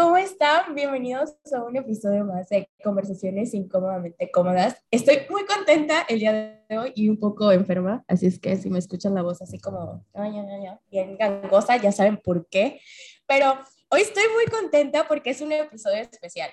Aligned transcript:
¿cómo 0.00 0.16
están? 0.16 0.74
Bienvenidos 0.74 1.36
a 1.52 1.62
un 1.62 1.76
episodio 1.76 2.24
más 2.24 2.48
de 2.48 2.70
Conversaciones 2.82 3.52
Incómodamente 3.52 4.30
Cómodas. 4.30 4.82
Estoy 4.90 5.26
muy 5.28 5.44
contenta 5.44 6.06
el 6.08 6.20
día 6.20 6.64
de 6.66 6.78
hoy 6.78 6.92
y 6.94 7.10
un 7.10 7.18
poco 7.18 7.52
enferma, 7.52 8.02
así 8.08 8.24
es 8.24 8.38
que 8.38 8.56
si 8.56 8.70
me 8.70 8.78
escuchan 8.78 9.14
la 9.14 9.20
voz 9.20 9.42
así 9.42 9.58
como 9.58 10.02
bien 10.90 11.18
gangosa, 11.18 11.76
ya 11.76 11.92
saben 11.92 12.16
por 12.16 12.48
qué. 12.48 12.80
Pero 13.26 13.58
hoy 13.90 14.00
estoy 14.00 14.22
muy 14.34 14.46
contenta 14.46 15.06
porque 15.06 15.30
es 15.30 15.42
un 15.42 15.52
episodio 15.52 15.98
especial. 15.98 16.50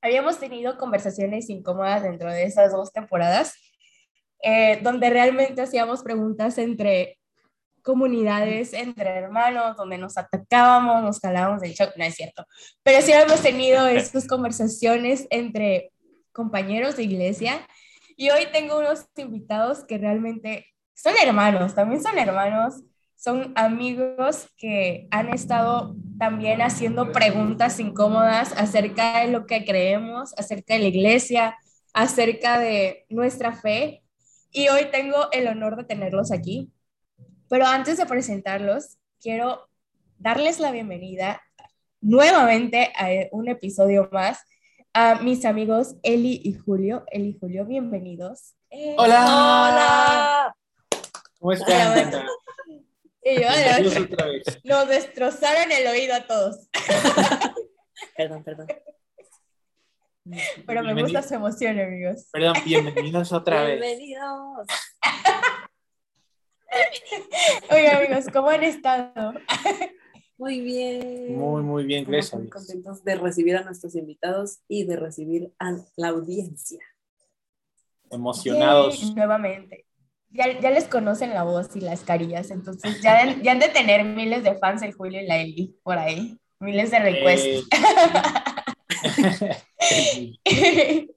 Habíamos 0.00 0.38
tenido 0.38 0.78
conversaciones 0.78 1.50
incómodas 1.50 2.02
dentro 2.02 2.30
de 2.30 2.44
esas 2.44 2.72
dos 2.72 2.90
temporadas, 2.90 3.54
eh, 4.42 4.80
donde 4.82 5.10
realmente 5.10 5.60
hacíamos 5.60 6.02
preguntas 6.02 6.56
entre 6.56 7.18
comunidades 7.82 8.72
entre 8.72 9.10
hermanos 9.10 9.76
donde 9.76 9.98
nos 9.98 10.16
atacábamos, 10.16 11.02
nos 11.02 11.20
calábamos 11.20 11.60
del 11.60 11.72
shock, 11.72 11.96
no 11.96 12.04
es 12.04 12.14
cierto, 12.14 12.46
pero 12.82 13.02
sí 13.02 13.12
hemos 13.12 13.42
tenido 13.42 13.86
estas 13.86 14.26
conversaciones 14.26 15.26
entre 15.30 15.92
compañeros 16.32 16.96
de 16.96 17.02
iglesia 17.02 17.66
y 18.16 18.30
hoy 18.30 18.46
tengo 18.52 18.78
unos 18.78 19.06
invitados 19.16 19.84
que 19.84 19.98
realmente 19.98 20.66
son 20.94 21.14
hermanos, 21.22 21.74
también 21.74 22.02
son 22.02 22.18
hermanos, 22.18 22.82
son 23.16 23.52
amigos 23.54 24.48
que 24.56 25.06
han 25.10 25.28
estado 25.28 25.94
también 26.18 26.60
haciendo 26.60 27.12
preguntas 27.12 27.78
incómodas 27.78 28.52
acerca 28.56 29.20
de 29.20 29.28
lo 29.30 29.46
que 29.46 29.64
creemos, 29.64 30.34
acerca 30.36 30.74
de 30.74 30.80
la 30.80 30.86
iglesia, 30.86 31.56
acerca 31.94 32.58
de 32.58 33.06
nuestra 33.08 33.52
fe. 33.52 34.02
Y 34.50 34.68
hoy 34.68 34.86
tengo 34.90 35.30
el 35.30 35.46
honor 35.46 35.76
de 35.76 35.84
tenerlos 35.84 36.32
aquí. 36.32 36.72
Pero 37.52 37.66
antes 37.66 37.98
de 37.98 38.06
presentarlos, 38.06 38.96
quiero 39.20 39.68
darles 40.16 40.58
la 40.58 40.70
bienvenida 40.70 41.42
nuevamente 42.00 42.90
a 42.96 43.28
un 43.30 43.46
episodio 43.46 44.08
más 44.10 44.40
a 44.94 45.16
mis 45.16 45.44
amigos 45.44 45.96
Eli 46.02 46.40
y 46.42 46.54
Julio. 46.54 47.04
Eli 47.08 47.28
y 47.28 47.38
Julio, 47.38 47.66
bienvenidos. 47.66 48.54
Eh, 48.70 48.94
Hola. 48.96 49.20
Hola. 49.26 50.56
¿Cómo 51.38 51.52
están? 51.52 52.24
Y 53.22 53.42
yo, 53.42 53.48
nos 54.64 54.88
destrozaron 54.88 55.70
el 55.72 55.86
oído 55.88 56.14
a 56.14 56.26
todos. 56.26 56.70
perdón, 58.16 58.44
perdón. 58.44 58.66
Pero 60.66 60.82
me 60.84 61.02
gusta 61.02 61.20
su 61.22 61.34
emoción, 61.34 61.78
amigos. 61.78 62.30
Perdón, 62.32 62.54
bienvenidos 62.64 63.30
otra 63.30 63.62
vez. 63.64 63.78
Bienvenidos. 63.78 64.66
Oiga, 67.70 67.98
amigos, 67.98 68.26
¿cómo 68.32 68.48
han 68.48 68.64
estado? 68.64 69.34
Muy 70.38 70.60
bien. 70.60 71.38
Muy, 71.38 71.62
muy 71.62 71.84
bien, 71.84 72.04
gracias. 72.04 72.40
Muy 72.40 72.50
contentos 72.50 73.04
de 73.04 73.14
recibir 73.14 73.56
a 73.56 73.62
nuestros 73.62 73.94
invitados 73.94 74.60
y 74.68 74.84
de 74.84 74.96
recibir 74.96 75.52
a 75.58 75.76
la 75.96 76.08
audiencia. 76.08 76.80
Emocionados. 78.10 79.14
nuevamente. 79.14 79.86
Ya, 80.30 80.58
ya, 80.60 80.70
les 80.70 80.88
conocen 80.88 81.30
la 81.30 81.42
voz 81.42 81.76
y 81.76 81.80
las 81.80 82.00
carillas, 82.04 82.50
entonces 82.50 83.02
ya, 83.02 83.36
ya 83.42 83.52
han 83.52 83.58
de 83.58 83.68
tener 83.68 84.02
miles 84.02 84.42
de 84.42 84.54
fans 84.56 84.80
el 84.80 84.94
Julio 84.94 85.20
y 85.20 85.26
la 85.26 85.36
Eli 85.36 85.76
por 85.82 85.98
ahí. 85.98 86.38
Miles 86.58 86.90
de 86.90 86.98
requests. 86.98 87.68
Eh. 90.44 91.08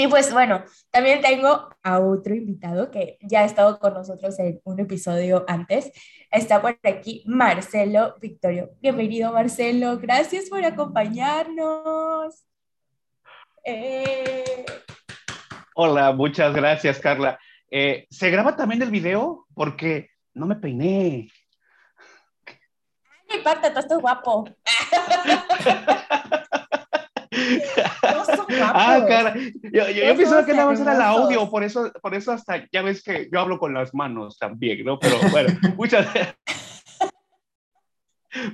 Y 0.00 0.08
pues 0.08 0.32
bueno, 0.32 0.64
también 0.90 1.20
tengo 1.20 1.68
a 1.82 2.00
otro 2.00 2.34
invitado 2.34 2.90
que 2.90 3.18
ya 3.20 3.40
ha 3.40 3.44
estado 3.44 3.78
con 3.78 3.92
nosotros 3.92 4.38
en 4.38 4.58
un 4.64 4.80
episodio 4.80 5.44
antes. 5.46 5.92
Está 6.30 6.62
por 6.62 6.78
aquí 6.84 7.22
Marcelo 7.26 8.16
Victorio. 8.18 8.70
Bienvenido 8.80 9.30
Marcelo, 9.30 9.98
gracias 9.98 10.48
por 10.48 10.64
acompañarnos. 10.64 12.46
Eh, 13.62 14.64
Hola, 15.74 16.12
muchas 16.12 16.54
gracias 16.54 16.98
Carla. 16.98 17.38
Eh, 17.70 18.06
¿Se 18.08 18.30
graba 18.30 18.56
también 18.56 18.80
el 18.80 18.90
video? 18.90 19.44
Porque 19.52 20.08
no 20.32 20.46
me 20.46 20.56
peiné. 20.56 21.28
Ay, 23.28 23.42
parte, 23.44 23.70
tú 23.70 23.80
estás 23.80 24.00
guapo. 24.00 24.48
ah, 28.62 29.04
cara. 29.06 29.34
Yo, 29.72 29.88
yo, 29.90 30.16
pensaba 30.16 30.44
que 30.44 30.52
nada 30.52 30.66
más 30.66 30.80
era 30.80 30.94
el 30.94 31.02
audio, 31.02 31.50
por 31.50 31.64
eso, 31.64 31.92
por 32.02 32.14
eso 32.14 32.32
hasta 32.32 32.66
ya 32.72 32.82
ves 32.82 33.02
que 33.02 33.28
yo 33.32 33.40
hablo 33.40 33.58
con 33.58 33.74
las 33.74 33.94
manos 33.94 34.38
también, 34.38 34.84
¿no? 34.84 34.98
Pero 34.98 35.16
bueno, 35.30 35.50
muchas 35.76 36.06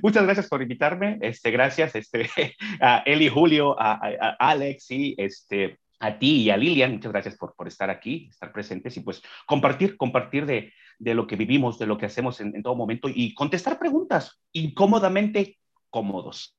Muchas 0.01 0.23
gracias 0.23 0.47
por 0.47 0.61
invitarme. 0.61 1.19
Este, 1.21 1.51
gracias 1.51 1.95
este, 1.95 2.29
a 2.81 3.03
Eli 3.05 3.29
Julio, 3.29 3.79
a, 3.79 3.93
a, 3.93 4.35
Alex 4.39 4.91
y 4.91 5.15
este, 5.17 5.77
a 5.99 6.17
ti 6.17 6.43
y 6.43 6.49
a 6.49 6.57
Lilian. 6.57 6.93
Muchas 6.93 7.11
gracias 7.11 7.37
por, 7.37 7.55
por 7.55 7.67
estar 7.67 7.89
aquí, 7.89 8.27
estar 8.29 8.51
presentes 8.51 8.97
y 8.97 9.01
pues 9.01 9.21
compartir, 9.45 9.97
compartir 9.97 10.45
de, 10.45 10.73
de 10.97 11.13
lo 11.13 11.27
que 11.27 11.35
vivimos, 11.35 11.77
de 11.77 11.85
lo 11.85 11.97
que 11.97 12.07
hacemos 12.07 12.41
en, 12.41 12.55
en 12.55 12.63
todo 12.63 12.75
momento 12.75 13.07
y 13.13 13.33
contestar 13.33 13.77
preguntas 13.77 14.39
incómodamente 14.51 15.59
cómodos. 15.89 16.56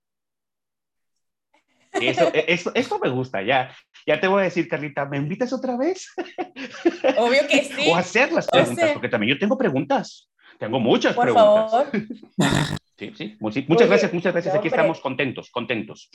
Eso, 2.00 2.30
e, 2.32 2.44
eso, 2.48 2.70
eso, 2.74 2.98
me 2.98 3.08
gusta, 3.08 3.42
ya. 3.42 3.74
Ya 4.06 4.20
te 4.20 4.28
voy 4.28 4.40
a 4.40 4.44
decir, 4.44 4.68
Carlita, 4.68 5.04
¿me 5.06 5.18
invitas 5.18 5.52
otra 5.52 5.76
vez? 5.76 6.12
Obvio 7.18 7.46
que 7.48 7.64
sí. 7.76 7.90
O 7.90 7.96
hacer 7.96 8.32
las 8.32 8.46
preguntas, 8.46 8.92
porque 8.92 9.08
también 9.08 9.34
yo 9.34 9.38
tengo 9.38 9.56
preguntas. 9.56 10.30
Tengo 10.58 10.80
muchas 10.80 11.14
Por 11.14 11.24
preguntas. 11.24 11.70
Favor. 11.70 11.86
Sí, 12.98 13.12
sí. 13.16 13.36
Muchas 13.38 13.86
gracias, 13.88 14.12
muchas 14.12 14.32
gracias. 14.32 14.56
Aquí 14.56 14.66
estamos 14.66 15.00
contentos, 15.00 15.52
contentos. 15.52 16.10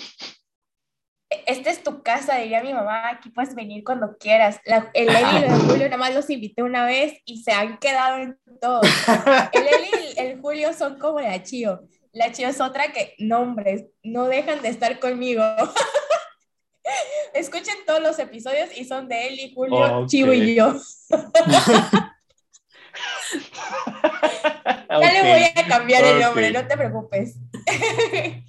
Esta 1.47 1.69
es 1.69 1.81
tu 1.81 2.03
casa, 2.03 2.39
diría 2.39 2.61
mi 2.61 2.73
mamá. 2.73 3.09
Aquí 3.09 3.29
puedes 3.29 3.55
venir 3.55 3.85
cuando 3.85 4.17
quieras. 4.17 4.59
La, 4.65 4.91
el 4.93 5.07
Eli 5.07 5.39
y 5.39 5.43
el 5.45 5.59
Julio 5.61 5.85
nada 5.85 5.95
más 5.95 6.13
los 6.13 6.29
invité 6.29 6.61
una 6.61 6.85
vez 6.85 7.21
y 7.23 7.41
se 7.41 7.53
han 7.53 7.77
quedado 7.77 8.17
en 8.17 8.37
todo. 8.59 8.81
El 9.53 9.61
Eli 9.61 10.13
y 10.13 10.19
el 10.19 10.41
Julio 10.41 10.73
son 10.73 10.99
como 10.99 11.21
la 11.21 11.41
Chío 11.41 11.87
la 12.13 12.31
chía 12.31 12.49
es 12.49 12.61
otra 12.61 12.93
que, 12.93 13.15
nombres, 13.17 13.85
no 14.03 14.27
dejan 14.27 14.61
de 14.61 14.69
estar 14.69 14.99
conmigo. 14.99 15.43
Escuchen 17.33 17.75
todos 17.87 18.01
los 18.01 18.19
episodios 18.19 18.69
y 18.77 18.85
son 18.85 19.07
de 19.07 19.27
él 19.27 19.39
y 19.39 19.53
Julio, 19.53 19.77
okay. 19.77 20.05
Chivo 20.05 20.33
y 20.33 20.53
yo. 20.55 20.73
ya 21.09 21.27
okay. 24.97 25.11
le 25.11 25.31
voy 25.31 25.43
a 25.55 25.67
cambiar 25.67 26.03
el 26.03 26.19
nombre, 26.19 26.51
no 26.51 26.67
te 26.67 26.77
preocupes. 26.77 27.37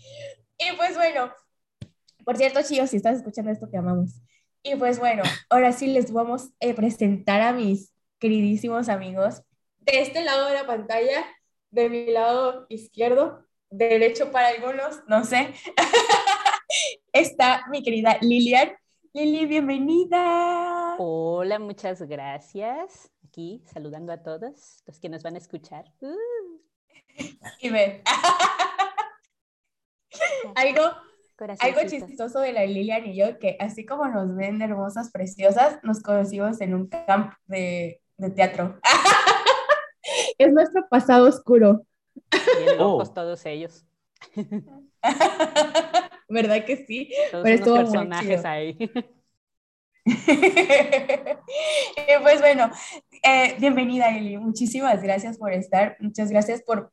y 0.58 0.76
pues 0.76 0.94
bueno, 0.96 1.32
por 2.24 2.36
cierto, 2.36 2.60
Chío, 2.62 2.86
si 2.86 2.96
estás 2.96 3.16
escuchando 3.16 3.50
esto, 3.50 3.68
te 3.68 3.78
amamos. 3.78 4.20
Y 4.62 4.76
pues 4.76 4.98
bueno, 4.98 5.22
ahora 5.48 5.72
sí 5.72 5.86
les 5.86 6.12
vamos 6.12 6.50
a 6.60 6.74
presentar 6.74 7.40
a 7.40 7.52
mis 7.52 7.94
queridísimos 8.18 8.90
amigos. 8.90 9.42
De 9.78 10.00
este 10.00 10.22
lado 10.22 10.48
de 10.48 10.54
la 10.54 10.66
pantalla, 10.66 11.24
de 11.70 11.88
mi 11.88 12.06
lado 12.10 12.66
izquierdo, 12.68 13.43
derecho 13.76 14.30
para 14.30 14.48
algunos, 14.48 15.00
no 15.08 15.24
sé, 15.24 15.52
está 17.12 17.64
mi 17.70 17.82
querida 17.82 18.18
Lilian. 18.20 18.72
Lili, 19.12 19.46
bienvenida. 19.46 20.96
Hola, 20.98 21.58
muchas 21.58 22.02
gracias. 22.02 23.10
Aquí 23.28 23.62
saludando 23.72 24.12
a 24.12 24.22
todos 24.22 24.82
los 24.86 24.98
que 24.98 25.08
nos 25.08 25.22
van 25.22 25.34
a 25.34 25.38
escuchar. 25.38 25.84
Uh. 26.00 26.60
Y 27.60 27.70
ven. 27.70 28.02
algo, 30.56 30.82
algo 31.60 31.80
chistoso 31.88 32.40
de 32.40 32.52
la 32.52 32.66
Lilian 32.66 33.06
y 33.06 33.16
yo, 33.16 33.38
que 33.38 33.56
así 33.60 33.84
como 33.86 34.06
nos 34.08 34.34
ven 34.34 34.62
hermosas, 34.62 35.10
preciosas, 35.12 35.78
nos 35.82 36.00
conocimos 36.00 36.60
en 36.60 36.74
un 36.74 36.88
camp 36.88 37.34
de, 37.46 38.00
de 38.18 38.30
teatro. 38.30 38.80
es 40.38 40.52
nuestro 40.52 40.88
pasado 40.88 41.28
oscuro. 41.28 41.86
Bien 42.58 42.78
locos 42.78 43.10
oh. 43.10 43.12
todos 43.12 43.44
ellos. 43.46 43.84
¿Verdad 46.28 46.64
que 46.64 46.84
sí? 46.86 47.12
Todos 47.30 47.44
Pero 47.44 47.54
estuvo 47.54 47.76
personajes 47.76 48.44
ahí. 48.44 48.76
y 50.06 50.06
pues 52.22 52.40
bueno, 52.40 52.70
eh, 53.22 53.56
bienvenida 53.58 54.16
Eli, 54.16 54.36
muchísimas 54.36 55.02
gracias 55.02 55.38
por 55.38 55.52
estar, 55.52 55.96
muchas 56.00 56.30
gracias 56.30 56.62
por... 56.62 56.92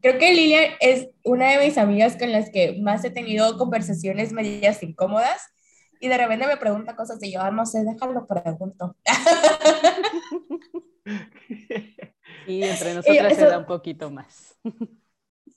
Creo 0.00 0.18
que 0.18 0.32
Lilia 0.32 0.76
es 0.80 1.08
una 1.22 1.50
de 1.50 1.66
mis 1.66 1.78
amigas 1.78 2.16
con 2.16 2.32
las 2.32 2.50
que 2.50 2.78
más 2.80 3.04
he 3.04 3.10
tenido 3.10 3.58
conversaciones 3.58 4.32
medias 4.32 4.82
incómodas 4.82 5.42
y 6.00 6.08
de 6.08 6.16
repente 6.16 6.46
me 6.46 6.56
pregunta 6.56 6.96
cosas 6.96 7.22
y 7.22 7.32
yo, 7.32 7.40
ah, 7.40 7.50
no 7.50 7.66
sé, 7.66 7.84
déjalo 7.84 8.26
pregunto. 8.26 8.96
Y 12.46 12.62
entre 12.62 12.94
nosotras 12.94 13.32
eso... 13.32 13.40
se 13.40 13.46
da 13.46 13.58
un 13.58 13.66
poquito 13.66 14.10
más. 14.10 14.56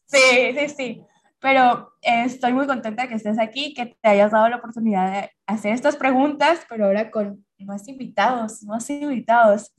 Sí, 0.05 0.55
sí, 0.57 0.69
sí. 0.75 1.01
Pero 1.39 1.93
eh, 2.01 2.23
estoy 2.25 2.51
muy 2.51 2.67
contenta 2.67 3.07
que 3.07 3.15
estés 3.15 3.39
aquí, 3.39 3.73
que 3.73 3.97
te 4.01 4.09
hayas 4.09 4.31
dado 4.31 4.49
la 4.49 4.57
oportunidad 4.57 5.11
de 5.11 5.31
hacer 5.45 5.73
estas 5.73 5.95
preguntas, 5.95 6.65
pero 6.67 6.85
ahora 6.85 7.11
con 7.11 7.45
más 7.59 7.87
invitados, 7.87 8.63
más 8.63 8.89
invitados. 8.89 9.73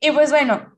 Y 0.00 0.10
pues 0.10 0.30
bueno, 0.30 0.76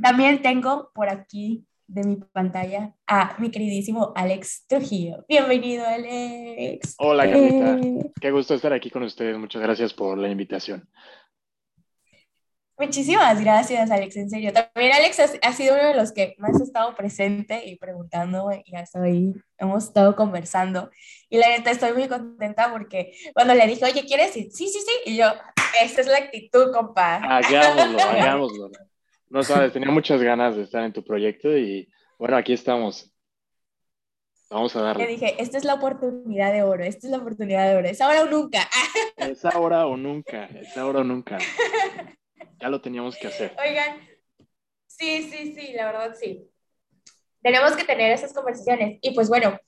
también 0.00 0.42
tengo 0.42 0.90
por 0.94 1.08
aquí 1.08 1.64
de 1.86 2.04
mi 2.04 2.16
pantalla 2.16 2.94
a 3.06 3.36
mi 3.38 3.50
queridísimo 3.50 4.12
Alex 4.14 4.66
Trujillo. 4.66 5.24
Bienvenido, 5.28 5.86
Alex. 5.86 6.94
Hola, 6.98 7.24
Carlita. 7.30 7.78
Eh, 7.78 8.10
Qué 8.20 8.30
gusto 8.30 8.54
estar 8.54 8.72
aquí 8.72 8.90
con 8.90 9.02
ustedes. 9.02 9.36
Muchas 9.38 9.62
gracias 9.62 9.92
por 9.92 10.18
la 10.18 10.28
invitación. 10.28 10.88
Muchísimas 12.78 13.40
gracias, 13.40 13.90
Alex, 13.90 14.16
en 14.16 14.30
serio. 14.30 14.52
También 14.52 14.92
Alex 14.92 15.20
ha, 15.20 15.48
ha 15.48 15.52
sido 15.52 15.74
uno 15.74 15.84
de 15.88 15.94
los 15.94 16.12
que 16.12 16.34
más 16.38 16.60
ha 16.60 16.64
estado 16.64 16.94
presente 16.94 17.64
y 17.66 17.76
preguntando 17.76 18.50
y 18.64 18.74
hasta 18.74 19.02
ahí 19.02 19.32
hemos 19.58 19.84
estado 19.84 20.16
conversando. 20.16 20.90
Y 21.28 21.38
la 21.38 21.48
neta 21.48 21.70
estoy 21.70 21.92
muy 21.92 22.08
contenta 22.08 22.72
porque 22.72 23.12
cuando 23.34 23.54
le 23.54 23.66
dije, 23.66 23.84
oye, 23.84 24.04
¿quieres 24.04 24.36
ir? 24.36 24.50
Sí, 24.50 24.68
sí, 24.68 24.80
sí. 24.80 25.10
Y 25.12 25.16
yo, 25.16 25.26
esta 25.82 26.00
es 26.00 26.06
la 26.06 26.16
actitud, 26.18 26.72
compa. 26.72 27.16
Hagámoslo, 27.16 28.00
hagámoslo. 28.10 28.70
No 29.28 29.42
sabes, 29.42 29.72
tenía 29.72 29.90
muchas 29.90 30.20
ganas 30.22 30.56
de 30.56 30.62
estar 30.62 30.82
en 30.82 30.92
tu 30.92 31.04
proyecto 31.04 31.56
y 31.56 31.88
bueno, 32.18 32.36
aquí 32.36 32.52
estamos. 32.52 33.14
Vamos 34.50 34.76
a 34.76 34.80
Le 34.80 34.84
darle. 34.84 35.06
dije, 35.06 35.36
esta 35.42 35.56
es 35.56 35.64
la 35.64 35.74
oportunidad 35.74 36.52
de 36.52 36.62
oro, 36.62 36.84
esta 36.84 37.06
es 37.06 37.10
la 37.10 37.18
oportunidad 37.18 37.68
de 37.68 37.76
oro, 37.76 37.88
es 37.88 38.00
ahora 38.02 38.22
o 38.22 38.26
nunca. 38.26 38.68
Es 39.16 39.44
ahora 39.46 39.86
o 39.86 39.96
nunca, 39.96 40.44
es 40.46 40.76
ahora 40.76 41.00
o 41.00 41.04
nunca. 41.04 41.38
Ya 42.62 42.68
lo 42.68 42.80
teníamos 42.80 43.16
que 43.16 43.26
hacer. 43.26 43.56
Oigan, 43.58 43.98
sí, 44.86 45.28
sí, 45.28 45.52
sí, 45.52 45.72
la 45.72 45.86
verdad 45.86 46.14
sí. 46.16 46.48
Tenemos 47.42 47.72
que 47.72 47.82
tener 47.82 48.12
esas 48.12 48.32
conversaciones. 48.32 49.00
Y 49.02 49.10
pues 49.16 49.28
bueno, 49.28 49.58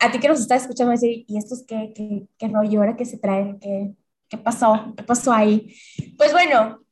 a 0.00 0.10
ti 0.10 0.18
que 0.18 0.26
nos 0.26 0.40
estás 0.40 0.62
escuchando 0.62 0.90
decir, 0.90 1.24
¿y 1.28 1.38
estos 1.38 1.64
qué, 1.64 1.92
qué, 1.94 2.26
qué 2.36 2.48
rollo? 2.48 2.80
¿Ahora 2.80 2.96
qué 2.96 3.04
se 3.04 3.16
traen? 3.16 3.60
¿Qué, 3.60 3.92
¿Qué 4.28 4.38
pasó? 4.38 4.92
¿Qué 4.96 5.04
pasó 5.04 5.32
ahí? 5.32 5.72
Pues 6.18 6.32
bueno, 6.32 6.84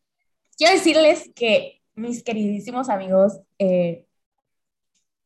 quiero 0.56 0.72
decirles 0.72 1.32
que 1.34 1.82
mis 1.96 2.22
queridísimos 2.22 2.88
amigos, 2.88 3.40
eh, 3.58 4.06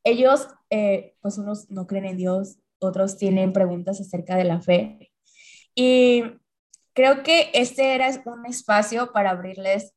ellos, 0.04 0.48
eh, 0.70 1.16
pues 1.20 1.36
unos 1.36 1.70
no 1.70 1.86
creen 1.86 2.06
en 2.06 2.16
Dios, 2.16 2.56
otros 2.78 3.18
tienen 3.18 3.52
preguntas 3.52 4.00
acerca 4.00 4.36
de 4.36 4.44
la 4.44 4.62
fe. 4.62 5.12
Y 5.74 6.24
creo 6.94 7.22
que 7.22 7.50
este 7.52 7.94
era 7.94 8.08
un 8.24 8.46
espacio 8.46 9.12
para 9.12 9.32
abrirles 9.32 9.92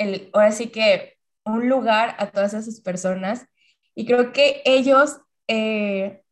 el, 0.00 0.30
ahora 0.32 0.50
sí 0.52 0.68
que 0.68 1.18
un 1.44 1.68
lugar 1.68 2.16
a 2.18 2.30
todas 2.30 2.54
esas 2.54 2.80
personas. 2.80 3.46
Y 3.94 4.06
creo 4.06 4.32
que 4.32 4.62
ellos 4.64 5.18
eh, 5.48 6.22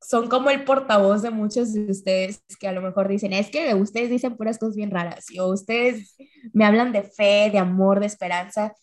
son 0.00 0.28
como 0.28 0.50
el 0.50 0.64
portavoz 0.64 1.22
de 1.22 1.30
muchos 1.30 1.72
de 1.72 1.90
ustedes 1.90 2.42
que 2.60 2.68
a 2.68 2.72
lo 2.72 2.80
mejor 2.82 3.08
dicen, 3.08 3.32
es 3.32 3.50
que 3.50 3.74
ustedes 3.74 4.10
dicen 4.10 4.36
puras 4.36 4.58
cosas 4.58 4.76
bien 4.76 4.90
raras, 4.90 5.26
o 5.38 5.48
ustedes 5.48 6.16
me 6.52 6.64
hablan 6.64 6.92
de 6.92 7.02
fe, 7.02 7.50
de 7.50 7.58
amor, 7.58 8.00
de 8.00 8.06
esperanza, 8.06 8.74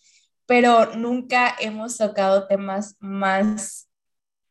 pero 0.46 0.96
nunca 0.96 1.56
hemos 1.60 1.98
tocado 1.98 2.48
temas 2.48 2.98
más 3.00 3.90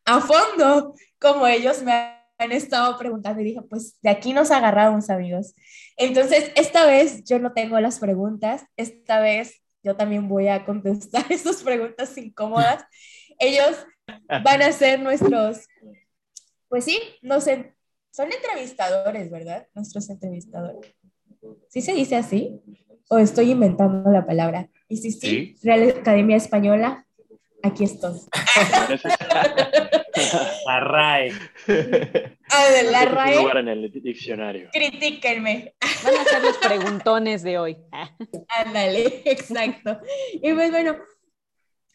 a 0.04 0.20
fondo 0.20 0.94
como 1.20 1.46
ellos 1.46 1.82
me 1.82 1.93
han 2.38 2.52
estado 2.52 2.99
preguntando 2.99 3.40
y 3.40 3.44
dije, 3.44 3.62
pues 3.62 3.96
de 4.02 4.10
aquí 4.10 4.32
nos 4.32 4.50
agarramos 4.50 5.10
amigos. 5.10 5.54
Entonces, 5.96 6.52
esta 6.56 6.86
vez 6.86 7.24
yo 7.24 7.38
no 7.38 7.52
tengo 7.52 7.78
las 7.80 7.98
preguntas, 7.98 8.64
esta 8.76 9.20
vez 9.20 9.62
yo 9.82 9.96
también 9.96 10.28
voy 10.28 10.48
a 10.48 10.64
contestar 10.64 11.24
estas 11.30 11.62
preguntas 11.62 12.16
incómodas. 12.16 12.84
Ellos 13.38 13.86
van 14.28 14.62
a 14.62 14.72
ser 14.72 15.00
nuestros, 15.00 15.66
pues 16.68 16.84
sí, 16.84 16.98
no 17.22 17.40
sé, 17.40 17.74
son 18.10 18.30
entrevistadores, 18.30 19.30
¿verdad? 19.30 19.66
Nuestros 19.74 20.08
entrevistadores. 20.10 20.94
¿Sí 21.68 21.80
se 21.80 21.94
dice 21.94 22.16
así? 22.16 22.60
¿O 23.08 23.18
estoy 23.18 23.50
inventando 23.50 24.10
la 24.10 24.26
palabra? 24.26 24.70
Y 24.88 24.98
sí, 24.98 25.12
Sí. 25.12 25.56
Real 25.62 25.90
Academia 25.98 26.36
Española, 26.36 27.06
aquí 27.62 27.85
estoy. 27.85 28.19
La 30.67 30.81
RAE. 30.81 31.31
A 31.31 32.70
ver, 32.70 32.85
la 32.91 33.05
RAE, 33.06 33.37
lugar 33.37 33.56
en 33.59 33.69
el 33.69 33.91
diccionario. 33.91 34.69
critíquenme. 34.73 35.75
Van 36.05 36.14
a 36.14 36.25
ser 36.25 36.43
los 36.43 36.59
preguntones 36.59 37.43
de 37.43 37.59
hoy. 37.59 37.79
Ándale, 38.49 39.23
exacto. 39.25 39.99
Y 40.35 40.53
pues 40.53 40.70
bueno, 40.70 40.97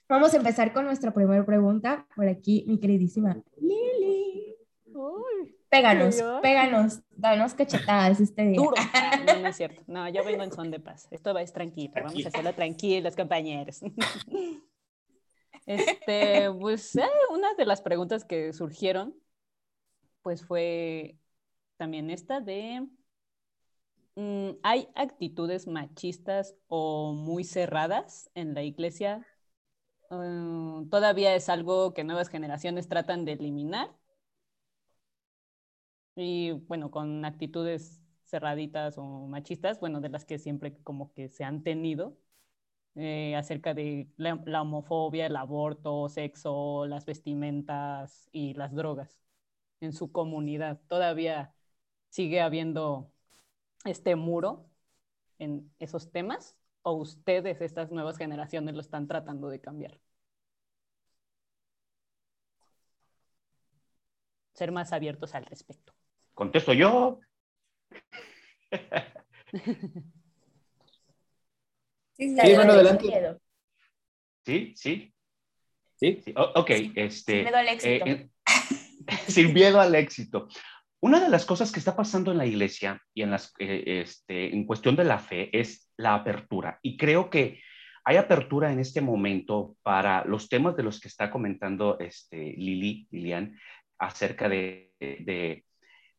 vamos 0.09 0.33
a 0.33 0.37
empezar 0.37 0.73
con 0.73 0.85
nuestra 0.85 1.13
primera 1.13 1.45
pregunta. 1.45 2.07
Por 2.15 2.27
aquí, 2.27 2.65
mi 2.67 2.79
queridísima 2.79 3.37
Lili. 3.61 4.55
Péganos, 5.69 6.23
péganos, 6.41 7.01
danos 7.11 7.53
cachetadas 7.53 8.21
este 8.21 8.45
día. 8.45 8.57
Duro. 8.57 8.75
No, 9.27 9.39
no 9.41 9.47
es 9.49 9.57
cierto. 9.57 9.81
No, 9.87 10.07
yo 10.07 10.23
vengo 10.23 10.43
en 10.43 10.51
son 10.51 10.71
de 10.71 10.79
paz. 10.79 11.07
Esto 11.11 11.33
va 11.33 11.41
es 11.41 11.51
tranquilo. 11.51 11.91
Vamos 11.95 12.25
a 12.25 12.29
hacerlo 12.29 12.53
tranquilos, 12.53 13.15
compañeros. 13.15 13.81
Este, 15.67 16.49
pues 16.59 16.95
eh, 16.95 17.03
una 17.31 17.53
de 17.55 17.65
las 17.67 17.81
preguntas 17.81 18.25
que 18.25 18.53
surgieron, 18.53 19.15
pues 20.21 20.45
fue 20.45 21.17
también 21.77 22.09
esta 22.09 22.39
de, 22.41 22.87
mm, 24.15 24.49
¿hay 24.63 24.89
actitudes 24.95 25.67
machistas 25.67 26.55
o 26.67 27.13
muy 27.13 27.43
cerradas 27.43 28.29
en 28.35 28.53
la 28.53 28.63
iglesia? 28.63 29.25
Mm, 30.11 30.89
¿Todavía 30.89 31.35
es 31.35 31.49
algo 31.49 31.93
que 31.93 32.03
nuevas 32.03 32.29
generaciones 32.29 32.89
tratan 32.89 33.25
de 33.25 33.33
eliminar? 33.33 33.91
Y 36.15 36.51
bueno, 36.51 36.91
con 36.91 37.23
actitudes 37.25 38.01
cerraditas 38.25 38.97
o 38.97 39.03
machistas, 39.27 39.79
bueno, 39.79 40.01
de 40.01 40.09
las 40.09 40.25
que 40.25 40.39
siempre 40.39 40.75
como 40.83 41.13
que 41.13 41.29
se 41.29 41.43
han 41.43 41.63
tenido, 41.63 42.17
eh, 42.97 43.35
acerca 43.35 43.73
de 43.73 44.09
la, 44.17 44.41
la 44.45 44.63
homofobia, 44.63 45.27
el 45.27 45.35
aborto, 45.35 46.09
sexo, 46.09 46.87
las 46.87 47.05
vestimentas 47.05 48.27
y 48.31 48.53
las 48.55 48.73
drogas 48.73 49.19
en 49.81 49.93
su 49.93 50.11
comunidad. 50.11 50.81
Todavía 50.87 51.53
sigue 52.09 52.41
habiendo 52.41 53.11
este 53.85 54.15
muro 54.15 54.69
en 55.39 55.71
esos 55.79 56.11
temas 56.11 56.57
o 56.81 56.93
ustedes, 56.93 57.61
estas 57.61 57.91
nuevas 57.91 58.17
generaciones, 58.17 58.73
lo 58.73 58.81
están 58.81 59.07
tratando 59.07 59.49
de 59.49 59.61
cambiar. 59.61 59.99
Ser 64.53 64.71
más 64.71 64.91
abiertos 64.91 65.35
al 65.35 65.45
respecto. 65.45 65.93
Contesto 66.33 66.73
yo. 66.73 67.19
Sí, 72.17 72.35
dale, 72.35 72.55
adelante. 72.55 73.03
sin 73.05 73.11
miedo, 73.13 73.39
Sí, 74.45 74.73
sí. 74.75 75.13
¿Sí? 75.95 76.21
sí. 76.23 76.33
O- 76.35 76.51
ok, 76.61 76.69
este. 76.95 77.33
sin 77.33 77.43
miedo 77.43 77.57
al 77.57 77.67
éxito. 77.69 78.05
eh, 78.05 78.29
sin 79.27 79.53
miedo 79.53 79.81
al 79.81 79.95
éxito. 79.95 80.47
Una 80.99 81.19
de 81.19 81.29
las 81.29 81.45
cosas 81.45 81.71
que 81.71 81.79
está 81.79 81.95
pasando 81.95 82.31
en 82.31 82.37
la 82.39 82.45
iglesia 82.45 83.01
y 83.13 83.21
en, 83.21 83.31
las, 83.31 83.53
eh, 83.59 84.01
este, 84.01 84.53
en 84.53 84.65
cuestión 84.65 84.95
de 84.95 85.03
la 85.03 85.19
fe 85.19 85.49
es 85.57 85.91
la 85.97 86.15
apertura. 86.15 86.79
Y 86.81 86.97
creo 86.97 87.29
que 87.29 87.61
hay 88.03 88.17
apertura 88.17 88.71
en 88.71 88.79
este 88.79 89.01
momento 89.01 89.75
para 89.83 90.23
los 90.25 90.49
temas 90.49 90.75
de 90.75 90.83
los 90.83 90.99
que 90.99 91.07
está 91.07 91.29
comentando 91.29 91.99
este, 91.99 92.37
Lili, 92.57 93.07
Lilian, 93.11 93.59
acerca 93.99 94.49
de, 94.49 94.93
de 94.99 95.65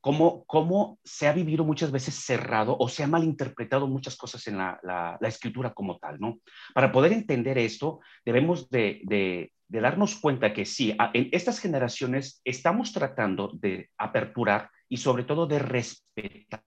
cómo, 0.01 0.99
se 1.05 1.27
ha 1.27 1.33
vivido 1.33 1.65
muchas 1.65 1.91
veces 1.91 2.15
cerrado 2.15 2.77
o 2.79 2.89
se 2.89 3.03
ha 3.03 3.07
malinterpretado 3.07 3.87
muchas 3.87 4.17
cosas 4.17 4.47
en 4.47 4.59
la, 4.59 5.19
escritura 5.23 5.73
como 5.75 5.99
tal, 5.99 6.19
¿no? 6.21 6.39
Para 6.75 6.93
poder 6.93 7.13
entender 7.13 7.59
esto, 7.59 8.01
debemos 8.25 8.69
de, 8.71 9.01
de- 9.05 9.53
darnos 9.69 10.17
cuenta 10.17 10.53
que 10.53 10.65
sí, 10.65 10.97
en 11.13 11.29
estas 11.33 11.61
generaciones 11.61 12.41
estamos 12.45 12.93
tratando 12.93 13.51
de 13.55 13.91
aperturar 13.99 14.71
y 14.89 14.97
sobre 14.97 15.25
todo 15.25 15.47
de 15.47 15.59
respetar. 15.59 16.63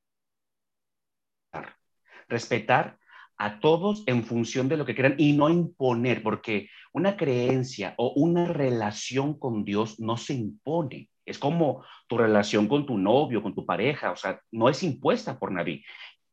Respetar 2.27 2.97
a 3.37 3.59
todos 3.59 4.03
en 4.05 4.23
función 4.23 4.69
de 4.69 4.77
lo 4.77 4.85
que 4.85 4.93
crean 4.93 5.15
y 5.17 5.33
no 5.33 5.49
imponer, 5.49 6.21
porque 6.21 6.69
una 6.93 7.17
creencia 7.17 7.95
o 7.97 8.13
una 8.15 8.45
relación 8.45 9.39
con 9.39 9.65
Dios 9.65 9.99
no 9.99 10.15
se 10.15 10.35
impone. 10.35 11.10
Es 11.25 11.37
como 11.37 11.83
tu 12.07 12.17
relación 12.17 12.67
con 12.67 12.85
tu 12.85 12.97
novio, 12.97 13.41
con 13.41 13.55
tu 13.55 13.65
pareja, 13.65 14.11
o 14.11 14.15
sea, 14.15 14.41
no 14.51 14.69
es 14.69 14.83
impuesta 14.83 15.37
por 15.37 15.51
nadie. 15.51 15.83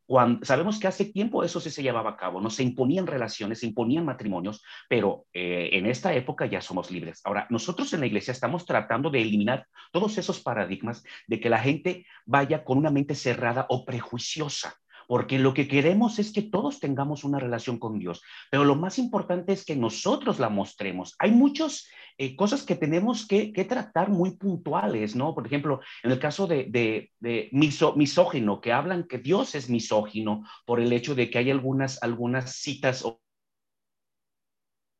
Cuando, 0.07 0.43
sabemos 0.47 0.81
que 0.81 0.87
hace 0.87 1.05
tiempo 1.05 1.45
eso 1.45 1.61
sí 1.61 1.69
se 1.71 1.83
llevaba 1.83 2.11
a 2.11 2.17
cabo, 2.17 2.41
no 2.41 2.49
se 2.49 2.63
imponían 2.63 3.07
relaciones, 3.07 3.61
se 3.61 3.67
imponían 3.67 4.07
matrimonios, 4.07 4.65
pero 4.89 5.27
eh, 5.35 5.69
en 5.73 5.85
esta 5.85 6.15
época 6.15 6.47
ya 6.47 6.63
somos 6.63 6.91
libres. 6.91 7.21
Ahora, 7.25 7.47
nosotros 7.51 7.93
en 7.93 8.01
la 8.01 8.07
iglesia 8.07 8.33
estamos 8.33 8.65
tratando 8.65 9.11
de 9.11 9.21
eliminar 9.21 9.67
todos 9.93 10.17
esos 10.17 10.41
paradigmas 10.41 11.05
de 11.27 11.41
que 11.41 11.51
la 11.51 11.59
gente 11.59 12.07
vaya 12.25 12.65
con 12.65 12.79
una 12.79 12.91
mente 12.91 13.15
cerrada 13.15 13.67
o 13.69 13.85
prejuiciosa, 13.85 14.77
porque 15.09 15.39
lo 15.39 15.55
que 15.55 15.67
queremos 15.67 16.19
es 16.19 16.33
que 16.33 16.43
todos 16.43 16.81
tengamos 16.81 17.25
una 17.25 17.41
relación 17.41 17.79
con 17.79 17.99
Dios, 17.99 18.23
pero 18.51 18.65
lo 18.65 18.77
más 18.77 18.99
importante 18.99 19.55
es 19.55 19.65
que 19.65 19.75
nosotros 19.75 20.39
la 20.39 20.51
mostremos. 20.51 21.17
Hay 21.19 21.31
muchas 21.31 21.89
eh, 22.19 22.37
cosas 22.37 22.63
que 22.63 22.77
tenemos 22.77 23.27
que, 23.27 23.51
que, 23.51 23.65
tratar 23.65 24.11
muy 24.11 24.37
puntuales, 24.37 25.17
¿no? 25.17 25.35
Por 25.35 25.47
ejemplo, 25.47 25.81
en 26.03 26.11
el 26.11 26.19
caso 26.19 26.47
de, 26.47 26.67
de, 26.69 27.11
de 27.21 27.49
miso, 27.53 27.97
misógino, 27.97 28.61
que 28.61 28.71
hablan 28.71 29.09
que 29.09 29.17
Dios 29.17 29.55
es 29.55 29.71
misógino 29.71 30.45
por 30.67 30.79
el 30.79 30.93
hecho 30.93 31.15
de 31.15 31.31
que 31.31 31.39
hay 31.39 31.51
algunas, 31.51 32.03
algunas 32.03 32.57
citas 32.57 33.03
o, 33.03 33.23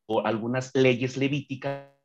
o 0.07 0.25
algunas 0.25 0.73
leyes 0.73 1.17
levíticas 1.17 1.98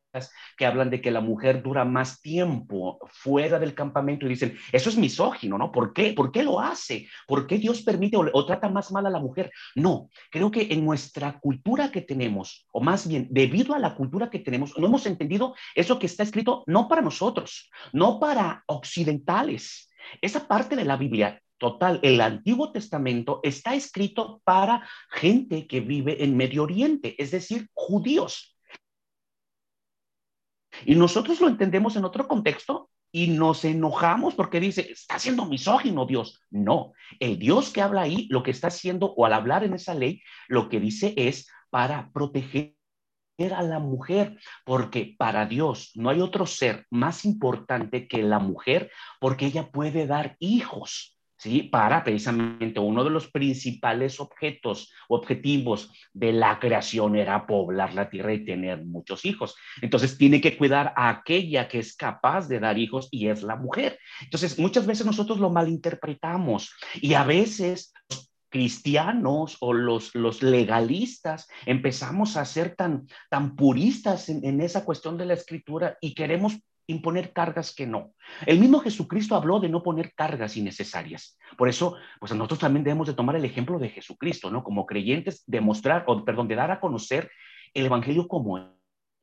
que 0.56 0.66
hablan 0.66 0.90
de 0.90 1.00
que 1.00 1.10
la 1.10 1.20
mujer 1.20 1.62
dura 1.62 1.84
más 1.84 2.20
tiempo 2.20 2.98
fuera 3.10 3.58
del 3.58 3.74
campamento 3.74 4.26
y 4.26 4.30
dicen, 4.30 4.56
eso 4.72 4.88
es 4.88 4.96
misógino, 4.96 5.58
¿no? 5.58 5.72
¿Por 5.72 5.92
qué? 5.92 6.12
¿Por 6.12 6.30
qué 6.30 6.42
lo 6.42 6.60
hace? 6.60 7.08
¿Por 7.26 7.46
qué 7.46 7.58
Dios 7.58 7.82
permite 7.82 8.16
o, 8.16 8.46
trata 8.46 8.68
más 8.68 8.92
mal 8.92 9.06
a 9.06 9.10
la 9.10 9.18
mujer? 9.18 9.50
No, 9.74 10.08
creo 10.30 10.50
que 10.50 10.68
en 10.70 10.84
nuestra 10.84 11.38
cultura 11.40 11.90
que 11.90 12.00
tenemos, 12.00 12.66
o 12.70 12.80
más 12.80 13.06
bien 13.06 13.28
debido 13.30 13.74
a 13.74 13.78
la 13.78 13.94
cultura 13.94 14.30
que 14.30 14.38
tenemos, 14.38 14.76
no 14.78 14.86
hemos 14.86 15.06
entendido 15.06 15.54
eso 15.74 15.98
que 15.98 16.06
está 16.06 16.22
escrito 16.22 16.64
no 16.66 16.88
para 16.88 17.02
nosotros, 17.02 17.70
no 17.92 18.20
para 18.20 18.62
occidentales. 18.66 19.90
Esa 20.20 20.46
parte 20.46 20.76
de 20.76 20.84
la 20.84 20.96
Biblia 20.96 21.40
total, 21.58 22.00
el 22.02 22.20
Antiguo 22.20 22.72
Testamento 22.72 23.40
está 23.42 23.74
escrito 23.74 24.42
para 24.44 24.86
gente 25.10 25.66
que 25.66 25.80
vive 25.80 26.22
en 26.22 26.36
Medio 26.36 26.64
Oriente, 26.64 27.14
es 27.22 27.30
decir, 27.30 27.68
judíos. 27.72 28.53
Y 30.84 30.94
nosotros 30.94 31.40
lo 31.40 31.48
entendemos 31.48 31.96
en 31.96 32.04
otro 32.04 32.26
contexto 32.28 32.90
y 33.12 33.28
nos 33.28 33.64
enojamos 33.64 34.34
porque 34.34 34.58
dice, 34.58 34.90
está 34.90 35.18
siendo 35.18 35.46
misógino 35.46 36.04
Dios. 36.04 36.40
No, 36.50 36.92
el 37.20 37.38
Dios 37.38 37.70
que 37.70 37.80
habla 37.80 38.02
ahí, 38.02 38.26
lo 38.28 38.42
que 38.42 38.50
está 38.50 38.68
haciendo, 38.68 39.14
o 39.14 39.24
al 39.24 39.32
hablar 39.32 39.62
en 39.62 39.74
esa 39.74 39.94
ley, 39.94 40.22
lo 40.48 40.68
que 40.68 40.80
dice 40.80 41.14
es 41.16 41.48
para 41.70 42.10
proteger 42.12 42.74
a 43.54 43.62
la 43.62 43.78
mujer, 43.78 44.38
porque 44.64 45.14
para 45.18 45.46
Dios 45.46 45.92
no 45.94 46.10
hay 46.10 46.20
otro 46.20 46.46
ser 46.46 46.86
más 46.90 47.24
importante 47.24 48.08
que 48.08 48.22
la 48.22 48.38
mujer, 48.38 48.90
porque 49.20 49.46
ella 49.46 49.70
puede 49.70 50.06
dar 50.06 50.36
hijos. 50.38 51.13
¿Sí? 51.44 51.64
Para 51.64 52.02
precisamente 52.02 52.80
uno 52.80 53.04
de 53.04 53.10
los 53.10 53.30
principales 53.30 54.18
objetos, 54.18 54.90
objetivos 55.08 55.92
de 56.14 56.32
la 56.32 56.58
creación 56.58 57.16
era 57.16 57.46
poblar 57.46 57.92
la 57.92 58.08
tierra 58.08 58.32
y 58.32 58.46
tener 58.46 58.82
muchos 58.82 59.26
hijos. 59.26 59.54
Entonces 59.82 60.16
tiene 60.16 60.40
que 60.40 60.56
cuidar 60.56 60.94
a 60.96 61.10
aquella 61.10 61.68
que 61.68 61.80
es 61.80 61.96
capaz 61.96 62.48
de 62.48 62.60
dar 62.60 62.78
hijos 62.78 63.08
y 63.10 63.28
es 63.28 63.42
la 63.42 63.56
mujer. 63.56 63.98
Entonces 64.22 64.58
muchas 64.58 64.86
veces 64.86 65.04
nosotros 65.04 65.38
lo 65.38 65.50
malinterpretamos 65.50 66.72
y 66.94 67.12
a 67.12 67.24
veces 67.24 67.92
cristianos 68.48 69.58
o 69.60 69.74
los, 69.74 70.14
los 70.14 70.42
legalistas 70.42 71.48
empezamos 71.66 72.38
a 72.38 72.44
ser 72.46 72.74
tan, 72.74 73.06
tan 73.28 73.54
puristas 73.54 74.30
en, 74.30 74.46
en 74.46 74.62
esa 74.62 74.84
cuestión 74.86 75.18
de 75.18 75.26
la 75.26 75.34
escritura 75.34 75.98
y 76.00 76.14
queremos 76.14 76.56
imponer 76.86 77.32
cargas 77.32 77.74
que 77.74 77.86
no. 77.86 78.12
El 78.46 78.60
mismo 78.60 78.80
Jesucristo 78.80 79.34
habló 79.34 79.60
de 79.60 79.68
no 79.68 79.82
poner 79.82 80.12
cargas 80.14 80.56
innecesarias. 80.56 81.38
Por 81.56 81.68
eso, 81.68 81.96
pues 82.20 82.32
nosotros 82.34 82.60
también 82.60 82.84
debemos 82.84 83.06
de 83.06 83.14
tomar 83.14 83.36
el 83.36 83.44
ejemplo 83.44 83.78
de 83.78 83.88
Jesucristo, 83.88 84.50
¿no? 84.50 84.62
Como 84.62 84.86
creyentes, 84.86 85.42
demostrar, 85.46 86.04
o 86.06 86.24
perdón, 86.24 86.48
de 86.48 86.56
dar 86.56 86.70
a 86.70 86.80
conocer 86.80 87.30
el 87.72 87.86
Evangelio 87.86 88.28
como 88.28 88.73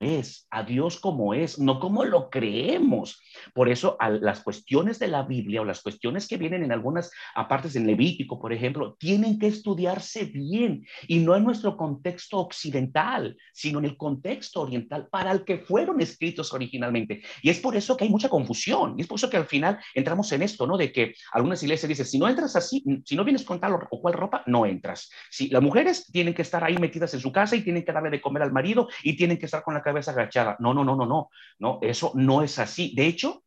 es, 0.02 0.48
a 0.50 0.64
Dios 0.64 1.00
como 1.00 1.34
es, 1.34 1.60
no 1.60 1.80
como 1.80 2.04
lo 2.04 2.30
creemos. 2.30 3.22
Por 3.54 3.70
eso 3.70 3.98
las 4.22 4.42
cuestiones 4.42 5.00
de 5.00 5.08
la 5.08 5.24
Biblia 5.24 5.62
o 5.62 5.66
las 5.66 5.82
cuestiones 5.82 6.28
que 6.28 6.38
vienen 6.38 6.64
en 6.64 6.72
algunas 6.72 7.12
partes 7.48 7.76
en 7.76 7.88
Levítico, 7.88 8.40
por 8.40 8.52
ejemplo, 8.52 8.96
tienen 9.00 9.40
que 9.40 9.48
estudiarse 9.48 10.26
bien 10.26 10.86
y 11.08 11.20
no 11.20 11.36
en 11.36 11.44
nuestro 11.44 11.78
contexto 11.78 12.40
occidental, 12.40 13.38
sino 13.54 13.80
en 13.80 13.86
el 13.86 13.98
contexto 13.98 14.62
oriental 14.62 15.08
para 15.10 15.32
el 15.32 15.46
que 15.46 15.60
fueron 15.60 16.02
escritos 16.02 16.52
originalmente. 16.54 17.22
Y 17.42 17.50
es 17.50 17.60
por 17.60 17.76
eso 17.76 17.96
que 17.96 18.06
hay 18.06 18.10
mucha 18.10 18.30
confusión 18.30 18.96
y 18.98 19.02
es 19.02 19.08
por 19.08 19.18
eso 19.18 19.30
que 19.30 19.38
al 19.38 19.46
final 19.46 19.80
entramos 19.94 20.32
en 20.32 20.42
esto, 20.42 20.66
¿no? 20.66 20.78
De 20.78 20.92
que 20.92 21.14
algunas 21.32 21.62
iglesias 21.62 21.88
dicen, 21.88 22.06
si 22.06 22.18
no 22.18 22.28
entras 22.28 22.56
así, 22.56 22.84
si 23.06 23.16
no 23.16 23.24
vienes 23.24 23.44
con 23.44 23.60
tal 23.60 23.74
o 23.90 24.02
cual 24.02 24.14
ropa, 24.16 24.44
no 24.48 24.66
entras. 24.66 25.10
Si 25.30 25.50
las 25.50 25.62
mujeres 25.62 26.08
tienen 26.12 26.34
que 26.34 26.42
estar 26.42 26.64
ahí 26.64 26.78
metidas 26.78 27.14
en 27.14 27.20
su 27.20 27.32
casa 27.32 27.56
y 27.56 27.62
tienen 27.62 27.86
que 27.86 27.92
darle 27.92 28.10
de 28.10 28.22
comer 28.22 28.44
al 28.44 28.52
marido 28.52 28.88
y 29.04 29.16
tienen 29.16 29.38
que 29.38 29.46
estar 29.46 29.64
con 29.64 29.74
la 29.74 29.82
cabeza 29.92 30.12
agachada. 30.12 30.56
No, 30.60 30.74
no, 30.74 30.84
no, 30.84 30.96
no, 30.96 31.06
no, 31.06 31.30
no, 31.60 31.80
eso 31.82 32.12
no 32.16 32.42
es 32.42 32.60
así. 32.60 32.94
De 32.96 33.06
hecho, 33.06 33.44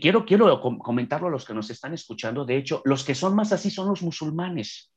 quiero, 0.00 0.24
quiero 0.24 0.60
comentarlo 0.60 1.28
a 1.28 1.30
los 1.30 1.44
que 1.44 1.54
nos 1.54 1.70
están 1.70 1.94
escuchando. 1.94 2.44
De 2.44 2.56
hecho, 2.56 2.82
los 2.84 3.04
que 3.04 3.14
son 3.14 3.34
más 3.34 3.52
así 3.52 3.70
son 3.70 3.88
los 3.88 4.02
musulmanes 4.02 4.90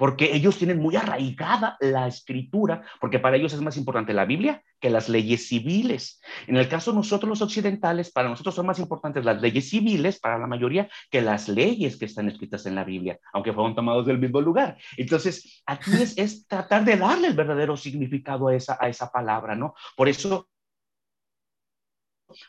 porque 0.00 0.34
ellos 0.34 0.56
tienen 0.56 0.78
muy 0.78 0.96
arraigada 0.96 1.76
la 1.78 2.06
escritura, 2.06 2.82
porque 3.02 3.18
para 3.18 3.36
ellos 3.36 3.52
es 3.52 3.60
más 3.60 3.76
importante 3.76 4.14
la 4.14 4.24
Biblia 4.24 4.62
que 4.80 4.88
las 4.88 5.10
leyes 5.10 5.46
civiles. 5.46 6.22
En 6.46 6.56
el 6.56 6.70
caso 6.70 6.92
de 6.92 6.96
nosotros 6.96 7.28
los 7.28 7.42
occidentales, 7.42 8.10
para 8.10 8.30
nosotros 8.30 8.54
son 8.54 8.64
más 8.64 8.78
importantes 8.78 9.26
las 9.26 9.42
leyes 9.42 9.68
civiles, 9.68 10.18
para 10.18 10.38
la 10.38 10.46
mayoría, 10.46 10.88
que 11.10 11.20
las 11.20 11.50
leyes 11.50 11.98
que 11.98 12.06
están 12.06 12.30
escritas 12.30 12.64
en 12.64 12.76
la 12.76 12.84
Biblia, 12.84 13.20
aunque 13.34 13.52
fueron 13.52 13.74
tomados 13.74 14.06
del 14.06 14.18
mismo 14.18 14.40
lugar. 14.40 14.78
Entonces, 14.96 15.62
aquí 15.66 15.92
es, 15.92 16.16
es 16.16 16.46
tratar 16.46 16.82
de 16.86 16.96
darle 16.96 17.28
el 17.28 17.34
verdadero 17.34 17.76
significado 17.76 18.48
a 18.48 18.54
esa, 18.54 18.78
a 18.80 18.88
esa 18.88 19.12
palabra, 19.12 19.54
¿no? 19.54 19.74
Por 19.98 20.08
eso 20.08 20.48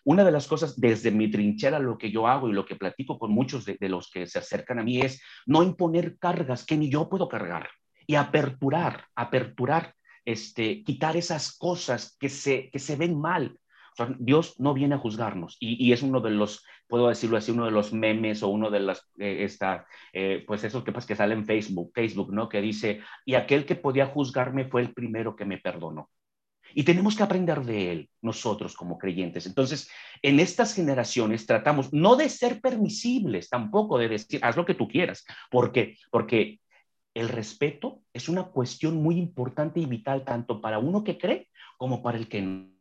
una 0.03 0.23
de 0.23 0.31
las 0.31 0.47
cosas 0.47 0.79
desde 0.79 1.11
mi 1.11 1.29
trinchera, 1.29 1.79
lo 1.79 1.97
que 1.97 2.11
yo 2.11 2.27
hago 2.27 2.50
y 2.50 2.53
lo 2.53 2.65
que 2.65 2.75
platico 2.75 3.17
con 3.17 3.31
muchos 3.31 3.65
de, 3.65 3.77
los 3.89 4.09
que 4.09 4.27
se 4.27 4.39
acercan 4.39 4.79
a 4.79 4.83
mí 4.83 5.01
es 5.01 5.21
no 5.45 5.63
imponer 5.63 6.17
cargas 6.17 6.65
que 6.65 6.77
ni 6.77 6.89
yo 6.89 7.09
puedo 7.09 7.27
cargar 7.27 7.69
y 8.07 8.15
aperturar, 8.15 9.05
aperturar, 9.15 9.93
este, 10.25 10.83
quitar 10.83 11.17
esas 11.17 11.57
cosas 11.57 12.17
que 12.19 12.29
se, 12.29 12.69
ven 12.97 13.19
mal. 13.19 13.57
Dios 14.17 14.59
no 14.59 14.73
viene 14.73 14.95
a 14.95 15.00
juzgarnos 15.00 15.57
y, 15.59 15.91
es 15.91 16.01
uno 16.01 16.21
de 16.21 16.31
los, 16.31 16.65
puedo 16.88 17.09
decirlo 17.09 17.38
así, 17.38 17.51
uno 17.51 17.65
de 17.65 17.71
los 17.71 17.93
memes 17.93 18.41
o 18.41 18.47
uno 18.47 18.71
de 18.71 18.79
las, 18.79 19.09
eh, 19.19 19.43
esta, 19.43 19.85
eh, 20.13 20.43
pues 20.47 20.63
esos 20.63 20.83
que, 20.83 20.91
pues, 20.91 21.05
que 21.05 21.15
sale 21.15 21.33
en 21.33 21.45
Facebook, 21.45 21.91
Facebook, 21.93 22.33
¿no? 22.33 22.50
Que 22.50 22.61
dice, 22.61 23.01
y 23.25 23.35
aquel 23.35 23.65
que 23.65 23.75
podía 23.75 24.07
juzgarme 24.07 24.65
fue 24.65 24.81
el 24.81 24.93
primero 24.93 25.35
que 25.35 25.45
me 25.45 25.57
perdonó. 25.57 26.09
Y 26.73 26.83
tenemos 26.83 27.15
que 27.15 27.23
aprender 27.23 27.61
de 27.61 27.91
él, 27.91 28.09
nosotros 28.21 28.75
como 28.75 28.97
creyentes. 28.97 29.45
Entonces, 29.45 29.89
en 30.21 30.39
estas 30.39 30.73
generaciones 30.73 31.45
tratamos 31.45 31.93
no 31.93 32.15
de 32.15 32.29
ser 32.29 32.61
permisibles, 32.61 33.49
tampoco 33.49 33.97
de 33.97 34.09
decir, 34.09 34.39
haz 34.43 34.55
lo 34.55 34.65
que 34.65 34.75
tú 34.75 34.87
quieras. 34.87 35.25
¿Por 35.49 35.71
qué? 35.71 35.97
Porque 36.11 36.59
el 37.13 37.29
respeto 37.29 38.03
es 38.13 38.29
una 38.29 38.45
cuestión 38.45 39.01
muy 39.01 39.17
importante 39.17 39.79
y 39.79 39.85
vital 39.85 40.23
tanto 40.23 40.61
para 40.61 40.79
uno 40.79 41.03
que 41.03 41.17
cree 41.17 41.49
como 41.77 42.01
para 42.01 42.17
el 42.17 42.27
que 42.27 42.41
no 42.41 42.71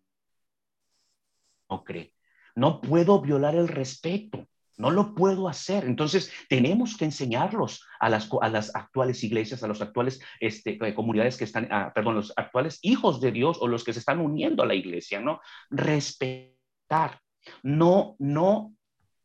cree. 1.84 2.14
No 2.54 2.80
puedo 2.80 3.20
violar 3.20 3.54
el 3.54 3.68
respeto. 3.68 4.46
No 4.80 4.90
lo 4.90 5.14
puedo 5.14 5.48
hacer. 5.48 5.84
Entonces, 5.84 6.32
tenemos 6.48 6.96
que 6.96 7.04
enseñarlos 7.04 7.84
a 7.98 8.08
las, 8.08 8.30
a 8.32 8.78
actuales 8.78 9.22
iglesias, 9.22 9.62
a 9.62 9.68
las 9.68 9.80
actuales 9.80 10.20
este, 10.40 10.78
eh, 10.80 10.94
comunidades 10.94 11.36
que 11.36 11.44
están, 11.44 11.68
ah, 11.70 11.92
perdón, 11.94 12.14
los 12.16 12.32
actuales 12.36 12.78
hijos 12.82 13.20
de 13.20 13.30
Dios 13.30 13.58
o 13.60 13.68
los 13.68 13.84
que 13.84 13.92
se 13.92 13.98
están 13.98 14.20
uniendo 14.20 14.62
a 14.62 14.66
la 14.66 14.74
iglesia, 14.74 15.20
¿no? 15.20 15.40
Respetar. 15.70 17.20
No, 17.62 18.16
no, 18.18 18.74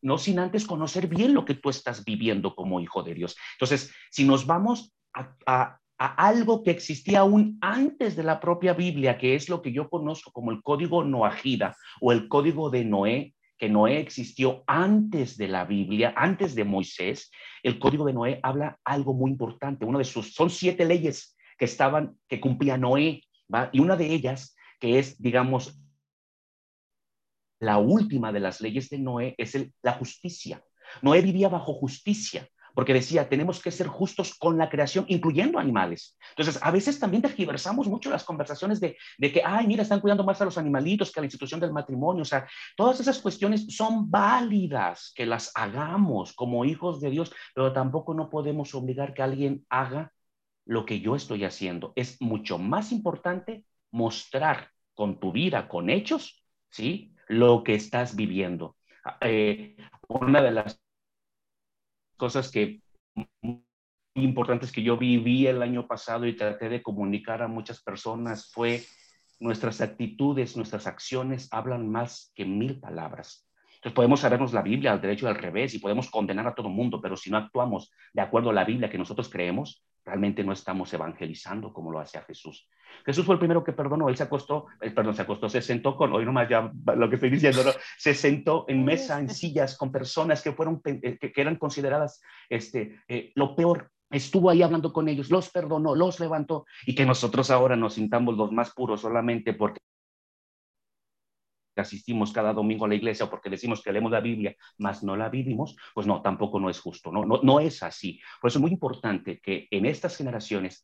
no 0.02 0.18
sin 0.18 0.40
antes 0.40 0.66
conocer 0.66 1.08
bien 1.08 1.34
lo 1.34 1.46
que 1.46 1.56
tú 1.56 1.70
estás 1.70 2.04
viviendo 2.04 2.56
como 2.56 2.80
hijo 2.80 3.04
de 3.04 3.14
Dios. 3.14 3.36
Entonces, 3.54 3.94
si 4.12 4.26
nos 4.26 4.46
vamos 4.46 4.94
a, 5.14 5.36
a 5.46 5.80
a 5.98 6.28
algo 6.28 6.64
que 6.64 6.72
existía 6.72 7.20
aún 7.20 7.58
antes 7.62 8.16
de 8.16 8.24
la 8.24 8.40
propia 8.40 8.74
Biblia, 8.74 9.18
que 9.18 9.36
es 9.36 9.50
lo 9.50 9.62
que 9.62 9.72
yo 9.72 9.90
conozco 9.90 10.32
como 10.32 10.52
el 10.52 10.62
código 10.62 11.04
Noajida 11.04 11.76
o 12.02 12.12
el 12.12 12.28
código 12.28 12.70
de 12.70 12.84
Noé, 12.84 13.35
que 13.58 13.70
Noé 13.70 14.00
existió 14.00 14.64
antes 14.68 15.38
de 15.38 15.48
la 15.48 15.66
Biblia, 15.66 16.14
antes 16.16 16.56
de 16.56 16.64
Moisés, 16.64 17.32
el 17.64 17.80
código 17.80 18.06
de 18.06 18.14
Noé 18.14 18.40
habla 18.44 18.80
algo 18.84 19.14
muy 19.14 19.32
importante. 19.32 19.86
Uno 19.86 20.00
de 20.00 20.06
sus, 20.06 20.34
son 20.34 20.50
siete 20.50 20.86
leyes 20.86 21.38
que 21.58 21.66
estaban, 21.66 22.18
que 22.28 22.40
cumplía 22.40 22.78
Noé. 22.78 23.24
Y 23.72 23.80
una 23.80 23.96
de 23.96 24.14
ellas, 24.14 24.56
que 24.80 25.00
es, 25.00 25.22
digamos, 25.22 25.80
la 27.60 27.78
última 27.78 28.32
de 28.32 28.42
las 28.42 28.60
leyes 28.60 28.90
de 28.90 29.00
Noé, 29.00 29.36
es 29.38 29.58
la 29.82 29.94
justicia. 29.94 30.64
Noé 31.02 31.22
vivía 31.22 31.50
bajo 31.50 31.74
justicia 31.74 32.48
porque 32.76 32.94
decía, 32.94 33.30
tenemos 33.30 33.62
que 33.62 33.72
ser 33.72 33.88
justos 33.88 34.36
con 34.36 34.58
la 34.58 34.70
creación, 34.70 35.06
incluyendo 35.08 35.58
animales. 35.58 36.18
Entonces, 36.32 36.62
a 36.62 36.72
veces 36.72 37.00
también 37.00 37.22
tergiversamos 37.22 37.88
mucho 37.88 38.10
las 38.10 38.26
conversaciones 38.26 38.82
de, 38.82 38.98
de, 39.18 39.32
que, 39.32 39.42
ay, 39.44 39.66
mira, 39.66 39.82
están 39.82 40.02
cuidando 40.02 40.26
más 40.26 40.42
a 40.42 40.46
los 40.46 40.58
animalitos 40.58 41.12
que 41.12 41.20
a 41.20 41.22
la 41.22 41.28
institución 41.28 41.62
del 41.62 41.72
matrimonio. 41.72 42.22
O 42.22 42.26
sea, 42.26 42.48
todas 42.76 43.00
esas 43.00 43.20
cuestiones 43.20 43.66
son 43.74 44.12
válidas 44.12 45.14
que 45.16 45.26
las 45.26 45.52
hagamos 45.56 46.34
como 46.34 46.66
hijos 46.66 47.00
de 47.00 47.10
Dios, 47.10 47.34
pero 47.56 47.72
tampoco 47.72 48.14
no 48.14 48.30
podemos 48.30 48.76
obligar 48.76 49.14
que 49.14 49.24
alguien 49.24 49.66
haga 49.70 50.12
lo 50.66 50.86
que 50.86 51.00
yo 51.00 51.16
estoy 51.16 51.46
haciendo. 51.46 51.94
Es 51.96 52.22
mucho 52.22 52.58
más 52.58 52.92
importante 52.92 53.64
mostrar 53.92 54.70
con 54.94 55.20
tu 55.22 55.32
vida, 55.32 55.70
con 55.70 55.90
hechos, 55.90 56.44
¿sí? 56.70 57.14
Lo 57.30 57.64
que 57.64 57.76
estás 57.76 58.18
viviendo. 58.18 58.76
Eh, 59.22 59.78
una 60.10 60.42
de 60.42 60.52
las 60.52 60.85
cosas 62.18 62.52
que 62.52 62.82
importantes 64.16 64.72
que 64.72 64.84
yo 64.84 64.98
viví 64.98 65.48
el 65.48 65.62
año 65.62 65.88
pasado 65.88 66.26
y 66.26 66.36
traté 66.36 66.70
de 66.70 66.82
comunicar 66.82 67.42
a 67.42 67.48
muchas 67.48 67.82
personas 67.82 68.52
fue 68.52 68.84
nuestras 69.40 69.82
actitudes, 69.82 70.56
nuestras 70.56 70.88
acciones 70.88 71.50
hablan 71.52 71.90
más 71.90 72.32
que 72.36 72.46
mil 72.46 72.80
palabras. 72.80 73.50
Entonces 73.76 73.94
podemos 73.94 74.22
sabernos 74.22 74.54
la 74.54 74.62
Biblia 74.62 74.94
al 74.94 75.02
derecho 75.02 75.26
y 75.26 75.30
al 75.30 75.36
revés 75.36 75.74
y 75.74 75.80
podemos 75.80 76.10
condenar 76.10 76.48
a 76.48 76.56
todo 76.56 76.70
el 76.70 76.74
mundo, 76.74 77.02
pero 77.02 77.18
si 77.18 77.30
no 77.30 77.38
actuamos 77.38 77.92
de 78.14 78.22
acuerdo 78.22 78.50
a 78.50 78.54
la 78.54 78.64
Biblia 78.64 78.90
que 78.90 78.98
nosotros 78.98 79.30
creemos, 79.30 79.86
realmente 80.06 80.44
no 80.44 80.54
estamos 80.54 80.94
evangelizando 80.94 81.74
como 81.74 81.92
lo 81.92 82.00
hacía 82.00 82.22
Jesús. 82.22 82.70
Jesús 83.06 83.26
fue 83.26 83.34
el 83.34 83.40
primero 83.40 83.64
que 83.64 83.74
perdonó, 83.74 84.08
él 84.08 84.16
se 84.16 84.24
acostó, 84.24 84.68
eh, 84.80 84.92
perdón, 84.92 85.16
se 85.16 85.24
acostó, 85.24 85.50
se 85.50 85.62
sentó 85.62 85.96
con, 85.96 86.14
hoy 86.14 86.26
nomás 86.26 86.48
ya 86.48 86.72
lo 86.96 87.10
que 87.10 87.16
estoy 87.16 87.30
diciendo, 87.30 87.64
¿no? 87.64 87.72
se 87.98 88.14
sentó 88.14 88.66
en 88.68 88.86
mesa, 88.86 89.20
en 89.20 89.30
sillas 89.30 89.78
con 89.78 89.92
personas 89.92 90.42
que 90.42 90.52
fueron, 90.52 90.82
eh, 90.86 91.18
que, 91.18 91.34
eran 91.36 91.56
consideradas 91.58 92.22
este, 92.50 93.00
eh, 93.08 93.32
lo 93.36 93.56
peor. 93.56 93.92
Estuvo 94.12 94.52
ahí 94.52 94.62
hablando 94.62 94.94
con 94.94 95.10
ellos, 95.10 95.32
los 95.32 95.50
perdonó, 95.50 95.96
los 95.96 96.20
levantó 96.20 96.66
y 96.86 96.94
que 96.94 97.06
nosotros 97.06 97.50
ahora 97.50 97.76
nos 97.76 97.96
sintamos 97.96 98.38
los 98.38 98.52
más 98.52 98.72
puros 98.72 99.02
solamente 99.02 99.54
porque 99.54 99.80
asistimos 101.82 102.32
cada 102.32 102.54
domingo 102.54 102.86
a 102.86 102.88
la 102.88 102.96
iglesia 102.96 103.30
porque 103.30 103.50
decimos 103.50 103.82
que 103.82 103.92
leemos 103.92 104.12
la 104.12 104.22
Biblia, 104.22 104.56
mas 104.78 105.04
no 105.04 105.16
la 105.16 105.30
vivimos, 105.30 105.76
pues 105.94 106.08
no, 106.08 106.22
tampoco 106.22 106.60
no 106.60 106.70
es 106.70 106.80
justo, 106.80 107.12
no, 107.12 107.26
no, 107.26 107.40
no 107.44 107.60
es 107.60 107.84
así. 107.84 108.20
Por 108.42 108.50
eso 108.50 108.60
es 108.60 108.62
muy 108.62 108.72
importante 108.72 109.40
que 109.40 109.68
en 109.72 109.86
estas 109.86 110.18
generaciones 110.18 110.82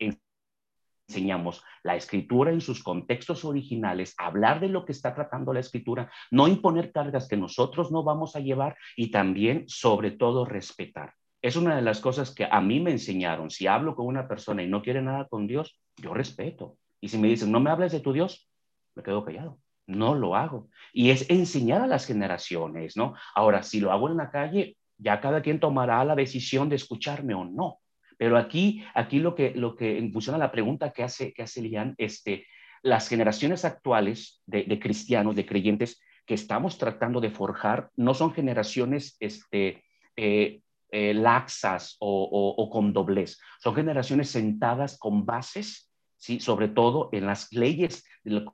enseñamos 1.07 1.63
la 1.83 1.95
escritura 1.95 2.51
en 2.51 2.62
sus 2.62 2.83
contextos 2.83 3.43
originales, 3.43 4.15
hablar 4.17 4.60
de 4.60 4.69
lo 4.69 4.86
que 4.86 4.93
está 4.93 5.13
tratando 5.13 5.53
la 5.53 5.60
escritura, 5.60 6.12
no 6.31 6.48
imponer 6.48 6.91
cargas 6.91 7.27
que 7.27 7.38
nosotros 7.38 7.91
no 7.91 8.03
vamos 8.03 8.36
a 8.36 8.39
llevar 8.39 8.77
y 8.95 9.12
también, 9.12 9.65
sobre 9.67 10.12
todo, 10.12 10.45
respetar. 10.45 11.13
Es 11.41 11.55
una 11.55 11.75
de 11.75 11.81
las 11.81 12.00
cosas 12.00 12.33
que 12.33 12.48
a 12.50 12.62
mí 12.62 12.79
me 12.79 12.91
enseñaron. 12.91 13.50
Si 13.50 13.67
hablo 13.67 13.95
con 13.95 14.05
una 14.05 14.27
persona 14.27 14.63
y 14.63 14.67
no 14.67 14.81
quiere 14.81 15.01
nada 15.01 15.27
con 15.27 15.48
Dios, 15.48 15.79
yo 15.98 16.13
respeto. 16.13 16.77
Y 17.01 17.10
si 17.10 17.17
me 17.17 17.27
dicen, 17.27 17.51
no 17.51 17.60
me 17.60 17.71
hables 17.71 17.91
de 17.91 18.00
tu 18.00 18.13
Dios, 18.13 18.48
me 18.95 19.03
quedo 19.03 19.25
callado 19.25 19.57
no 19.91 20.15
lo 20.15 20.36
hago. 20.36 20.69
Y 20.93 21.12
es 21.12 21.29
enseñar 21.29 21.81
a 21.81 21.88
las 21.88 22.05
generaciones, 22.05 22.98
¿no? 22.98 23.15
Ahora, 23.36 23.63
si 23.63 23.79
lo 23.79 23.91
hago 23.91 24.10
en 24.10 24.17
la 24.17 24.31
calle, 24.31 24.77
ya 24.98 25.19
cada 25.19 25.41
quien 25.41 25.60
tomará 25.60 26.03
la 26.05 26.15
decisión 26.15 26.69
de 26.69 26.75
escucharme 26.75 27.33
o 27.33 27.45
no. 27.45 27.79
Pero 28.17 28.38
aquí, 28.38 28.83
aquí 28.93 29.19
lo 29.19 29.33
que, 29.33 29.51
lo 29.55 29.75
que 29.75 29.98
en 29.98 30.12
función 30.13 30.36
a 30.36 30.39
la 30.39 30.51
pregunta 30.51 30.91
que 30.91 31.03
hace, 31.03 31.33
que 31.33 31.43
hace 31.43 31.62
Lian, 31.62 31.95
este, 31.98 32.45
las 32.83 33.07
generaciones 33.07 33.65
actuales 33.65 34.41
de, 34.45 34.79
cristianos, 34.79 35.36
de 35.36 35.45
creyentes 35.45 36.00
que 36.25 36.36
estamos 36.36 36.77
tratando 36.77 37.19
de 37.19 37.31
forjar, 37.31 37.89
no 37.95 38.13
son 38.13 38.33
generaciones 38.33 39.17
este, 39.19 39.83
eh, 40.15 40.62
eh, 40.91 41.13
laxas 41.13 41.95
o, 42.00 42.69
con 42.71 42.93
doblez, 42.93 43.39
son 43.60 43.75
generaciones 43.75 44.29
sentadas 44.29 44.98
con 45.00 45.25
bases, 45.25 45.89
¿sí? 46.17 46.39
sobre 46.39 46.67
todo 46.67 47.10
en 47.13 47.25
las 47.25 47.51
leyes 47.51 48.03
de 48.24 48.45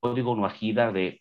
código 0.00 0.34
nuajida 0.34 0.92
de 0.92 1.18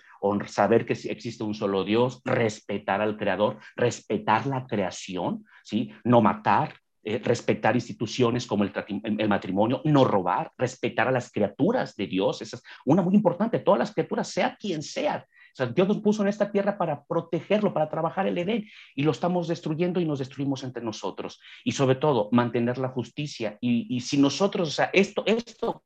saber 0.48 0.86
que 0.86 0.93
existe 0.93 1.43
un 1.43 1.53
solo 1.53 1.83
Dios, 1.83 2.21
respetar 2.25 3.01
al 3.01 3.17
creador, 3.17 3.59
respetar 3.75 4.48
la 4.48 4.65
creación, 4.65 5.45
¿sí? 5.63 5.91
no 6.03 6.21
matar, 6.21 6.75
eh, 7.03 7.21
respetar 7.24 7.75
instituciones 7.75 8.45
como 8.45 8.63
el, 8.63 8.74
el, 9.17 9.29
matrimonio, 9.29 9.81
no 9.86 10.03
robar, 10.03 10.51
respetar 10.57 11.07
a 11.07 11.12
las 11.12 11.31
criaturas 11.31 11.95
de 11.95 12.07
Dios. 12.07 12.41
Esa 12.41 12.57
es 12.57 12.63
una 12.86 13.01
muy 13.01 13.15
importante, 13.15 13.59
todas 13.59 13.79
las 13.79 13.93
criaturas, 13.93 14.27
sea 14.27 14.55
quien 14.57 14.83
sea. 14.83 15.25
O 15.53 15.55
sea, 15.55 15.65
Dios 15.67 15.88
nos 15.88 16.00
puso 16.00 16.21
en 16.21 16.27
esta 16.27 16.51
tierra 16.51 16.77
para 16.77 17.03
protegerlo, 17.05 17.74
para 17.74 17.89
trabajar 17.89 18.27
el 18.27 18.38
Edén, 18.38 18.67
y 18.95 19.03
lo 19.03 19.12
estamos 19.12 19.48
destruyendo 19.48 20.00
y 20.00 20.05
nos 20.05 20.19
destruimos 20.19 20.63
entre 20.63 20.83
nosotros. 20.83 21.39
Y 21.63 21.71
sobre 21.71 21.95
todo, 21.95 22.29
mantener 22.31 22.77
la 22.77 22.89
justicia. 22.89 23.57
Y, 23.62 23.88
y 23.95 24.01
si 24.01 24.17
nosotros, 24.17 24.67
o 24.67 24.71
sea, 24.71 24.89
esto, 24.93 25.24
esto 25.25 25.83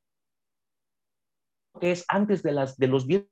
que 1.80 1.90
es 1.90 2.04
antes 2.08 2.42
de, 2.42 2.52
las, 2.52 2.76
de 2.76 2.88
los 2.88 3.06
diez 3.06 3.26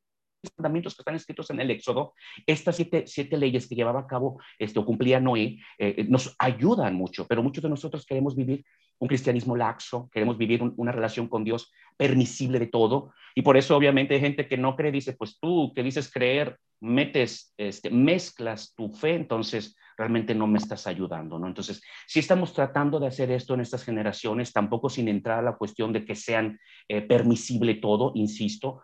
mandamientos 0.56 0.94
que 0.94 1.02
están 1.02 1.14
escritos 1.14 1.50
en 1.50 1.60
el 1.60 1.70
Éxodo, 1.70 2.14
estas 2.46 2.76
siete, 2.76 3.04
siete 3.06 3.36
leyes 3.36 3.68
que 3.68 3.74
llevaba 3.74 4.00
a 4.00 4.06
cabo, 4.06 4.40
este, 4.58 4.78
o 4.78 4.84
cumplía 4.84 5.20
Noé, 5.20 5.58
eh, 5.78 6.04
nos 6.08 6.34
ayudan 6.38 6.94
mucho, 6.94 7.26
pero 7.28 7.42
muchos 7.42 7.62
de 7.62 7.70
nosotros 7.70 8.04
queremos 8.04 8.34
vivir 8.34 8.64
un 8.98 9.08
cristianismo 9.08 9.56
laxo, 9.56 10.08
queremos 10.12 10.38
vivir 10.38 10.62
una 10.76 10.92
relación 10.92 11.28
con 11.28 11.44
Dios 11.44 11.72
permisible 11.96 12.58
de 12.58 12.66
todo, 12.66 13.12
y 13.34 13.42
por 13.42 13.56
eso 13.56 13.76
obviamente 13.76 14.14
hay 14.14 14.20
gente 14.20 14.48
que 14.48 14.56
no 14.56 14.76
cree, 14.76 14.92
dice, 14.92 15.12
pues 15.12 15.38
tú 15.40 15.72
que 15.74 15.82
dices 15.82 16.10
creer, 16.10 16.58
metes, 16.80 17.54
este, 17.56 17.90
mezclas 17.90 18.74
tu 18.74 18.88
fe, 18.90 19.14
entonces 19.14 19.76
realmente 19.96 20.34
no 20.34 20.46
me 20.46 20.58
estás 20.58 20.86
ayudando, 20.86 21.38
¿no? 21.38 21.46
Entonces, 21.46 21.82
si 22.06 22.18
estamos 22.18 22.52
tratando 22.52 22.98
de 22.98 23.06
hacer 23.06 23.30
esto 23.30 23.54
en 23.54 23.60
estas 23.60 23.84
generaciones, 23.84 24.52
tampoco 24.52 24.88
sin 24.88 25.08
entrar 25.08 25.38
a 25.38 25.42
la 25.42 25.56
cuestión 25.56 25.92
de 25.92 26.04
que 26.04 26.14
sean 26.14 26.58
eh, 26.88 27.02
permisible 27.02 27.74
todo, 27.76 28.12
insisto, 28.14 28.82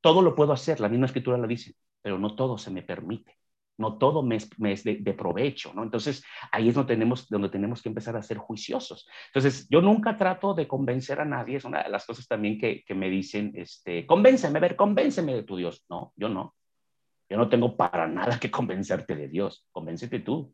todo 0.00 0.22
lo 0.22 0.34
puedo 0.34 0.52
hacer, 0.52 0.80
la 0.80 0.88
misma 0.88 1.06
escritura 1.06 1.36
lo 1.36 1.46
dice, 1.46 1.74
pero 2.02 2.18
no 2.18 2.34
todo 2.34 2.58
se 2.58 2.70
me 2.70 2.82
permite, 2.82 3.36
no 3.78 3.98
todo 3.98 4.22
me 4.22 4.36
es, 4.36 4.84
de, 4.84 5.14
provecho, 5.14 5.72
¿no? 5.74 5.82
Entonces, 5.82 6.22
ahí 6.52 6.68
es 6.68 6.74
donde 6.74 6.94
tenemos, 6.94 7.28
donde 7.28 7.48
tenemos 7.48 7.82
que 7.82 7.88
empezar 7.88 8.16
a 8.16 8.22
ser 8.22 8.38
juiciosos. 8.38 9.08
Entonces, 9.28 9.66
yo 9.70 9.80
nunca 9.80 10.16
trato 10.16 10.54
de 10.54 10.68
convencer 10.68 11.20
a 11.20 11.24
nadie, 11.24 11.56
es 11.56 11.64
una 11.64 11.82
de 11.82 11.88
las 11.88 12.06
cosas 12.06 12.26
también 12.26 12.58
que, 12.58 12.84
me 12.94 13.08
dicen, 13.10 13.52
este, 13.54 14.06
convénceme, 14.06 14.58
a 14.58 14.60
ver, 14.60 14.76
convénceme 14.76 15.34
de 15.34 15.42
tu 15.42 15.56
Dios. 15.56 15.84
No, 15.88 16.12
yo 16.16 16.28
no. 16.28 16.54
Yo 17.30 17.36
no 17.36 17.48
tengo 17.48 17.76
para 17.76 18.08
nada 18.08 18.40
que 18.40 18.50
convencerte 18.50 19.14
de 19.14 19.28
Dios. 19.28 19.66
Convéncete 19.70 20.18
tú. 20.18 20.52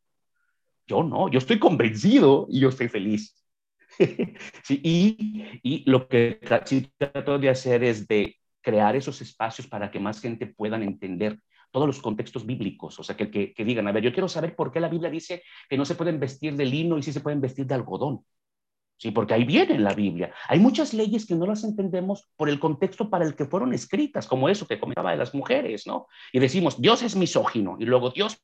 Yo 0.86 1.02
no, 1.02 1.28
yo 1.28 1.38
estoy 1.38 1.58
convencido 1.58 2.46
y 2.48 2.60
yo 2.60 2.68
estoy 2.68 2.88
feliz. 2.88 3.42
sí, 4.62 4.80
y, 4.84 5.60
y, 5.62 5.90
lo 5.90 6.06
que 6.06 6.38
sí 6.66 6.92
trato 6.98 7.38
de 7.38 7.48
hacer 7.48 7.82
es 7.82 8.06
de 8.06 8.36
crear 8.60 8.94
esos 8.94 9.22
espacios 9.22 9.66
para 9.66 9.90
que 9.90 9.98
más 9.98 10.20
gente 10.20 10.46
puedan 10.46 10.82
entender 10.82 11.40
todos 11.70 11.86
los 11.86 12.00
contextos 12.00 12.46
bíblicos, 12.46 12.98
o 12.98 13.02
sea, 13.02 13.16
que, 13.16 13.30
que, 13.30 13.64
digan, 13.64 13.86
a 13.88 13.92
ver, 13.92 14.02
yo 14.02 14.12
quiero 14.12 14.28
saber 14.28 14.54
por 14.54 14.72
qué 14.72 14.80
la 14.80 14.88
Biblia 14.88 15.10
dice 15.10 15.42
que 15.68 15.76
no 15.76 15.84
se 15.84 15.94
pueden 15.94 16.18
vestir 16.20 16.56
de 16.56 16.64
lino 16.64 16.98
y 16.98 17.02
sí 17.02 17.12
se 17.12 17.20
pueden 17.20 17.40
vestir 17.40 17.66
de 17.66 17.74
algodón. 17.74 18.24
Sí, 18.98 19.10
porque 19.10 19.34
ahí 19.34 19.44
viene 19.44 19.74
en 19.74 19.84
la 19.84 19.92
Biblia. 19.92 20.32
Hay 20.48 20.58
muchas 20.58 20.94
leyes 20.94 21.26
que 21.26 21.34
no 21.34 21.46
las 21.46 21.64
entendemos 21.64 22.30
por 22.36 22.48
el 22.48 22.58
contexto 22.58 23.10
para 23.10 23.26
el 23.26 23.36
que 23.36 23.44
fueron 23.44 23.74
escritas, 23.74 24.26
como 24.26 24.48
eso 24.48 24.66
que 24.66 24.80
comentaba 24.80 25.10
de 25.10 25.18
las 25.18 25.34
mujeres, 25.34 25.86
¿no? 25.86 26.06
Y 26.32 26.38
decimos, 26.38 26.80
Dios 26.80 27.02
es 27.02 27.14
misógino, 27.14 27.76
y 27.78 27.84
luego 27.84 28.10
Dios 28.10 28.38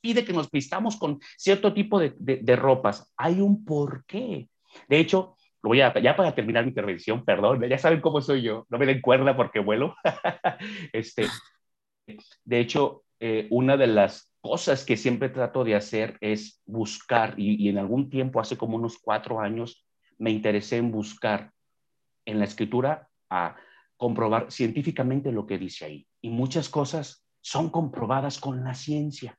pide 0.00 0.24
que 0.24 0.32
nos 0.32 0.50
vistamos 0.50 0.96
con 0.96 1.18
cierto 1.36 1.74
tipo 1.74 1.98
de, 1.98 2.56
ropas. 2.56 3.12
Hay 3.16 3.40
un 3.40 3.64
porqué. 3.64 4.48
De 4.88 5.00
hecho, 5.00 5.36
lo 5.62 5.68
voy 5.68 5.82
a, 5.82 5.92
ya 6.00 6.16
para 6.16 6.34
terminar 6.34 6.64
mi 6.64 6.70
intervención, 6.70 7.24
perdón, 7.24 7.60
ya 7.68 7.76
saben 7.76 8.00
cómo 8.00 8.22
soy 8.22 8.42
yo, 8.42 8.66
no 8.70 8.78
me 8.78 8.86
den 8.86 9.02
cuerda 9.02 9.36
porque 9.36 9.58
vuelo. 9.58 9.96
este, 10.92 11.26
de 12.44 12.60
hecho, 12.60 13.02
eh, 13.20 13.48
una 13.50 13.76
de 13.76 13.86
las 13.88 14.32
cosas 14.46 14.84
que 14.84 14.96
siempre 14.96 15.28
trato 15.28 15.64
de 15.64 15.74
hacer 15.74 16.16
es 16.20 16.62
buscar, 16.66 17.34
y, 17.36 17.68
en 17.68 17.78
algún 17.78 18.08
tiempo, 18.08 18.40
hace 18.40 18.56
como 18.56 18.76
unos 18.76 18.96
cuatro 18.98 19.40
años, 19.40 19.84
me 20.18 20.30
interesé 20.30 20.76
en 20.76 20.92
buscar 20.92 21.50
en 22.24 22.38
la 22.38 22.44
escritura 22.44 23.08
a 23.28 23.56
comprobar 23.96 24.52
científicamente 24.52 25.32
lo 25.32 25.46
que 25.46 25.58
dice 25.58 25.84
ahí. 25.84 26.06
Y 26.20 26.30
muchas 26.30 26.68
cosas 26.68 27.26
son 27.40 27.70
comprobadas 27.70 28.38
con 28.38 28.62
la 28.62 28.74
ciencia. 28.74 29.36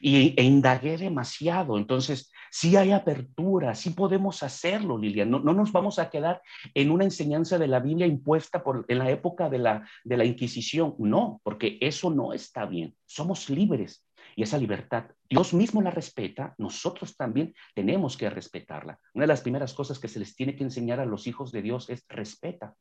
Y, 0.00 0.34
e 0.36 0.44
indagué 0.44 0.96
demasiado. 0.96 1.76
Entonces, 1.76 2.30
sí 2.52 2.76
hay 2.76 2.92
apertura, 2.92 3.74
sí 3.74 3.90
podemos 3.90 4.44
hacerlo, 4.44 4.96
Lilian. 4.96 5.28
No, 5.28 5.40
no, 5.40 5.54
nos 5.54 5.72
vamos 5.72 5.98
a 5.98 6.08
quedar 6.08 6.40
en 6.72 6.92
una 6.92 7.04
enseñanza 7.04 7.58
de 7.58 7.66
la 7.66 7.80
Biblia 7.80 8.06
impuesta 8.06 8.62
por, 8.62 8.84
en 8.86 8.98
la 8.98 9.10
época 9.10 9.48
de 9.48 9.58
la, 9.58 9.88
de 10.04 10.16
la 10.16 10.24
Inquisición. 10.24 10.94
No, 10.98 11.40
porque 11.42 11.78
eso 11.80 12.10
no 12.10 12.32
está 12.32 12.64
bien. 12.64 12.94
Somos 13.06 13.50
libres 13.50 14.06
y 14.36 14.42
esa 14.42 14.58
libertad, 14.58 15.06
Dios 15.30 15.54
mismo 15.54 15.80
la 15.80 15.90
respeta, 15.90 16.54
nosotros 16.58 17.16
también 17.16 17.54
tenemos 17.74 18.18
que 18.18 18.28
respetarla. 18.28 19.00
Una 19.14 19.22
de 19.22 19.28
las 19.28 19.40
primeras 19.40 19.72
cosas 19.72 19.98
que 19.98 20.08
se 20.08 20.18
les 20.18 20.36
tiene 20.36 20.54
que 20.54 20.62
enseñar 20.62 21.00
a 21.00 21.06
los 21.06 21.26
hijos 21.26 21.50
de 21.52 21.62
Dios 21.62 21.88
es 21.88 22.04
respeta, 22.06 22.74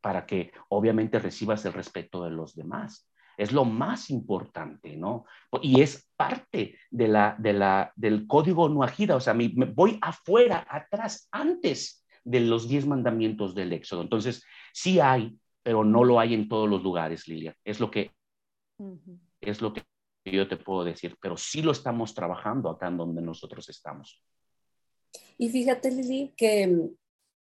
para 0.00 0.24
que 0.24 0.52
obviamente 0.68 1.18
recibas 1.18 1.64
el 1.64 1.72
respeto 1.72 2.22
de 2.22 2.30
los 2.30 2.54
demás. 2.54 3.10
Es 3.36 3.50
lo 3.50 3.64
más 3.64 4.08
importante, 4.08 4.96
¿no? 4.96 5.24
Y 5.60 5.80
es 5.80 6.08
parte 6.16 6.78
de 6.92 7.08
la, 7.08 7.34
de 7.40 7.54
la, 7.54 7.92
del 7.96 8.28
código 8.28 8.68
nuajida, 8.68 9.16
o 9.16 9.20
sea, 9.20 9.34
me, 9.34 9.48
voy 9.48 9.98
afuera, 10.00 10.64
atrás, 10.70 11.28
antes 11.32 12.06
de 12.22 12.38
los 12.38 12.68
diez 12.68 12.86
mandamientos 12.86 13.56
del 13.56 13.72
Éxodo. 13.72 14.02
Entonces, 14.02 14.44
sí 14.72 15.00
hay, 15.00 15.36
pero 15.64 15.82
no 15.82 16.04
lo 16.04 16.20
hay 16.20 16.34
en 16.34 16.48
todos 16.48 16.70
los 16.70 16.84
lugares, 16.84 17.26
Lilia. 17.26 17.56
Es 17.64 17.80
lo 17.80 17.90
que, 17.90 18.12
es 19.40 19.60
lo 19.60 19.72
que 19.72 19.82
yo 20.24 20.48
te 20.48 20.56
puedo 20.56 20.84
decir, 20.84 21.16
pero 21.20 21.36
sí 21.36 21.62
lo 21.62 21.72
estamos 21.72 22.14
trabajando 22.14 22.70
acá 22.70 22.88
en 22.88 22.96
donde 22.96 23.22
nosotros 23.22 23.68
estamos. 23.68 24.22
Y 25.36 25.50
fíjate, 25.50 25.90
Lili, 25.90 26.32
que 26.36 26.66
mm, 26.66 26.90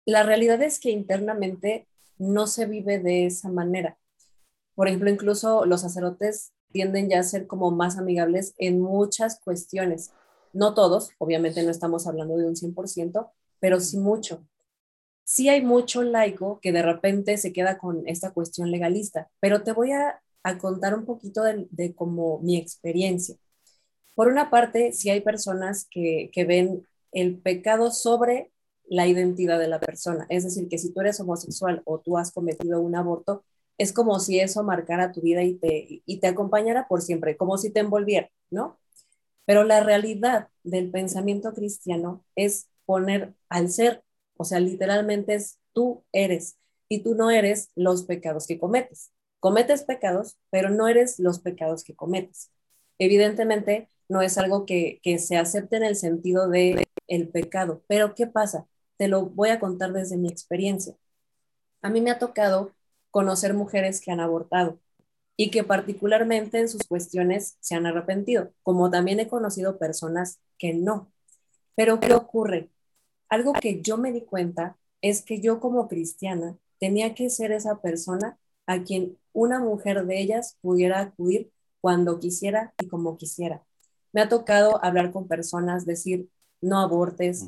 la 0.05 0.23
realidad 0.23 0.61
es 0.61 0.79
que 0.79 0.91
internamente 0.91 1.87
no 2.17 2.47
se 2.47 2.65
vive 2.65 2.99
de 2.99 3.25
esa 3.25 3.49
manera. 3.49 3.97
Por 4.75 4.87
ejemplo, 4.87 5.09
incluso 5.09 5.65
los 5.65 5.81
sacerdotes 5.81 6.53
tienden 6.71 7.09
ya 7.09 7.19
a 7.19 7.23
ser 7.23 7.47
como 7.47 7.71
más 7.71 7.97
amigables 7.97 8.53
en 8.57 8.79
muchas 8.79 9.39
cuestiones. 9.39 10.11
No 10.53 10.73
todos, 10.73 11.11
obviamente 11.17 11.63
no 11.63 11.71
estamos 11.71 12.07
hablando 12.07 12.37
de 12.37 12.45
un 12.45 12.55
100%, 12.55 13.31
pero 13.59 13.79
sí 13.79 13.97
mucho. 13.97 14.45
Sí 15.23 15.49
hay 15.49 15.61
mucho 15.61 16.03
laico 16.03 16.59
que 16.61 16.71
de 16.71 16.81
repente 16.81 17.37
se 17.37 17.53
queda 17.53 17.77
con 17.77 18.07
esta 18.07 18.31
cuestión 18.31 18.71
legalista, 18.71 19.29
pero 19.39 19.63
te 19.63 19.71
voy 19.71 19.91
a 19.91 20.21
a 20.43 20.57
contar 20.57 20.95
un 20.97 21.05
poquito 21.05 21.43
de, 21.43 21.67
de 21.71 21.95
como 21.95 22.39
mi 22.39 22.57
experiencia. 22.57 23.35
Por 24.15 24.27
una 24.27 24.49
parte, 24.49 24.93
si 24.93 25.09
hay 25.09 25.21
personas 25.21 25.87
que, 25.89 26.29
que 26.33 26.45
ven 26.45 26.87
el 27.11 27.39
pecado 27.39 27.91
sobre 27.91 28.51
la 28.85 29.07
identidad 29.07 29.59
de 29.59 29.67
la 29.67 29.79
persona. 29.79 30.25
Es 30.29 30.43
decir, 30.43 30.67
que 30.69 30.77
si 30.77 30.93
tú 30.93 31.01
eres 31.01 31.19
homosexual 31.19 31.81
o 31.85 31.99
tú 31.99 32.17
has 32.17 32.31
cometido 32.31 32.81
un 32.81 32.95
aborto, 32.95 33.45
es 33.77 33.93
como 33.93 34.19
si 34.19 34.39
eso 34.39 34.63
marcara 34.63 35.11
tu 35.11 35.21
vida 35.21 35.43
y 35.43 35.55
te, 35.55 36.03
y 36.05 36.19
te 36.19 36.27
acompañara 36.27 36.87
por 36.87 37.01
siempre, 37.01 37.37
como 37.37 37.57
si 37.57 37.71
te 37.71 37.79
envolviera, 37.79 38.29
¿no? 38.49 38.79
Pero 39.45 39.63
la 39.63 39.81
realidad 39.81 40.49
del 40.63 40.91
pensamiento 40.91 41.53
cristiano 41.53 42.23
es 42.35 42.69
poner 42.85 43.33
al 43.49 43.69
ser, 43.69 44.03
o 44.37 44.43
sea, 44.43 44.59
literalmente 44.59 45.35
es 45.35 45.59
tú 45.73 46.03
eres 46.11 46.57
y 46.89 47.03
tú 47.03 47.15
no 47.15 47.31
eres 47.31 47.71
los 47.75 48.03
pecados 48.03 48.45
que 48.47 48.59
cometes. 48.59 49.11
Cometes 49.41 49.83
pecados, 49.83 50.37
pero 50.51 50.69
no 50.69 50.87
eres 50.87 51.19
los 51.19 51.39
pecados 51.39 51.83
que 51.83 51.95
cometes. 51.95 52.51
Evidentemente, 52.99 53.89
no 54.07 54.21
es 54.21 54.37
algo 54.37 54.65
que, 54.67 54.99
que 55.03 55.19
se 55.19 55.37
acepte 55.37 55.77
en 55.77 55.83
el 55.83 55.95
sentido 55.97 56.47
de 56.47 56.85
el 57.07 57.27
pecado, 57.29 57.83
pero 57.87 58.15
¿qué 58.15 58.27
pasa? 58.27 58.67
Te 58.97 59.07
lo 59.09 59.25
voy 59.25 59.49
a 59.49 59.59
contar 59.59 59.93
desde 59.93 60.17
mi 60.17 60.29
experiencia. 60.29 60.95
A 61.81 61.89
mí 61.89 62.01
me 62.01 62.11
ha 62.11 62.19
tocado 62.19 62.73
conocer 63.11 63.53
mujeres 63.55 64.01
que 64.01 64.11
han 64.11 64.19
abortado 64.19 64.79
y 65.37 65.51
que 65.51 65.63
particularmente 65.63 66.59
en 66.59 66.69
sus 66.69 66.83
cuestiones 66.83 67.57
se 67.61 67.75
han 67.75 67.87
arrepentido, 67.87 68.53
como 68.63 68.91
también 68.91 69.19
he 69.19 69.27
conocido 69.27 69.79
personas 69.79 70.39
que 70.59 70.73
no. 70.73 71.11
Pero 71.75 71.99
¿qué 71.99 72.13
ocurre? 72.13 72.69
Algo 73.29 73.53
que 73.53 73.81
yo 73.81 73.97
me 73.97 74.11
di 74.11 74.21
cuenta 74.21 74.77
es 75.01 75.23
que 75.23 75.41
yo 75.41 75.59
como 75.59 75.87
cristiana 75.87 76.57
tenía 76.79 77.15
que 77.15 77.29
ser 77.31 77.51
esa 77.51 77.81
persona 77.81 78.37
a 78.65 78.83
quien 78.83 79.17
una 79.33 79.59
mujer 79.59 80.05
de 80.05 80.21
ellas 80.21 80.57
pudiera 80.61 80.99
acudir 80.99 81.51
cuando 81.79 82.19
quisiera 82.19 82.73
y 82.79 82.87
como 82.87 83.17
quisiera. 83.17 83.63
Me 84.13 84.21
ha 84.21 84.29
tocado 84.29 84.83
hablar 84.83 85.11
con 85.11 85.27
personas, 85.27 85.85
decir, 85.85 86.29
no 86.61 86.79
abortes, 86.79 87.47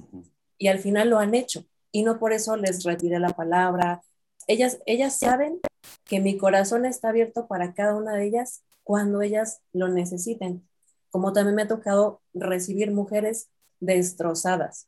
y 0.58 0.68
al 0.68 0.80
final 0.80 1.10
lo 1.10 1.20
han 1.20 1.36
hecho. 1.36 1.66
Y 1.92 2.04
no 2.04 2.18
por 2.20 2.34
eso 2.34 2.56
les 2.58 2.84
retiré 2.84 3.20
la 3.20 3.30
palabra. 3.30 4.02
Ellas, 4.48 4.80
ellas 4.86 5.20
saben 5.20 5.60
que 6.06 6.20
mi 6.20 6.38
corazón 6.38 6.86
está 6.86 7.10
abierto 7.10 7.48
para 7.48 7.74
cada 7.74 7.96
una 7.96 8.14
de 8.14 8.26
ellas 8.26 8.64
cuando 8.84 9.22
ellas 9.22 9.62
lo 9.74 9.90
necesiten. 9.90 10.68
Como 11.12 11.34
también 11.34 11.56
me 11.56 11.62
ha 11.64 11.68
tocado 11.68 12.22
recibir 12.34 12.92
mujeres 12.92 13.50
destrozadas, 13.80 14.88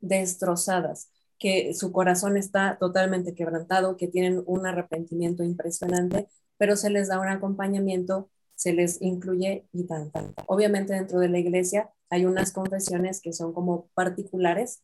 destrozadas, 0.00 1.10
que 1.38 1.74
su 1.74 1.92
corazón 1.92 2.36
está 2.36 2.78
totalmente 2.78 3.34
quebrantado, 3.34 3.96
que 3.96 4.08
tienen 4.08 4.42
un 4.46 4.66
arrepentimiento 4.66 5.44
impresionante, 5.44 6.28
pero 6.56 6.76
se 6.76 6.90
les 6.90 7.08
da 7.08 7.20
un 7.20 7.28
acompañamiento, 7.28 8.30
se 8.54 8.72
les 8.72 9.00
incluye 9.00 9.68
y 9.72 9.84
tan. 9.84 10.10
Obviamente 10.46 10.94
dentro 10.94 11.20
de 11.20 11.28
la 11.28 11.38
iglesia 11.38 11.90
hay 12.10 12.24
unas 12.24 12.52
confesiones 12.52 13.20
que 13.20 13.32
son 13.32 13.52
como 13.52 13.88
particulares, 13.94 14.82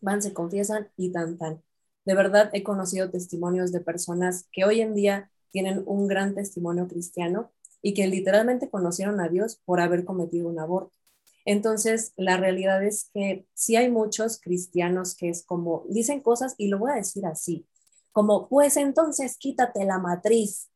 van, 0.00 0.22
se 0.22 0.32
confiesan 0.32 0.90
y 0.96 1.12
tan, 1.12 1.38
tan. 1.38 1.62
De 2.04 2.14
verdad 2.14 2.50
he 2.52 2.62
conocido 2.62 3.10
testimonios 3.10 3.72
de 3.72 3.80
personas 3.80 4.48
que 4.52 4.64
hoy 4.64 4.80
en 4.80 4.94
día 4.94 5.30
tienen 5.50 5.82
un 5.86 6.06
gran 6.06 6.34
testimonio 6.34 6.88
cristiano 6.88 7.52
y 7.82 7.94
que 7.94 8.06
literalmente 8.06 8.70
conocieron 8.70 9.20
a 9.20 9.28
Dios 9.28 9.60
por 9.64 9.80
haber 9.80 10.04
cometido 10.04 10.48
un 10.48 10.58
aborto. 10.58 10.95
Entonces, 11.46 12.12
la 12.16 12.36
realidad 12.36 12.84
es 12.84 13.08
que 13.14 13.46
sí 13.54 13.76
hay 13.76 13.88
muchos 13.88 14.40
cristianos 14.40 15.14
que 15.14 15.30
es 15.30 15.44
como, 15.46 15.86
dicen 15.88 16.20
cosas 16.20 16.56
y 16.58 16.68
lo 16.68 16.78
voy 16.80 16.90
a 16.90 16.96
decir 16.96 17.24
así, 17.24 17.66
como, 18.10 18.48
pues 18.48 18.76
entonces 18.76 19.38
quítate 19.38 19.84
la 19.84 19.98
matriz. 19.98 20.68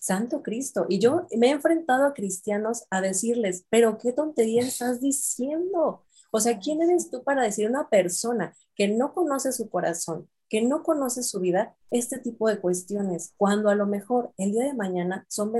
Santo 0.00 0.42
Cristo. 0.42 0.84
Y 0.90 0.98
yo 0.98 1.26
me 1.38 1.46
he 1.46 1.50
enfrentado 1.50 2.04
a 2.04 2.12
cristianos 2.12 2.84
a 2.90 3.00
decirles, 3.00 3.64
pero 3.70 3.96
qué 3.96 4.12
tontería 4.12 4.62
estás 4.62 5.00
diciendo. 5.00 6.04
O 6.30 6.40
sea, 6.40 6.58
¿quién 6.58 6.82
eres 6.82 7.08
tú 7.08 7.22
para 7.22 7.42
decir 7.42 7.66
a 7.66 7.70
una 7.70 7.88
persona 7.88 8.54
que 8.74 8.88
no 8.88 9.14
conoce 9.14 9.52
su 9.52 9.70
corazón, 9.70 10.28
que 10.50 10.60
no 10.60 10.82
conoce 10.82 11.22
su 11.22 11.40
vida, 11.40 11.74
este 11.90 12.18
tipo 12.18 12.48
de 12.48 12.58
cuestiones, 12.60 13.32
cuando 13.38 13.70
a 13.70 13.74
lo 13.74 13.86
mejor 13.86 14.34
el 14.36 14.52
día 14.52 14.64
de 14.64 14.74
mañana 14.74 15.24
son 15.28 15.52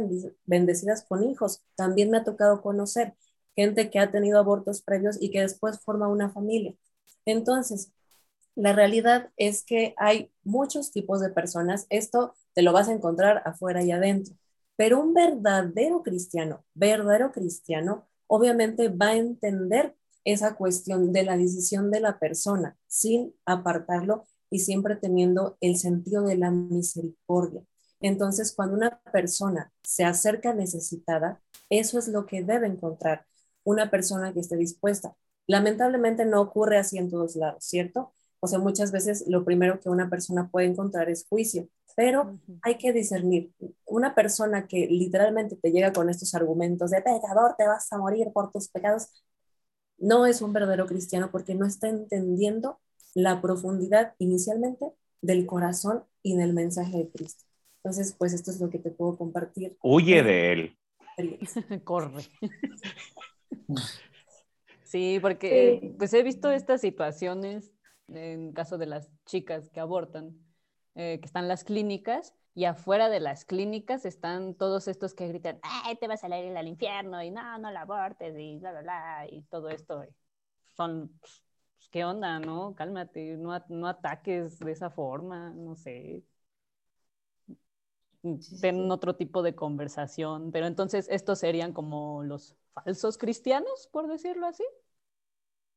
bendecidas 0.44 1.04
con 1.04 1.24
hijos? 1.24 1.64
También 1.74 2.10
me 2.10 2.18
ha 2.18 2.24
tocado 2.24 2.60
conocer 2.60 3.14
gente 3.56 3.90
que 3.90 3.98
ha 3.98 4.10
tenido 4.10 4.38
abortos 4.38 4.82
previos 4.82 5.16
y 5.20 5.30
que 5.30 5.40
después 5.40 5.80
forma 5.80 6.08
una 6.08 6.30
familia. 6.30 6.74
Entonces, 7.24 7.92
la 8.54 8.72
realidad 8.72 9.30
es 9.36 9.64
que 9.64 9.94
hay 9.96 10.32
muchos 10.44 10.92
tipos 10.92 11.20
de 11.20 11.30
personas. 11.30 11.86
Esto 11.90 12.34
te 12.54 12.62
lo 12.62 12.72
vas 12.72 12.88
a 12.88 12.92
encontrar 12.92 13.42
afuera 13.44 13.82
y 13.82 13.90
adentro. 13.90 14.34
Pero 14.76 15.00
un 15.00 15.14
verdadero 15.14 16.02
cristiano, 16.02 16.64
verdadero 16.74 17.32
cristiano, 17.32 18.06
obviamente 18.26 18.88
va 18.88 19.08
a 19.08 19.16
entender 19.16 19.96
esa 20.24 20.56
cuestión 20.56 21.12
de 21.12 21.22
la 21.24 21.36
decisión 21.36 21.90
de 21.90 22.00
la 22.00 22.18
persona 22.18 22.76
sin 22.86 23.34
apartarlo 23.44 24.24
y 24.50 24.60
siempre 24.60 24.96
teniendo 24.96 25.56
el 25.60 25.76
sentido 25.76 26.24
de 26.24 26.36
la 26.36 26.50
misericordia. 26.50 27.62
Entonces, 28.00 28.52
cuando 28.54 28.76
una 28.76 29.00
persona 29.12 29.72
se 29.82 30.04
acerca 30.04 30.54
necesitada, 30.54 31.40
eso 31.70 31.98
es 31.98 32.08
lo 32.08 32.26
que 32.26 32.42
debe 32.42 32.66
encontrar 32.66 33.26
una 33.64 33.90
persona 33.90 34.32
que 34.32 34.40
esté 34.40 34.56
dispuesta. 34.56 35.16
Lamentablemente 35.46 36.24
no 36.24 36.40
ocurre 36.40 36.78
así 36.78 36.98
en 36.98 37.10
todos 37.10 37.36
lados, 37.36 37.64
¿cierto? 37.64 38.12
O 38.40 38.46
sea, 38.46 38.58
muchas 38.58 38.92
veces 38.92 39.24
lo 39.26 39.44
primero 39.44 39.80
que 39.80 39.88
una 39.88 40.10
persona 40.10 40.48
puede 40.50 40.66
encontrar 40.66 41.08
es 41.08 41.26
juicio, 41.26 41.68
pero 41.96 42.38
hay 42.62 42.76
que 42.76 42.92
discernir. 42.92 43.52
Una 43.86 44.14
persona 44.14 44.66
que 44.66 44.86
literalmente 44.86 45.56
te 45.56 45.70
llega 45.70 45.92
con 45.92 46.10
estos 46.10 46.34
argumentos 46.34 46.90
de 46.90 47.00
pecador, 47.00 47.54
te 47.56 47.66
vas 47.66 47.90
a 47.92 47.98
morir 47.98 48.30
por 48.32 48.52
tus 48.52 48.68
pecados, 48.68 49.24
no 49.96 50.26
es 50.26 50.42
un 50.42 50.52
verdadero 50.52 50.86
cristiano 50.86 51.30
porque 51.30 51.54
no 51.54 51.66
está 51.66 51.88
entendiendo 51.88 52.80
la 53.14 53.40
profundidad 53.40 54.14
inicialmente 54.18 54.92
del 55.22 55.46
corazón 55.46 56.04
y 56.22 56.36
del 56.36 56.52
mensaje 56.52 56.98
de 56.98 57.10
Cristo. 57.10 57.44
Entonces, 57.82 58.14
pues 58.18 58.32
esto 58.32 58.50
es 58.50 58.60
lo 58.60 58.70
que 58.70 58.78
te 58.78 58.90
puedo 58.90 59.16
compartir. 59.16 59.76
Huye 59.82 60.22
de 60.22 60.52
él. 60.52 60.78
Corre. 61.84 62.24
Sí, 64.82 65.18
porque 65.20 65.94
pues 65.98 66.12
he 66.14 66.22
visto 66.22 66.50
estas 66.50 66.80
situaciones 66.80 67.72
en 68.08 68.52
caso 68.52 68.78
de 68.78 68.86
las 68.86 69.10
chicas 69.24 69.70
que 69.70 69.80
abortan, 69.80 70.36
eh, 70.94 71.18
que 71.20 71.26
están 71.26 71.44
en 71.44 71.48
las 71.48 71.64
clínicas 71.64 72.34
y 72.54 72.66
afuera 72.66 73.08
de 73.08 73.20
las 73.20 73.44
clínicas 73.44 74.04
están 74.04 74.54
todos 74.54 74.86
estos 74.86 75.14
que 75.14 75.26
gritan, 75.26 75.58
ay, 75.62 75.96
te 75.96 76.06
vas 76.06 76.22
a 76.22 76.38
ir 76.38 76.56
al 76.56 76.68
infierno 76.68 77.22
y 77.22 77.30
no, 77.30 77.58
no 77.58 77.70
la 77.70 77.80
abortes 77.80 78.36
y 78.38 78.58
bla, 78.58 78.70
bla, 78.70 78.82
bla, 78.82 79.26
y 79.28 79.42
todo 79.42 79.68
esto. 79.70 80.04
Son, 80.76 81.10
pues, 81.20 81.42
¿qué 81.90 82.04
onda, 82.04 82.38
no? 82.38 82.74
Cálmate, 82.76 83.36
no, 83.36 83.60
no 83.68 83.88
ataques 83.88 84.58
de 84.60 84.72
esa 84.72 84.90
forma, 84.90 85.50
no 85.50 85.74
sé. 85.74 86.22
Ten 88.60 88.90
otro 88.90 89.16
tipo 89.16 89.42
de 89.42 89.54
conversación, 89.54 90.50
pero 90.50 90.66
entonces 90.66 91.08
estos 91.10 91.40
serían 91.40 91.72
como 91.72 92.22
los 92.22 92.56
falsos 92.74 93.18
cristianos, 93.18 93.88
por 93.92 94.08
decirlo 94.08 94.46
así. 94.46 94.64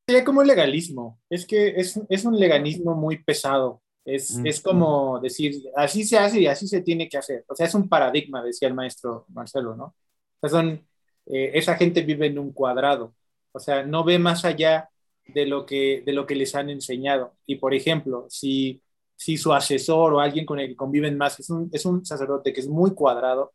Sería 0.07 0.23
como 0.23 0.41
el 0.41 0.47
legalismo, 0.47 1.19
es 1.29 1.45
que 1.45 1.67
es, 1.75 1.99
es 2.09 2.25
un 2.25 2.39
legalismo 2.39 2.95
muy 2.95 3.23
pesado, 3.23 3.81
es, 4.05 4.39
es, 4.45 4.61
como 4.61 5.19
decir, 5.19 5.61
así 5.75 6.05
se 6.05 6.17
hace 6.17 6.39
y 6.39 6.47
así 6.47 6.65
se 6.65 6.81
tiene 6.81 7.09
que 7.09 7.17
hacer. 7.17 7.43
O 7.49 7.55
sea, 7.55 7.65
es 7.65 7.73
un 7.75 7.89
paradigma, 7.89 8.41
decía 8.41 8.69
el 8.69 8.73
maestro 8.73 9.25
Marcelo, 9.33 9.75
¿no? 9.75 9.83
O 9.85 10.39
sea, 10.39 10.49
son, 10.49 10.87
eh, 11.25 11.51
esa 11.55 11.75
gente 11.75 12.03
vive 12.03 12.27
en 12.27 12.39
un 12.39 12.53
cuadrado, 12.53 13.13
o 13.51 13.59
sea, 13.59 13.83
no 13.83 14.05
ve 14.05 14.17
más 14.17 14.45
allá 14.45 14.89
de 15.27 15.45
lo 15.45 15.65
que, 15.65 16.03
de 16.05 16.13
lo 16.13 16.25
que 16.25 16.35
les 16.35 16.55
han 16.55 16.69
enseñado. 16.69 17.35
Y, 17.45 17.57
por 17.57 17.73
ejemplo, 17.73 18.27
si, 18.29 18.81
si 19.15 19.37
su 19.37 19.53
asesor 19.53 20.13
o 20.13 20.19
alguien 20.21 20.45
con 20.45 20.59
el 20.59 20.69
que 20.69 20.75
conviven 20.75 21.17
más 21.17 21.39
es 21.39 21.49
un, 21.49 21.69
es 21.73 21.85
un 21.85 22.05
sacerdote 22.05 22.53
que 22.53 22.61
es 22.61 22.67
muy 22.69 22.91
cuadrado, 22.93 23.53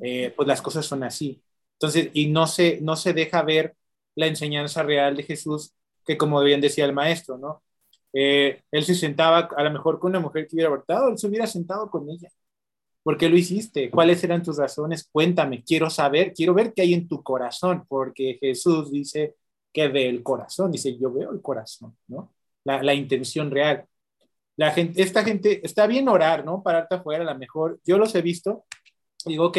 eh, 0.00 0.32
pues 0.34 0.48
las 0.48 0.62
cosas 0.62 0.86
son 0.86 1.02
así. 1.02 1.42
Entonces, 1.82 2.10
y 2.14 2.28
no 2.28 2.46
se, 2.46 2.80
no 2.80 2.94
se 2.94 3.12
deja 3.12 3.42
ver 3.42 3.74
la 4.14 4.28
enseñanza 4.28 4.84
real 4.84 5.16
de 5.16 5.24
Jesús, 5.24 5.74
que 6.06 6.16
como 6.16 6.40
bien 6.40 6.60
decía 6.60 6.84
el 6.84 6.92
maestro, 6.92 7.38
¿no? 7.38 7.64
Eh, 8.12 8.62
él 8.70 8.84
se 8.84 8.94
sentaba 8.94 9.48
a 9.56 9.64
lo 9.64 9.70
mejor 9.72 9.98
con 9.98 10.10
una 10.10 10.20
mujer 10.20 10.46
que 10.46 10.54
hubiera 10.54 10.68
abortado, 10.68 11.08
él 11.08 11.18
se 11.18 11.26
hubiera 11.26 11.46
sentado 11.48 11.90
con 11.90 12.08
ella. 12.08 12.30
¿Por 13.02 13.18
qué 13.18 13.28
lo 13.28 13.36
hiciste? 13.36 13.90
¿Cuáles 13.90 14.22
eran 14.22 14.44
tus 14.44 14.58
razones? 14.58 15.08
Cuéntame, 15.10 15.64
quiero 15.64 15.90
saber, 15.90 16.32
quiero 16.32 16.54
ver 16.54 16.72
qué 16.72 16.82
hay 16.82 16.94
en 16.94 17.08
tu 17.08 17.20
corazón, 17.20 17.84
porque 17.88 18.38
Jesús 18.40 18.92
dice 18.92 19.34
que 19.72 19.88
ve 19.88 20.08
el 20.08 20.22
corazón, 20.22 20.70
dice, 20.70 20.96
yo 20.96 21.12
veo 21.12 21.32
el 21.32 21.42
corazón, 21.42 21.96
¿no? 22.06 22.32
La, 22.62 22.80
la 22.80 22.94
intención 22.94 23.50
real. 23.50 23.86
La 24.56 24.70
gente, 24.70 25.02
esta 25.02 25.24
gente, 25.24 25.60
está 25.66 25.88
bien 25.88 26.08
orar, 26.08 26.44
¿no? 26.44 26.62
Pararte 26.62 26.94
afuera, 26.94 27.24
a 27.24 27.32
lo 27.32 27.38
mejor, 27.40 27.80
yo 27.84 27.98
los 27.98 28.14
he 28.14 28.22
visto, 28.22 28.66
digo, 29.26 29.46
ok, 29.46 29.58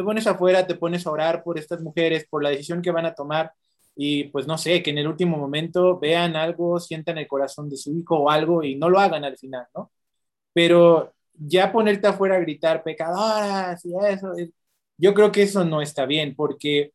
te 0.00 0.04
pones 0.04 0.26
afuera, 0.26 0.66
te 0.66 0.74
pones 0.76 1.06
a 1.06 1.10
orar 1.10 1.42
por 1.42 1.58
estas 1.58 1.82
mujeres, 1.82 2.26
por 2.28 2.42
la 2.42 2.48
decisión 2.48 2.80
que 2.80 2.90
van 2.90 3.04
a 3.04 3.14
tomar, 3.14 3.52
y 3.94 4.24
pues 4.24 4.46
no 4.46 4.56
sé, 4.56 4.82
que 4.82 4.90
en 4.90 4.98
el 4.98 5.06
último 5.06 5.36
momento 5.36 5.98
vean 5.98 6.36
algo, 6.36 6.80
sientan 6.80 7.18
el 7.18 7.28
corazón 7.28 7.68
de 7.68 7.76
su 7.76 7.94
hijo 7.94 8.16
o 8.16 8.30
algo 8.30 8.62
y 8.62 8.76
no 8.76 8.88
lo 8.88 8.98
hagan 8.98 9.24
al 9.24 9.36
final, 9.36 9.66
¿no? 9.74 9.92
Pero 10.54 11.12
ya 11.34 11.70
ponerte 11.70 12.06
afuera 12.06 12.36
a 12.36 12.40
gritar 12.40 12.82
pecadoras 12.82 13.84
y 13.84 13.92
eso, 14.08 14.32
yo 14.96 15.14
creo 15.14 15.30
que 15.32 15.42
eso 15.42 15.64
no 15.64 15.82
está 15.82 16.06
bien 16.06 16.34
porque 16.34 16.92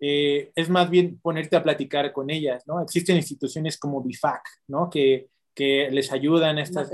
eh, 0.00 0.50
es 0.54 0.70
más 0.70 0.88
bien 0.88 1.18
ponerte 1.20 1.56
a 1.56 1.62
platicar 1.62 2.12
con 2.12 2.30
ellas, 2.30 2.64
¿no? 2.66 2.80
Existen 2.80 3.16
instituciones 3.16 3.78
como 3.78 4.02
BIFAC, 4.02 4.42
¿no? 4.68 4.88
Que, 4.88 5.28
que 5.54 5.90
les 5.90 6.10
ayudan 6.10 6.56
a 6.58 6.62
estas, 6.62 6.90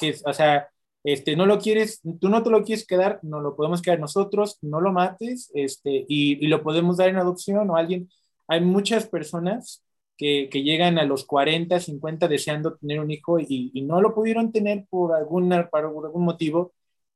que, 0.00 0.16
o 0.24 0.32
sea, 0.32 0.68
este, 1.04 1.36
no 1.36 1.46
lo 1.46 1.58
quieres, 1.58 2.00
tú 2.20 2.28
no 2.30 2.42
te 2.42 2.50
lo 2.50 2.64
quieres 2.64 2.86
quedar, 2.86 3.20
no 3.22 3.40
lo 3.40 3.56
podemos 3.56 3.82
quedar 3.82 4.00
nosotros, 4.00 4.58
no 4.62 4.80
lo 4.80 4.92
mates, 4.92 5.50
este, 5.54 6.06
y, 6.08 6.46
lo 6.46 6.62
podemos 6.62 6.96
dar 6.96 7.10
en 7.10 7.16
adopción 7.16 7.68
o 7.70 7.76
alguien. 7.76 8.08
Hay 8.48 8.62
muchas 8.62 9.06
personas 9.06 9.84
que, 10.16 10.48
que, 10.50 10.62
llegan 10.62 10.98
a 10.98 11.04
los 11.04 11.24
40, 11.26 11.78
50 11.78 12.28
deseando 12.28 12.76
tener 12.76 13.00
un 13.00 13.10
hijo 13.10 13.38
y, 13.38 13.70
no 13.82 14.00
lo 14.00 14.14
pudieron 14.14 14.50
tener 14.52 14.86
por, 14.88 15.14
alguna, 15.14 15.68
por 15.68 15.84
algún 15.84 16.24
motivo, 16.24 16.72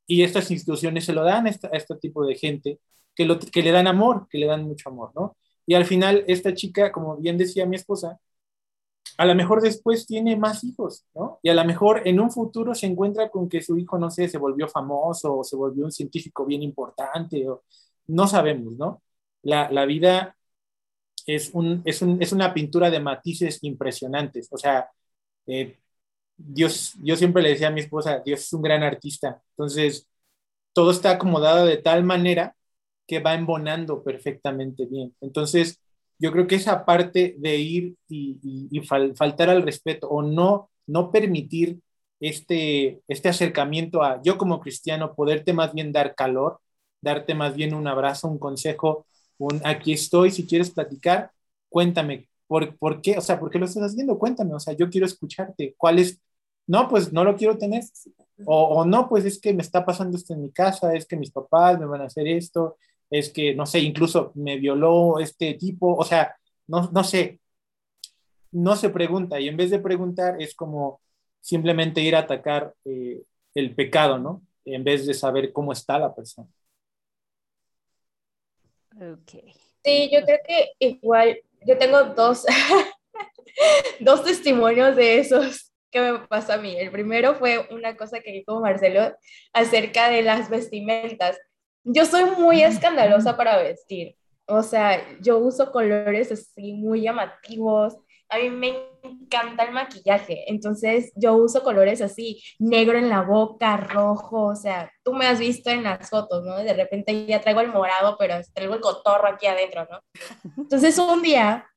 y 0.07 0.23
estas 0.23 0.51
instituciones 0.51 1.05
se 1.05 1.13
lo 1.13 1.25
dan 1.25 1.47
a, 1.47 1.51
a 1.51 1.77
este 1.77 1.97
tipo 1.97 2.27
de 2.27 2.35
gente 2.37 2.81
que, 3.15 3.25
lo, 3.25 3.39
que 3.39 3.63
le 3.63 3.73
dan 3.73 3.87
amor, 3.87 4.29
que 4.31 4.39
le 4.39 4.47
dan 4.47 4.65
mucho 4.65 4.91
amor, 4.91 5.13
¿no? 5.15 5.37
Y 5.67 5.75
al 5.75 5.85
final, 5.87 6.25
esta 6.29 6.55
chica, 6.55 6.93
como 6.93 7.17
bien 7.19 7.39
decía 7.39 7.67
mi 7.67 7.77
esposa, 7.77 8.19
a 9.17 9.25
lo 9.27 9.35
mejor 9.35 9.61
después 9.63 10.07
tiene 10.07 10.37
más 10.37 10.65
hijos, 10.65 11.05
¿no? 11.15 11.39
Y 11.43 11.49
a 11.49 11.55
lo 11.55 11.65
mejor 11.65 12.03
en 12.07 12.21
un 12.21 12.31
futuro 12.31 12.75
se 12.75 12.87
encuentra 12.87 13.31
con 13.31 13.49
que 13.49 13.63
su 13.63 13.77
hijo, 13.79 13.99
no 13.99 14.11
sé, 14.11 14.29
se 14.29 14.39
volvió 14.39 14.69
famoso 14.69 15.39
o 15.39 15.45
se 15.45 15.57
volvió 15.57 15.85
un 15.85 15.93
científico 15.93 16.45
bien 16.47 16.63
importante, 16.63 17.49
o 17.49 17.65
no 18.09 18.27
sabemos, 18.29 18.75
¿no? 18.75 19.03
La, 19.43 19.71
la 19.71 19.87
vida 19.87 20.37
es, 21.27 21.51
un, 21.55 21.83
es, 21.85 22.03
un, 22.03 22.23
es, 22.23 22.33
una 22.33 22.55
pintura 22.55 22.91
de 22.91 23.01
matices 23.01 23.59
impresionantes, 23.63 24.49
o 24.51 24.59
sea, 24.59 24.89
eh, 25.47 25.79
Dios, 26.37 26.95
yo 27.03 27.17
siempre 27.17 27.43
le 27.43 27.51
decía 27.51 27.69
a 27.69 27.71
mi 27.73 27.81
esposa, 27.81 28.21
Dios 28.25 28.41
es 28.43 28.53
un 28.53 28.63
gran 28.63 28.83
artista, 28.83 29.43
entonces 29.51 30.09
todo 30.73 30.91
está 30.93 31.13
acomodado 31.13 31.67
de 31.67 31.79
tal 31.79 32.05
manera 32.05 32.57
que 33.07 33.21
va 33.21 33.35
embonando 33.35 34.03
perfectamente 34.05 34.87
bien. 34.87 35.15
Entonces, 35.21 35.81
yo 36.19 36.33
creo 36.33 36.47
que 36.47 36.57
esa 36.57 36.85
parte 36.85 37.37
de 37.39 37.57
ir 37.57 37.97
y, 38.09 38.39
y, 38.43 38.69
y 38.79 38.81
fal, 38.87 39.15
faltar 39.17 39.51
al 39.51 39.63
respeto 39.63 40.09
o 40.09 40.23
no, 40.23 40.71
no 40.87 41.11
permitir 41.13 41.79
este, 42.21 43.01
este 43.09 43.29
acercamiento 43.29 44.03
a 44.03 44.21
yo 44.23 44.39
como 44.39 44.61
cristiano, 44.61 45.15
poderte 45.15 45.53
más 45.53 45.73
bien 45.75 45.93
dar 45.93 46.15
calor, 46.15 46.61
darte 47.01 47.35
más 47.35 47.55
bien 47.55 47.75
un 47.75 47.87
abrazo, 47.87 48.29
un 48.29 48.39
consejo, 48.39 49.07
un 49.39 49.61
aquí 49.65 49.93
estoy, 49.93 50.31
si 50.31 50.47
quieres 50.47 50.71
platicar, 50.71 51.31
cuéntame, 51.69 52.29
¿por, 52.47 52.77
por 52.77 53.01
qué? 53.03 53.17
O 53.19 53.21
sea, 53.21 53.39
¿por 53.39 53.51
qué 53.51 53.59
lo 53.59 53.67
estás 53.67 53.85
haciendo? 53.85 54.19
Cuéntame, 54.19 54.55
o 54.55 54.61
sea, 54.61 54.75
yo 54.75 54.91
quiero 54.91 55.07
escucharte, 55.07 55.75
¿cuál 55.79 55.99
es? 56.01 56.21
No, 56.67 56.89
pues 56.89 57.13
no 57.13 57.25
lo 57.25 57.37
quiero 57.37 57.57
tener, 57.59 57.83
o, 58.45 58.63
o 58.81 58.85
no, 58.85 59.09
pues 59.09 59.25
es 59.25 59.41
que 59.41 59.55
me 59.55 59.63
está 59.63 59.85
pasando 59.85 60.17
esto 60.17 60.35
en 60.35 60.43
mi 60.43 60.51
casa, 60.53 60.95
es 60.95 61.07
que 61.07 61.17
mis 61.17 61.31
papás 61.31 61.79
me 61.79 61.87
van 61.87 62.03
a 62.03 62.05
hacer 62.07 62.27
esto, 62.29 62.77
es 63.11 63.33
que, 63.33 63.55
no 63.55 63.67
sé, 63.67 63.81
incluso 63.81 64.33
me 64.35 64.57
violó 64.57 65.19
este 65.19 65.55
tipo, 65.55 65.95
o 65.95 66.05
sea, 66.05 66.37
no, 66.67 66.91
no 66.93 67.05
sé, 67.05 67.41
no 68.53 68.77
se 68.77 68.91
pregunta 68.91 69.41
y 69.41 69.49
en 69.49 69.57
vez 69.57 69.71
de 69.71 69.79
preguntar 69.79 70.41
es 70.41 70.55
como 70.55 71.01
simplemente 71.41 72.01
ir 72.01 72.17
a 72.17 72.21
atacar 72.21 72.75
eh, 72.85 73.23
el 73.55 73.75
pecado, 73.75 74.19
¿no? 74.19 74.43
En 74.65 74.85
vez 74.85 75.07
de 75.07 75.15
saber 75.15 75.53
cómo 75.53 75.73
está 75.73 75.99
la 75.99 76.15
persona. 76.15 76.49
Okay. 78.95 79.55
Sí, 79.85 80.11
yo 80.13 80.23
creo 80.25 80.39
que 80.47 80.73
igual, 80.79 81.41
yo 81.67 81.79
tengo 81.79 82.05
dos, 82.05 82.45
dos 84.01 84.25
testimonios 84.25 84.97
de 84.97 85.19
esos 85.19 85.73
que 85.91 86.01
me 86.01 86.19
pasó 86.27 86.55
a 86.55 86.59
mí. 86.59 86.77
El 86.77 86.91
primero 86.91 87.35
fue 87.37 87.67
una 87.71 87.97
cosa 87.97 88.21
que 88.21 88.33
dijo 88.33 88.61
Marcelo 88.61 89.17
acerca 89.53 90.11
de 90.11 90.23
las 90.23 90.51
vestimentas. 90.51 91.39
Yo 91.91 92.05
soy 92.05 92.25
muy 92.39 92.63
escandalosa 92.63 93.35
para 93.35 93.57
vestir. 93.57 94.15
O 94.47 94.63
sea, 94.63 95.03
yo 95.21 95.39
uso 95.39 95.73
colores 95.73 96.31
así 96.31 96.75
muy 96.75 97.01
llamativos. 97.01 97.97
A 98.29 98.37
mí 98.37 98.51
me 98.51 98.75
encanta 99.03 99.65
el 99.65 99.73
maquillaje, 99.73 100.45
entonces 100.51 101.13
yo 101.17 101.35
uso 101.35 101.63
colores 101.63 102.03
así, 102.03 102.43
negro 102.59 102.99
en 102.99 103.09
la 103.09 103.23
boca, 103.23 103.79
rojo, 103.79 104.49
o 104.49 104.55
sea, 104.55 104.93
tú 105.03 105.15
me 105.15 105.27
has 105.27 105.39
visto 105.39 105.71
en 105.71 105.85
las 105.85 106.11
fotos, 106.11 106.45
¿no? 106.45 106.59
De 106.59 106.75
repente 106.75 107.25
ya 107.25 107.41
traigo 107.41 107.63
el 107.63 107.73
morado, 107.73 108.17
pero 108.19 108.35
traigo 108.53 108.75
el 108.75 108.83
cotorro 108.83 109.29
aquí 109.29 109.47
adentro, 109.47 109.89
¿no? 109.91 110.01
Entonces 110.59 110.99
un 110.99 111.23
día, 111.23 111.71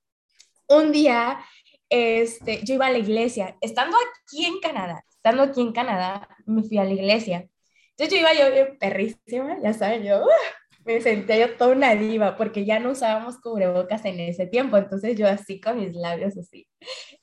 un 0.67 0.91
día, 0.91 1.39
este, 1.87 2.59
yo 2.65 2.73
iba 2.73 2.87
a 2.87 2.91
la 2.91 2.97
iglesia, 2.97 3.55
estando 3.61 3.95
aquí 3.95 4.43
en 4.43 4.59
Canadá, 4.59 5.05
estando 5.09 5.43
aquí 5.43 5.61
en 5.61 5.71
Canadá, 5.71 6.27
me 6.45 6.63
fui 6.63 6.79
a 6.79 6.83
la 6.83 6.91
iglesia 6.91 7.47
entonces 8.01 8.19
yo 8.19 8.27
iba 8.27 8.33
yo 8.33 8.51
bien 8.51 8.77
perrísima, 8.79 9.57
ya 9.61 9.73
saben, 9.73 10.03
yo 10.03 10.23
uh, 10.23 10.85
me 10.85 10.99
sentía 11.01 11.37
yo 11.37 11.55
toda 11.55 11.75
una 11.75 11.93
diva 11.93 12.35
porque 12.35 12.65
ya 12.65 12.79
no 12.79 12.91
usábamos 12.91 13.37
cubrebocas 13.39 14.03
en 14.05 14.19
ese 14.19 14.47
tiempo, 14.47 14.77
entonces 14.77 15.15
yo 15.15 15.27
así 15.27 15.61
con 15.61 15.79
mis 15.79 15.95
labios 15.95 16.35
así, 16.35 16.67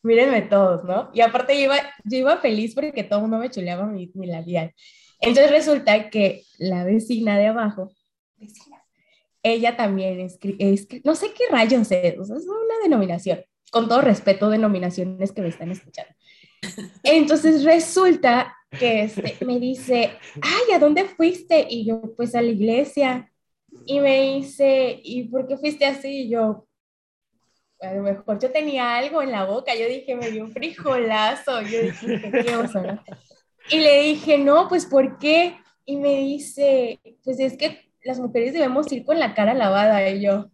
mírenme 0.05 0.43
todos, 0.43 0.85
¿no? 0.85 1.11
Y 1.13 1.21
aparte 1.23 1.57
yo 1.59 1.65
iba, 1.65 1.77
yo 2.05 2.19
iba 2.19 2.37
feliz 2.37 2.77
porque 2.77 3.03
todo 3.03 3.19
el 3.19 3.23
mundo 3.23 3.39
me 3.39 3.51
chuleaba 3.51 3.87
mi, 3.87 4.13
mi 4.15 4.29
labial. 4.29 4.73
Entonces 5.21 5.51
resulta 5.51 6.11
que 6.11 6.45
la 6.59 6.85
vecina 6.85 7.37
de 7.37 7.49
abajo, 7.49 7.91
vecina, 8.37 8.81
ella 9.43 9.77
también 9.77 10.21
es, 10.21 10.39
es 10.61 10.87
no 11.03 11.17
sé 11.17 11.33
qué 11.33 11.43
rayos 11.51 11.91
es, 11.91 12.17
o 12.21 12.25
sea, 12.25 12.37
es 12.37 12.47
una 12.47 12.79
denominación, 12.85 13.41
con 13.73 13.89
todo 13.89 14.01
respeto, 14.01 14.49
denominaciones 14.49 15.33
que 15.33 15.43
me 15.43 15.49
están 15.49 15.73
escuchando. 15.73 16.15
Entonces 17.03 17.65
resulta 17.65 18.55
que 18.71 19.05
este, 19.05 19.45
me 19.45 19.59
dice, 19.59 20.13
ay, 20.43 20.75
¿a 20.75 20.79
dónde 20.79 21.05
fuiste? 21.05 21.67
Y 21.69 21.87
yo, 21.87 22.15
pues 22.17 22.35
a 22.35 22.43
la 22.43 22.49
iglesia. 22.49 23.33
Y 23.87 24.01
me 24.01 24.35
dice, 24.35 25.01
¿y 25.03 25.25
por 25.25 25.47
qué 25.47 25.57
fuiste 25.57 25.87
así? 25.87 26.23
Y 26.23 26.31
yo, 26.31 26.67
a 27.81 27.95
lo 27.95 28.03
mejor 28.03 28.39
yo 28.39 28.51
tenía 28.51 28.97
algo 28.97 29.23
en 29.23 29.31
la 29.31 29.45
boca. 29.45 29.75
Yo 29.75 29.89
dije, 29.89 30.15
me 30.15 30.31
dio 30.31 30.45
un 30.45 30.53
frijolazo. 30.53 31.63
Y 33.71 33.79
le 33.79 34.01
dije, 34.03 34.39
no, 34.39 34.69
pues 34.69 34.87
¿por 34.87 35.19
qué? 35.19 35.57
Y 35.85 35.97
me 35.97 36.17
dice, 36.17 37.01
pues 37.25 37.39
es 37.41 37.57
que 37.57 37.91
las 38.03 38.19
mujeres 38.19 38.53
debemos 38.53 38.91
ir 38.93 39.05
con 39.05 39.19
la 39.19 39.35
cara 39.35 39.55
lavada. 39.55 40.09
Y 40.11 40.23
yo, 40.23 40.51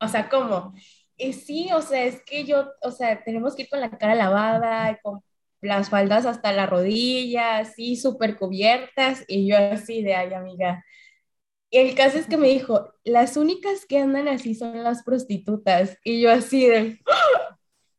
o 0.00 0.08
sea, 0.08 0.28
¿cómo? 0.28 0.74
Y 1.16 1.32
sí, 1.32 1.70
o 1.72 1.80
sea, 1.80 2.04
es 2.04 2.22
que 2.22 2.44
yo, 2.44 2.70
o 2.82 2.90
sea, 2.90 3.22
tenemos 3.24 3.54
que 3.54 3.62
ir 3.62 3.68
con 3.68 3.80
la 3.80 3.90
cara 3.90 4.14
lavada, 4.14 4.98
con 5.02 5.22
las 5.66 5.90
faldas 5.90 6.26
hasta 6.26 6.52
la 6.52 6.66
rodilla, 6.66 7.58
así 7.58 7.96
súper 7.96 8.36
cubiertas, 8.36 9.24
y 9.28 9.46
yo 9.46 9.56
así 9.58 10.02
de, 10.02 10.14
ay, 10.14 10.32
amiga. 10.32 10.84
Y 11.70 11.78
el 11.78 11.94
caso 11.94 12.18
es 12.18 12.26
que 12.26 12.36
me 12.36 12.48
dijo, 12.48 12.92
las 13.04 13.36
únicas 13.36 13.86
que 13.86 13.98
andan 13.98 14.28
así 14.28 14.54
son 14.54 14.82
las 14.82 15.02
prostitutas, 15.02 15.98
y 16.04 16.20
yo 16.20 16.30
así 16.30 16.66
de, 16.66 16.98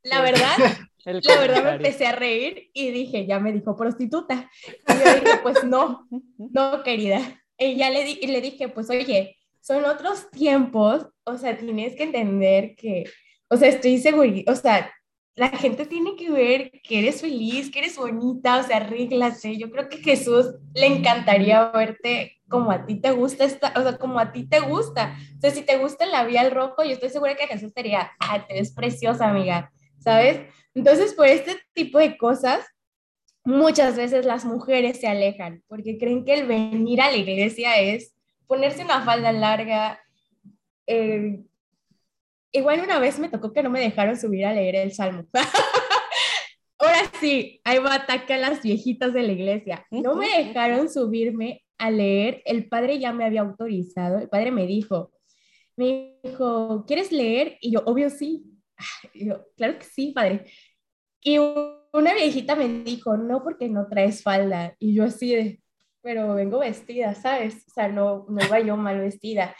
la 0.03 0.21
verdad, 0.21 0.57
la 1.05 1.39
verdad 1.39 1.63
me 1.63 1.71
empecé 1.71 2.07
a 2.07 2.13
reír 2.13 2.69
y 2.73 2.91
dije, 2.91 3.25
ya 3.25 3.39
me 3.39 3.53
dijo 3.53 3.75
prostituta. 3.75 4.49
Y 4.65 4.93
yo 4.93 5.13
dije, 5.15 5.37
pues 5.43 5.63
no, 5.63 6.07
no, 6.37 6.83
querida. 6.83 7.43
Y 7.57 7.75
ya 7.75 7.89
le, 7.89 8.03
di, 8.03 8.19
y 8.21 8.27
le 8.27 8.41
dije, 8.41 8.69
pues 8.69 8.89
oye, 8.89 9.37
son 9.61 9.83
otros 9.85 10.29
tiempos, 10.31 11.07
o 11.25 11.37
sea, 11.37 11.57
tienes 11.57 11.95
que 11.95 12.03
entender 12.03 12.75
que, 12.75 13.05
o 13.49 13.57
sea, 13.57 13.67
estoy 13.67 13.97
segura, 13.97 14.31
o 14.47 14.55
sea, 14.55 14.91
la 15.37 15.49
gente 15.49 15.85
tiene 15.85 16.15
que 16.15 16.31
ver 16.31 16.71
que 16.81 16.97
eres 16.97 17.21
feliz, 17.21 17.69
que 17.69 17.77
eres 17.77 17.95
bonita, 17.95 18.57
o 18.57 18.63
sea, 18.63 18.77
arréglate. 18.77 19.55
Yo 19.55 19.69
creo 19.69 19.87
que 19.87 19.99
Jesús 19.99 20.55
le 20.73 20.87
encantaría 20.87 21.69
verte 21.69 22.41
como 22.49 22.71
a 22.71 22.87
ti 22.87 22.95
te 22.95 23.11
gusta, 23.11 23.43
esta, 23.43 23.71
o 23.75 23.83
sea, 23.83 23.99
como 23.99 24.19
a 24.19 24.31
ti 24.31 24.49
te 24.49 24.59
gusta. 24.61 25.15
O 25.37 25.39
sea, 25.39 25.51
si 25.51 25.61
te 25.61 25.77
gusta 25.77 26.05
el 26.05 26.11
labial 26.11 26.49
rojo, 26.49 26.83
yo 26.83 26.89
estoy 26.89 27.09
segura 27.09 27.35
que 27.35 27.45
Jesús 27.45 27.71
te 27.71 27.95
ah, 27.95 28.45
te 28.47 28.55
ves 28.55 28.71
preciosa, 28.71 29.29
amiga, 29.29 29.71
¿sabes? 29.99 30.41
Entonces, 30.73 31.13
por 31.13 31.27
este 31.27 31.55
tipo 31.73 31.99
de 31.99 32.17
cosas, 32.17 32.65
muchas 33.45 33.95
veces 33.95 34.25
las 34.25 34.43
mujeres 34.43 34.99
se 34.99 35.07
alejan 35.07 35.63
porque 35.67 35.99
creen 35.99 36.25
que 36.25 36.33
el 36.33 36.47
venir 36.47 36.99
a 36.99 37.11
la 37.11 37.17
iglesia 37.17 37.79
es 37.79 38.15
ponerse 38.47 38.83
una 38.83 39.03
falda 39.03 39.31
larga, 39.31 39.99
eh, 40.87 41.43
Igual 42.51 42.81
una 42.81 42.99
vez 42.99 43.19
me 43.19 43.29
tocó 43.29 43.53
que 43.53 43.63
no 43.63 43.69
me 43.69 43.81
dejaron 43.81 44.17
subir 44.17 44.45
a 44.45 44.53
leer 44.53 44.75
el 44.75 44.93
salmo. 44.93 45.25
Ahora 46.79 47.11
sí, 47.19 47.59
ahí 47.63 47.79
va 47.79 47.95
ataque 47.95 48.33
a 48.33 48.37
las 48.37 48.61
viejitas 48.61 49.13
de 49.13 49.23
la 49.23 49.31
iglesia. 49.31 49.85
No 49.89 50.15
me 50.15 50.27
dejaron 50.43 50.89
subirme 50.89 51.63
a 51.77 51.89
leer. 51.89 52.41
El 52.45 52.67
padre 52.69 52.99
ya 52.99 53.13
me 53.13 53.25
había 53.25 53.41
autorizado. 53.41 54.19
El 54.19 54.29
padre 54.29 54.51
me 54.51 54.67
dijo, 54.67 55.11
me 55.75 56.19
dijo, 56.23 56.85
¿quieres 56.85 57.11
leer? 57.11 57.57
Y 57.61 57.71
yo, 57.71 57.81
obvio 57.85 58.09
sí. 58.09 58.45
Y 59.13 59.27
yo, 59.27 59.45
claro 59.55 59.79
que 59.79 59.85
sí, 59.85 60.11
padre. 60.11 60.45
Y 61.21 61.39
una 61.39 62.13
viejita 62.13 62.55
me 62.55 62.67
dijo, 62.67 63.17
no, 63.17 63.43
porque 63.43 63.69
no 63.69 63.87
traes 63.87 64.21
falda. 64.21 64.75
Y 64.79 64.93
yo 64.93 65.05
así 65.05 65.35
de, 65.35 65.61
pero 66.07 66.33
vengo 66.35 66.59
vestida, 66.59 67.13
¿sabes? 67.15 67.65
O 67.67 67.71
sea, 67.73 67.89
no, 67.89 68.25
no 68.29 68.57
iba 68.57 68.75
mal 68.77 68.97
vestida. 68.97 69.53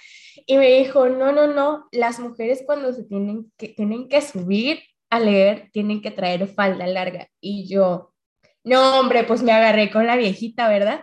Y 0.45 0.55
me 0.55 0.77
dijo, 0.77 1.09
no, 1.09 1.33
no, 1.33 1.45
no, 1.45 1.89
las 1.91 2.21
mujeres 2.21 2.63
cuando 2.65 2.93
se 2.93 3.03
tienen 3.03 3.51
que, 3.57 3.67
tienen 3.67 4.07
que 4.07 4.21
subir 4.21 4.79
a 5.09 5.19
leer, 5.19 5.69
tienen 5.73 6.01
que 6.01 6.09
traer 6.09 6.47
falda 6.47 6.87
larga. 6.87 7.27
Y 7.41 7.67
yo, 7.67 8.13
no, 8.63 8.97
hombre, 8.97 9.25
pues 9.25 9.43
me 9.43 9.51
agarré 9.51 9.91
con 9.91 10.07
la 10.07 10.15
viejita, 10.15 10.69
¿verdad? 10.69 11.01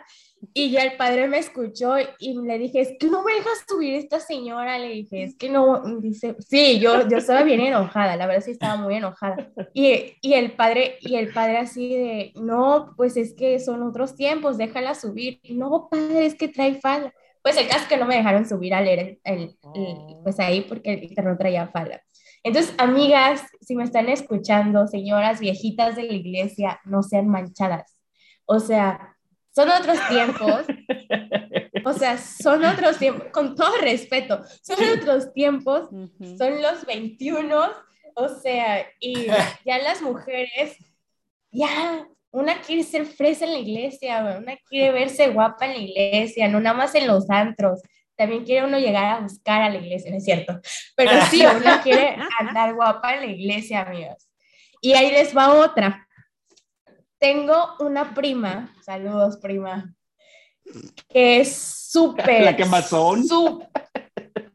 Y 0.53 0.71
ya 0.71 0.83
el 0.83 0.97
padre 0.97 1.29
me 1.29 1.39
escuchó 1.39 1.95
y 2.19 2.41
le 2.41 2.59
dije, 2.59 2.81
es 2.81 2.93
que 2.99 3.07
no 3.07 3.23
me 3.23 3.35
dejas 3.35 3.65
subir 3.69 3.95
esta 3.95 4.21
señora. 4.21 4.79
Le 4.79 4.89
dije, 4.89 5.23
es 5.23 5.37
que 5.37 5.49
no, 5.49 5.83
dice, 6.01 6.37
sí, 6.41 6.79
yo, 6.81 7.09
yo 7.09 7.19
estaba 7.19 7.43
bien 7.43 7.61
enojada, 7.61 8.17
la 8.17 8.27
verdad 8.27 8.45
sí 8.45 8.51
estaba 8.51 8.77
muy 8.77 8.97
enojada. 8.97 9.51
Y, 9.73 10.17
y, 10.21 10.35
el 10.35 10.53
padre, 10.53 10.99
y 11.01 11.17
el 11.17 11.33
padre 11.33 11.59
así 11.59 11.97
de, 11.97 12.33
no, 12.37 12.95
pues 12.97 13.17
es 13.17 13.35
que 13.35 13.59
son 13.59 13.83
otros 13.83 14.17
tiempos, 14.17 14.59
déjala 14.59 14.95
subir. 14.95 15.41
No, 15.51 15.89
padre, 15.91 16.27
es 16.27 16.35
que 16.35 16.49
trae 16.49 16.81
falda. 16.81 17.13
Pues 17.43 17.57
el 17.57 17.69
caso 17.69 17.81
es 17.81 17.89
que 17.89 17.97
no 17.97 18.07
me 18.07 18.17
dejaron 18.17 18.49
subir 18.49 18.75
a 18.75 18.81
leer 18.81 19.19
el, 19.23 19.57
el, 19.75 20.17
pues 20.23 20.41
ahí 20.41 20.63
porque 20.63 20.93
el 20.93 21.25
no 21.25 21.37
traía 21.37 21.69
falda. 21.69 22.03
Entonces, 22.43 22.75
amigas, 22.79 23.43
si 23.61 23.75
me 23.75 23.85
están 23.85 24.09
escuchando, 24.09 24.87
señoras 24.87 25.41
viejitas 25.41 25.97
de 25.97 26.05
la 26.05 26.13
iglesia, 26.13 26.81
no 26.85 27.03
sean 27.03 27.29
manchadas. 27.29 27.97
O 28.47 28.61
sea, 28.61 29.13
son 29.55 29.71
otros 29.71 29.99
tiempos. 30.09 30.64
O 31.85 31.93
sea, 31.93 32.19
son 32.19 32.64
otros 32.64 32.99
tiempos, 32.99 33.29
con 33.31 33.55
todo 33.55 33.77
respeto, 33.79 34.43
son 34.62 34.79
otros 34.99 35.33
tiempos, 35.33 35.88
son 36.38 36.62
los 36.62 36.85
21, 36.87 37.71
o 38.17 38.29
sea, 38.29 38.87
y 39.01 39.27
ya 39.64 39.79
las 39.79 40.03
mujeres, 40.03 40.77
ya, 41.51 42.07
una 42.31 42.61
quiere 42.61 42.83
ser 42.83 43.07
fresa 43.07 43.45
en 43.45 43.53
la 43.53 43.59
iglesia, 43.59 44.38
una 44.40 44.57
quiere 44.69 44.93
verse 44.93 45.29
guapa 45.29 45.67
en 45.67 45.73
la 45.73 45.79
iglesia, 45.79 46.49
no 46.49 46.59
nada 46.59 46.77
más 46.77 46.95
en 46.95 47.07
los 47.07 47.31
antros, 47.31 47.81
también 48.17 48.45
quiere 48.45 48.67
uno 48.67 48.79
llegar 48.79 49.05
a 49.05 49.21
buscar 49.21 49.62
a 49.62 49.71
la 49.71 49.79
iglesia, 49.79 50.11
¿no 50.11 50.17
es 50.17 50.25
cierto? 50.25 50.61
Pero 50.97 51.12
sí, 51.31 51.45
uno 51.45 51.81
quiere 51.83 52.17
andar 52.40 52.75
guapa 52.75 53.14
en 53.14 53.21
la 53.21 53.27
iglesia, 53.27 53.83
amigos. 53.83 54.29
Y 54.81 54.95
ahí 54.95 55.11
les 55.11 55.37
va 55.37 55.55
otra. 55.55 56.04
Tengo 57.25 57.75
una 57.81 58.13
prima, 58.13 58.77
saludos 58.83 59.39
prima, 59.39 59.95
que 61.09 61.41
es 61.41 61.57
súper... 61.57 62.43
¿La 62.43 62.55
que 62.55 62.67
más 62.67 62.91
son? 62.91 63.25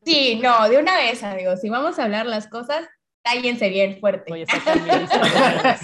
Sí, 0.06 0.40
no, 0.40 0.70
de 0.70 0.78
una 0.78 0.96
vez, 0.96 1.24
amigos, 1.24 1.62
si 1.62 1.70
vamos 1.70 1.98
a 1.98 2.04
hablar 2.04 2.28
las 2.28 2.46
cosas, 2.46 2.88
cállense 3.24 3.70
bien 3.70 4.00
fuerte. 4.00 4.26
Voy 4.30 4.44
a 4.44 5.78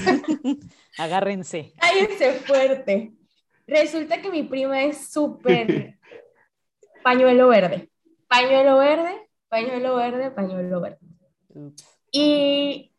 Agárrense. 1.04 1.74
Cállense 1.80 2.34
fuerte. 2.34 3.14
Resulta 3.66 4.22
que 4.22 4.30
mi 4.30 4.44
prima 4.44 4.84
es 4.84 5.10
súper 5.12 5.98
pañuelo 7.04 7.48
verde. 7.48 7.90
Pañuelo 8.28 8.78
verde, 8.78 9.28
pañuelo 9.50 9.96
verde, 9.96 10.30
pañuelo 10.30 10.82
verde. 10.82 11.00
Y 12.12 12.94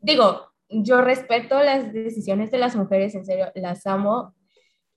digo, 0.00 0.49
yo 0.70 1.02
respeto 1.02 1.60
las 1.62 1.92
decisiones 1.92 2.50
de 2.50 2.58
las 2.58 2.76
mujeres, 2.76 3.14
en 3.14 3.24
serio, 3.24 3.50
las 3.54 3.86
amo. 3.86 4.34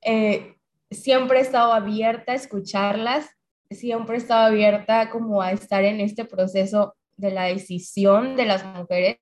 Eh, 0.01 0.55
siempre 0.91 1.39
he 1.39 1.41
estado 1.41 1.73
abierta 1.73 2.33
a 2.33 2.35
escucharlas, 2.35 3.29
siempre 3.69 4.15
he 4.15 4.19
estado 4.19 4.45
abierta 4.45 5.09
como 5.09 5.41
a 5.41 5.51
estar 5.51 5.83
en 5.83 5.99
este 5.99 6.25
proceso 6.25 6.95
de 7.17 7.31
la 7.31 7.45
decisión 7.45 8.35
de 8.35 8.45
las 8.45 8.65
mujeres. 8.65 9.17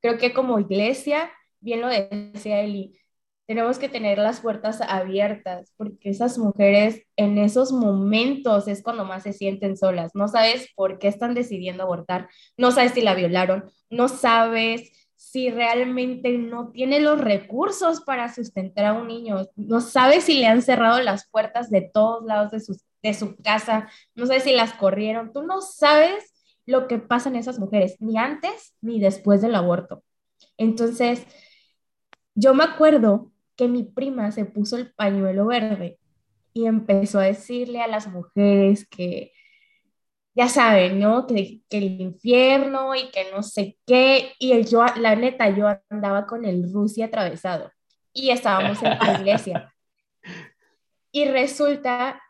Creo 0.00 0.18
que 0.18 0.34
como 0.34 0.58
iglesia, 0.58 1.30
bien 1.60 1.80
lo 1.80 1.88
decía 1.88 2.60
Eli, 2.60 2.98
tenemos 3.46 3.78
que 3.78 3.88
tener 3.88 4.18
las 4.18 4.40
puertas 4.40 4.80
abiertas 4.80 5.72
porque 5.76 6.10
esas 6.10 6.38
mujeres 6.38 7.06
en 7.16 7.38
esos 7.38 7.72
momentos 7.72 8.68
es 8.68 8.82
cuando 8.82 9.04
más 9.04 9.22
se 9.22 9.32
sienten 9.32 9.76
solas. 9.76 10.12
No 10.14 10.28
sabes 10.28 10.70
por 10.74 10.98
qué 10.98 11.08
están 11.08 11.34
decidiendo 11.34 11.82
abortar, 11.82 12.28
no 12.56 12.70
sabes 12.70 12.92
si 12.92 13.02
la 13.02 13.14
violaron, 13.14 13.64
no 13.90 14.08
sabes 14.08 15.03
si 15.30 15.50
realmente 15.50 16.36
no 16.38 16.70
tiene 16.70 17.00
los 17.00 17.20
recursos 17.20 18.02
para 18.02 18.32
sustentar 18.32 18.84
a 18.84 18.92
un 18.92 19.08
niño, 19.08 19.46
no 19.56 19.80
sabe 19.80 20.20
si 20.20 20.34
le 20.34 20.46
han 20.46 20.62
cerrado 20.62 21.00
las 21.00 21.28
puertas 21.28 21.70
de 21.70 21.90
todos 21.92 22.24
lados 22.24 22.50
de 22.50 22.60
de 23.04 23.12
su 23.12 23.36
casa, 23.36 23.88
no 24.14 24.26
sabe 24.26 24.40
si 24.40 24.52
las 24.52 24.72
corrieron, 24.72 25.32
tú 25.32 25.42
no 25.42 25.60
sabes 25.60 26.32
lo 26.64 26.88
que 26.88 26.98
pasa 26.98 27.28
en 27.28 27.36
esas 27.36 27.58
mujeres, 27.58 27.96
ni 28.00 28.16
antes 28.16 28.74
ni 28.80 28.98
después 28.98 29.42
del 29.42 29.54
aborto. 29.54 30.02
Entonces, 30.56 31.26
yo 32.34 32.54
me 32.54 32.64
acuerdo 32.64 33.30
que 33.56 33.68
mi 33.68 33.82
prima 33.84 34.32
se 34.32 34.46
puso 34.46 34.78
el 34.78 34.92
pañuelo 34.94 35.46
verde 35.46 35.98
y 36.54 36.64
empezó 36.64 37.18
a 37.18 37.24
decirle 37.24 37.82
a 37.82 37.88
las 37.88 38.06
mujeres 38.06 38.88
que 38.88 39.32
ya 40.34 40.48
saben, 40.48 40.98
¿no? 40.98 41.26
Que, 41.26 41.60
que, 41.68 41.78
el 41.78 42.00
infierno 42.00 42.94
y 42.94 43.10
que 43.10 43.30
no 43.32 43.42
sé 43.42 43.78
qué. 43.86 44.32
Y 44.38 44.64
yo, 44.64 44.84
la 44.96 45.16
neta, 45.16 45.50
yo 45.50 45.68
andaba 45.88 46.26
con 46.26 46.44
el 46.44 46.72
Rusia 46.72 47.06
atravesado 47.06 47.70
y 48.12 48.30
estábamos 48.30 48.82
en 48.82 48.98
la 48.98 49.18
iglesia. 49.20 49.70
Y 51.16 51.26
resulta 51.26 52.20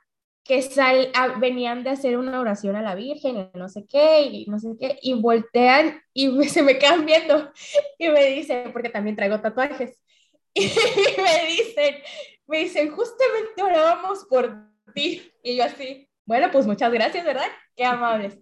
que 0.45 0.61
sal, 0.61 1.11
ah, 1.15 1.39
venían 1.39 1.85
de 1.85 1.91
hacer 1.91 2.19
una 2.19 2.39
oración 2.39 2.77
a 2.77 2.83
la 2.83 2.95
Virgen 2.95 3.51
y 3.55 3.59
no 3.59 3.71
sé 3.71 3.87
qué, 3.87 4.21
y 4.21 4.45
no 4.47 4.59
sé 4.59 4.77
qué, 4.79 4.99
y 5.01 5.15
voltean 5.15 6.03
y 6.13 6.29
se 6.49 6.63
me 6.63 6.79
quedan 6.79 7.07
viendo 7.07 7.51
y 7.99 8.09
me 8.09 8.27
dicen, 8.27 8.73
porque 8.73 8.91
también 8.91 9.17
traigo 9.17 9.41
tatuajes, 9.41 10.03
y 10.55 10.61
me 10.61 11.47
dicen, 11.49 11.95
me 12.47 12.59
dicen, 12.59 12.91
justamente 12.91 13.63
orábamos 13.63 14.27
por 14.27 14.55
ti. 14.95 15.33
Y 15.43 15.57
yo 15.57 15.65
así, 15.65 16.09
bueno, 16.27 16.51
pues 16.51 16.67
muchas 16.67 16.93
gracias, 16.93 17.25
¿verdad? 17.25 17.47
Qué 17.77 17.85
amables. 17.85 18.39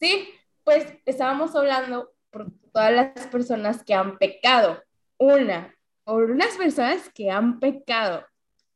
Sí, 0.00 0.28
pues 0.64 0.86
estábamos 1.06 1.54
hablando 1.54 2.12
por 2.30 2.52
todas 2.72 2.92
las 2.92 3.26
personas 3.28 3.82
que 3.84 3.94
han 3.94 4.18
pecado. 4.18 4.82
Una, 5.18 5.74
por 6.04 6.30
unas 6.30 6.56
personas 6.56 7.08
que 7.14 7.30
han 7.30 7.58
pecado, 7.58 8.26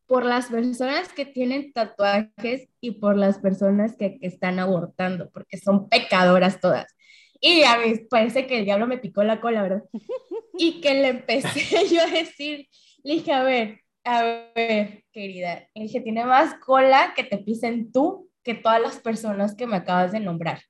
por 0.06 0.24
las 0.24 0.46
personas 0.46 1.12
que 1.12 1.26
tienen 1.26 1.72
tatuajes 1.72 2.68
y 2.80 2.92
por 2.92 3.16
las 3.16 3.38
personas 3.38 3.96
que, 3.96 4.18
están 4.22 4.58
abortando, 4.58 5.30
porque 5.30 5.58
son 5.58 5.88
pecadoras 5.88 6.60
todas. 6.60 6.96
Y 7.40 7.62
a 7.62 7.78
mí 7.78 7.94
parece 8.08 8.46
que 8.46 8.60
el 8.60 8.64
diablo 8.64 8.86
me 8.86 8.98
picó 8.98 9.22
la 9.22 9.40
cola, 9.40 9.62
¿verdad? 9.62 9.84
Y 10.58 10.80
que 10.80 10.94
le 10.94 11.08
empecé 11.08 11.86
yo 11.94 12.02
a 12.02 12.06
decir, 12.06 12.68
le 13.02 13.14
dije, 13.14 13.32
a 13.32 13.42
ver, 13.42 13.80
a 14.04 14.22
ver, 14.54 15.04
querida, 15.12 15.68
le 15.74 15.82
dije, 15.82 16.00
tiene 16.00 16.24
más 16.24 16.54
cola 16.54 17.12
que 17.14 17.24
te 17.24 17.38
pisen 17.38 17.92
tú 17.92 18.29
que 18.42 18.54
todas 18.54 18.80
las 18.80 18.98
personas 18.98 19.54
que 19.54 19.66
me 19.66 19.76
acabas 19.76 20.12
de 20.12 20.20
nombrar. 20.20 20.60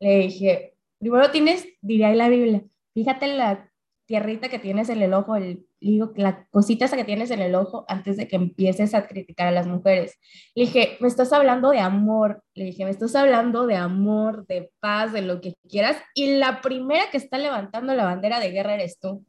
Le 0.00 0.18
dije, 0.18 0.74
primero 0.98 1.30
tienes, 1.30 1.66
diría 1.80 2.12
la 2.14 2.28
Biblia, 2.28 2.62
fíjate 2.94 3.26
la 3.28 3.70
tierrita 4.06 4.48
que 4.48 4.58
tienes 4.58 4.88
en 4.88 5.02
el 5.02 5.12
ojo, 5.12 5.36
el, 5.36 5.66
digo, 5.80 6.12
la 6.16 6.46
cosita 6.50 6.86
esa 6.86 6.96
que 6.96 7.04
tienes 7.04 7.30
en 7.30 7.40
el 7.40 7.54
ojo 7.54 7.84
antes 7.88 8.16
de 8.16 8.26
que 8.26 8.36
empieces 8.36 8.94
a 8.94 9.06
criticar 9.06 9.48
a 9.48 9.50
las 9.50 9.66
mujeres. 9.66 10.18
Le 10.54 10.64
dije, 10.64 10.96
me 11.00 11.08
estás 11.08 11.32
hablando 11.32 11.70
de 11.70 11.80
amor, 11.80 12.42
le 12.54 12.64
dije, 12.64 12.84
me 12.84 12.90
estás 12.90 13.14
hablando 13.14 13.66
de 13.66 13.76
amor, 13.76 14.46
de 14.46 14.70
paz, 14.80 15.12
de 15.12 15.22
lo 15.22 15.42
que 15.42 15.54
quieras, 15.68 15.98
y 16.14 16.36
la 16.36 16.62
primera 16.62 17.10
que 17.10 17.18
está 17.18 17.38
levantando 17.38 17.94
la 17.94 18.04
bandera 18.04 18.40
de 18.40 18.50
guerra 18.50 18.74
eres 18.74 18.98
tú. 18.98 19.26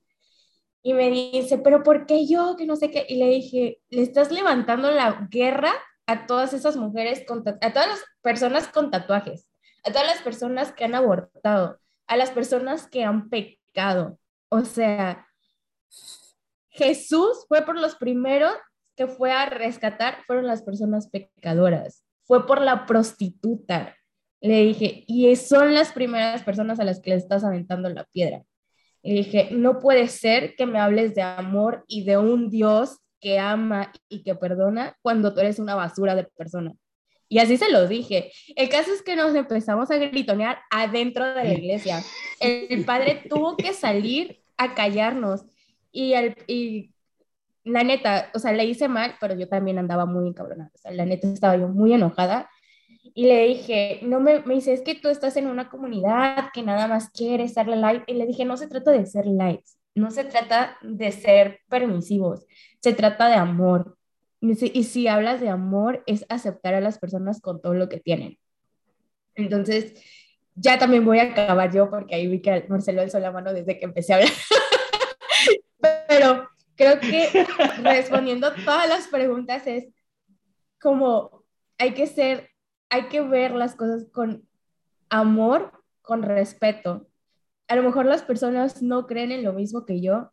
Y 0.82 0.94
me 0.94 1.10
dice, 1.12 1.58
pero 1.58 1.84
¿por 1.84 2.06
qué 2.06 2.26
yo? 2.26 2.56
Que 2.58 2.66
no 2.66 2.78
sé 2.78 2.90
qué. 2.90 3.06
Y 3.10 3.18
le 3.18 3.28
dije, 3.28 3.82
le 3.90 4.02
estás 4.02 4.32
levantando 4.32 4.92
la 4.92 5.28
guerra 5.30 5.74
a 6.10 6.26
todas 6.26 6.54
esas 6.54 6.76
mujeres, 6.76 7.24
a 7.62 7.72
todas 7.72 7.88
las 7.88 8.04
personas 8.24 8.68
con 8.68 8.90
tatuajes, 8.90 9.48
a 9.84 9.92
todas 9.92 10.08
las 10.08 10.24
personas 10.24 10.72
que 10.72 10.84
han 10.84 10.96
abortado, 10.96 11.80
a 12.08 12.18
las 12.18 12.32
personas 12.32 12.88
que 12.88 13.04
han 13.04 13.30
pecado. 13.30 14.18
O 14.50 14.66
sea, 14.66 15.28
Jesús 16.70 17.46
fue 17.48 17.62
por 17.62 17.78
los 17.78 17.94
primeros 17.94 18.54
que 18.96 19.06
fue 19.06 19.32
a 19.32 19.46
rescatar, 19.46 20.24
fueron 20.26 20.48
las 20.48 20.64
personas 20.64 21.12
pecadoras, 21.12 22.04
fue 22.24 22.48
por 22.48 22.60
la 22.60 22.88
prostituta. 22.88 23.96
Le 24.42 24.64
dije, 24.64 25.04
y 25.06 25.36
son 25.36 25.76
las 25.76 25.92
primeras 25.92 26.42
personas 26.42 26.80
a 26.80 26.86
las 26.86 27.02
que 27.02 27.12
le 27.12 27.18
estás 27.18 27.44
aventando 27.44 27.88
la 27.88 28.06
piedra. 28.06 28.42
Le 29.04 29.14
dije, 29.14 29.50
no 29.52 29.78
puede 29.78 30.08
ser 30.08 30.56
que 30.56 30.66
me 30.66 30.80
hables 30.80 31.14
de 31.14 31.22
amor 31.22 31.86
y 31.88 32.04
de 32.04 32.18
un 32.18 32.50
Dios 32.50 32.98
que 33.20 33.40
ama 33.40 33.92
y 34.08 34.24
que 34.24 34.36
perdona 34.36 34.98
cuando 35.02 35.34
tú 35.34 35.40
eres 35.40 35.60
una 35.60 35.76
basura 35.76 36.16
de 36.16 36.24
persona. 36.24 36.74
Y 37.28 37.38
así 37.38 37.58
se 37.58 37.72
lo 37.72 37.88
dije. 37.88 38.32
El 38.56 38.70
caso 38.70 38.92
es 38.92 39.04
que 39.04 39.16
nos 39.16 39.36
empezamos 39.36 39.92
a 39.92 39.98
gritonear 39.98 40.60
adentro 40.72 41.26
de 41.26 41.44
la 41.44 41.54
iglesia. 41.54 42.04
El 42.40 42.84
padre 42.86 43.22
tuvo 43.30 43.56
que 43.56 43.74
salir 43.74 44.42
a 44.58 44.74
callarnos 44.74 45.46
y, 45.92 46.14
el, 46.14 46.36
y 46.48 46.92
la 47.64 47.84
neta, 47.84 48.30
o 48.34 48.40
sea, 48.40 48.52
le 48.52 48.66
hice 48.66 48.88
mal, 48.88 49.16
pero 49.22 49.36
yo 49.36 49.48
también 49.48 49.78
andaba 49.78 50.06
muy 50.06 50.28
encabronada. 50.28 50.72
O 50.74 50.78
sea, 50.78 50.92
la 50.92 51.06
neta 51.06 51.28
estaba 51.28 51.56
yo 51.56 51.68
muy 51.68 51.94
enojada 51.94 52.50
y 53.14 53.26
le 53.26 53.48
dije, 53.48 54.00
no 54.04 54.20
me, 54.20 54.42
me 54.42 54.56
dice, 54.56 54.74
es 54.74 54.82
que 54.82 54.96
tú 54.96 55.10
estás 55.10 55.38
en 55.38 55.48
una 55.48 55.70
comunidad 55.70 56.50
que 56.54 56.64
nada 56.64 56.88
más 56.88 57.10
quiere 57.10 57.46
la 57.54 57.76
light. 57.76 58.04
Y 58.08 58.14
le 58.14 58.26
dije, 58.26 58.46
no 58.46 58.58
se 58.58 58.68
trata 58.68 58.92
de 58.92 59.06
ser 59.06 59.26
lights, 59.26 59.78
no 60.00 60.12
se 60.12 60.24
trata 60.24 60.78
de 60.82 61.12
ser 61.12 61.60
permisivos, 61.70 62.46
se 62.80 62.94
trata 62.94 63.28
de 63.28 63.36
amor. 63.36 63.98
Y 64.42 64.84
si 64.86 65.08
hablas 65.08 65.42
de 65.42 65.50
amor, 65.50 66.04
es 66.08 66.26
aceptar 66.30 66.74
a 66.74 66.82
las 66.82 66.98
personas 66.98 67.42
con 67.42 67.62
todo 67.62 67.74
lo 67.74 67.90
que 67.90 68.00
tienen. 68.00 68.38
Entonces, 69.36 70.02
ya 70.56 70.78
también 70.78 71.06
voy 71.06 71.20
a 71.20 71.24
acabar 71.24 71.72
yo, 71.74 71.90
porque 71.90 72.16
ahí 72.16 72.28
vi 72.28 72.42
que 72.42 72.66
Marcelo 72.70 73.02
alzó 73.02 73.20
la 73.20 73.32
mano 73.32 73.54
desde 73.54 73.78
que 73.78 73.86
empecé 73.86 74.14
a 74.14 74.18
hablar. 74.18 74.32
Pero 76.08 76.50
creo 76.76 77.00
que 77.00 77.46
respondiendo 77.84 78.54
todas 78.66 78.88
las 78.88 79.08
preguntas 79.08 79.68
es, 79.68 79.90
como 80.82 81.44
hay 81.78 81.94
que 81.94 82.08
ser, 82.08 82.50
hay 82.90 83.08
que 83.08 83.22
ver 83.22 83.52
las 83.52 83.76
cosas 83.76 84.06
con 84.12 84.48
amor, 85.10 85.84
con 86.02 86.24
respeto. 86.24 87.09
A 87.70 87.76
lo 87.76 87.84
mejor 87.84 88.06
las 88.06 88.24
personas 88.24 88.82
no 88.82 89.08
creen 89.08 89.32
en 89.32 89.44
lo 89.44 89.54
mismo 89.54 89.86
que 89.86 90.02
yo, 90.02 90.32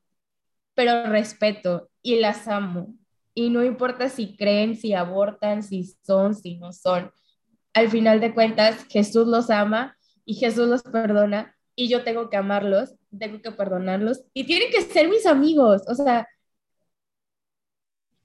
pero 0.75 1.05
respeto 1.05 1.91
y 2.03 2.17
las 2.17 2.49
amo. 2.49 2.95
Y 3.35 3.51
no 3.51 3.63
importa 3.65 4.09
si 4.09 4.37
creen, 4.37 4.77
si 4.77 4.95
abortan, 4.95 5.63
si 5.63 5.85
son, 6.05 6.35
si 6.35 6.57
no 6.57 6.73
son. 6.73 7.13
Al 7.75 7.91
final 7.91 8.21
de 8.21 8.35
cuentas, 8.35 8.87
Jesús 8.89 9.27
los 9.29 9.51
ama 9.51 9.97
y 10.25 10.35
Jesús 10.35 10.69
los 10.69 10.83
perdona 10.83 11.55
y 11.75 11.89
yo 11.89 12.03
tengo 12.03 12.31
que 12.31 12.39
amarlos, 12.39 12.95
tengo 13.17 13.41
que 13.43 13.53
perdonarlos 13.53 14.25
y 14.33 14.45
tienen 14.45 14.71
que 14.71 14.81
ser 14.81 15.09
mis 15.09 15.27
amigos. 15.27 15.83
O 15.89 15.95
sea, 15.95 16.27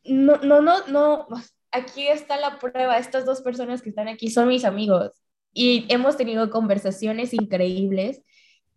no, 0.05 0.37
no, 0.37 0.61
no, 0.61 0.87
no, 0.87 1.27
aquí 1.71 2.07
está 2.07 2.37
la 2.37 2.59
prueba. 2.59 2.97
Estas 2.97 3.25
dos 3.25 3.41
personas 3.41 3.81
que 3.81 3.89
están 3.89 4.07
aquí 4.07 4.29
son 4.29 4.47
mis 4.47 4.65
amigos 4.65 5.11
y 5.53 5.85
hemos 5.89 6.17
tenido 6.17 6.49
conversaciones 6.49 7.33
increíbles 7.33 8.21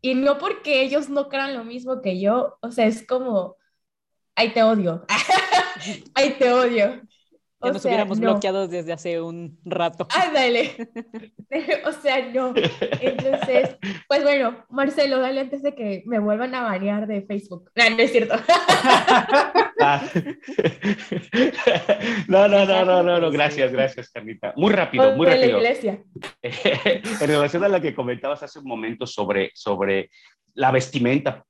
y 0.05 0.15
no 0.15 0.37
porque 0.37 0.83
ellos 0.83 1.09
no 1.09 1.31
crean 1.31 1.55
lo 1.55 1.65
mismo 1.65 2.03
que 2.03 2.21
yo, 2.21 2.59
o 2.61 2.71
sea, 2.71 2.87
es 2.87 3.07
como, 3.07 3.57
ay, 4.37 4.53
te 4.55 4.63
odio, 4.63 5.07
ay, 6.15 6.37
te 6.39 6.53
odio. 6.53 7.03
Ya 7.65 7.73
nos 7.73 7.85
hubiéramos 7.85 8.21
bloqueado 8.21 8.69
desde 8.69 8.93
hace 8.93 9.21
un 9.21 9.59
rato. 9.65 10.07
Ándale. 10.15 10.89
o 11.87 11.93
sea, 11.93 12.29
no. 12.33 12.55
Entonces, 13.01 13.77
pues 14.09 14.23
bueno, 14.23 14.65
Marcelo, 14.71 15.21
dale 15.21 15.41
antes 15.41 15.63
de 15.63 15.75
que 15.75 16.03
me 16.07 16.19
vuelvan 16.19 16.55
a 16.55 16.63
banear 16.63 17.07
de 17.07 17.23
Facebook. 17.23 17.71
No, 17.75 17.91
no 17.91 17.99
es 17.99 18.13
cierto. 18.13 18.35
no, 22.29 22.49
no, 22.49 22.65
no, 22.67 22.85
no, 22.85 23.03
no, 23.03 23.21
no, 23.21 23.31
gracias, 23.31 23.73
gracias, 23.73 24.11
Carlita. 24.11 24.53
Muy 24.57 24.73
rápido, 24.73 25.17
muy 25.17 25.27
rápido. 25.27 25.61
La 25.61 25.71
iglesia. 25.71 26.03
en 26.43 27.29
relación 27.29 27.65
a 27.65 27.69
la 27.69 27.81
que 27.81 27.95
comentabas 27.95 28.43
hace 28.43 28.59
un 28.59 28.67
momento 28.67 29.07
sobre, 29.07 29.51
sobre 29.55 30.11
la 30.55 30.71
vestimenta, 30.71 31.45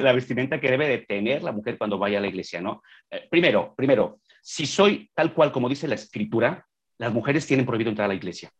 la 0.00 0.12
vestimenta 0.12 0.60
que 0.60 0.70
debe 0.70 0.88
de 0.88 0.98
tener 0.98 1.42
la 1.42 1.52
mujer 1.52 1.78
cuando 1.78 1.98
vaya 1.98 2.18
a 2.18 2.20
la 2.20 2.28
iglesia, 2.28 2.60
¿no? 2.60 2.82
Eh, 3.10 3.26
primero, 3.30 3.74
primero, 3.76 4.20
si 4.42 4.66
soy 4.66 5.10
tal 5.14 5.34
cual 5.34 5.52
como 5.52 5.68
dice 5.68 5.88
la 5.88 5.94
escritura, 5.94 6.66
las 6.98 7.12
mujeres 7.12 7.46
tienen 7.46 7.66
prohibido 7.66 7.90
entrar 7.90 8.06
a 8.06 8.08
la 8.08 8.14
iglesia. 8.14 8.50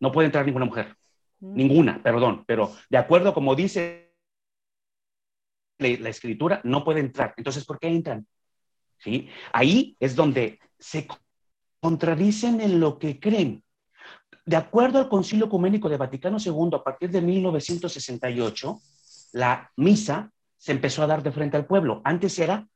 No 0.00 0.12
puede 0.12 0.26
entrar 0.26 0.44
ninguna 0.44 0.64
mujer. 0.64 0.96
Mm. 1.40 1.54
Ninguna, 1.54 2.02
perdón, 2.02 2.44
pero 2.46 2.74
de 2.88 2.98
acuerdo 2.98 3.34
como 3.34 3.54
dice 3.54 4.12
la 5.78 6.08
escritura, 6.08 6.60
no 6.64 6.84
puede 6.84 7.00
entrar. 7.00 7.34
Entonces, 7.36 7.64
¿por 7.64 7.78
qué 7.80 7.88
entran? 7.88 8.26
¿Sí? 8.98 9.28
Ahí 9.52 9.96
es 9.98 10.14
donde 10.14 10.60
se 10.78 11.08
contradicen 11.80 12.60
en 12.60 12.78
lo 12.78 12.98
que 12.98 13.18
creen. 13.18 13.64
De 14.44 14.56
acuerdo 14.56 14.98
al 14.98 15.08
Concilio 15.08 15.46
Ecuménico 15.46 15.88
de 15.88 15.96
Vaticano 15.96 16.36
II, 16.38 16.70
a 16.74 16.84
partir 16.84 17.10
de 17.10 17.20
1968, 17.20 18.80
la 19.32 19.70
misa 19.76 20.30
se 20.56 20.72
empezó 20.72 21.02
a 21.02 21.08
dar 21.08 21.22
de 21.22 21.32
frente 21.32 21.56
al 21.56 21.66
pueblo. 21.66 22.00
Antes 22.04 22.38
era 22.38 22.68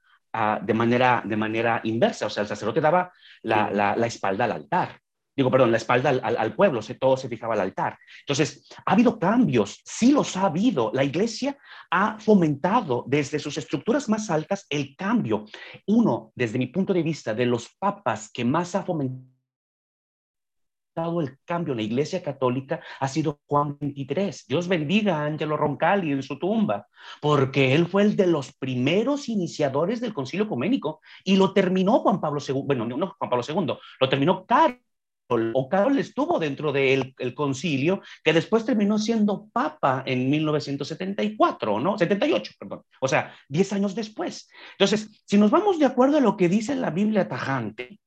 de, 0.62 0.74
manera, 0.74 1.22
de 1.24 1.36
manera 1.36 1.80
inversa, 1.84 2.26
o 2.26 2.30
sea, 2.30 2.42
el 2.42 2.48
sacerdote 2.48 2.80
daba 2.80 3.12
la, 3.42 3.70
la, 3.70 4.06
espalda 4.06 4.44
al 4.44 4.52
altar. 4.52 5.00
Digo, 5.34 5.50
perdón, 5.50 5.70
la 5.70 5.76
espalda 5.76 6.10
al, 6.10 6.36
al, 6.36 6.54
pueblo, 6.54 6.80
todo 6.98 7.16
se 7.16 7.28
fijaba 7.28 7.54
al 7.54 7.60
altar. 7.60 7.98
Entonces, 8.20 8.66
ha 8.84 8.92
habido 8.92 9.18
cambios, 9.18 9.80
sí 9.84 10.12
los 10.12 10.36
ha 10.36 10.46
habido. 10.46 10.90
La 10.94 11.04
iglesia 11.04 11.58
ha 11.90 12.18
fomentado 12.18 13.04
desde 13.06 13.38
sus 13.38 13.58
estructuras 13.58 14.08
más 14.08 14.30
altas 14.30 14.66
el 14.70 14.96
cambio. 14.96 15.44
Uno, 15.86 16.32
desde 16.34 16.58
mi 16.58 16.68
punto 16.68 16.94
de 16.94 17.02
vista, 17.02 17.34
de 17.34 17.46
los 17.46 17.68
papas 17.78 18.30
que 18.32 18.44
más 18.44 18.74
ha 18.74 18.82
fomentado 18.82 19.35
el 20.96 21.38
cambio 21.44 21.72
en 21.72 21.78
la 21.78 21.82
Iglesia 21.82 22.22
Católica 22.22 22.80
ha 23.00 23.08
sido 23.08 23.40
Juan 23.46 23.76
23. 23.78 24.46
Dios 24.48 24.66
bendiga 24.66 25.18
a 25.18 25.26
Angelo 25.26 25.56
Roncalli 25.56 26.12
en 26.12 26.22
su 26.22 26.38
tumba, 26.38 26.86
porque 27.20 27.74
él 27.74 27.86
fue 27.86 28.02
el 28.02 28.16
de 28.16 28.26
los 28.26 28.52
primeros 28.54 29.28
iniciadores 29.28 30.00
del 30.00 30.14
Concilio 30.14 30.46
Ecuménico 30.46 31.00
y 31.22 31.36
lo 31.36 31.52
terminó 31.52 32.00
Juan 32.00 32.20
Pablo 32.20 32.40
II, 32.46 32.62
bueno, 32.64 32.86
no 32.86 33.14
Juan 33.18 33.30
Pablo 33.30 33.44
II, 33.46 33.74
lo 34.00 34.08
terminó 34.08 34.46
Carlos 34.46 34.80
o 35.28 35.68
Carol 35.68 35.98
estuvo 35.98 36.38
dentro 36.38 36.72
del 36.72 37.12
el 37.18 37.34
concilio, 37.34 38.00
que 38.22 38.32
después 38.32 38.64
terminó 38.64 38.96
siendo 38.96 39.48
papa 39.52 40.04
en 40.06 40.30
1974, 40.30 41.80
¿no? 41.80 41.98
78, 41.98 42.52
perdón. 42.56 42.82
O 43.00 43.08
sea, 43.08 43.34
10 43.48 43.72
años 43.72 43.94
después. 43.96 44.48
Entonces, 44.78 45.10
si 45.24 45.36
nos 45.36 45.50
vamos 45.50 45.80
de 45.80 45.86
acuerdo 45.86 46.18
a 46.18 46.20
lo 46.20 46.36
que 46.36 46.48
dice 46.48 46.76
la 46.76 46.90
Biblia 46.90 47.28
tajante, 47.28 47.98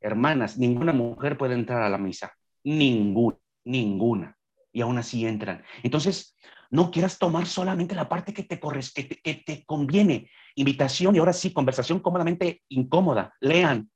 Hermanas, 0.00 0.58
ninguna 0.58 0.92
mujer 0.92 1.36
puede 1.36 1.54
entrar 1.54 1.82
a 1.82 1.88
la 1.88 1.98
misa. 1.98 2.32
Ninguna, 2.64 3.36
ninguna. 3.64 4.36
Y 4.72 4.80
aún 4.80 4.98
así 4.98 5.26
entran. 5.26 5.64
Entonces, 5.82 6.36
no 6.70 6.90
quieras 6.90 7.18
tomar 7.18 7.46
solamente 7.46 7.94
la 7.94 8.08
parte 8.08 8.32
que 8.34 8.42
te, 8.42 8.60
que 8.60 9.08
que 9.08 9.34
te 9.34 9.64
conviene. 9.64 10.30
Invitación 10.54 11.16
y 11.16 11.18
ahora 11.18 11.32
sí, 11.32 11.52
conversación 11.52 12.00
cómodamente 12.00 12.62
incómoda. 12.68 13.32
Lean, 13.40 13.90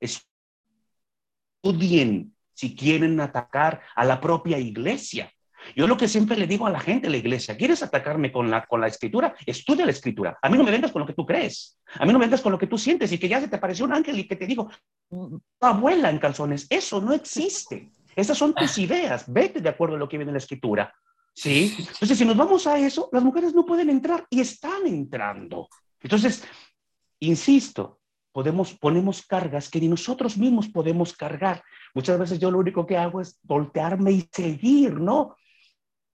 estudien 1.63 2.35
si 2.53 2.75
quieren 2.75 3.19
atacar 3.19 3.81
a 3.95 4.05
la 4.05 4.19
propia 4.19 4.57
iglesia. 4.59 5.31
Yo 5.75 5.87
lo 5.87 5.97
que 5.97 6.07
siempre 6.07 6.37
le 6.37 6.47
digo 6.47 6.67
a 6.67 6.69
la 6.69 6.79
gente 6.79 7.07
de 7.07 7.11
la 7.11 7.17
iglesia, 7.17 7.57
¿quieres 7.57 7.83
atacarme 7.83 8.31
con 8.31 8.49
la, 8.49 8.65
con 8.65 8.81
la 8.81 8.87
escritura? 8.87 9.35
Estudia 9.45 9.85
la 9.85 9.91
escritura. 9.91 10.37
A 10.41 10.49
mí 10.49 10.57
no 10.57 10.63
me 10.63 10.71
vengas 10.71 10.91
con 10.91 11.01
lo 11.01 11.05
que 11.05 11.13
tú 11.13 11.25
crees. 11.25 11.79
A 11.99 12.05
mí 12.05 12.13
no 12.13 12.19
me 12.19 12.25
vengas 12.25 12.41
con 12.41 12.51
lo 12.51 12.57
que 12.57 12.67
tú 12.67 12.77
sientes 12.77 13.11
y 13.11 13.17
que 13.17 13.27
ya 13.27 13.39
se 13.39 13.47
te 13.47 13.55
apareció 13.55 13.85
un 13.85 13.93
ángel 13.93 14.19
y 14.19 14.27
que 14.27 14.35
te 14.35 14.45
digo, 14.45 14.69
abuela 15.61 16.09
en 16.09 16.19
calzones. 16.19 16.67
Eso 16.69 17.01
no 17.01 17.13
existe. 17.13 17.91
Esas 18.15 18.37
son 18.37 18.53
tus 18.53 18.77
ideas. 18.77 19.25
Vete 19.27 19.61
de 19.61 19.69
acuerdo 19.69 19.95
a 19.95 19.99
lo 19.99 20.07
que 20.07 20.17
viene 20.17 20.29
en 20.29 20.35
la 20.35 20.39
escritura. 20.39 20.93
¿Sí? 21.35 21.75
Entonces, 21.79 22.17
si 22.17 22.25
nos 22.25 22.37
vamos 22.37 22.67
a 22.67 22.77
eso, 22.77 23.09
las 23.11 23.23
mujeres 23.23 23.55
no 23.55 23.65
pueden 23.65 23.89
entrar 23.89 24.27
y 24.29 24.39
están 24.41 24.85
entrando. 24.85 25.67
Entonces, 26.01 26.43
insisto, 27.19 27.99
podemos, 28.31 28.73
ponemos 28.73 29.25
cargas 29.25 29.69
que 29.69 29.79
ni 29.79 29.87
nosotros 29.87 30.37
mismos 30.37 30.67
podemos 30.67 31.13
cargar. 31.13 31.63
Muchas 31.93 32.19
veces 32.19 32.39
yo 32.39 32.51
lo 32.51 32.59
único 32.59 32.85
que 32.85 32.97
hago 32.97 33.21
es 33.21 33.39
voltearme 33.43 34.11
y 34.11 34.29
seguir, 34.31 34.99
¿no? 34.99 35.35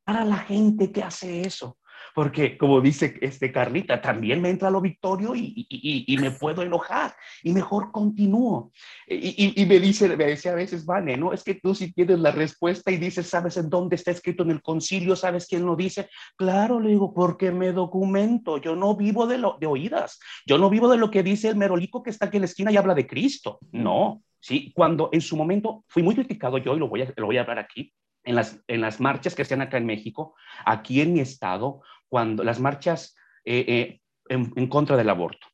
Para 0.10 0.26
la 0.26 0.38
gente 0.38 0.92
que 0.92 1.04
hace 1.04 1.42
eso. 1.42 1.78
Porque, 2.16 2.58
como 2.58 2.82
dice 2.82 3.16
este 3.22 3.52
Carlita, 3.52 4.02
también 4.02 4.42
me 4.42 4.50
entra 4.50 4.72
lo 4.72 4.82
victorio 4.82 5.36
y, 5.36 5.68
y, 5.70 6.04
y, 6.08 6.18
me 6.18 6.32
puedo 6.32 6.64
enojar 6.64 7.14
y 7.44 7.54
mejor 7.54 7.92
continúo. 7.92 8.72
Y, 9.08 9.64
me 9.68 9.80
dice, 9.80 10.18
me 10.18 10.26
dice 10.26 10.50
a 10.50 10.56
veces, 10.56 10.84
Vane, 10.84 11.16
¿no? 11.16 11.32
Es 11.32 11.44
que 11.44 11.54
tú 11.54 11.76
si 11.76 11.94
tienes 11.94 12.18
la 12.18 12.32
respuesta 12.32 12.90
y 12.90 12.98
dices, 12.98 13.28
¿sabes 13.28 13.58
en 13.58 13.70
dónde 13.70 13.98
está 13.98 14.10
escrito 14.10 14.42
en 14.42 14.50
el 14.50 14.64
concilio? 14.64 15.16
¿Sabes 15.16 15.46
quién 15.46 15.64
lo 15.64 15.76
dice? 15.76 16.10
Claro, 16.36 16.80
le 16.80 16.90
digo, 16.90 17.14
porque 17.14 17.52
me 17.52 17.72
documento. 17.72 18.58
Yo 18.58 18.76
no 18.76 18.96
vivo 18.96 19.28
de, 19.28 19.38
lo, 19.38 19.58
de 19.60 19.68
oídas. 19.68 20.20
Yo 20.44 20.58
no 20.58 20.72
vivo 20.72 20.90
de 20.90 20.98
lo 20.98 21.12
que 21.12 21.22
dice 21.22 21.50
el 21.50 21.56
merolico 21.56 22.02
que 22.02 22.10
está 22.10 22.26
aquí 22.26 22.38
en 22.38 22.42
la 22.42 22.48
esquina 22.48 22.72
y 22.72 22.78
habla 22.78 22.96
de 22.96 23.06
Cristo. 23.06 23.60
No. 23.72 24.24
Sí, 24.40 24.74
cuando 24.76 25.10
en 25.12 25.22
su 25.22 25.38
momento 25.38 25.84
fui 25.88 26.02
muy 26.02 26.16
criticado 26.16 26.58
yo, 26.58 26.76
y 26.76 26.80
lo 26.80 26.88
voy 26.88 27.04
a, 27.04 27.14
lo 27.16 27.28
voy 27.28 27.38
a 27.38 27.42
hablar 27.42 27.60
aquí, 27.60 27.94
en 28.24 28.36
las, 28.36 28.62
en 28.68 28.82
las 28.82 29.00
marchas 29.00 29.36
que 29.36 29.44
hacían 29.44 29.62
acá 29.62 29.78
en 29.78 29.86
México, 29.86 30.36
aquí 30.66 31.02
en 31.02 31.14
mi 31.14 31.20
estado, 31.20 31.82
cuando 32.08 32.44
las 32.44 32.60
marchas 32.60 33.16
eh, 33.46 33.66
eh, 33.68 34.02
en, 34.30 34.68
contra 34.68 34.98
del 34.98 35.10
aborto, 35.10 35.48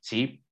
¿sí? 0.00 0.42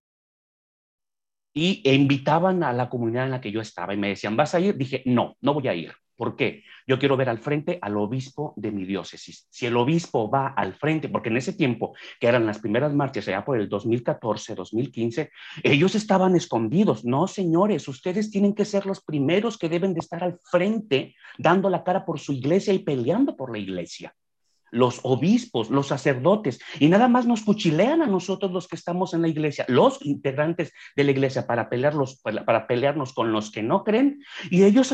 Y 1.52 1.88
invitaban 1.88 2.62
a 2.64 2.72
la 2.72 2.88
comunidad 2.88 3.24
en 3.24 3.30
la 3.30 3.40
que 3.40 3.52
yo 3.52 3.60
estaba 3.60 3.94
y 3.94 3.96
me 3.96 4.08
decían, 4.08 4.36
¿vas 4.36 4.54
a 4.54 4.60
ir? 4.60 4.76
Dije, 4.76 5.02
no, 5.06 5.36
no 5.40 5.54
voy 5.54 5.68
a 5.68 5.74
ir. 5.74 5.94
¿Por 6.16 6.36
qué? 6.36 6.62
Yo 6.86 6.98
quiero 6.98 7.16
ver 7.16 7.28
al 7.28 7.38
frente 7.38 7.78
al 7.82 7.96
obispo 7.96 8.54
de 8.56 8.70
mi 8.70 8.84
diócesis. 8.84 9.48
Si 9.50 9.66
el 9.66 9.76
obispo 9.76 10.30
va 10.30 10.48
al 10.48 10.74
frente, 10.74 11.08
porque 11.08 11.28
en 11.28 11.36
ese 11.36 11.52
tiempo, 11.52 11.94
que 12.20 12.28
eran 12.28 12.46
las 12.46 12.58
primeras 12.58 12.94
marchas, 12.94 13.26
allá 13.28 13.44
por 13.44 13.58
el 13.58 13.68
2014, 13.68 14.54
2015, 14.54 15.30
ellos 15.62 15.94
estaban 15.94 16.36
escondidos. 16.36 17.04
No, 17.04 17.26
señores, 17.26 17.88
ustedes 17.88 18.30
tienen 18.30 18.54
que 18.54 18.64
ser 18.64 18.86
los 18.86 19.02
primeros 19.02 19.58
que 19.58 19.68
deben 19.68 19.94
de 19.94 20.00
estar 20.00 20.22
al 20.22 20.38
frente, 20.50 21.14
dando 21.38 21.68
la 21.68 21.82
cara 21.82 22.04
por 22.04 22.20
su 22.20 22.32
iglesia 22.32 22.72
y 22.72 22.78
peleando 22.78 23.36
por 23.36 23.50
la 23.50 23.58
iglesia 23.58 24.14
los 24.74 25.00
obispos, 25.04 25.70
los 25.70 25.86
sacerdotes, 25.86 26.60
y 26.80 26.88
nada 26.88 27.06
más 27.06 27.26
nos 27.26 27.42
cuchilean 27.42 28.02
a 28.02 28.06
nosotros 28.06 28.50
los 28.50 28.66
que 28.66 28.74
estamos 28.74 29.14
en 29.14 29.22
la 29.22 29.28
iglesia, 29.28 29.64
los 29.68 30.04
integrantes 30.04 30.72
de 30.96 31.04
la 31.04 31.12
iglesia, 31.12 31.46
para, 31.46 31.70
pelearlos, 31.70 32.20
para 32.20 32.66
pelearnos 32.66 33.12
con 33.12 33.30
los 33.30 33.52
que 33.52 33.62
no 33.62 33.84
creen, 33.84 34.24
y 34.50 34.64
ellos 34.64 34.90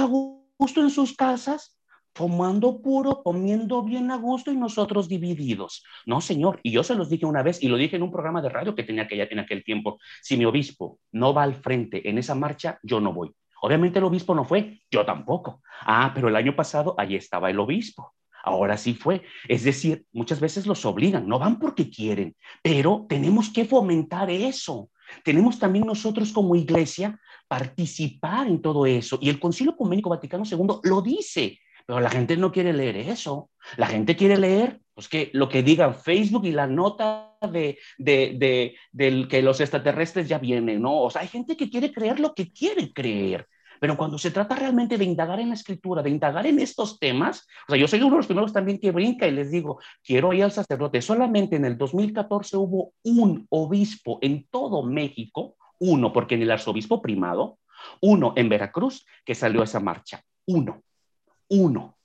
justo 0.60 0.82
en 0.82 0.90
sus 0.90 1.16
casas, 1.16 1.80
fumando 2.14 2.82
puro, 2.82 3.22
comiendo 3.22 3.82
bien 3.82 4.10
a 4.10 4.16
gusto 4.16 4.52
y 4.52 4.56
nosotros 4.58 5.08
divididos. 5.08 5.82
No, 6.04 6.20
señor. 6.20 6.60
Y 6.62 6.70
yo 6.70 6.82
se 6.82 6.94
los 6.94 7.08
dije 7.08 7.24
una 7.24 7.42
vez 7.42 7.62
y 7.62 7.68
lo 7.68 7.78
dije 7.78 7.96
en 7.96 8.02
un 8.02 8.12
programa 8.12 8.42
de 8.42 8.50
radio 8.50 8.74
que 8.74 8.82
tenía 8.82 9.04
aquella, 9.04 9.26
en 9.30 9.38
aquel 9.38 9.64
tiempo. 9.64 9.98
Si 10.20 10.36
mi 10.36 10.44
obispo 10.44 10.98
no 11.12 11.32
va 11.32 11.44
al 11.44 11.54
frente 11.54 12.06
en 12.10 12.18
esa 12.18 12.34
marcha, 12.34 12.78
yo 12.82 13.00
no 13.00 13.14
voy. 13.14 13.32
Obviamente 13.62 14.00
el 14.00 14.04
obispo 14.04 14.34
no 14.34 14.44
fue, 14.44 14.82
yo 14.90 15.06
tampoco. 15.06 15.62
Ah, 15.80 16.12
pero 16.14 16.28
el 16.28 16.36
año 16.36 16.54
pasado 16.54 16.94
allí 16.98 17.16
estaba 17.16 17.48
el 17.48 17.58
obispo. 17.58 18.12
Ahora 18.44 18.76
sí 18.76 18.92
fue. 18.92 19.22
Es 19.48 19.64
decir, 19.64 20.04
muchas 20.12 20.40
veces 20.40 20.66
los 20.66 20.84
obligan, 20.84 21.26
no 21.26 21.38
van 21.38 21.58
porque 21.58 21.88
quieren, 21.88 22.36
pero 22.62 23.06
tenemos 23.08 23.48
que 23.48 23.64
fomentar 23.64 24.28
eso. 24.30 24.90
Tenemos 25.24 25.58
también 25.58 25.86
nosotros 25.86 26.32
como 26.32 26.54
iglesia 26.54 27.18
participar 27.50 28.46
en 28.46 28.62
todo 28.62 28.86
eso. 28.86 29.18
Y 29.20 29.28
el 29.28 29.40
Concilio 29.40 29.72
Ecuménico 29.72 30.08
Vaticano 30.08 30.44
II 30.48 30.78
lo 30.84 31.02
dice, 31.02 31.58
pero 31.84 31.98
la 31.98 32.08
gente 32.08 32.36
no 32.36 32.52
quiere 32.52 32.72
leer 32.72 32.96
eso. 32.96 33.50
La 33.76 33.88
gente 33.88 34.14
quiere 34.14 34.36
leer 34.36 34.80
pues, 34.94 35.08
que 35.08 35.30
lo 35.32 35.48
que 35.48 35.64
diga 35.64 35.92
Facebook 35.92 36.44
y 36.44 36.52
la 36.52 36.68
nota 36.68 37.36
de, 37.42 37.76
de, 37.98 38.76
de, 38.92 39.28
que 39.28 39.42
los 39.42 39.60
extraterrestres 39.60 40.28
ya 40.28 40.38
vienen, 40.38 40.80
¿no? 40.80 41.00
O 41.00 41.10
sea, 41.10 41.22
hay 41.22 41.28
gente 41.28 41.56
que 41.56 41.68
quiere 41.68 41.92
creer 41.92 42.20
lo 42.20 42.34
que 42.34 42.52
quiere 42.52 42.92
creer. 42.92 43.48
Pero 43.80 43.96
cuando 43.96 44.16
se 44.16 44.30
trata 44.30 44.54
realmente 44.54 44.96
de 44.96 45.04
indagar 45.04 45.40
en 45.40 45.48
la 45.48 45.56
escritura, 45.56 46.04
de 46.04 46.10
indagar 46.10 46.46
en 46.46 46.60
estos 46.60 47.00
temas, 47.00 47.48
o 47.66 47.72
sea, 47.72 47.80
yo 47.80 47.88
soy 47.88 47.98
uno 47.98 48.10
de 48.10 48.16
los 48.18 48.26
primeros 48.26 48.52
también 48.52 48.78
que 48.78 48.92
brinca 48.92 49.26
y 49.26 49.32
les 49.32 49.50
digo, 49.50 49.80
quiero 50.04 50.32
ir 50.32 50.44
al 50.44 50.52
sacerdote. 50.52 51.02
Solamente 51.02 51.56
en 51.56 51.64
el 51.64 51.76
2014 51.76 52.56
hubo 52.58 52.92
un 53.02 53.44
obispo 53.50 54.20
en 54.22 54.46
todo 54.52 54.84
México, 54.84 55.56
uno, 55.80 56.12
porque 56.12 56.36
en 56.36 56.42
el 56.42 56.50
arzobispo 56.50 57.02
primado, 57.02 57.58
uno 58.00 58.34
en 58.36 58.48
Veracruz, 58.48 59.06
que 59.24 59.34
salió 59.34 59.62
a 59.62 59.64
esa 59.64 59.80
marcha. 59.80 60.22
Uno, 60.46 60.82
uno, 61.48 61.96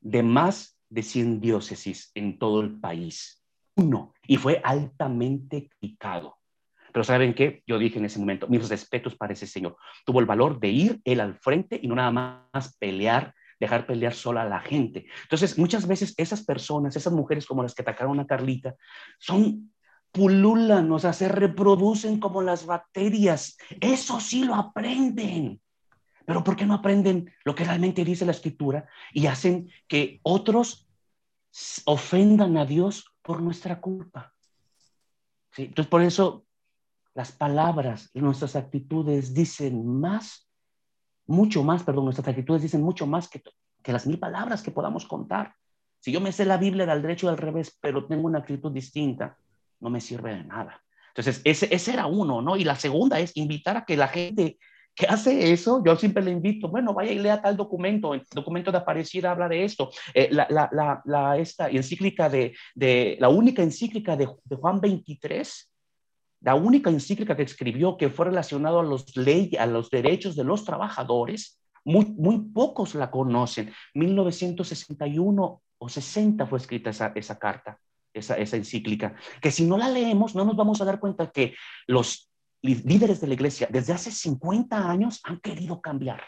de 0.00 0.22
más 0.22 0.78
de 0.88 1.02
100 1.02 1.40
diócesis 1.40 2.10
en 2.14 2.38
todo 2.38 2.60
el 2.60 2.78
país. 2.78 3.42
Uno, 3.76 4.12
y 4.26 4.36
fue 4.36 4.60
altamente 4.62 5.68
criticado. 5.68 6.36
Pero 6.92 7.04
¿saben 7.04 7.34
qué? 7.34 7.62
Yo 7.66 7.78
dije 7.78 7.98
en 7.98 8.04
ese 8.04 8.18
momento, 8.18 8.48
mis 8.48 8.68
respetos 8.68 9.14
para 9.14 9.32
ese 9.32 9.46
señor. 9.46 9.76
Tuvo 10.04 10.20
el 10.20 10.26
valor 10.26 10.58
de 10.58 10.68
ir 10.68 11.00
él 11.04 11.20
al 11.20 11.36
frente 11.36 11.78
y 11.80 11.86
no 11.86 11.94
nada 11.94 12.10
más 12.10 12.76
pelear, 12.78 13.34
dejar 13.60 13.86
pelear 13.86 14.12
sola 14.12 14.42
a 14.42 14.48
la 14.48 14.60
gente. 14.60 15.06
Entonces, 15.22 15.56
muchas 15.56 15.86
veces 15.86 16.14
esas 16.16 16.44
personas, 16.44 16.96
esas 16.96 17.12
mujeres 17.12 17.46
como 17.46 17.62
las 17.62 17.74
que 17.74 17.82
atacaron 17.82 18.18
a 18.18 18.26
Carlita, 18.26 18.74
son 19.18 19.72
pululan, 20.12 20.90
o 20.90 20.98
sea, 20.98 21.12
se 21.12 21.28
reproducen 21.28 22.18
como 22.18 22.42
las 22.42 22.66
bacterias. 22.66 23.56
Eso 23.80 24.20
sí 24.20 24.44
lo 24.44 24.54
aprenden. 24.54 25.60
Pero 26.26 26.44
¿por 26.44 26.56
qué 26.56 26.66
no 26.66 26.74
aprenden 26.74 27.32
lo 27.44 27.54
que 27.54 27.64
realmente 27.64 28.04
dice 28.04 28.24
la 28.24 28.32
escritura 28.32 28.88
y 29.12 29.26
hacen 29.26 29.70
que 29.88 30.20
otros 30.22 30.88
ofendan 31.84 32.56
a 32.56 32.64
Dios 32.64 33.12
por 33.22 33.40
nuestra 33.42 33.80
culpa? 33.80 34.32
¿Sí? 35.52 35.64
Entonces, 35.64 35.90
por 35.90 36.02
eso 36.02 36.44
las 37.14 37.32
palabras 37.32 38.10
y 38.14 38.20
nuestras 38.20 38.54
actitudes 38.54 39.34
dicen 39.34 39.84
más, 39.86 40.48
mucho 41.26 41.64
más, 41.64 41.82
perdón, 41.82 42.04
nuestras 42.04 42.28
actitudes 42.28 42.62
dicen 42.62 42.82
mucho 42.82 43.06
más 43.06 43.28
que, 43.28 43.42
que 43.82 43.92
las 43.92 44.06
mil 44.06 44.18
palabras 44.18 44.62
que 44.62 44.70
podamos 44.70 45.06
contar. 45.06 45.54
Si 45.98 46.12
yo 46.12 46.20
me 46.20 46.32
sé 46.32 46.44
la 46.44 46.56
Biblia 46.56 46.86
del 46.86 47.02
derecho 47.02 47.26
y 47.26 47.30
al 47.30 47.38
revés, 47.38 47.76
pero 47.80 48.06
tengo 48.06 48.26
una 48.26 48.38
actitud 48.38 48.72
distinta, 48.72 49.36
no 49.80 49.90
me 49.90 50.00
sirve 50.00 50.34
de 50.34 50.44
nada. 50.44 50.82
Entonces, 51.08 51.40
ese, 51.44 51.68
ese 51.74 51.92
era 51.92 52.06
uno, 52.06 52.40
¿no? 52.40 52.56
Y 52.56 52.64
la 52.64 52.76
segunda 52.76 53.18
es 53.18 53.36
invitar 53.36 53.76
a 53.76 53.84
que 53.84 53.96
la 53.96 54.08
gente 54.08 54.58
que 54.94 55.06
hace 55.06 55.52
eso, 55.52 55.82
yo 55.84 55.96
siempre 55.96 56.22
le 56.22 56.30
invito, 56.30 56.68
bueno, 56.68 56.92
vaya 56.92 57.12
y 57.12 57.18
lea 57.18 57.40
tal 57.40 57.56
documento, 57.56 58.12
el 58.14 58.22
documento 58.32 58.70
de 58.70 58.78
Aparecida 58.78 59.30
habla 59.30 59.48
de 59.48 59.64
esto, 59.64 59.90
eh, 60.14 60.28
la, 60.30 60.46
la, 60.50 61.00
la, 61.04 61.38
esta 61.38 61.68
encíclica 61.68 62.28
de, 62.28 62.54
de, 62.74 63.16
la 63.20 63.28
única 63.28 63.62
encíclica 63.62 64.16
de, 64.16 64.26
Juan 64.26 64.80
23, 64.80 65.70
la 66.42 66.54
única 66.54 66.90
encíclica 66.90 67.36
que 67.36 67.44
escribió 67.44 67.96
que 67.96 68.10
fue 68.10 68.26
relacionado 68.26 68.80
a 68.80 68.82
los 68.84 69.16
leyes, 69.16 69.60
a 69.60 69.66
los 69.66 69.90
derechos 69.90 70.36
de 70.36 70.44
los 70.44 70.64
trabajadores, 70.64 71.60
muy, 71.84 72.04
muy 72.06 72.38
pocos 72.52 72.94
la 72.94 73.10
conocen. 73.10 73.72
1961 73.94 75.62
o 75.78 75.88
60 75.88 76.46
fue 76.46 76.58
escrita 76.58 76.90
esa, 76.90 77.12
esa 77.14 77.38
carta, 77.38 77.78
esa, 78.12 78.36
esa 78.36 78.56
encíclica, 78.56 79.14
que 79.40 79.50
si 79.50 79.64
no 79.64 79.76
la 79.76 79.88
leemos 79.88 80.34
no 80.34 80.44
nos 80.44 80.56
vamos 80.56 80.80
a 80.80 80.84
dar 80.84 81.00
cuenta 81.00 81.30
que 81.30 81.54
los 81.86 82.30
líderes 82.62 83.20
de 83.20 83.26
la 83.26 83.34
iglesia 83.34 83.68
desde 83.70 83.92
hace 83.92 84.10
50 84.10 84.90
años 84.90 85.20
han 85.24 85.40
querido 85.40 85.80
cambiar, 85.80 86.22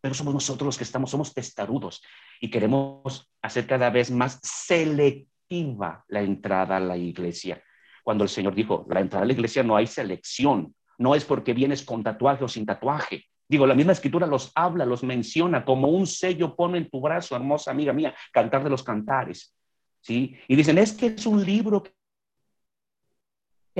pero 0.00 0.14
somos 0.14 0.34
nosotros 0.34 0.66
los 0.66 0.78
que 0.78 0.84
estamos, 0.84 1.10
somos 1.10 1.34
testarudos 1.34 2.02
y 2.40 2.50
queremos 2.50 3.30
hacer 3.42 3.66
cada 3.66 3.90
vez 3.90 4.10
más 4.10 4.38
selectiva 4.42 6.04
la 6.08 6.22
entrada 6.22 6.76
a 6.76 6.80
la 6.80 6.96
iglesia 6.96 7.62
cuando 8.02 8.24
el 8.24 8.30
Señor 8.30 8.54
dijo, 8.54 8.86
la 8.90 9.00
entrada 9.00 9.24
a 9.24 9.26
la 9.26 9.32
iglesia 9.32 9.62
no 9.62 9.76
hay 9.76 9.86
selección, 9.86 10.74
no 10.98 11.14
es 11.14 11.24
porque 11.24 11.54
vienes 11.54 11.84
con 11.84 12.02
tatuaje 12.02 12.44
o 12.44 12.48
sin 12.48 12.66
tatuaje. 12.66 13.26
Digo, 13.48 13.66
la 13.66 13.74
misma 13.74 13.92
escritura 13.92 14.26
los 14.26 14.50
habla, 14.54 14.86
los 14.86 15.02
menciona, 15.02 15.64
como 15.64 15.88
un 15.88 16.06
sello 16.06 16.56
pone 16.56 16.78
en 16.78 16.90
tu 16.90 17.00
brazo, 17.00 17.36
hermosa 17.36 17.70
amiga 17.70 17.92
mía, 17.92 18.14
cantar 18.32 18.64
de 18.64 18.70
los 18.70 18.82
cantares. 18.82 19.54
¿Sí? 20.02 20.36
Y 20.48 20.56
dicen, 20.56 20.78
es 20.78 20.92
que 20.92 21.06
es 21.06 21.26
un 21.26 21.44
libro 21.44 21.82
que 21.82 21.92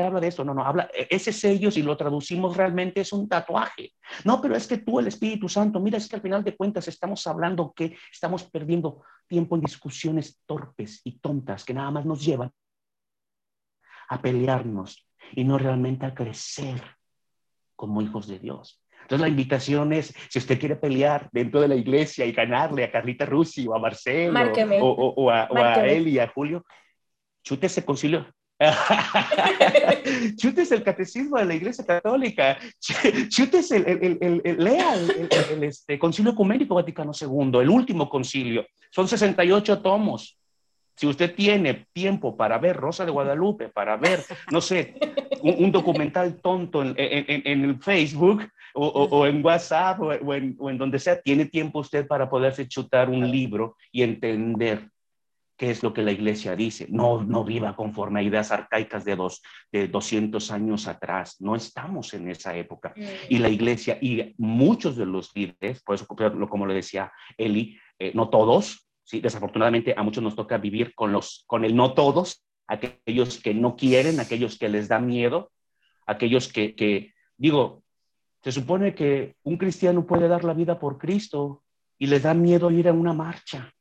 habla 0.01 0.21
de 0.21 0.29
eso. 0.29 0.45
No, 0.45 0.55
no, 0.55 0.65
habla, 0.65 0.89
e-, 0.95 1.09
ese 1.11 1.33
sello, 1.33 1.71
si 1.71 1.83
lo 1.83 1.97
traducimos 1.97 2.57
realmente, 2.57 3.01
es 3.01 3.13
un 3.13 3.29
tatuaje. 3.29 3.93
No, 4.25 4.41
pero 4.41 4.57
es 4.57 4.67
que 4.67 4.79
tú, 4.79 4.99
el 4.99 5.09
Espíritu 5.09 5.49
Santo, 5.49 5.81
mira, 5.81 5.99
es 5.99 6.09
que 6.09 6.17
al 6.17 6.23
final 6.23 6.45
de 6.45 6.57
cuentas 6.57 6.89
estamos 6.89 7.27
hablando 7.27 7.73
que 7.75 7.97
estamos 8.11 8.45
perdiendo 8.45 9.03
tiempo 9.27 9.57
en 9.57 9.63
discusiones 9.63 10.41
torpes 10.47 11.01
y 11.05 11.19
tontas 11.19 11.65
que 11.65 11.75
nada 11.75 11.91
más 11.91 12.05
nos 12.07 12.25
llevan 12.25 12.53
a 14.09 14.21
pelearnos 14.21 15.07
y 15.33 15.45
no 15.45 15.59
realmente 15.59 16.07
a 16.07 16.15
crecer 16.15 16.83
como 17.75 18.03
hijos 18.03 18.27
de 18.27 18.39
Dios. 18.39 18.82
Entonces 19.03 19.21
la 19.21 19.29
invitación 19.29 19.93
es, 19.93 20.15
si 20.29 20.39
usted 20.39 20.59
quiere 20.59 20.77
pelear 20.77 21.29
dentro 21.33 21.61
de 21.61 21.69
la 21.69 21.75
iglesia 21.75 22.25
y 22.25 22.33
ganarle 22.33 22.85
a 22.85 22.91
Carlita 22.91 23.27
Rusi 23.27 23.67
o 23.67 23.75
a 23.75 23.79
Marcelo 23.79 24.41
o, 24.81 25.31
a, 25.31 25.87
él 25.87 26.09
y 26.09 26.19
a 26.19 26.29
Julio, 26.29 26.65
chute 27.45 27.67
ese 27.67 27.85
concilio. 27.85 28.27
chutes 30.37 30.71
el 30.71 30.85
catecismo 30.85 31.37
de 31.37 31.45
la 31.45 31.55
iglesia 31.55 31.85
católica, 31.85 32.59
chutes 33.29 33.73
el, 33.73 33.85
el, 33.89 34.41
el, 34.45 34.65
lea 34.65 34.95
el, 34.95 35.65
este, 35.65 35.99
concilio 35.99 36.33
ecuménico 36.33 36.77
Vaticano 36.77 37.11
II, 37.21 37.59
el 37.61 37.69
último 37.69 38.09
concilio. 38.09 38.67
Son 38.91 39.09
68 39.09 39.81
tomos. 39.81 40.39
Si 40.95 41.07
usted 41.07 41.35
tiene 41.35 41.87
tiempo 41.93 42.37
para 42.37 42.59
ver 42.59 42.77
Rosa 42.77 43.05
de 43.05 43.11
Guadalupe, 43.11 43.69
para 43.69 43.97
ver, 43.97 44.23
no 44.51 44.61
sé, 44.61 44.95
un, 45.43 45.73
documental 45.73 46.41
tonto 46.41 46.83
en, 46.83 46.95
en, 46.97 47.65
el 47.65 47.83
Facebook 47.83 48.49
o, 48.75 48.87
o, 48.87 49.27
en 49.27 49.45
WhatsApp 49.45 50.01
o, 50.01 50.13
en, 50.13 50.57
o, 50.59 50.71
en, 50.71 50.79
donde 50.79 50.99
sea, 50.99 51.21
tiene 51.21 51.47
tiempo 51.47 51.81
usted 51.81 52.07
para 52.07 52.29
poderse 52.29 52.67
chutar 52.69 53.11
un 53.11 53.31
libro 53.31 53.77
y 53.91 54.03
entender 54.03 54.89
qué 55.57 55.71
es 55.71 55.83
lo 55.83 55.93
que 55.93 56.03
la 56.03 56.11
iglesia 56.11 56.57
dice. 56.57 56.87
No, 56.89 57.23
no 57.23 57.45
viva 57.45 57.77
conforme 57.77 58.21
a 58.21 58.23
ideas 58.23 58.51
arcaicas 58.51 59.05
de, 59.05 59.17
dos, 59.17 59.43
de 59.71 59.89
200 59.89 60.51
años 60.51 60.89
atrás. 60.89 61.37
No 61.41 61.55
estamos 61.55 62.15
en 62.15 62.29
esa 62.29 62.57
época. 62.57 62.93
Y 63.29 63.39
la 63.39 63.49
iglesia 63.49 63.99
y 64.01 64.35
muchos 64.39 64.97
de 64.97 65.07
los 65.07 65.31
líderes, 65.37 65.83
por 65.83 65.95
eso, 65.95 66.07
como 66.07 66.67
le 66.67 66.75
decía 66.75 67.13
Eli, 67.37 67.79
eh, 67.99 68.11
no 68.15 68.29
todos, 68.29 68.89
¿sí? 69.05 69.21
Desafortunadamente 69.21 69.95
a 69.97 70.03
muchos 70.03 70.23
nos 70.23 70.35
toca 70.35 70.59
vivir 70.59 70.95
con, 70.95 71.13
los, 71.13 71.45
con 71.47 71.65
el 71.65 71.77
no 71.77 71.95
todos, 71.95 72.45
aquellos 72.67 73.39
que 73.39 73.55
no 73.55 73.77
quieren, 73.77 74.21
aquellos 74.21 74.59
que 74.59 74.69
les 74.69 74.89
da 74.89 74.99
miedo, 74.99 75.51
aquellos 76.07 76.53
que, 76.53 76.75
que, 76.75 77.13
digo, 77.37 77.83
se 78.43 78.53
supone 78.53 78.95
que 78.95 79.37
un 79.45 79.57
cristiano 79.57 80.07
puede 80.07 80.29
dar 80.29 80.45
la 80.45 80.55
vida 80.55 80.79
por 80.79 80.99
Cristo 80.99 81.63
y 81.99 82.07
les 82.07 82.23
da 82.23 82.35
miedo 82.35 82.71
ir 82.71 82.89
a 82.89 82.93
una 82.93 83.13
marcha. 83.13 83.73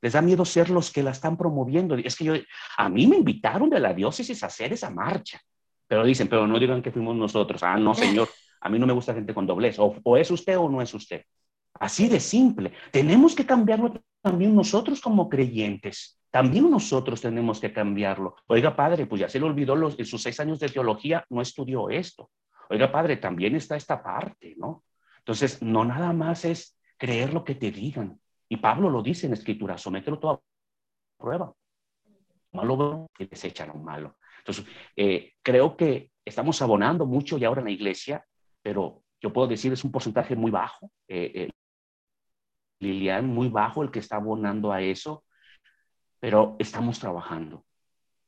Les 0.00 0.12
da 0.12 0.22
miedo 0.22 0.44
ser 0.44 0.70
los 0.70 0.90
que 0.90 1.02
la 1.02 1.10
están 1.10 1.36
promoviendo. 1.36 1.96
Es 1.96 2.16
que 2.16 2.24
yo, 2.24 2.34
a 2.76 2.88
mí 2.88 3.06
me 3.06 3.16
invitaron 3.16 3.68
de 3.68 3.80
la 3.80 3.92
diócesis 3.92 4.42
a 4.42 4.46
hacer 4.46 4.72
esa 4.72 4.90
marcha. 4.90 5.40
Pero 5.86 6.04
dicen, 6.04 6.28
pero 6.28 6.46
no 6.46 6.58
digan 6.58 6.82
que 6.82 6.92
fuimos 6.92 7.16
nosotros. 7.16 7.62
Ah, 7.62 7.76
no, 7.76 7.94
señor, 7.94 8.28
a 8.60 8.68
mí 8.68 8.78
no 8.78 8.86
me 8.86 8.92
gusta 8.92 9.14
gente 9.14 9.34
con 9.34 9.46
doblez. 9.46 9.78
O, 9.78 9.96
o 10.02 10.16
es 10.16 10.30
usted 10.30 10.56
o 10.56 10.68
no 10.68 10.80
es 10.80 10.94
usted. 10.94 11.24
Así 11.74 12.08
de 12.08 12.20
simple. 12.20 12.72
Tenemos 12.90 13.34
que 13.34 13.46
cambiarlo 13.46 14.00
también 14.22 14.54
nosotros 14.54 15.00
como 15.00 15.28
creyentes. 15.28 16.17
También 16.30 16.70
nosotros 16.70 17.20
tenemos 17.20 17.60
que 17.60 17.72
cambiarlo. 17.72 18.36
Oiga, 18.46 18.76
padre, 18.76 19.06
pues 19.06 19.20
ya 19.20 19.28
se 19.28 19.38
le 19.38 19.46
olvidó 19.46 19.74
los, 19.74 19.98
en 19.98 20.04
sus 20.04 20.22
seis 20.22 20.38
años 20.40 20.60
de 20.60 20.68
teología, 20.68 21.24
no 21.30 21.40
estudió 21.40 21.88
esto. 21.88 22.30
Oiga, 22.68 22.92
padre, 22.92 23.16
también 23.16 23.56
está 23.56 23.76
esta 23.76 24.02
parte, 24.02 24.54
¿no? 24.58 24.84
Entonces, 25.18 25.62
no 25.62 25.84
nada 25.84 26.12
más 26.12 26.44
es 26.44 26.78
creer 26.98 27.32
lo 27.32 27.44
que 27.44 27.54
te 27.54 27.70
digan. 27.70 28.20
Y 28.48 28.58
Pablo 28.58 28.90
lo 28.90 29.02
dice 29.02 29.26
en 29.26 29.32
Escritura, 29.32 29.78
somételo 29.78 30.18
todo 30.18 30.32
a 30.32 30.40
prueba. 31.18 31.52
Malo 32.52 33.06
que 33.14 33.26
desecha 33.26 33.66
lo 33.66 33.74
malo. 33.74 34.16
Entonces, 34.38 34.64
eh, 34.96 35.34
creo 35.42 35.76
que 35.76 36.10
estamos 36.24 36.60
abonando 36.62 37.06
mucho 37.06 37.38
ya 37.38 37.48
ahora 37.48 37.60
en 37.60 37.66
la 37.66 37.72
iglesia, 37.72 38.24
pero 38.62 39.02
yo 39.20 39.32
puedo 39.32 39.48
decir 39.48 39.72
es 39.72 39.84
un 39.84 39.92
porcentaje 39.92 40.36
muy 40.36 40.50
bajo. 40.50 40.90
Eh, 41.06 41.32
eh, 41.34 41.50
Lilian, 42.80 43.26
muy 43.26 43.48
bajo 43.48 43.82
el 43.82 43.90
que 43.90 43.98
está 43.98 44.16
abonando 44.16 44.72
a 44.72 44.80
eso, 44.80 45.24
pero 46.20 46.56
estamos 46.58 46.98
trabajando. 46.98 47.64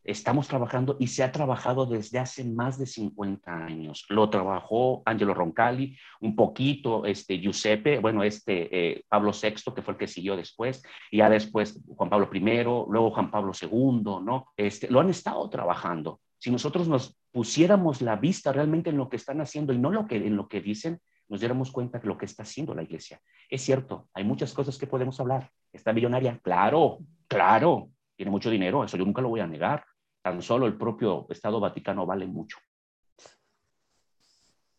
Estamos 0.02 0.48
trabajando 0.48 0.96
y 0.98 1.08
se 1.08 1.22
ha 1.22 1.30
trabajado 1.30 1.84
desde 1.84 2.18
hace 2.18 2.42
más 2.44 2.78
de 2.78 2.86
50 2.86 3.52
años. 3.52 4.06
Lo 4.08 4.30
trabajó 4.30 5.02
Angelo 5.04 5.34
Roncalli, 5.34 5.94
un 6.20 6.34
poquito 6.34 7.04
este 7.04 7.38
Giuseppe, 7.38 7.98
bueno, 7.98 8.22
este 8.22 8.68
eh, 8.72 9.04
Pablo 9.08 9.32
VI, 9.32 9.74
que 9.74 9.82
fue 9.82 9.92
el 9.92 9.98
que 9.98 10.08
siguió 10.08 10.36
después, 10.36 10.82
y 11.10 11.18
ya 11.18 11.28
después 11.28 11.84
Juan 11.96 12.08
Pablo 12.08 12.30
I, 12.32 12.40
luego 12.40 13.10
Juan 13.10 13.30
Pablo 13.30 13.52
II, 13.60 14.24
¿no? 14.24 14.46
Este, 14.56 14.88
lo 14.90 15.00
han 15.00 15.10
estado 15.10 15.48
trabajando. 15.50 16.20
si 16.38 16.50
nosotros 16.50 16.88
nos 16.88 17.18
pusiéramos 17.30 18.00
la 18.00 18.16
vista 18.16 18.52
realmente 18.52 18.88
en 18.88 18.96
lo 18.96 19.10
que 19.10 19.16
están 19.16 19.42
haciendo 19.42 19.74
y 19.74 19.78
no 19.78 19.90
lo 19.90 20.06
que, 20.06 20.16
en 20.16 20.36
lo 20.36 20.48
que 20.48 20.62
dicen, 20.62 20.98
nos 21.28 21.40
diéramos 21.40 21.70
cuenta 21.70 21.98
de 21.98 22.08
lo 22.08 22.16
que 22.16 22.24
está 22.24 22.42
haciendo 22.42 22.74
la 22.74 22.82
iglesia. 22.82 23.20
Es 23.48 23.62
cierto, 23.62 24.08
hay 24.14 24.24
muchas 24.24 24.52
cosas 24.52 24.78
que 24.78 24.86
podemos 24.86 25.20
hablar. 25.20 25.50
¿Está 25.72 25.92
millonaria? 25.92 26.40
Claro, 26.42 26.98
claro. 27.30 27.90
Tiene 28.16 28.30
mucho 28.30 28.50
dinero, 28.50 28.84
eso 28.84 28.98
yo 28.98 29.06
nunca 29.06 29.22
lo 29.22 29.30
voy 29.30 29.40
a 29.40 29.46
negar. 29.46 29.84
Tan 30.20 30.42
solo 30.42 30.66
el 30.66 30.76
propio 30.76 31.26
Estado 31.30 31.58
Vaticano 31.58 32.04
vale 32.04 32.26
mucho. 32.26 32.58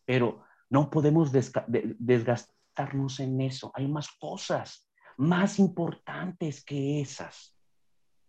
Pero 0.04 0.44
no 0.70 0.88
podemos 0.88 1.32
desgastarnos 1.32 3.18
en 3.18 3.40
eso. 3.40 3.72
Hay 3.74 3.88
más 3.88 4.10
cosas 4.12 4.88
más 5.16 5.58
importantes 5.58 6.64
que 6.64 7.00
esas, 7.00 7.56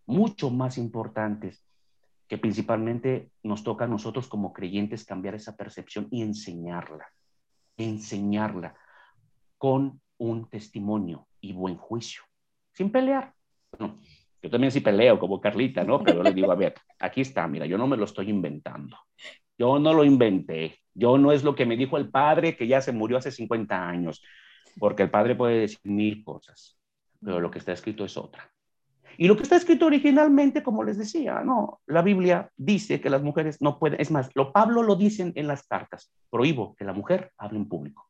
mucho 0.05 0.49
más 0.49 0.78
importantes, 0.78 1.65
que 2.28 2.38
principalmente 2.38 3.32
nos 3.43 3.63
toca 3.63 3.86
a 3.86 3.88
nosotros 3.88 4.28
como 4.28 4.53
creyentes 4.53 5.05
cambiar 5.05 5.36
esa 5.36 5.55
percepción 5.55 6.07
y 6.11 6.21
enseñarla, 6.21 7.07
enseñarla 7.78 8.76
con 9.57 10.01
un 10.17 10.49
testimonio 10.49 11.28
y 11.39 11.53
buen 11.53 11.78
juicio, 11.78 12.24
sin 12.74 12.91
pelear. 12.91 13.34
Yo 13.80 14.49
también 14.49 14.71
sí 14.71 14.82
peleo 14.82 15.17
como 15.17 15.39
Carlita, 15.39 15.84
¿no? 15.84 16.03
Pero 16.03 16.21
le 16.21 16.34
digo, 16.34 16.51
a 16.51 16.55
ver, 16.55 16.74
aquí 16.99 17.21
está, 17.21 17.47
mira, 17.47 17.65
yo 17.65 17.78
no 17.78 17.88
me 17.88 17.97
lo 17.97 18.05
estoy 18.05 18.30
inventando. 18.30 18.97
Yo 19.57 19.80
no 19.80 19.93
lo 19.93 20.03
inventé. 20.03 20.80
Yo 20.93 21.17
no 21.17 21.32
es 21.32 21.43
lo 21.43 21.55
que 21.55 21.65
me 21.65 21.78
dijo 21.78 21.97
el 21.97 22.09
padre 22.09 22.55
que 22.57 22.67
ya 22.67 22.82
se 22.82 22.91
murió 22.91 23.17
hace 23.17 23.32
50 23.32 23.88
años, 23.88 24.21
porque 24.78 25.03
el 25.03 25.09
padre 25.09 25.36
puede 25.36 25.61
decir 25.61 25.80
mil 25.84 26.24
cosas, 26.24 26.78
pero 27.24 27.39
lo 27.39 27.49
que 27.49 27.59
está 27.59 27.71
escrito 27.71 28.03
es 28.05 28.17
otra. 28.17 28.51
Y 29.17 29.28
lo 29.28 29.38
que 29.38 29.43
está 29.43 29.55
escrito 29.55 29.86
originalmente, 29.86 30.63
como 30.63 30.84
les 30.84 30.97
decía, 30.97 31.41
no, 31.41 31.82
la 31.86 32.01
Biblia 32.01 32.51
dice 32.57 32.99
que 32.99 33.09
las 33.09 33.21
mujeres 33.21 33.61
no 33.61 33.78
pueden, 33.78 34.01
es 34.01 34.09
más, 34.11 34.30
lo 34.34 34.51
Pablo 34.51 34.82
lo 34.82 34.95
dicen 34.95 35.32
en 35.36 35.47
las 35.47 35.67
cartas, 35.67 36.11
prohíbo 36.30 36.76
que 36.76 36.86
la 36.86 36.93
mujer 36.93 37.32
hable 37.38 37.59
en 37.59 37.69
público. 37.69 38.09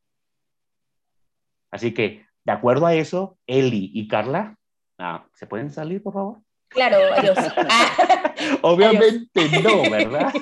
Así 1.72 1.94
que, 1.94 2.26
de 2.46 2.52
acuerdo 2.52 2.86
a 2.86 2.96
eso, 2.96 3.38
Eli 3.48 3.92
y 3.94 4.08
Carla, 4.08 4.58
ah, 4.98 5.26
¿se 5.34 5.48
pueden 5.48 5.72
salir, 5.72 6.02
por 6.02 6.14
favor? 6.14 6.38
Claro, 6.70 6.98
adiós. 7.16 7.38
Obviamente 8.62 9.62
no, 9.62 9.90
¿verdad? 9.90 10.34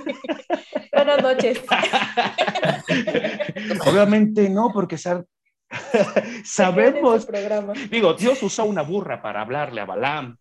Buenas 0.94 1.22
noches. 1.22 1.62
Obviamente 3.86 4.50
no, 4.50 4.72
porque 4.74 4.98
sabemos, 6.44 7.28
digo, 7.90 8.14
Dios 8.14 8.44
usó 8.44 8.66
una 8.66 8.82
burra 8.82 9.22
para 9.22 9.42
hablarle 9.42 9.82
a 9.82 9.86
Balaam, 9.86 10.38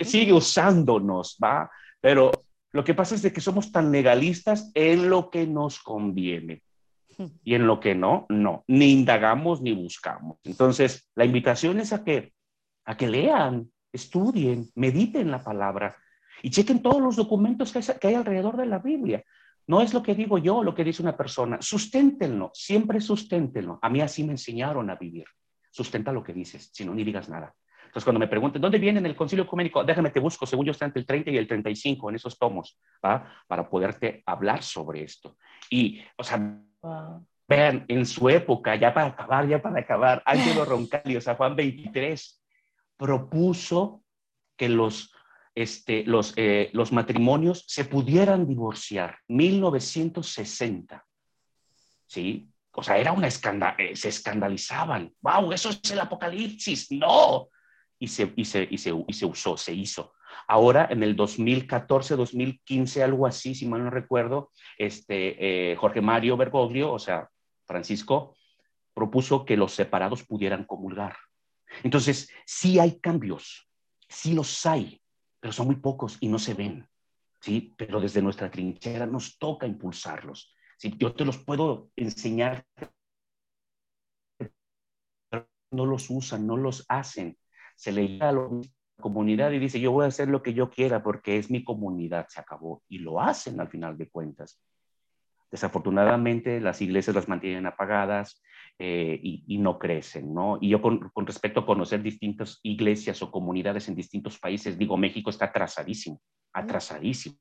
sigue 0.00 0.32
usándonos, 0.32 1.38
¿va? 1.42 1.70
Pero 2.00 2.32
lo 2.72 2.84
que 2.84 2.94
pasa 2.94 3.14
es 3.14 3.22
de 3.22 3.32
que 3.32 3.40
somos 3.40 3.70
tan 3.70 3.92
legalistas 3.92 4.70
en 4.74 5.08
lo 5.08 5.30
que 5.30 5.46
nos 5.46 5.78
conviene. 5.80 6.62
Y 7.44 7.54
en 7.54 7.66
lo 7.66 7.78
que 7.78 7.94
no, 7.94 8.26
no, 8.30 8.64
ni 8.66 8.90
indagamos 8.90 9.60
ni 9.60 9.72
buscamos. 9.72 10.38
Entonces, 10.44 11.08
la 11.14 11.24
invitación 11.24 11.78
es 11.78 11.92
a 11.92 12.02
que, 12.02 12.32
a 12.84 12.96
que 12.96 13.08
lean, 13.08 13.70
estudien, 13.92 14.70
mediten 14.74 15.30
la 15.30 15.42
palabra 15.42 15.96
y 16.42 16.50
chequen 16.50 16.82
todos 16.82 17.00
los 17.00 17.16
documentos 17.16 17.72
que 17.72 18.08
hay, 18.08 18.14
alrededor 18.14 18.56
de 18.56 18.66
la 18.66 18.78
Biblia. 18.78 19.22
No 19.66 19.80
es 19.80 19.94
lo 19.94 20.02
que 20.02 20.14
digo 20.14 20.38
yo, 20.38 20.62
lo 20.62 20.74
que 20.74 20.84
dice 20.84 21.02
una 21.02 21.16
persona. 21.16 21.58
Susténtenlo, 21.60 22.50
siempre 22.52 23.00
susténtenlo. 23.00 23.78
A 23.80 23.88
mí 23.88 24.00
así 24.00 24.24
me 24.24 24.32
enseñaron 24.32 24.90
a 24.90 24.96
vivir. 24.96 25.24
Sustenta 25.70 26.12
lo 26.12 26.22
que 26.22 26.32
dices, 26.32 26.70
si 26.72 26.84
no, 26.84 26.94
ni 26.94 27.04
digas 27.04 27.28
nada. 27.28 27.54
Entonces, 27.84 28.04
cuando 28.04 28.20
me 28.20 28.28
pregunten, 28.28 28.60
¿dónde 28.60 28.78
viene 28.78 28.98
en 28.98 29.06
el 29.06 29.14
concilio 29.14 29.44
ecuménico? 29.44 29.84
Déjame 29.84 30.10
te 30.10 30.18
busco, 30.18 30.46
según 30.46 30.64
yo 30.64 30.72
está 30.72 30.86
entre 30.86 31.00
el 31.00 31.06
30 31.06 31.30
y 31.30 31.36
el 31.36 31.46
35 31.46 32.08
en 32.08 32.16
esos 32.16 32.38
tomos, 32.38 32.78
¿va? 33.04 33.30
Para 33.46 33.68
poderte 33.68 34.22
hablar 34.24 34.62
sobre 34.62 35.02
esto. 35.02 35.36
Y, 35.70 36.00
o 36.16 36.24
sea, 36.24 36.58
vean, 37.46 37.84
en 37.88 38.06
su 38.06 38.28
época, 38.30 38.76
ya 38.76 38.94
para 38.94 39.08
acabar, 39.08 39.46
ya 39.46 39.60
para 39.60 39.80
acabar, 39.80 40.22
Ángelo 40.24 40.64
Roncalli, 40.64 41.16
o 41.16 41.20
sea, 41.20 41.34
Juan 41.34 41.54
23, 41.54 42.41
propuso 43.02 44.04
que 44.56 44.68
los, 44.68 45.12
este, 45.56 46.04
los, 46.04 46.34
eh, 46.36 46.70
los 46.72 46.92
matrimonios 46.92 47.64
se 47.66 47.84
pudieran 47.84 48.46
divorciar. 48.46 49.18
1960. 49.26 51.04
¿Sí? 52.06 52.48
O 52.70 52.80
sea, 52.80 52.98
era 52.98 53.10
una 53.10 53.26
escándalo, 53.26 53.74
eh, 53.78 53.96
se 53.96 54.08
escandalizaban. 54.08 55.12
¡Wow! 55.20 55.52
Eso 55.52 55.70
es 55.70 55.90
el 55.90 55.98
apocalipsis. 55.98 56.92
No. 56.92 57.48
Y 57.98 58.06
se, 58.06 58.32
y 58.36 58.44
se, 58.44 58.68
y 58.70 58.78
se, 58.78 58.92
y 59.08 59.12
se 59.12 59.26
usó, 59.26 59.56
se 59.56 59.72
hizo. 59.74 60.14
Ahora, 60.46 60.86
en 60.88 61.02
el 61.02 61.16
2014, 61.16 62.14
2015, 62.14 63.02
algo 63.02 63.26
así, 63.26 63.56
si 63.56 63.66
mal 63.66 63.82
no 63.82 63.90
recuerdo, 63.90 64.52
este, 64.78 65.72
eh, 65.72 65.76
Jorge 65.76 66.00
Mario 66.00 66.36
Bergoglio, 66.36 66.92
o 66.92 67.00
sea, 67.00 67.28
Francisco, 67.66 68.36
propuso 68.94 69.44
que 69.44 69.56
los 69.56 69.72
separados 69.72 70.22
pudieran 70.22 70.64
comulgar. 70.64 71.16
Entonces, 71.82 72.30
sí 72.44 72.78
hay 72.78 72.98
cambios, 73.00 73.68
sí 74.08 74.34
los 74.34 74.66
hay, 74.66 75.00
pero 75.40 75.52
son 75.52 75.66
muy 75.66 75.76
pocos 75.76 76.18
y 76.20 76.28
no 76.28 76.38
se 76.38 76.54
ven, 76.54 76.88
¿sí? 77.40 77.74
Pero 77.76 78.00
desde 78.00 78.22
nuestra 78.22 78.50
trinchera 78.50 79.06
nos 79.06 79.38
toca 79.38 79.66
impulsarlos. 79.66 80.54
¿sí? 80.78 80.94
Yo 80.98 81.14
te 81.14 81.24
los 81.24 81.38
puedo 81.38 81.90
enseñar, 81.96 82.64
no 85.70 85.86
los 85.86 86.10
usan, 86.10 86.46
no 86.46 86.56
los 86.56 86.84
hacen. 86.88 87.36
Se 87.74 87.92
le 87.92 88.06
llega 88.06 88.28
a 88.28 88.32
la 88.32 88.48
comunidad 89.00 89.50
y 89.52 89.58
dice, 89.58 89.80
yo 89.80 89.90
voy 89.90 90.04
a 90.04 90.08
hacer 90.08 90.28
lo 90.28 90.42
que 90.42 90.54
yo 90.54 90.70
quiera 90.70 91.02
porque 91.02 91.38
es 91.38 91.50
mi 91.50 91.64
comunidad, 91.64 92.26
se 92.28 92.40
acabó. 92.40 92.82
Y 92.88 92.98
lo 92.98 93.20
hacen 93.20 93.58
al 93.60 93.68
final 93.68 93.96
de 93.96 94.10
cuentas. 94.10 94.60
Desafortunadamente, 95.50 96.60
las 96.60 96.80
iglesias 96.80 97.14
las 97.16 97.28
mantienen 97.28 97.66
apagadas 97.66 98.42
eh, 98.78 99.20
y, 99.22 99.58
no 99.58 99.78
crecen, 99.78 100.34
¿no? 100.34 100.58
Y 100.60 100.70
yo 100.70 100.82
con, 100.82 101.10
respecto 101.26 101.60
a 101.60 101.66
conocer 101.66 102.02
distintas 102.02 102.58
iglesias 102.62 103.22
o 103.22 103.30
comunidades 103.30 103.88
en 103.88 103.94
distintos 103.94 104.38
países, 104.38 104.76
digo, 104.76 104.96
México 104.96 105.30
está 105.30 105.46
atrasadísimo, 105.46 106.20
atrasadísimo, 106.52 107.36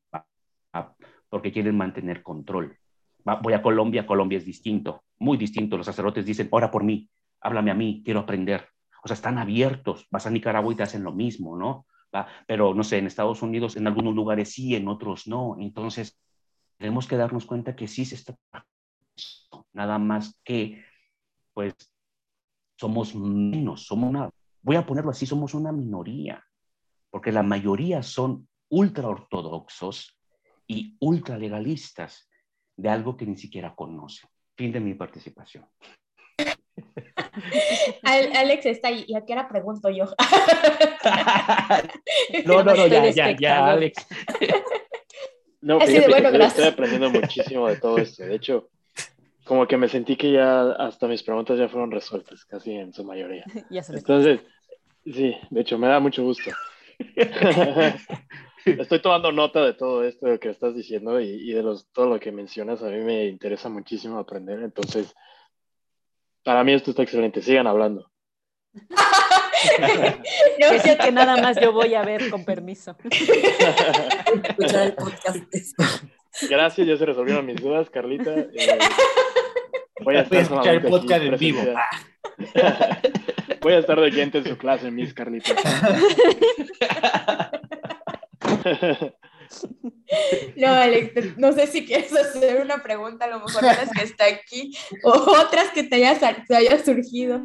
porque 1.30 1.52
quieren 1.52 1.78
mantener 1.78 2.22
control. 2.22 2.78
voy 3.42 3.54
a 3.54 3.62
Colombia, 3.62 4.06
Colombia 4.06 4.38
es 4.38 4.46
distinto, 4.46 5.04
muy 5.20 5.38
distinto. 5.38 5.78
Los 5.78 5.88
sacerdotes 5.88 6.26
dicen, 6.26 6.48
ora 6.52 6.70
por 6.70 6.84
mí, 6.84 7.10
háblame 7.40 7.72
a 7.72 7.76
mí, 7.76 8.02
quiero 8.06 8.20
aprender. 8.20 8.68
O 9.04 9.08
sea, 9.08 9.16
están 9.16 9.40
abiertos. 9.40 10.08
Vas 10.12 10.28
a 10.28 10.30
Nicaragua 10.30 10.72
y 10.74 10.76
te 10.76 10.84
hacen 10.84 11.04
lo 11.04 11.12
mismo, 11.12 11.58
¿no? 11.58 11.88
Pero 12.46 12.74
no 12.74 12.84
sé, 12.84 12.98
en 12.98 13.08
Estados 13.08 13.42
Unidos, 13.42 13.78
en 13.78 13.88
algunos 13.88 14.14
lugares 14.14 14.54
sí, 14.54 14.76
en 14.76 14.88
otros 14.88 15.28
no. 15.28 15.56
Entonces, 15.60 16.20
tenemos 16.78 17.08
que 17.08 17.18
darnos 17.18 17.46
cuenta 17.46 17.76
que 17.76 17.88
sí 17.88 18.06
se 18.06 18.16
está 18.16 18.36
nada 19.74 19.98
más 19.98 20.40
que 20.44 20.84
pues 21.62 21.76
somos 22.80 23.14
menos, 23.14 23.86
somos 23.86 24.10
una, 24.10 24.30
voy 24.62 24.76
a 24.76 24.86
ponerlo 24.86 25.12
así, 25.12 25.28
somos 25.28 25.54
una 25.54 25.72
minoría, 25.72 26.44
porque 27.12 27.32
la 27.32 27.44
mayoría 27.44 28.02
son 28.02 28.48
ultra 28.70 29.08
ortodoxos 29.08 30.18
y 30.66 30.98
ultra 31.00 31.38
legalistas 31.38 32.28
de 32.76 32.90
algo 32.90 33.16
que 33.16 33.28
ni 33.28 33.38
siquiera 33.38 33.76
conocen. 33.76 34.30
Fin 34.56 34.72
de 34.72 34.80
mi 34.80 34.96
participación. 34.96 35.68
Alex 38.04 38.66
está 38.66 38.88
ahí, 38.88 39.06
¿y 39.08 39.16
a 39.16 39.26
qué 39.26 39.34
hora 39.34 39.48
pregunto 39.48 39.90
yo? 39.90 40.06
no, 42.46 42.64
no, 42.64 42.76
no, 42.76 42.88
ya, 42.88 43.12
ya, 43.12 43.38
ya, 43.38 43.68
Alex. 43.68 44.08
No, 45.62 45.80
estoy 45.80 46.64
aprendiendo 46.64 47.12
muchísimo 47.12 47.68
de 47.68 47.76
todo 47.76 48.00
esto. 48.00 48.24
De 48.24 48.36
hecho, 48.36 48.70
como 49.52 49.68
que 49.68 49.76
me 49.76 49.90
sentí 49.90 50.16
que 50.16 50.32
ya 50.32 50.72
hasta 50.72 51.08
mis 51.08 51.24
preguntas 51.24 51.60
ya 51.60 51.68
fueron 51.68 51.92
resueltas, 51.92 52.46
casi 52.46 52.72
en 52.72 52.94
su 52.94 53.04
mayoría. 53.04 53.44
Entonces, 53.70 54.40
sí, 55.04 55.36
de 55.50 55.60
hecho, 55.60 55.78
me 55.78 55.90
da 55.90 56.00
mucho 56.00 56.24
gusto. 56.24 56.52
Estoy 58.66 59.02
tomando 59.02 59.34
nota 59.34 59.62
de 59.66 59.74
todo 59.74 60.06
esto 60.06 60.40
que 60.40 60.52
estás 60.52 60.74
diciendo 60.74 61.20
y, 61.20 61.52
de 61.52 61.64
los, 61.64 61.92
todo 61.92 62.06
lo 62.06 62.18
que 62.18 62.32
mencionas. 62.32 62.82
A 62.82 62.86
mí 62.86 63.04
me 63.04 63.26
interesa 63.26 63.68
muchísimo 63.68 64.20
aprender. 64.20 64.62
Entonces, 64.62 65.14
para 66.46 66.64
mí 66.64 66.72
esto 66.72 66.92
está 66.92 67.04
excelente. 67.04 67.42
Sigan 67.42 67.68
hablando. 67.68 68.10
que 70.86 70.98
que 70.98 71.12
nada 71.12 71.36
más 71.42 71.60
yo 71.60 71.74
voy 71.74 71.94
a 71.94 72.04
ver 72.04 72.30
con 72.30 72.46
permiso. 72.46 72.96
Gracias, 76.50 76.88
ya 76.88 76.96
se 76.96 77.06
resolvieron 77.06 77.46
mis 77.46 77.58
dudas, 77.58 77.90
Carlita. 77.90 78.34
Eh, 78.34 78.80
voy 80.04 80.16
a, 80.16 80.22
escuchar 80.22 80.76
el 80.76 80.82
podcast 80.82 81.24
en 81.24 81.38
vivo. 81.38 81.62
voy 83.62 83.74
a 83.74 83.80
estar 83.80 84.00
de 84.00 84.12
gente 84.12 84.40
en 84.40 84.46
su 84.46 84.58
clase, 84.58 84.92
Miss 84.92 85.14
Carlita. 85.14 85.54
No, 90.56 90.68
Alex, 90.68 91.38
no 91.38 91.52
sé 91.54 91.68
si 91.68 91.86
quieres 91.86 92.14
hacer 92.14 92.62
una 92.62 92.84
pregunta, 92.84 93.26
a 93.26 93.30
lo 93.30 93.40
mejor 93.40 93.64
las 93.64 93.90
que 93.92 94.04
está 94.04 94.26
aquí, 94.26 94.76
o 95.04 95.10
otras 95.10 95.70
que 95.72 95.84
te 95.84 95.96
haya, 95.96 96.46
te 96.48 96.56
haya 96.56 96.84
surgido. 96.84 97.42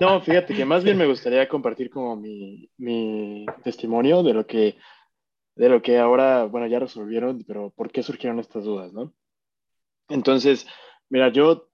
No, 0.00 0.20
fíjate 0.20 0.54
que 0.54 0.64
más 0.64 0.84
bien 0.84 0.96
me 0.96 1.06
gustaría 1.06 1.48
compartir 1.48 1.90
como 1.90 2.16
mi, 2.16 2.70
mi 2.78 3.46
testimonio 3.64 4.22
de 4.22 4.34
lo 4.34 4.46
que 4.46 4.76
de 5.56 5.70
lo 5.70 5.80
que 5.80 5.98
ahora, 5.98 6.44
bueno, 6.44 6.66
ya 6.66 6.78
resolvieron, 6.78 7.42
pero 7.46 7.70
¿por 7.70 7.90
qué 7.90 8.02
surgieron 8.02 8.38
estas 8.38 8.64
dudas, 8.64 8.92
no? 8.92 9.14
Entonces, 10.08 10.66
mira, 11.08 11.30
yo 11.30 11.68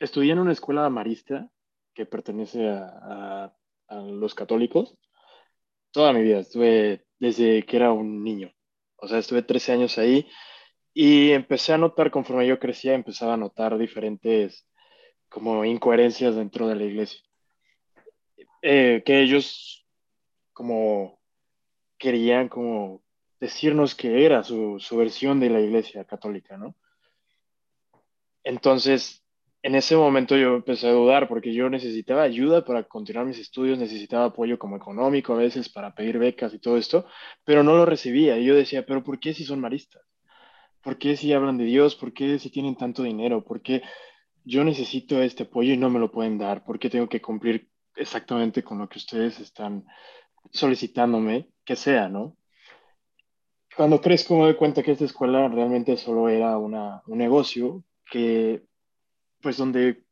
estudié 0.00 0.32
en 0.32 0.40
una 0.40 0.52
escuela 0.52 0.88
marista 0.90 1.48
que 1.94 2.06
pertenece 2.06 2.68
a, 2.68 3.54
los 3.88 4.36
católicos. 4.36 4.96
Toda 5.90 6.12
mi 6.12 6.22
vida, 6.22 6.38
estuve 6.38 7.06
desde 7.18 7.64
que 7.64 7.76
era 7.76 7.92
un 7.92 8.22
niño. 8.22 8.52
O 8.96 9.08
sea, 9.08 9.18
estuve 9.18 9.42
13 9.42 9.72
años 9.72 9.98
ahí 9.98 10.28
y 10.94 11.32
empecé 11.32 11.72
a 11.72 11.78
notar, 11.78 12.12
conforme 12.12 12.46
yo 12.46 12.60
crecía, 12.60 12.94
empezaba 12.94 13.34
a 13.34 13.36
notar 13.36 13.76
diferentes 13.78 14.64
como 15.28 15.64
incoherencias 15.64 16.36
dentro 16.36 16.68
de 16.68 16.76
la 16.76 16.84
iglesia. 16.84 17.20
Eh, 18.62 19.02
que 19.04 19.20
ellos 19.20 19.86
como 20.52 21.20
querían 21.98 22.48
como 22.48 23.02
decirnos 23.40 23.94
que 23.96 24.24
era 24.24 24.44
su, 24.44 24.78
su 24.78 24.96
versión 24.96 25.40
de 25.40 25.50
la 25.50 25.60
iglesia 25.60 26.04
católica, 26.04 26.56
¿no? 26.56 26.76
Entonces, 28.44 29.24
en 29.62 29.74
ese 29.74 29.96
momento 29.96 30.36
yo 30.36 30.56
empecé 30.56 30.88
a 30.88 30.92
dudar 30.92 31.28
porque 31.28 31.52
yo 31.52 31.68
necesitaba 31.68 32.22
ayuda 32.22 32.64
para 32.64 32.84
continuar 32.84 33.26
mis 33.26 33.38
estudios, 33.38 33.78
necesitaba 33.78 34.26
apoyo 34.26 34.58
como 34.58 34.76
económico 34.76 35.34
a 35.34 35.38
veces 35.38 35.68
para 35.68 35.94
pedir 35.94 36.18
becas 36.18 36.54
y 36.54 36.58
todo 36.58 36.78
esto, 36.78 37.04
pero 37.44 37.62
no 37.62 37.76
lo 37.76 37.84
recibía. 37.84 38.38
Y 38.38 38.46
yo 38.46 38.54
decía, 38.54 38.86
pero 38.86 39.02
¿por 39.02 39.20
qué 39.20 39.34
si 39.34 39.44
son 39.44 39.60
maristas? 39.60 40.02
¿Por 40.82 40.96
qué 40.96 41.16
si 41.16 41.32
hablan 41.34 41.58
de 41.58 41.64
Dios? 41.64 41.94
¿Por 41.94 42.14
qué 42.14 42.38
si 42.38 42.50
tienen 42.50 42.76
tanto 42.76 43.02
dinero? 43.02 43.44
¿Por 43.44 43.60
qué 43.60 43.82
yo 44.44 44.64
necesito 44.64 45.22
este 45.22 45.42
apoyo 45.42 45.74
y 45.74 45.76
no 45.76 45.90
me 45.90 45.98
lo 45.98 46.10
pueden 46.10 46.38
dar? 46.38 46.64
¿Por 46.64 46.78
qué 46.78 46.88
tengo 46.88 47.08
que 47.08 47.20
cumplir 47.20 47.68
exactamente 47.96 48.62
con 48.62 48.78
lo 48.78 48.88
que 48.88 48.98
ustedes 48.98 49.40
están 49.40 49.84
solicitándome 50.52 51.50
que 51.64 51.76
sea, 51.76 52.08
¿no? 52.08 52.36
Cuando 53.76 54.00
crezco 54.00 54.36
me 54.36 54.44
doy 54.44 54.56
cuenta 54.56 54.82
que 54.82 54.92
esta 54.92 55.04
escuela 55.04 55.48
realmente 55.48 55.96
solo 55.98 56.30
era 56.30 56.56
una, 56.56 57.02
un 57.06 57.18
negocio 57.18 57.84
que, 58.10 58.64
pues 59.42 59.56
donde 59.56 60.04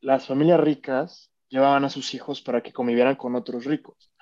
las 0.00 0.26
familias 0.26 0.60
ricas 0.60 1.32
llevaban 1.48 1.84
a 1.84 1.90
sus 1.90 2.14
hijos 2.14 2.40
para 2.40 2.62
que 2.62 2.72
convivieran 2.72 3.16
con 3.16 3.34
otros 3.34 3.64
ricos 3.64 4.12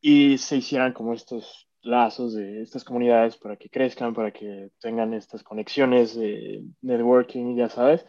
y 0.00 0.38
se 0.38 0.56
hicieran 0.56 0.92
como 0.92 1.14
estos 1.14 1.68
lazos 1.82 2.34
de 2.34 2.62
estas 2.62 2.84
comunidades 2.84 3.36
para 3.36 3.56
que 3.56 3.68
crezcan, 3.68 4.14
para 4.14 4.32
que 4.32 4.70
tengan 4.80 5.14
estas 5.14 5.42
conexiones 5.42 6.14
de 6.14 6.62
networking, 6.82 7.56
ya 7.56 7.68
sabes. 7.68 8.06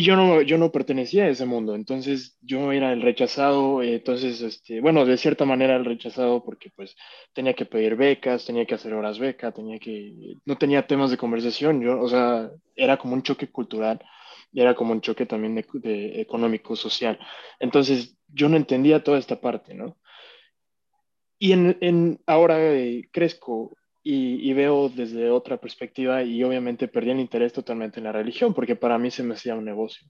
Y 0.00 0.02
yo 0.02 0.16
no, 0.16 0.40
yo 0.40 0.56
no 0.56 0.72
pertenecía 0.72 1.24
a 1.24 1.28
ese 1.28 1.44
mundo, 1.44 1.74
entonces 1.74 2.38
yo 2.40 2.72
era 2.72 2.90
el 2.90 3.02
rechazado, 3.02 3.82
entonces, 3.82 4.40
este, 4.40 4.80
bueno, 4.80 5.04
de 5.04 5.18
cierta 5.18 5.44
manera 5.44 5.76
el 5.76 5.84
rechazado 5.84 6.42
porque 6.42 6.70
pues 6.74 6.96
tenía 7.34 7.52
que 7.52 7.66
pedir 7.66 7.96
becas, 7.96 8.46
tenía 8.46 8.64
que 8.64 8.76
hacer 8.76 8.94
horas 8.94 9.18
beca, 9.18 9.52
tenía 9.52 9.78
que, 9.78 10.36
no 10.46 10.56
tenía 10.56 10.86
temas 10.86 11.10
de 11.10 11.18
conversación, 11.18 11.82
yo, 11.82 12.00
o 12.00 12.08
sea, 12.08 12.50
era 12.76 12.96
como 12.96 13.12
un 13.12 13.22
choque 13.22 13.50
cultural 13.50 14.00
y 14.50 14.62
era 14.62 14.74
como 14.74 14.92
un 14.92 15.02
choque 15.02 15.26
también 15.26 15.54
de, 15.54 16.18
económico, 16.18 16.76
social. 16.76 17.18
Entonces 17.58 18.16
yo 18.26 18.48
no 18.48 18.56
entendía 18.56 19.04
toda 19.04 19.18
esta 19.18 19.38
parte, 19.38 19.74
¿no? 19.74 19.98
Y 21.38 21.52
en, 21.52 21.76
en 21.82 22.20
ahora 22.24 22.56
eh, 22.58 23.06
crezco 23.12 23.76
y, 24.02 24.52
veo 24.54 24.88
desde 24.88 25.30
otra 25.30 25.58
perspectiva 25.58 26.22
y 26.22 26.42
obviamente 26.42 26.88
perdí 26.88 27.10
el 27.10 27.20
interés 27.20 27.52
totalmente 27.52 28.00
en 28.00 28.04
la 28.04 28.12
religión 28.12 28.54
porque 28.54 28.76
para 28.76 28.98
mí 28.98 29.10
se 29.10 29.22
me 29.22 29.34
hacía 29.34 29.54
un 29.54 29.64
negocio. 29.64 30.08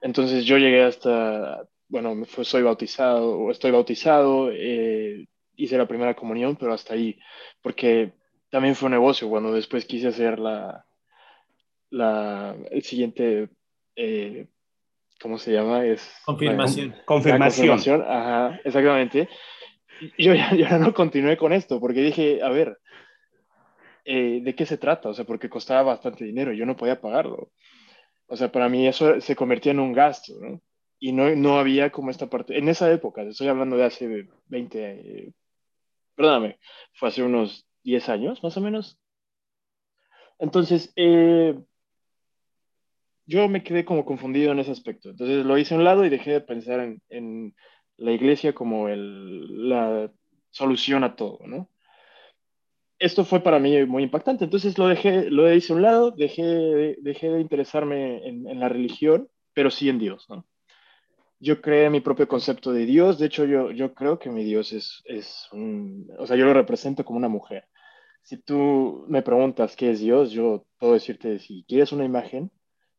Entonces 0.00 0.44
yo 0.44 0.56
llegué 0.56 0.82
hasta, 0.82 1.62
bueno, 1.88 2.24
soy 2.42 2.62
bautizado 2.62 3.38
o 3.38 3.50
estoy 3.50 3.70
bautizado, 3.70 4.50
eh, 4.52 5.26
hice 5.56 5.76
la 5.76 5.88
primera 5.88 6.14
comunión, 6.14 6.56
pero 6.56 6.72
hasta 6.72 6.94
ahí, 6.94 7.18
porque 7.60 8.12
también 8.50 8.74
fue 8.74 8.86
un 8.86 8.92
negocio. 8.92 9.28
Bueno, 9.28 9.52
después 9.52 9.84
quise 9.84 10.08
hacer 10.08 10.38
la, 10.38 10.86
la 11.90 12.56
el 12.70 12.82
siguiente, 12.82 13.50
eh, 13.96 14.46
¿cómo 15.20 15.36
se 15.38 15.52
llama? 15.52 15.84
Es, 15.84 16.08
confirmación. 16.24 16.94
confirmación. 17.04 17.68
confirmación. 17.68 18.02
Ajá, 18.08 18.60
exactamente. 18.64 19.28
Yo 20.16 20.32
ya, 20.32 20.54
yo 20.54 20.66
ya 20.68 20.78
no 20.78 20.94
continué 20.94 21.36
con 21.36 21.52
esto 21.52 21.80
porque 21.80 22.00
dije, 22.00 22.40
a 22.42 22.48
ver, 22.48 22.78
eh, 24.10 24.40
¿de 24.42 24.54
qué 24.54 24.64
se 24.64 24.78
trata? 24.78 25.10
O 25.10 25.14
sea, 25.14 25.26
porque 25.26 25.50
costaba 25.50 25.82
bastante 25.82 26.24
dinero, 26.24 26.52
yo 26.54 26.64
no 26.64 26.76
podía 26.76 27.00
pagarlo. 27.00 27.52
O 28.26 28.36
sea, 28.36 28.50
para 28.50 28.70
mí 28.70 28.86
eso 28.88 29.20
se 29.20 29.36
convertía 29.36 29.72
en 29.72 29.80
un 29.80 29.92
gasto, 29.92 30.32
¿no? 30.40 30.62
Y 30.98 31.12
no, 31.12 31.28
no 31.36 31.58
había 31.58 31.90
como 31.92 32.10
esta 32.10 32.28
parte, 32.30 32.58
en 32.58 32.68
esa 32.68 32.90
época, 32.90 33.22
estoy 33.22 33.48
hablando 33.48 33.76
de 33.76 33.84
hace 33.84 34.28
20, 34.46 35.34
perdóname, 36.16 36.58
fue 36.94 37.10
hace 37.10 37.22
unos 37.22 37.66
10 37.84 38.08
años, 38.08 38.42
más 38.42 38.56
o 38.56 38.60
menos. 38.62 38.98
Entonces, 40.38 40.90
eh, 40.96 41.54
yo 43.26 43.46
me 43.48 43.62
quedé 43.62 43.84
como 43.84 44.06
confundido 44.06 44.52
en 44.52 44.58
ese 44.60 44.72
aspecto. 44.72 45.10
Entonces 45.10 45.44
lo 45.44 45.58
hice 45.58 45.74
a 45.74 45.78
un 45.78 45.84
lado 45.84 46.04
y 46.06 46.08
dejé 46.08 46.30
de 46.32 46.40
pensar 46.40 46.80
en, 46.80 47.02
en 47.10 47.54
la 47.98 48.12
iglesia 48.12 48.54
como 48.54 48.88
el, 48.88 49.68
la 49.68 50.10
solución 50.50 51.04
a 51.04 51.14
todo, 51.14 51.40
¿no? 51.46 51.68
Esto 52.98 53.24
fue 53.24 53.40
para 53.40 53.58
mí 53.58 53.84
muy 53.84 54.02
impactante. 54.02 54.44
Entonces 54.44 54.76
lo 54.78 54.88
dejé, 54.88 55.30
lo 55.30 55.52
hice 55.52 55.72
a 55.72 55.76
un 55.76 55.82
lado, 55.82 56.10
dejé, 56.10 56.96
dejé 57.00 57.30
de 57.30 57.40
interesarme 57.40 58.26
en, 58.26 58.58
la 58.58 58.68
religión, 58.68 59.28
pero 59.54 59.70
sí 59.70 59.88
en 59.88 59.98
Dios, 59.98 60.26
¿no? 60.28 60.46
Yo 61.40 61.60
creé 61.60 61.88
mi 61.88 62.00
propio 62.00 62.26
concepto 62.26 62.72
de 62.72 62.84
Dios. 62.84 63.18
De 63.18 63.26
hecho, 63.26 63.44
yo, 63.44 63.70
yo 63.70 63.94
creo 63.94 64.18
que 64.18 64.30
mi 64.30 64.42
Dios 64.44 64.72
es, 64.72 65.02
es 65.04 65.48
un, 65.52 66.10
o 66.18 66.26
sea, 66.26 66.36
yo 66.36 66.44
lo 66.44 66.54
represento 66.54 67.04
como 67.04 67.18
una 67.18 67.28
mujer. 67.28 67.66
Si 68.22 68.36
tú 68.38 69.04
me 69.08 69.22
preguntas 69.22 69.76
qué 69.76 69.90
es 69.90 70.00
Dios, 70.00 70.32
yo 70.32 70.66
puedo 70.78 70.94
decirte, 70.94 71.38
si 71.38 71.64
quieres 71.68 71.92
una 71.92 72.04
imagen, 72.04 72.50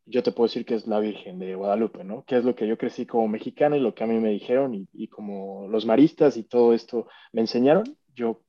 yo 0.06 0.22
te 0.22 0.32
puedo 0.32 0.48
decir 0.48 0.64
que 0.64 0.74
es 0.74 0.86
la 0.86 1.00
Virgen 1.00 1.38
de 1.38 1.54
Guadalupe, 1.54 2.02
¿no? 2.02 2.24
Que 2.24 2.38
es 2.38 2.44
lo 2.44 2.54
que 2.56 2.66
yo 2.66 2.78
crecí 2.78 3.04
como 3.04 3.28
mexicana 3.28 3.76
y 3.76 3.80
lo 3.80 3.94
que 3.94 4.04
a 4.04 4.06
mí 4.06 4.18
me 4.18 4.30
dijeron 4.30 4.74
y, 4.74 4.88
y 4.94 5.08
como 5.08 5.68
los 5.68 5.84
maristas 5.84 6.38
y 6.38 6.44
todo 6.44 6.72
esto 6.72 7.06
me 7.32 7.42
enseñaron, 7.42 7.84
yo 8.14 8.42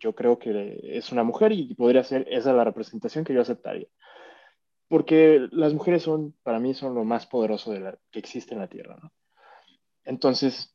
yo 0.00 0.14
creo 0.14 0.38
que 0.38 0.78
es 0.82 1.12
una 1.12 1.24
mujer 1.24 1.52
y 1.52 1.74
podría 1.74 2.04
ser 2.04 2.26
esa 2.30 2.52
la 2.52 2.64
representación 2.64 3.24
que 3.24 3.34
yo 3.34 3.40
aceptaría. 3.40 3.88
Porque 4.88 5.48
las 5.52 5.74
mujeres 5.74 6.02
son, 6.02 6.34
para 6.42 6.58
mí, 6.58 6.74
son 6.74 6.94
lo 6.94 7.04
más 7.04 7.26
poderoso 7.26 7.72
que 8.10 8.18
existe 8.18 8.54
en 8.54 8.60
la 8.60 8.68
Tierra. 8.68 8.98
Entonces, 10.04 10.74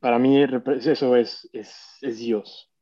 para 0.00 0.18
mí 0.18 0.42
eso 0.42 1.16
es, 1.16 1.48
es, 1.52 1.98
es 2.02 2.18
Dios. 2.18 2.72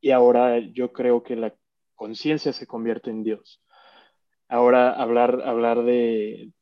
Y 0.00 0.10
ahora 0.10 0.58
yo 0.58 0.92
creo 0.92 1.22
que 1.22 1.36
la 1.36 1.54
conciencia 1.94 2.52
se 2.52 2.66
convierte 2.66 3.10
en 3.10 3.22
Dios. 3.22 3.62
Ahora 4.48 4.92
hablar, 4.92 5.42
hablar 5.44 5.84
de, 5.84 6.52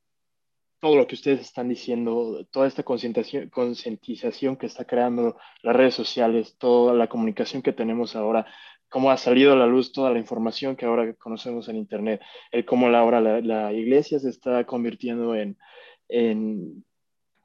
todo 0.81 0.97
lo 0.97 1.07
que 1.07 1.17
ustedes 1.17 1.41
están 1.41 1.69
diciendo, 1.69 2.47
toda 2.51 2.67
esta 2.69 2.85
concientización 2.85 4.57
que 4.57 4.67
está 4.67 4.85
creando 4.85 5.37
las 5.63 5.75
redes 5.75 5.95
sociales, 5.95 6.57
toda 6.59 6.95
la 6.95 7.09
comunicación 7.09 7.63
que 7.63 7.73
tenemos 7.73 8.15
ahora, 8.15 8.47
cómo 8.89 9.11
ha 9.11 9.17
salido 9.17 9.53
a 9.53 9.57
la 9.57 9.67
luz 9.67 9.93
toda 9.93 10.11
la 10.11 10.19
información 10.19 10.77
que 10.77 10.87
ahora 10.87 11.15
conocemos 11.15 11.69
en 11.69 11.77
Internet, 11.77 12.21
el 12.53 12.65
cómo 12.65 12.87
ahora 12.89 13.21
la, 13.21 13.73
iglesia 13.73 14.19
se 14.21 14.31
está 14.31 14.65
convirtiendo 14.65 15.35
en, 15.35 15.57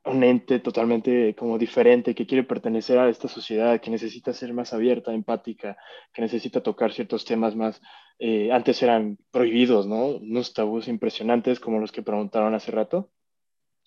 un 0.06 0.24
ente 0.24 0.60
totalmente 0.60 1.34
como 1.36 1.58
diferente, 1.58 2.14
que 2.14 2.28
quiere 2.28 2.44
pertenecer 2.44 3.00
a 3.00 3.10
esta 3.10 3.28
sociedad, 3.30 3.80
que 3.82 3.90
necesita 3.90 4.34
ser 4.34 4.54
más 4.54 4.74
abierta, 4.74 5.14
empática, 5.14 5.78
que 6.14 6.22
necesita 6.22 6.62
tocar 6.62 6.92
ciertos 6.94 7.26
temas 7.26 7.56
más, 7.56 7.82
eh, 8.20 8.52
antes 8.52 8.84
eran 8.84 9.18
prohibidos, 9.32 9.88
¿no? 9.88 10.08
Unos 10.18 10.54
tabús 10.54 10.88
impresionantes 10.88 11.60
como 11.60 11.80
los 11.80 11.92
que 11.92 12.04
preguntaron 12.04 12.54
hace 12.54 12.72
rato 12.72 13.10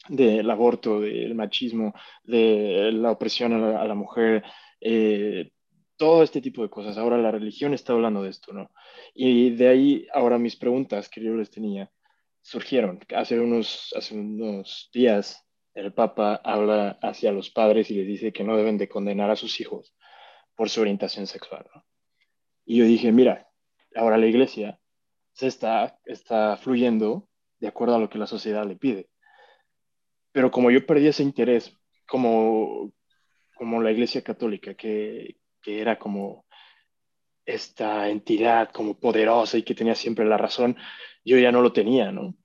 del 0.09 0.51
aborto, 0.51 1.01
del 1.01 1.35
machismo, 1.35 1.95
de 2.25 2.91
la 2.93 3.11
opresión 3.11 3.53
a 3.53 3.85
la, 3.85 3.95
mujer, 3.95 4.45
eh, 4.81 5.51
todo 5.97 6.23
este 6.23 6.41
tipo 6.41 6.63
de 6.63 6.71
cosas. 6.71 6.99
Ahora 6.99 7.19
la 7.19 7.31
religión 7.31 7.75
está 7.75 7.93
hablando 7.93 8.23
de 8.23 8.31
esto, 8.31 8.53
¿no? 8.53 8.71
Y 9.15 9.51
de 9.51 9.69
ahí 9.69 10.07
ahora 10.13 10.39
mis 10.39 10.57
preguntas 10.57 11.09
que 11.09 11.23
yo 11.23 11.35
les 11.35 11.51
tenía 11.51 11.91
surgieron. 12.43 13.01
Hace 13.15 13.41
unos, 13.41 14.91
días 14.93 15.45
el 15.75 15.93
Papa 15.93 16.41
habla 16.45 16.99
hacia 17.03 17.33
los 17.33 17.51
padres 17.51 17.91
y 17.91 17.95
les 17.95 18.07
dice 18.07 18.33
que 18.33 18.45
no 18.45 18.57
deben 18.57 18.79
de 18.79 18.89
condenar 18.89 19.31
a 19.31 19.37
sus 19.37 19.61
hijos 19.61 19.95
por 20.55 20.71
su 20.71 20.81
orientación 20.81 21.27
sexual, 21.27 21.67
¿no? 21.75 21.85
Y 22.65 22.79
yo 22.79 22.85
dije, 22.85 23.13
mira, 23.13 23.49
ahora 23.95 24.17
la 24.17 24.27
iglesia 24.27 24.81
se 25.33 25.47
está, 25.47 25.99
está 26.05 26.57
fluyendo 26.57 27.29
de 27.61 27.69
acuerdo 27.69 27.97
a 27.97 27.99
lo 27.99 28.09
que 28.09 28.19
la 28.19 28.27
sociedad 28.27 28.67
le 28.67 28.77
pide 28.77 29.09
pero 30.37 30.51
como 30.51 30.71
yo 30.71 30.85
perdí 30.85 31.07
ese 31.07 31.23
interés, 31.23 31.75
como, 32.07 32.93
como 33.55 33.81
la 33.81 33.91
Iglesia 33.91 34.21
Católica, 34.21 34.75
que, 34.75 35.39
que 35.63 35.81
era 35.81 35.99
como 35.99 36.45
esta 37.47 38.11
entidad 38.11 38.71
como 38.71 39.01
poderosa 39.01 39.57
y 39.57 39.63
que 39.63 39.75
tenía 39.75 39.95
siempre 39.95 40.27
la 40.27 40.37
razón, 40.37 40.77
yo 41.25 41.39
ya 41.39 41.51
no 41.51 41.63
lo 41.63 41.73
tenía, 41.73 42.13
¿no? 42.13 42.37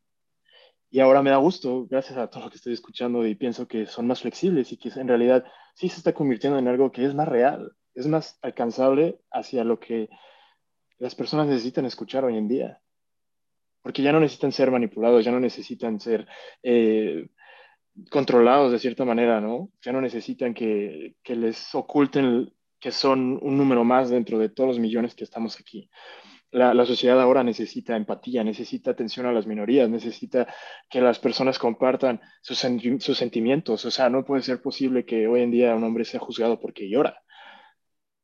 Y 0.89 1.01
ahora 1.01 1.21
me 1.21 1.31
da 1.31 1.35
gusto, 1.35 1.85
gracias 1.85 2.17
a 2.17 2.29
todo 2.29 2.45
lo 2.45 2.49
que 2.49 2.55
estoy 2.55 2.71
escuchando, 2.71 3.27
y 3.27 3.35
pienso 3.35 3.67
que 3.67 3.85
son 3.85 4.07
más 4.07 4.21
flexibles 4.21 4.71
y 4.71 4.77
que 4.77 4.87
en 4.97 5.09
realidad 5.09 5.43
sí 5.75 5.89
se 5.89 5.97
está 5.97 6.13
convirtiendo 6.13 6.57
en 6.59 6.69
algo 6.69 6.93
que 6.93 7.03
es 7.03 7.13
más 7.13 7.27
real. 7.27 7.73
es 7.93 8.07
más 8.07 8.39
alcanzable 8.41 9.19
hacia 9.31 9.65
lo 9.65 9.81
que 9.81 10.07
las 10.97 11.13
personas 11.13 11.47
necesitan 11.47 11.85
escuchar 11.85 12.23
hoy 12.23 12.37
en 12.37 12.47
día. 12.47 12.79
Porque 13.81 14.01
ya 14.01 14.13
no 14.13 14.21
necesitan 14.21 14.53
ser 14.53 14.71
manipulados, 14.71 15.25
ya 15.25 15.31
no 15.33 15.41
necesitan 15.41 15.99
ser 15.99 16.25
eh, 16.63 17.27
controlados 18.09 18.71
de 18.71 18.79
cierta 18.79 19.05
manera, 19.05 19.41
¿no? 19.41 19.69
Ya 19.81 19.91
no 19.91 20.01
necesitan 20.01 20.53
que, 20.53 21.15
que 21.23 21.35
les 21.35 21.73
oculten 21.75 22.51
que 22.79 22.91
son 22.91 23.39
un 23.41 23.57
número 23.57 23.83
más 23.83 24.09
dentro 24.09 24.39
de 24.39 24.49
todos 24.49 24.69
los 24.69 24.79
millones 24.79 25.13
que 25.13 25.23
estamos 25.23 25.59
aquí. 25.59 25.89
La, 26.49 26.73
la, 26.73 26.85
sociedad 26.85 27.21
ahora 27.21 27.43
necesita 27.43 27.95
empatía, 27.95 28.43
necesita 28.43 28.91
atención 28.91 29.25
a 29.25 29.31
las 29.31 29.47
minorías, 29.47 29.89
necesita 29.89 30.47
que 30.89 30.99
las 30.99 31.19
personas 31.19 31.59
compartan 31.59 32.19
sus, 32.41 32.59
sus, 32.99 33.17
sentimientos. 33.17 33.85
O 33.85 33.91
sea, 33.91 34.09
no 34.09 34.25
puede 34.25 34.41
ser 34.41 34.61
posible 34.61 35.05
que 35.05 35.27
hoy 35.27 35.41
en 35.41 35.51
día 35.51 35.75
un 35.75 35.83
hombre 35.83 36.03
sea 36.03 36.19
juzgado 36.19 36.59
porque 36.59 36.89
llora. 36.89 37.21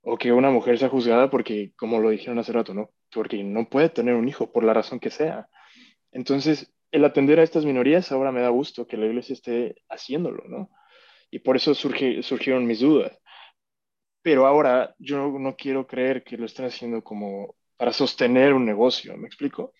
O 0.01 0.17
que 0.17 0.32
una 0.32 0.49
mujer 0.49 0.78
sea 0.80 0.89
juzgada 0.89 1.30
porque, 1.30 1.73
como 1.78 1.99
lo 1.99 2.09
dijeron 2.09 2.39
hace 2.39 2.51
rato, 2.51 2.73
¿no? 2.73 2.91
Porque 3.13 3.43
no 3.43 3.69
puede 3.69 3.89
tener 3.89 4.15
un 4.15 4.28
hijo 4.28 4.51
por 4.51 4.63
la 4.63 4.73
razón 4.73 4.99
que 4.99 5.09
sea. 5.11 5.47
Entonces, 6.11 6.73
el 6.91 7.05
atender 7.05 7.39
a 7.39 7.43
estas 7.43 7.65
minorías 7.65 8.11
ahora 8.11 8.31
me 8.31 8.41
da 8.41 8.49
gusto 8.49 8.88
que 8.88 8.97
la 8.97 9.05
iglesia 9.05 9.33
esté 9.33 9.75
haciéndolo, 9.89 10.43
¿no? 10.47 10.69
Y 11.29 11.39
por 11.39 11.57
eso 11.57 11.73
surgieron 11.75 12.65
mis 12.65 12.79
dudas. 12.79 13.17
Pero 14.21 14.45
ahora 14.45 14.95
yo 14.97 15.27
no 15.39 15.55
quiero 15.55 15.85
creer 15.88 16.23
que 16.23 16.38
lo 16.38 16.45
estén 16.45 16.65
haciendo 16.65 17.03
como 17.03 17.55
para 17.75 17.93
sostener 17.93 18.53
un 18.53 18.65
negocio, 18.65 19.15
¿me 19.17 19.27
explico? 19.27 19.73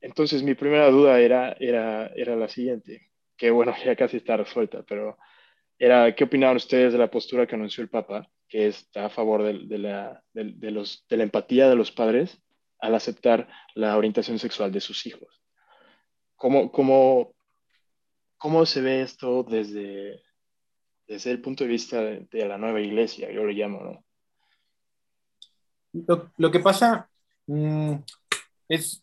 Entonces 0.00 0.42
mi 0.42 0.54
primera 0.54 0.88
duda 0.90 1.20
era, 1.20 1.56
la 1.58 2.48
siguiente, 2.48 3.10
que 3.36 3.50
bueno, 3.50 3.74
ya 3.84 3.96
casi 3.96 4.18
está 4.18 4.36
resuelta, 4.36 4.84
pero 4.88 5.18
era, 5.78 6.14
¿qué 6.14 6.24
opinaban 6.24 6.56
ustedes 6.56 6.92
de 6.92 6.98
la 6.98 7.10
postura 7.10 7.46
que 7.46 7.54
anunció 7.54 7.82
el 7.82 7.90
Papa, 7.90 8.28
que 8.48 8.68
está 8.68 9.06
a 9.06 9.10
favor 9.10 9.42
de 9.42 9.78
la 9.78 10.22
empatía 11.10 11.68
de 11.68 11.76
los 11.76 11.92
padres 11.92 12.40
al 12.78 12.94
aceptar 12.94 13.48
la 13.74 13.96
orientación 13.96 14.38
sexual 14.38 14.72
de 14.72 14.80
sus 14.80 15.04
hijos? 15.06 15.35
¿Cómo, 16.36 16.70
cómo, 16.70 17.34
cómo 18.36 18.66
se 18.66 18.80
ve 18.80 19.02
esto 19.02 19.42
desde, 19.42 20.22
desde 21.06 21.30
el 21.30 21.40
punto 21.40 21.64
de 21.64 21.70
vista 21.70 22.00
de, 22.00 22.28
la 22.46 22.58
nueva 22.58 22.80
iglesia? 22.80 23.32
Yo 23.32 23.44
lo 23.44 23.52
llamo, 23.52 23.80
¿no? 23.80 24.04
Lo, 26.36 26.50
que 26.50 26.60
pasa 26.60 27.08
mm, 27.46 27.94
es, 28.68 29.02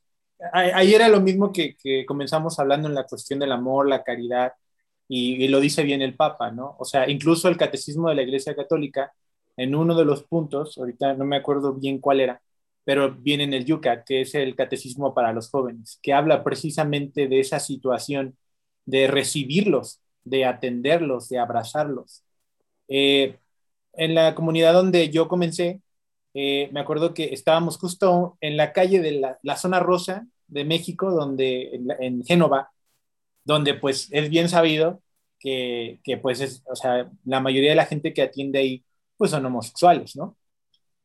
ahí 0.52 0.94
era 0.94 1.08
lo 1.10 1.22
mismo 1.22 1.52
que, 1.52 1.76
comenzamos 2.06 2.60
hablando 2.60 2.88
en 2.88 2.96
la 2.96 3.06
cuestión 3.06 3.40
del 3.40 3.52
amor, 3.52 3.88
la 3.90 4.04
caridad, 4.04 4.54
y, 5.08 5.48
lo 5.48 5.60
dice 5.60 5.84
bien 5.84 6.02
el 6.02 6.16
Papa, 6.16 6.52
¿no? 6.52 6.76
O 6.80 6.86
sea, 6.86 7.10
incluso 7.10 7.48
el 7.48 7.58
catecismo 7.58 8.10
de 8.10 8.16
la 8.16 8.24
Iglesia 8.24 8.56
Católica, 8.56 9.14
en 9.58 9.76
uno 9.76 9.96
de 9.96 10.06
los 10.06 10.24
puntos, 10.24 10.78
ahorita 10.78 11.14
no 11.14 11.26
me 11.26 11.38
acuerdo 11.38 11.74
bien 11.74 12.00
cuál 12.00 12.20
era, 12.20 12.42
pero 12.84 13.14
viene 13.16 13.46
en 13.46 13.54
el 13.54 13.66
Yucat, 13.66 14.06
que 14.06 14.22
es 14.22 14.36
el 14.36 14.56
catecismo 14.56 15.14
para 15.14 15.34
los 15.34 15.50
jóvenes, 15.50 16.00
que 16.02 16.14
habla 16.14 16.44
precisamente 16.44 17.28
de 17.28 17.40
esa 17.40 17.60
situación 17.60 18.38
de 18.86 19.08
recibirlos, 19.08 20.02
de 20.24 20.46
atenderlos, 20.46 21.30
de 21.30 21.40
abrazarlos. 21.40 22.24
Eh, 22.88 23.38
en 23.94 24.16
la 24.16 24.36
comunidad 24.36 24.74
donde 24.74 25.10
yo 25.10 25.28
comencé, 25.28 25.82
eh, 26.34 26.70
me 26.74 26.80
acuerdo 26.82 27.14
que 27.14 27.34
estábamos 27.34 27.78
justo 27.78 28.38
en 28.42 28.58
la 28.58 28.74
calle 28.74 29.00
de 29.02 29.38
la, 29.42 29.58
zona 29.58 29.80
rosa 29.80 30.28
de 30.48 30.66
México, 30.66 31.12
donde, 31.12 31.80
en, 32.00 32.24
Génova, 32.26 32.72
donde 33.46 33.76
pues 33.76 34.10
es 34.12 34.30
bien 34.30 34.50
sabido 34.50 35.02
que, 35.40 36.00
que, 36.04 36.18
pues 36.18 36.42
es, 36.42 36.64
o 36.68 36.76
sea, 36.76 37.12
la 37.26 37.40
mayoría 37.42 37.72
de 37.72 37.76
la 37.78 37.86
gente 37.86 38.14
que 38.14 38.24
atiende 38.24 38.60
ahí 38.60 38.86
pues 39.18 39.32
son 39.32 39.46
homosexuales, 39.46 40.16
¿no? 40.16 40.38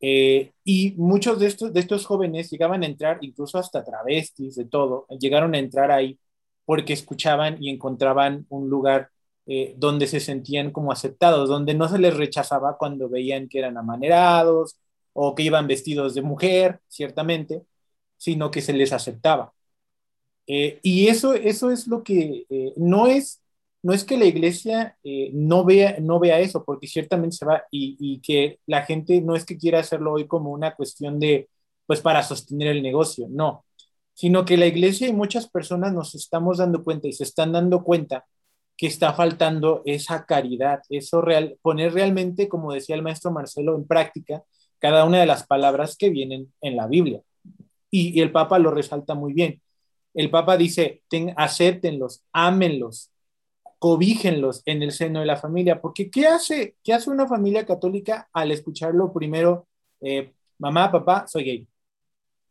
Eh, 0.01 0.53
y 0.63 0.93
muchos 0.97 1.39
de 1.39 1.47
estos, 1.47 1.73
de 1.73 1.79
estos 1.81 2.05
jóvenes 2.05 2.49
llegaban 2.49 2.83
a 2.83 2.85
entrar, 2.85 3.19
incluso 3.21 3.57
hasta 3.57 3.83
travestis, 3.83 4.55
de 4.55 4.65
todo, 4.65 5.05
llegaron 5.19 5.53
a 5.55 5.59
entrar 5.59 5.91
ahí 5.91 6.19
porque 6.65 6.93
escuchaban 6.93 7.57
y 7.61 7.69
encontraban 7.69 8.45
un 8.49 8.69
lugar 8.69 9.09
eh, 9.47 9.73
donde 9.77 10.07
se 10.07 10.19
sentían 10.19 10.71
como 10.71 10.91
aceptados, 10.91 11.49
donde 11.49 11.73
no 11.73 11.89
se 11.89 11.99
les 11.99 12.15
rechazaba 12.15 12.77
cuando 12.77 13.09
veían 13.09 13.49
que 13.49 13.59
eran 13.59 13.77
amanerados 13.77 14.77
o 15.13 15.35
que 15.35 15.43
iban 15.43 15.67
vestidos 15.67 16.13
de 16.15 16.21
mujer, 16.21 16.79
ciertamente, 16.87 17.63
sino 18.17 18.51
que 18.51 18.61
se 18.61 18.73
les 18.73 18.93
aceptaba. 18.93 19.53
Eh, 20.47 20.79
y 20.83 21.07
eso, 21.07 21.33
eso 21.33 21.71
es 21.71 21.87
lo 21.87 22.03
que 22.03 22.45
no 22.77 23.07
es 23.07 23.41
no 23.81 23.93
es 23.93 24.03
que 24.03 24.17
la 24.17 24.25
iglesia 24.25 24.97
eh, 25.03 25.31
no, 25.33 25.63
vea, 25.65 25.97
no 26.01 26.19
vea 26.19 26.39
eso, 26.39 26.63
porque 26.65 26.87
ciertamente 26.87 27.37
se 27.37 27.45
va 27.45 27.63
y, 27.71 28.19
que 28.21 28.59
la 28.65 28.83
gente 28.83 29.21
no 29.21 29.35
es 29.35 29.45
que 29.45 29.57
quiera 29.57 29.79
hacerlo 29.79 30.13
hoy 30.13 30.27
como 30.27 30.51
una 30.51 30.75
cuestión 30.75 31.19
de, 31.19 31.49
pues 31.85 32.01
para 32.01 32.23
sostener 32.23 32.67
el 32.69 32.83
negocio, 32.83 33.27
no, 33.29 33.65
sino 34.13 34.45
que 34.45 34.57
la 34.57 34.67
iglesia 34.67 35.07
y 35.07 35.13
muchas 35.13 35.49
personas 35.49 35.93
nos 35.93 36.15
estamos 36.15 36.57
dando 36.57 36.83
cuenta 36.83 37.07
y 37.07 37.13
se 37.13 37.23
están 37.23 37.53
dando 37.53 37.83
cuenta 37.83 38.25
que 38.75 38.87
está 38.87 39.13
faltando 39.13 39.81
esa 39.85 40.25
caridad, 40.25 40.81
eso 40.89 41.21
real, 41.21 41.57
poner 41.61 41.93
realmente, 41.93 42.47
como 42.49 42.73
decía 42.73 42.95
el 42.95 43.01
maestro 43.01 43.31
Marcelo, 43.31 43.75
en 43.75 43.85
práctica 43.85 44.43
cada 44.79 45.05
una 45.05 45.19
de 45.19 45.25
las 45.25 45.45
palabras 45.45 45.95
que 45.97 46.09
vienen 46.09 46.53
en 46.61 46.75
la 46.77 46.87
Biblia. 46.87 47.21
Y, 47.91 48.21
el 48.21 48.31
Papa 48.31 48.59
lo 48.59 48.71
resalta 48.71 49.15
muy 49.15 49.33
bien. 49.33 49.61
El 50.13 50.29
Papa 50.29 50.57
dice, 50.57 51.03
ten, 51.09 51.33
acéptenlos, 51.37 52.23
ámenlos, 52.31 53.11
cobíjenlos 53.79 54.61
en 54.65 54.83
el 54.83 54.91
seno 54.91 55.21
de 55.21 55.25
la 55.25 55.37
familia, 55.37 55.81
porque 55.81 56.11
¿qué 56.11 56.27
hace, 56.27 56.75
qué 56.83 56.93
hace 56.93 57.09
una 57.09 57.27
familia 57.27 57.65
católica 57.65 58.29
al 58.33 58.51
escucharlo 58.51 59.11
primero, 59.13 59.67
eh, 60.01 60.33
mamá, 60.59 60.91
papá, 60.91 61.25
soy 61.27 61.43
gay? 61.45 61.67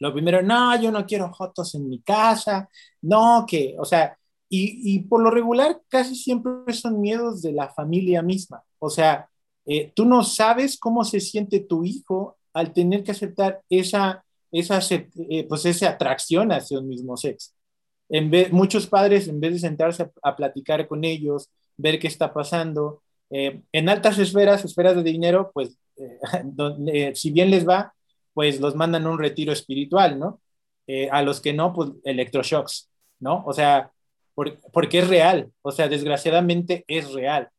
Lo 0.00 0.12
primero, 0.12 0.42
no, 0.42 0.80
yo 0.80 0.90
no 0.90 1.04
quiero 1.06 1.32
fotos 1.34 1.74
en 1.74 1.88
mi 1.88 2.00
casa, 2.00 2.68
no, 3.02 3.44
que, 3.46 3.76
o 3.78 3.84
sea, 3.84 4.16
y, 4.48 4.94
y, 4.94 5.00
por 5.00 5.22
lo 5.22 5.30
regular 5.30 5.82
casi 5.88 6.14
siempre 6.14 6.72
son 6.72 7.00
miedos 7.00 7.42
de 7.42 7.52
la 7.52 7.68
familia 7.68 8.22
misma, 8.22 8.62
o 8.78 8.88
sea, 8.88 9.28
eh, 9.66 9.92
tú 9.94 10.06
no 10.06 10.24
sabes 10.24 10.78
cómo 10.78 11.04
se 11.04 11.20
siente 11.20 11.60
tu 11.60 11.84
hijo 11.84 12.38
al 12.54 12.72
tener 12.72 13.04
que 13.04 13.10
aceptar 13.10 13.62
esa, 13.68 14.24
esa, 14.50 14.80
eh, 14.90 15.46
pues 15.48 15.66
esa 15.66 15.90
atracción 15.90 16.52
hacia 16.52 16.78
un 16.78 16.88
mismo 16.88 17.16
sexo 17.18 17.57
muchos 18.50 18.86
padres, 18.86 19.28
en 19.28 19.40
vez 19.40 19.52
de 19.52 19.58
sentarse 19.58 20.10
a, 20.22 20.36
platicar 20.36 20.88
con 20.88 21.04
ellos, 21.04 21.50
ver 21.76 21.98
qué 21.98 22.06
está 22.06 22.32
pasando, 22.32 23.02
eh, 23.30 23.60
en 23.72 23.88
altas 23.88 24.18
esferas, 24.18 24.64
esferas 24.64 24.96
de 24.96 25.02
dinero, 25.02 25.50
pues 25.52 25.78
eh, 25.96 26.18
eh, 26.92 27.14
si 27.14 27.30
bien 27.30 27.50
les 27.50 27.68
va, 27.68 27.92
pues 28.32 28.60
los 28.60 28.74
mandan 28.74 29.06
a 29.06 29.10
un 29.10 29.18
retiro 29.18 29.52
espiritual, 29.52 30.18
¿no? 30.18 30.40
a 31.10 31.20
los 31.20 31.42
que 31.42 31.52
no, 31.52 31.74
pues 31.74 31.90
electroshocks, 32.02 32.88
¿no? 33.20 33.44
O 33.44 33.52
sea, 33.52 33.92
porque 34.72 35.00
es 35.00 35.06
real, 35.08 35.52
o 35.60 35.70
sea, 35.70 35.86
desgraciadamente 35.86 36.82
es 36.88 37.12
real. 37.12 37.50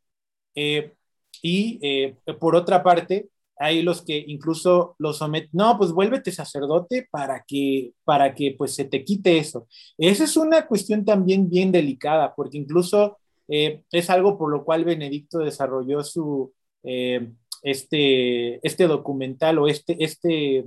y 1.44 2.14
por 2.40 2.56
otra 2.56 2.82
parte, 2.82 3.30
hay 3.60 3.82
los 3.84 4.02
que 4.04 4.24
incluso 4.28 4.96
los 5.00 5.18
someten, 5.18 5.50
no, 5.54 5.78
pues 5.78 5.92
vuélvete 5.92 6.32
sacerdote 6.32 7.08
para 7.12 7.44
que, 7.46 7.94
para 8.06 8.34
que 8.34 8.56
pues 8.58 8.74
se 8.74 8.86
te 8.86 9.04
quite 9.04 9.38
eso. 9.38 9.68
Esa 9.98 10.24
es 10.24 10.38
una 10.38 10.66
cuestión 10.66 11.04
también 11.06 11.50
bien 11.50 11.72
delicada, 11.72 12.34
porque 12.36 12.58
incluso 12.58 13.18
eh, 13.50 13.84
es 13.92 14.10
algo 14.10 14.38
por 14.38 14.50
lo 14.52 14.64
cual 14.64 14.86
Benedicto 14.86 15.40
desarrolló 15.40 16.04
su, 16.04 16.54
eh, 16.84 17.32
este, 17.64 18.66
este 18.66 18.88
documental 18.88 19.60
o 19.60 19.68
este, 19.68 20.04
este 20.04 20.66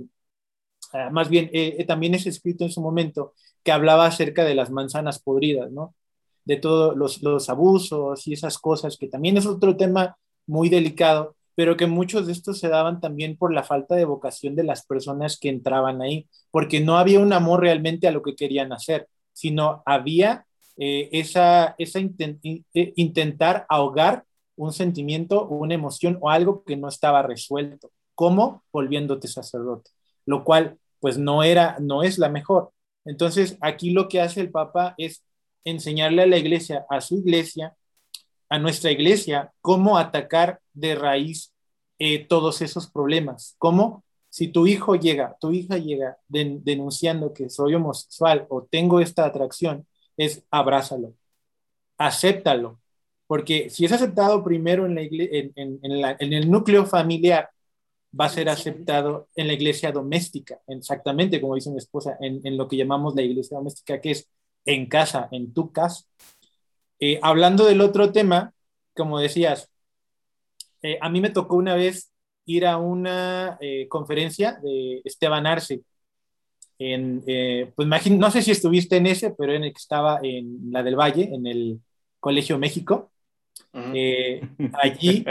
ah, 0.93 1.09
más 1.11 1.29
bien, 1.29 1.49
eh, 1.53 1.83
también 1.85 2.15
es 2.15 2.27
escrito 2.27 2.63
en 2.63 2.71
su 2.71 2.81
momento, 2.81 3.33
que 3.63 3.71
hablaba 3.71 4.05
acerca 4.05 4.45
de 4.45 4.55
las 4.55 4.69
manzanas 4.71 5.19
podridas, 5.21 5.71
¿no? 5.71 5.95
De 6.45 6.57
todos 6.57 6.95
los, 6.97 7.23
los 7.23 7.49
abusos 7.49 8.27
y 8.27 8.33
esas 8.33 8.57
cosas, 8.59 8.97
que 8.97 9.07
también 9.07 9.37
es 9.37 9.45
otro 9.45 9.77
tema 9.77 10.17
muy 10.45 10.69
delicado, 10.69 11.35
pero 11.55 11.77
que 11.77 11.87
muchos 11.87 12.25
de 12.25 12.33
estos 12.33 12.59
se 12.59 12.69
daban 12.69 12.99
también 12.99 13.37
por 13.37 13.53
la 13.53 13.63
falta 13.63 13.95
de 13.95 14.05
vocación 14.05 14.55
de 14.55 14.63
las 14.63 14.85
personas 14.85 15.39
que 15.39 15.49
entraban 15.49 16.01
ahí, 16.01 16.27
porque 16.51 16.79
no 16.79 16.97
había 16.97 17.19
un 17.19 17.33
amor 17.33 17.61
realmente 17.61 18.07
a 18.07 18.11
lo 18.11 18.21
que 18.21 18.35
querían 18.35 18.73
hacer, 18.73 19.07
sino 19.33 19.83
había 19.85 20.45
eh, 20.77 21.09
esa, 21.11 21.75
esa 21.77 21.99
eh, 21.99 22.93
intentar 22.95 23.65
ahogar 23.69 24.25
un 24.55 24.73
sentimiento, 24.73 25.47
una 25.47 25.73
emoción 25.75 26.17
o 26.21 26.29
algo 26.29 26.63
que 26.63 26.77
no 26.77 26.87
estaba 26.87 27.21
resuelto, 27.21 27.91
como 28.15 28.63
volviéndote 28.71 29.27
sacerdote, 29.27 29.91
lo 30.25 30.43
cual 30.43 30.77
pues 30.99 31.17
no 31.17 31.43
era, 31.43 31.77
no 31.79 32.03
es 32.03 32.17
la 32.17 32.29
mejor. 32.29 32.71
Entonces 33.05 33.57
aquí 33.61 33.91
lo 33.91 34.07
que 34.07 34.21
hace 34.21 34.41
el 34.41 34.51
Papa 34.51 34.95
es 34.97 35.23
enseñarle 35.65 36.23
a 36.23 36.27
la 36.27 36.37
iglesia, 36.37 36.85
a 36.89 37.01
su 37.01 37.17
iglesia, 37.17 37.75
a 38.53 38.59
nuestra 38.59 38.91
iglesia 38.91 39.51
cómo 39.61 39.97
atacar 39.97 40.59
de 40.73 40.93
raíz 40.93 41.51
eh, 41.97 42.23
todos 42.27 42.61
esos 42.61 42.87
problemas. 42.87 43.55
Cómo 43.57 44.03
si 44.29 44.47
tu 44.47 44.67
hijo 44.67 44.95
llega, 44.95 45.35
tu 45.41 45.51
hija 45.51 45.79
llega 45.79 46.17
denunciando 46.27 47.33
que 47.33 47.49
soy 47.49 47.73
homosexual 47.73 48.45
o 48.49 48.61
tengo 48.61 48.99
esta 48.99 49.25
atracción, 49.25 49.87
es 50.17 50.43
abrázalo, 50.51 51.15
acéptalo, 51.97 52.79
porque 53.25 53.71
si 53.71 53.85
es 53.85 53.91
aceptado 53.91 54.43
primero 54.43 54.85
en, 54.85 54.93
la 54.93 55.01
en, 55.01 55.53
en, 55.55 56.33
el 56.33 56.51
núcleo 56.51 56.85
familiar, 56.85 57.49
va 58.19 58.25
a 58.25 58.29
ser 58.29 58.49
aceptado 58.49 59.29
en 59.35 59.47
la 59.47 59.53
iglesia 59.53 59.91
doméstica, 59.91 60.61
exactamente 60.67 61.41
como 61.41 61.55
dice 61.55 61.71
mi 61.71 61.79
esposa, 61.79 62.17
en, 62.19 62.55
lo 62.55 62.67
que 62.67 62.77
llamamos 62.77 63.15
la 63.15 63.23
iglesia 63.23 63.57
doméstica, 63.57 63.99
que 63.99 64.11
es 64.11 64.29
en 64.65 64.85
casa, 64.85 65.27
en 65.31 65.51
tu 65.53 65.71
casa. 65.71 66.05
Eh, 66.99 67.19
hablando 67.21 67.65
del 67.65 67.81
otro 67.81 68.11
tema, 68.11 68.53
como 68.95 69.19
decías, 69.19 69.69
eh, 70.81 70.97
a 71.01 71.09
mí 71.09 71.21
me 71.21 71.29
tocó 71.29 71.55
una 71.55 71.75
vez 71.75 72.11
ir 72.45 72.65
a 72.65 72.77
una 72.77 73.57
eh, 73.61 73.87
conferencia 73.87 74.59
de 74.61 75.01
Esteban 75.03 75.47
Arce. 75.47 75.81
En, 76.79 77.23
pues 77.75 77.85
imagino, 77.85 78.17
no 78.17 78.31
sé 78.31 78.41
si 78.41 78.51
estuviste 78.51 78.97
en 78.97 79.07
ese, 79.07 79.31
pero 79.31 79.53
en 79.53 79.63
el 79.63 79.71
que 79.71 79.79
estaba 79.79 80.19
en 80.21 80.71
la 80.71 80.83
del 80.83 80.95
Valle, 80.95 81.29
en 81.33 81.47
el 81.47 81.79
Colegio 82.19 82.57
México. 82.57 83.11
allí 84.81 85.25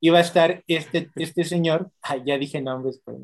iba 0.00 0.18
a 0.18 0.22
estar 0.22 0.62
este, 0.66 1.10
este 1.16 1.44
señor, 1.44 1.90
ya 2.24 2.36
dije 2.36 2.60
nombres, 2.60 3.00
pero, 3.04 3.18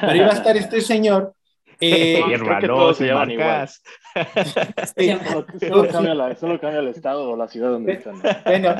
pero 0.00 0.16
iba 0.16 0.28
a 0.28 0.34
estar 0.34 0.56
este 0.56 0.80
señor. 0.80 1.34
Eh, 1.80 2.22
todos 2.66 2.96
se 2.96 3.06
llaman 3.06 3.30
igual. 3.30 3.68
solo, 6.38 6.60
cambia 6.60 6.80
el 6.80 6.88
estado 6.88 7.30
o 7.30 7.36
la 7.36 7.48
ciudad 7.48 7.70
donde 7.70 7.94
están. 7.94 8.20
Bueno, 8.44 8.74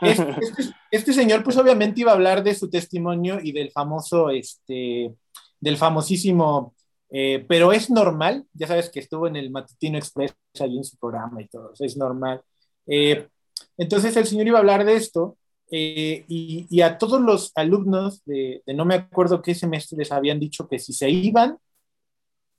este, 0.00 0.30
este, 0.30 0.62
este, 0.90 1.12
señor, 1.12 1.42
pues 1.42 1.56
obviamente 1.56 2.00
iba 2.00 2.12
a 2.12 2.14
hablar 2.14 2.42
de 2.42 2.54
su 2.54 2.70
testimonio 2.70 3.38
y 3.42 3.52
del 3.52 3.70
famoso, 3.70 4.30
este, 4.30 5.12
del 5.60 5.76
famosísimo, 5.76 6.74
eh, 7.10 7.44
pero 7.48 7.72
es 7.72 7.90
normal, 7.90 8.44
ya 8.52 8.66
sabes 8.66 8.90
que 8.90 9.00
estuvo 9.00 9.26
en 9.26 9.36
el 9.36 9.50
Matutino 9.50 9.98
Express 9.98 10.34
allí 10.60 10.76
en 10.76 10.84
su 10.84 10.96
programa 10.98 11.42
y 11.42 11.48
todo, 11.48 11.72
es 11.78 11.96
normal. 11.96 12.42
Eh, 12.86 13.26
entonces 13.76 14.16
el 14.16 14.26
señor 14.26 14.46
iba 14.46 14.58
a 14.58 14.60
hablar 14.60 14.84
de 14.84 14.94
esto 14.94 15.36
eh, 15.70 16.24
y, 16.28 16.80
a 16.80 16.98
todos 16.98 17.20
los 17.20 17.52
alumnos 17.54 18.22
de, 18.24 18.62
no 18.66 18.84
me 18.84 18.94
acuerdo 18.94 19.42
qué 19.42 19.54
semestre 19.54 19.98
les 19.98 20.12
habían 20.12 20.40
dicho 20.40 20.68
que 20.68 20.78
si 20.78 20.92
se 20.92 21.10
iban, 21.10 21.58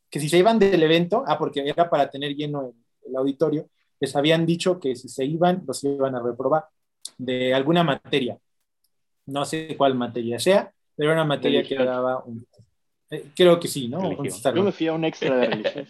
que 0.10 0.20
si 0.20 0.30
se 0.30 0.38
iban 0.38 0.60
del 0.60 0.82
evento, 0.82 1.24
ah, 1.28 1.38
porque 1.38 1.68
era 1.68 1.90
para 1.90 2.10
tener 2.10 2.36
lleno 2.36 2.68
el, 2.68 2.74
el 3.10 3.16
auditorio, 3.16 3.70
les 4.00 4.16
habían 4.16 4.46
dicho 4.46 4.80
que 4.80 4.96
si 4.96 5.10
se 5.10 5.26
iban, 5.26 5.64
los 5.68 5.84
iban 5.84 6.16
a 6.16 6.22
reprobar 6.22 6.66
de 7.18 7.54
alguna 7.54 7.84
materia. 7.84 8.38
No 9.26 9.46
sé 9.46 9.76
cuál 9.78 9.96
materia 9.96 10.40
sea, 10.40 10.72
pero 10.96 11.12
era 11.12 11.22
una 11.22 11.28
materia 11.28 11.64
que 11.64 11.76
daba 11.76 12.24
un... 12.24 12.46
Eh, 13.12 13.26
creo 13.36 13.60
que 13.60 13.68
sí, 13.68 13.88
¿no? 13.88 14.24
Yo 14.24 14.64
me 14.64 14.72
fui 14.72 14.88
a 14.88 14.94
un 14.94 15.06
extra 15.06 15.36
de 15.36 15.48
religión. 15.48 15.88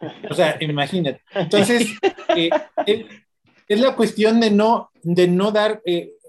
o 0.30 0.34
sea, 0.34 0.56
imagínate. 0.60 1.22
Entonces, 1.34 1.88
eh, 2.36 2.50
es 3.68 3.80
la 3.80 3.96
cuestión 3.96 4.40
de 4.40 4.50
no, 4.50 4.90
de 5.02 5.28
no 5.28 5.52
dar 5.52 5.82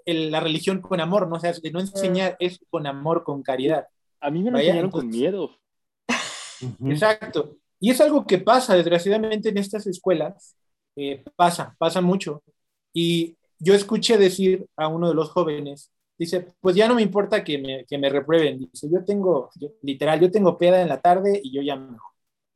la 0.05 0.39
religión 0.39 0.81
con 0.81 0.99
amor, 1.01 1.27
¿no? 1.27 1.35
O 1.35 1.39
sea, 1.39 1.51
de 1.53 1.71
no 1.71 1.79
enseñar 1.79 2.33
ah. 2.33 2.37
es 2.39 2.59
con 2.69 2.87
amor, 2.87 3.23
con 3.23 3.43
caridad. 3.43 3.87
A 4.19 4.31
mí 4.31 4.43
me 4.43 4.51
lo 4.51 4.57
enseñaron 4.57 4.91
con 4.91 5.07
miedo. 5.07 5.57
Exacto. 6.85 7.57
Y 7.79 7.91
es 7.91 8.01
algo 8.01 8.25
que 8.25 8.39
pasa, 8.39 8.75
desgraciadamente, 8.75 9.49
en 9.49 9.57
estas 9.57 9.87
escuelas. 9.87 10.55
Eh, 10.95 11.23
pasa, 11.35 11.75
pasa 11.77 12.01
mucho. 12.01 12.43
Y 12.93 13.37
yo 13.59 13.73
escuché 13.75 14.17
decir 14.17 14.65
a 14.75 14.87
uno 14.87 15.09
de 15.09 15.15
los 15.15 15.29
jóvenes, 15.29 15.91
dice, 16.17 16.47
pues 16.59 16.75
ya 16.75 16.87
no 16.87 16.95
me 16.95 17.03
importa 17.03 17.43
que 17.43 17.57
me, 17.59 17.85
que 17.85 17.97
me 17.97 18.09
reprueben. 18.09 18.59
Dice, 18.71 18.87
yo 18.91 19.05
tengo, 19.05 19.51
literal, 19.83 20.19
yo 20.19 20.31
tengo 20.31 20.57
peda 20.57 20.81
en 20.81 20.89
la 20.89 21.01
tarde 21.01 21.39
y 21.43 21.53
yo 21.53 21.61
ya 21.61 21.75
me... 21.75 21.97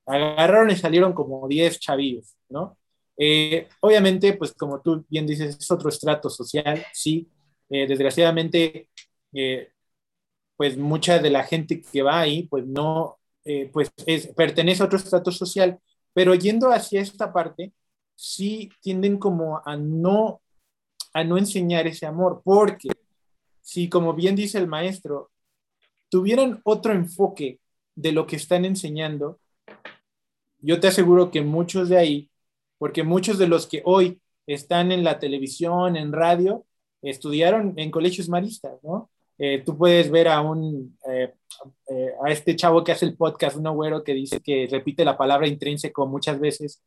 Agarraron 0.07 0.71
y 0.71 0.75
salieron 0.75 1.13
como 1.13 1.47
10 1.47 1.79
chavillos, 1.79 2.35
¿no? 2.49 2.77
Eh, 3.17 3.67
obviamente, 3.81 4.33
pues 4.33 4.53
como 4.53 4.81
tú 4.81 5.05
bien 5.09 5.27
dices, 5.27 5.57
es 5.59 5.71
otro 5.71 5.89
estrato 5.89 6.29
social, 6.29 6.83
sí, 6.93 7.29
eh, 7.69 7.87
desgraciadamente, 7.87 8.89
pues 10.55 10.77
mucha 10.77 11.19
de 11.19 11.29
la 11.29 11.43
gente 11.43 11.81
que 11.81 12.01
va 12.01 12.19
ahí, 12.19 12.43
pues 12.47 12.65
no, 12.67 13.19
eh, 13.45 13.69
pues 13.71 13.91
es, 14.05 14.27
pertenece 14.27 14.83
a 14.83 14.85
otro 14.85 14.97
estrato 14.97 15.31
social, 15.31 15.79
pero 16.13 16.35
yendo 16.35 16.71
hacia 16.71 17.01
esta 17.01 17.33
parte, 17.33 17.73
sí 18.15 18.69
tienden 18.81 19.17
como 19.17 19.61
a 19.65 19.75
no, 19.77 20.41
a 21.13 21.23
no 21.23 21.37
enseñar 21.37 21.87
ese 21.87 22.05
amor, 22.05 22.41
porque 22.43 22.89
si, 23.61 23.89
como 23.89 24.13
bien 24.13 24.35
dice 24.35 24.57
el 24.57 24.67
maestro, 24.67 25.31
tuvieran 26.09 26.61
otro 26.63 26.93
enfoque 26.93 27.59
de 27.95 28.11
lo 28.11 28.27
que 28.27 28.35
están 28.35 28.65
enseñando, 28.65 29.39
yo 30.59 30.79
te 30.79 30.87
aseguro 30.87 31.31
que 31.31 31.41
muchos 31.41 31.89
de 31.89 31.97
ahí, 31.97 32.29
porque 32.77 33.03
muchos 33.03 33.37
de 33.37 33.47
los 33.47 33.67
que 33.67 33.81
hoy 33.85 34.21
están 34.45 34.91
en 34.91 35.03
la 35.03 35.19
televisión, 35.19 35.95
en 35.95 36.11
radio, 36.11 36.65
estudiaron 37.01 37.73
en 37.77 37.91
colegios 37.91 38.29
maristas, 38.29 38.73
¿no? 38.83 39.09
Eh, 39.37 39.63
tú 39.65 39.77
puedes 39.77 40.09
ver 40.11 40.27
a 40.27 40.41
un, 40.41 40.97
eh, 41.09 41.33
eh, 41.89 42.11
a 42.23 42.31
este 42.31 42.55
chavo 42.55 42.83
que 42.83 42.91
hace 42.91 43.05
el 43.05 43.17
podcast, 43.17 43.57
un 43.57 43.67
agüero 43.67 44.03
que 44.03 44.13
dice 44.13 44.39
que 44.39 44.67
repite 44.69 45.03
la 45.03 45.17
palabra 45.17 45.47
intrínseco 45.47 46.05
muchas 46.07 46.39
veces, 46.39 46.81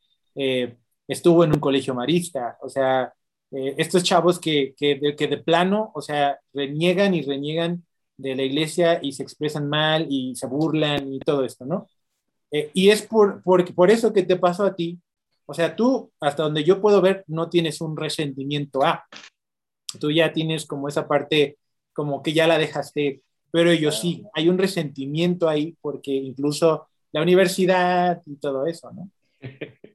estuvo 1.07 1.45
en 1.45 1.53
un 1.53 1.61
colegio 1.61 1.95
marista, 1.95 2.59
o 2.61 2.69
sea, 2.69 3.13
estos 3.51 4.03
chavos 4.03 4.41
que, 4.41 4.75
que, 4.77 4.97
de, 4.97 5.15
que 5.15 5.29
de 5.29 5.39
plano, 5.39 5.93
o 5.95 6.03
sea, 6.03 6.41
reniegan 6.53 7.15
y 7.15 7.23
reniegan 7.23 7.85
de 8.17 8.35
la 8.35 8.43
iglesia 8.43 8.99
y 9.01 9.13
se 9.13 9.23
expresan 9.23 9.69
mal 9.69 10.07
y 10.11 10.35
se 10.35 10.47
burlan 10.49 11.13
y 11.13 11.21
todo 11.21 11.45
esto, 11.45 11.65
¿no? 11.65 11.89
y 12.51 12.91
es 12.91 13.03
por, 13.03 13.43
por, 13.43 13.75
por 13.75 13.91
eso 13.91 14.13
que 14.13 14.23
te 14.23 14.37
pasó 14.37 14.65
a 14.65 14.77
ti, 14.77 15.01
o 15.47 15.55
sea, 15.55 15.77
tú, 15.77 16.13
hasta 16.21 16.45
donde 16.45 16.65
yo 16.65 16.81
puedo 16.81 17.01
ver, 17.01 17.25
no 17.27 17.49
tienes 17.49 17.81
un 17.81 17.97
resentimiento 17.97 18.85
a, 18.85 19.05
tú 19.99 20.11
ya 20.11 20.33
tienes 20.33 20.67
como 20.67 20.89
esa 20.89 21.07
parte 21.07 21.59
como 21.95 22.23
que 22.23 22.33
ya 22.33 22.47
la 22.47 22.59
dejaste, 22.59 23.23
pero 23.51 23.73
yo 23.73 23.91
sí, 23.91 24.25
hay 24.35 24.49
un 24.49 24.59
resentimiento 24.59 25.49
ahí 25.49 25.77
porque 25.81 26.13
incluso 26.13 26.89
la 27.13 27.23
universidad 27.23 28.21
y 28.27 28.37
todo 28.37 28.67
eso, 28.67 28.91
¿no? 28.93 29.11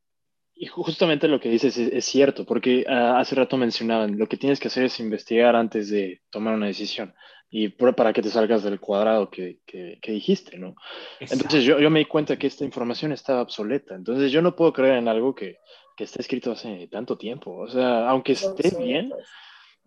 Y 0.61 0.65
justamente 0.65 1.29
lo 1.29 1.39
que 1.39 1.47
dices 1.47 1.77
es, 1.77 2.03
cierto, 2.03 2.45
porque 2.45 2.83
ah, 2.85 3.17
hace 3.17 3.33
rato 3.33 3.55
mencionaban, 3.55 4.19
lo 4.19 4.27
que 4.27 4.35
tienes 4.35 4.59
que 4.59 4.67
hacer 4.67 4.83
es 4.83 4.99
investigar 4.99 5.55
antes 5.55 5.89
de 5.89 6.21
tomar 6.29 6.53
una 6.53 6.65
decisión 6.65 7.15
y 7.49 7.69
para 7.69 8.11
que 8.11 8.21
te 8.21 8.29
salgas 8.29 8.63
del 8.63 8.79
cuadrado 8.79 9.29
que, 9.29 9.59
que, 9.65 10.11
dijiste, 10.11 10.59
¿no? 10.59 10.75
Entonces 11.21 11.63
yo, 11.63 11.79
yo, 11.79 11.89
me 11.89 11.99
di 11.99 12.05
cuenta 12.05 12.37
que 12.37 12.47
esta 12.47 12.65
información 12.65 13.13
estaba 13.13 13.41
obsoleta, 13.41 13.95
entonces 13.95 14.33
yo 14.33 14.41
no 14.41 14.53
puedo 14.55 14.73
creer 14.73 14.97
en 14.97 15.07
algo 15.07 15.33
que, 15.33 15.59
que 15.95 16.03
está 16.03 16.21
escrito 16.21 16.51
hace 16.51 16.87
tanto 16.87 17.17
tiempo, 17.17 17.55
o 17.55 17.69
sea, 17.69 18.09
aunque 18.09 18.33
esté 18.33 18.75
bien, 18.77 19.11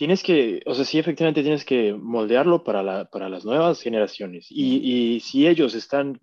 tienes 0.02 0.24
que, 0.24 0.64
o 0.66 0.74
sea, 0.74 0.84
sí, 0.84 0.98
efectivamente 0.98 1.44
tienes 1.44 1.64
que 1.64 1.94
moldearlo 1.94 2.64
para, 2.64 2.82
la, 2.82 3.04
para 3.04 3.28
las 3.28 3.44
nuevas 3.44 3.80
generaciones. 3.80 4.48
Y, 4.50 4.78
y 4.78 5.20
si 5.20 5.46
ellos 5.46 5.76
están 5.76 6.20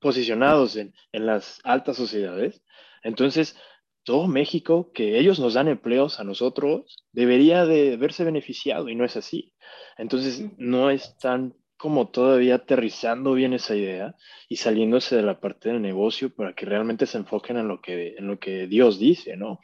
posicionados 0.00 0.74
en, 0.74 0.94
en, 1.12 1.26
las 1.26 1.60
altas 1.62 1.96
sociedades, 1.96 2.60
entonces 3.04 3.56
todo 4.02 4.26
México, 4.26 4.90
que 4.92 5.16
ellos 5.20 5.38
nos 5.38 5.54
dan 5.54 5.68
empleos 5.68 6.18
a 6.18 6.24
nosotros, 6.24 7.06
debería 7.12 7.66
de 7.66 7.96
verse 7.96 8.24
beneficiado 8.24 8.88
y 8.88 8.96
no 8.96 9.04
es 9.04 9.16
así. 9.16 9.54
Entonces 9.96 10.50
no 10.58 10.90
están 10.90 11.54
como 11.76 12.08
todavía 12.08 12.56
aterrizando 12.56 13.34
bien 13.34 13.52
esa 13.52 13.76
idea 13.76 14.16
y 14.48 14.56
saliéndose 14.56 15.14
de 15.14 15.22
la 15.22 15.38
parte 15.38 15.68
del 15.68 15.80
negocio 15.80 16.34
para 16.34 16.52
que 16.52 16.66
realmente 16.66 17.06
se 17.06 17.18
enfoquen 17.18 17.58
en 17.58 17.68
lo 17.68 17.80
que, 17.80 18.16
en 18.18 18.26
lo 18.26 18.40
que 18.40 18.66
Dios 18.66 18.98
dice, 18.98 19.36
¿no? 19.36 19.60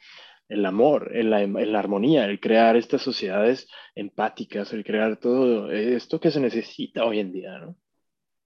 El 0.49 0.65
amor, 0.65 1.11
en 1.13 1.29
la, 1.29 1.79
armonía, 1.79 2.25
el 2.25 2.39
crear 2.39 2.77
estas 2.77 3.01
sociedades 3.01 3.67
empáticas, 3.95 4.71
el 4.73 4.83
crear 4.83 5.17
todo 5.17 5.71
esto 5.71 6.19
que 6.19 6.31
se 6.31 6.39
necesita 6.39 7.05
hoy 7.05 7.19
en 7.19 7.33
día, 7.33 7.57
¿no? 7.59 7.75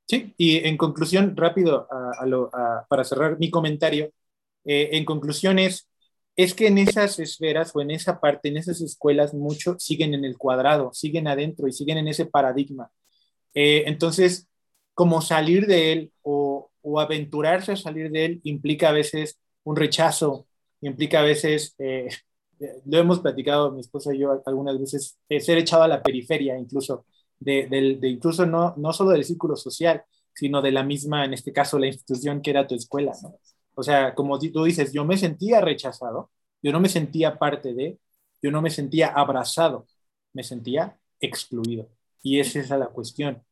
Sí, 0.08 0.34
y 0.38 0.58
en 0.58 0.78
conclusión, 0.78 1.38
rápido, 1.38 1.88
para 2.89 3.04
cerrar 3.04 3.38
mi 3.39 3.49
comentario, 3.49 4.12
eh, 4.66 4.89
en 4.93 5.06
conclusión 5.06 5.60
es, 5.60 5.89
es 6.36 6.54
que 6.54 6.68
en 6.68 6.80
esas 6.80 7.20
esferas 7.20 7.72
o 7.76 7.82
en 7.82 7.91
esa 7.91 8.20
parte, 8.20 8.49
en 8.49 8.58
esas 8.58 8.82
escuelas, 8.82 9.34
mucho 9.34 9.78
siguen 9.80 10.14
en 10.14 10.26
el 10.26 10.38
cuadrado, 10.38 10.91
siguen 10.93 11.28
adentro 11.28 11.68
y 11.68 11.72
siguen 11.72 11.99
en 11.99 12.08
ese 12.08 12.26
paradigma. 12.26 12.91
Eh, 13.54 13.84
entonces, 13.86 14.49
como 14.93 15.22
salir 15.22 15.68
de 15.68 15.93
él 15.93 16.12
o 16.24 16.70
aventurarse 16.99 17.74
a 17.74 17.78
salir 17.78 18.12
de 18.12 18.26
él 18.26 18.41
implica 18.43 18.89
a 18.89 18.93
veces 18.93 19.39
un 19.64 19.76
rechazo, 19.76 20.47
implica 20.82 21.19
a 21.21 21.23
veces, 21.23 21.75
eh, 21.79 22.09
lo 22.86 22.97
hemos 22.97 23.19
platicado 23.19 23.71
mi 23.71 23.82
esposa 23.82 24.13
y 24.13 24.19
yo 24.19 24.41
algunas 24.45 24.79
veces, 24.79 25.19
eh, 25.29 25.39
ser 25.39 25.57
echado 25.57 25.84
a 25.84 25.88
la 25.88 26.03
periferia 26.03 26.57
incluso, 26.57 27.05
de, 27.39 27.67
incluso 28.03 28.45
no, 28.45 28.75
no 28.77 28.93
solo 28.93 29.11
del 29.11 29.23
círculo 29.25 29.55
social, 29.55 30.03
sino 30.34 30.61
de 30.61 30.71
la 30.71 30.84
misma, 30.84 31.25
en 31.25 31.34
este 31.34 31.51
caso, 31.53 31.79
la 31.79 31.88
institución 31.88 32.41
que 32.41 32.51
era 32.51 32.67
tu 32.67 32.75
escuela. 32.75 33.13
O 33.75 33.84
sea, 33.84 34.13
como 34.15 34.39
tú 34.39 34.63
dices, 34.63 34.93
yo 34.93 35.05
me 35.05 35.17
sentía 35.17 35.61
rechazado, 35.61 36.32
yo 36.61 36.71
no 36.71 36.79
me 36.79 36.89
sentía 36.89 37.38
parte 37.39 37.73
de, 37.73 37.99
yo 38.41 38.51
no 38.51 38.61
me 38.61 38.69
sentía 38.69 39.07
abrazado, 39.07 39.88
me 40.34 40.43
sentía 40.43 40.99
excluido. 41.19 41.89
Y 42.21 42.39
esa 42.39 42.59
es 42.59 42.69
la 42.69 42.88
cuestión. 42.88 43.43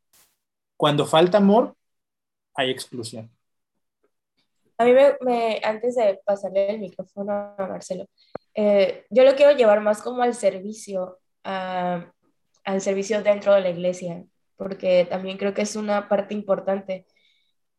Cuando 0.77 1.05
falta 1.05 1.39
amor, 1.39 1.75
hay 2.55 2.71
exclusión. 2.71 3.31
A 4.79 4.85
mí 4.85 4.93
me, 4.93 5.61
antes 5.63 5.95
de 5.95 6.21
pasarle 6.25 6.71
el 6.71 6.79
micrófono 6.79 7.33
a 7.57 7.67
Marcelo, 7.67 8.05
eh, 8.55 9.05
yo 9.09 9.23
lo 9.25 9.35
quiero 9.35 9.51
llevar 9.51 9.81
más 9.81 10.01
como 10.01 10.23
al 10.23 10.33
servicio, 10.33 11.19
al 11.43 12.81
servicio 12.81 13.21
dentro 13.23 13.53
de 13.53 13.61
la 13.61 13.69
iglesia, 13.71 14.25
porque 14.57 15.05
también 15.09 15.37
creo 15.37 15.53
que 15.53 15.63
es 15.63 15.75
una 15.75 16.07
parte 16.09 16.33
importante. 16.33 17.05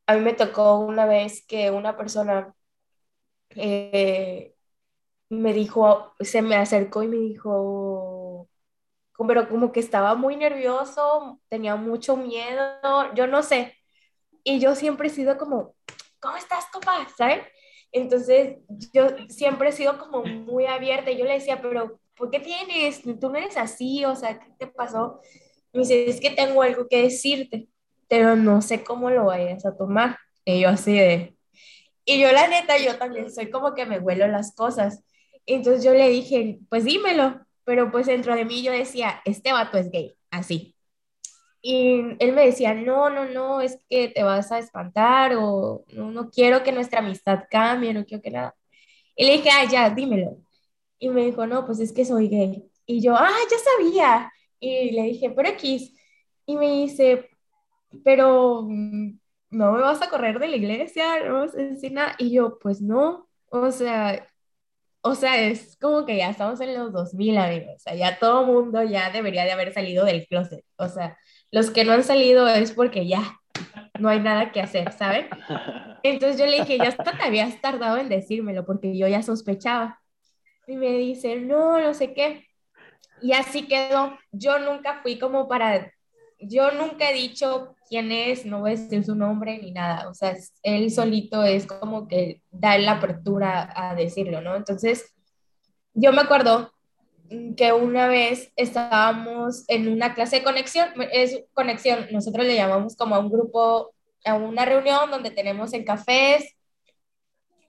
A 0.06 0.14
mí 0.14 0.20
me 0.20 0.34
tocó 0.34 0.78
una 0.80 1.06
vez 1.06 1.44
que 1.46 1.70
una 1.70 1.96
persona 1.96 2.54
eh, 3.56 4.54
me 5.30 5.52
dijo, 5.54 6.14
se 6.20 6.42
me 6.42 6.56
acercó 6.56 7.02
y 7.02 7.08
me 7.08 7.16
dijo, 7.16 8.48
pero 9.26 9.48
como 9.48 9.72
que 9.72 9.80
estaba 9.80 10.14
muy 10.14 10.36
nervioso, 10.36 11.40
tenía 11.48 11.76
mucho 11.76 12.16
miedo, 12.16 13.14
yo 13.14 13.26
no 13.26 13.42
sé. 13.42 13.76
Y 14.44 14.60
yo 14.60 14.74
siempre 14.74 15.08
he 15.08 15.10
sido 15.10 15.38
como, 15.38 15.74
¿cómo 16.20 16.36
estás, 16.36 16.66
copa? 16.72 17.06
¿Sabes? 17.16 17.40
Entonces, 17.92 18.58
yo 18.92 19.08
siempre 19.28 19.70
he 19.70 19.72
sido 19.72 19.98
como 19.98 20.22
muy 20.24 20.66
abierta 20.66 21.10
y 21.10 21.18
yo 21.18 21.24
le 21.24 21.34
decía, 21.34 21.60
pero 21.60 22.00
¿por 22.14 22.30
qué 22.30 22.40
tienes? 22.40 23.02
Tú 23.02 23.30
no 23.30 23.36
eres 23.36 23.56
así, 23.56 24.04
o 24.04 24.14
sea, 24.14 24.38
¿qué 24.38 24.46
te 24.58 24.66
pasó? 24.66 25.20
Me 25.72 25.80
dice, 25.80 26.08
es 26.08 26.20
que 26.20 26.30
tengo 26.30 26.62
algo 26.62 26.86
que 26.88 27.02
decirte, 27.02 27.68
pero 28.08 28.36
no 28.36 28.62
sé 28.62 28.84
cómo 28.84 29.10
lo 29.10 29.26
vayas 29.26 29.64
a 29.66 29.76
tomar. 29.76 30.18
Y 30.44 30.60
yo 30.60 30.68
así 30.68 30.92
de... 30.92 31.36
Y 32.04 32.20
yo 32.20 32.32
la 32.32 32.48
neta, 32.48 32.76
yo 32.78 32.96
también 32.96 33.30
soy 33.32 33.50
como 33.50 33.74
que 33.74 33.86
me 33.86 33.98
huelo 33.98 34.26
las 34.26 34.54
cosas. 34.54 35.04
Entonces 35.46 35.84
yo 35.84 35.92
le 35.92 36.08
dije, 36.08 36.58
pues 36.68 36.84
dímelo, 36.84 37.40
pero 37.64 37.90
pues 37.90 38.06
dentro 38.06 38.34
de 38.34 38.44
mí 38.44 38.62
yo 38.62 38.72
decía, 38.72 39.20
este 39.24 39.52
vato 39.52 39.78
es 39.78 39.90
gay, 39.90 40.16
así. 40.30 40.74
Y 41.62 42.16
él 42.18 42.32
me 42.32 42.46
decía, 42.46 42.74
no, 42.74 43.10
no, 43.10 43.26
no, 43.26 43.60
es 43.60 43.78
que 43.88 44.08
te 44.08 44.22
vas 44.22 44.50
a 44.52 44.58
espantar 44.58 45.34
o 45.36 45.84
no, 45.92 46.10
no 46.10 46.30
quiero 46.30 46.62
que 46.62 46.72
nuestra 46.72 47.00
amistad 47.00 47.44
cambie, 47.50 47.92
no 47.94 48.04
quiero 48.06 48.22
que 48.22 48.30
nada. 48.30 48.56
Y 49.16 49.26
le 49.26 49.32
dije, 49.34 49.50
ah, 49.52 49.64
ya, 49.70 49.90
dímelo. 49.90 50.38
Y 50.98 51.10
me 51.10 51.24
dijo, 51.26 51.46
no, 51.46 51.66
pues 51.66 51.80
es 51.80 51.92
que 51.92 52.04
soy 52.04 52.28
gay. 52.28 52.70
Y 52.86 53.02
yo, 53.02 53.14
ah, 53.16 53.30
ya 53.50 53.56
sabía. 53.58 54.32
Y 54.60 54.92
le 54.92 55.02
dije, 55.04 55.30
pero 55.30 55.48
X. 55.50 55.94
Y 56.46 56.56
me 56.56 56.70
dice, 56.70 57.28
pero 58.04 58.62
mm, 58.62 59.18
no 59.50 59.72
me 59.72 59.80
vas 59.80 60.02
a 60.02 60.10
correr 60.10 60.38
de 60.38 60.48
la 60.48 60.56
iglesia, 60.56 61.24
no 61.26 61.40
vas 61.40 61.54
a 61.54 61.58
decir 61.58 61.92
nada. 61.92 62.14
Y 62.18 62.32
yo, 62.32 62.58
pues 62.58 62.80
no, 62.80 63.28
o 63.50 63.70
sea, 63.72 64.26
o 65.02 65.14
sea, 65.14 65.40
es 65.40 65.76
como 65.80 66.04
que 66.06 66.16
ya 66.16 66.30
estamos 66.30 66.60
en 66.60 66.74
los 66.74 66.92
2000, 66.92 67.38
amigos. 67.38 67.74
O 67.76 67.78
sea, 67.78 67.94
ya 67.94 68.18
todo 68.18 68.44
mundo 68.44 68.82
ya 68.82 69.10
debería 69.10 69.44
de 69.44 69.52
haber 69.52 69.72
salido 69.72 70.04
del 70.04 70.26
closet. 70.26 70.64
O 70.76 70.88
sea, 70.88 71.18
los 71.50 71.70
que 71.70 71.84
no 71.84 71.92
han 71.92 72.04
salido 72.04 72.48
es 72.48 72.72
porque 72.72 73.06
ya 73.06 73.40
no 73.98 74.08
hay 74.08 74.20
nada 74.20 74.52
que 74.52 74.60
hacer, 74.60 74.92
¿saben? 74.92 75.28
Entonces 76.02 76.38
yo 76.38 76.46
le 76.46 76.60
dije, 76.60 76.78
ya 76.78 76.88
hasta 76.88 77.16
te 77.16 77.22
habías 77.22 77.60
tardado 77.60 77.98
en 77.98 78.08
decírmelo 78.08 78.64
porque 78.64 78.96
yo 78.96 79.06
ya 79.08 79.22
sospechaba. 79.22 80.00
Y 80.66 80.76
me 80.76 80.92
dice, 80.92 81.36
no, 81.36 81.80
no 81.80 81.94
sé 81.94 82.14
qué. 82.14 82.46
Y 83.20 83.32
así 83.32 83.66
quedó. 83.66 84.16
Yo 84.32 84.58
nunca 84.58 85.00
fui 85.02 85.18
como 85.18 85.48
para, 85.48 85.92
yo 86.38 86.70
nunca 86.70 87.10
he 87.10 87.14
dicho 87.14 87.74
quién 87.88 88.12
es, 88.12 88.46
no 88.46 88.60
voy 88.60 88.70
a 88.70 88.76
decir 88.76 89.04
su 89.04 89.14
nombre 89.14 89.58
ni 89.58 89.72
nada. 89.72 90.08
O 90.08 90.14
sea, 90.14 90.36
él 90.62 90.90
solito 90.90 91.42
es 91.44 91.66
como 91.66 92.08
que 92.08 92.40
da 92.50 92.78
la 92.78 92.92
apertura 92.92 93.70
a 93.74 93.94
decirlo, 93.94 94.40
¿no? 94.40 94.56
Entonces, 94.56 95.12
yo 95.92 96.12
me 96.12 96.22
acuerdo 96.22 96.72
que 97.56 97.72
una 97.72 98.08
vez 98.08 98.52
estábamos 98.56 99.64
en 99.68 99.88
una 99.88 100.14
clase 100.14 100.36
de 100.36 100.42
conexión, 100.42 100.88
es 101.12 101.44
conexión, 101.54 102.08
nosotros 102.10 102.44
le 102.44 102.56
llamamos 102.56 102.96
como 102.96 103.14
a 103.14 103.20
un 103.20 103.30
grupo, 103.30 103.94
a 104.24 104.34
una 104.34 104.64
reunión 104.64 105.10
donde 105.10 105.30
tenemos 105.30 105.72
en 105.72 105.84
cafés, 105.84 106.56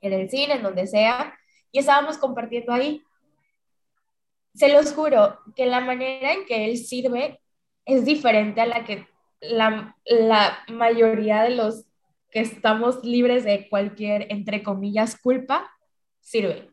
en 0.01 0.13
el 0.13 0.29
cine, 0.31 0.55
en 0.55 0.63
donde 0.63 0.87
sea, 0.87 1.37
y 1.71 1.79
estábamos 1.79 2.17
compartiendo 2.17 2.73
ahí. 2.73 3.03
Se 4.55 4.67
los 4.67 4.93
juro 4.93 5.39
que 5.55 5.67
la 5.67 5.79
manera 5.79 6.33
en 6.33 6.45
que 6.45 6.65
él 6.65 6.77
sirve 6.77 7.39
es 7.85 8.03
diferente 8.03 8.61
a 8.61 8.65
la 8.65 8.83
que 8.83 9.07
la, 9.41 9.95
la 10.05 10.57
mayoría 10.69 11.43
de 11.43 11.51
los 11.51 11.85
que 12.31 12.39
estamos 12.39 13.03
libres 13.03 13.43
de 13.43 13.69
cualquier, 13.69 14.27
entre 14.31 14.63
comillas, 14.63 15.19
culpa, 15.19 15.71
sirve 16.19 16.70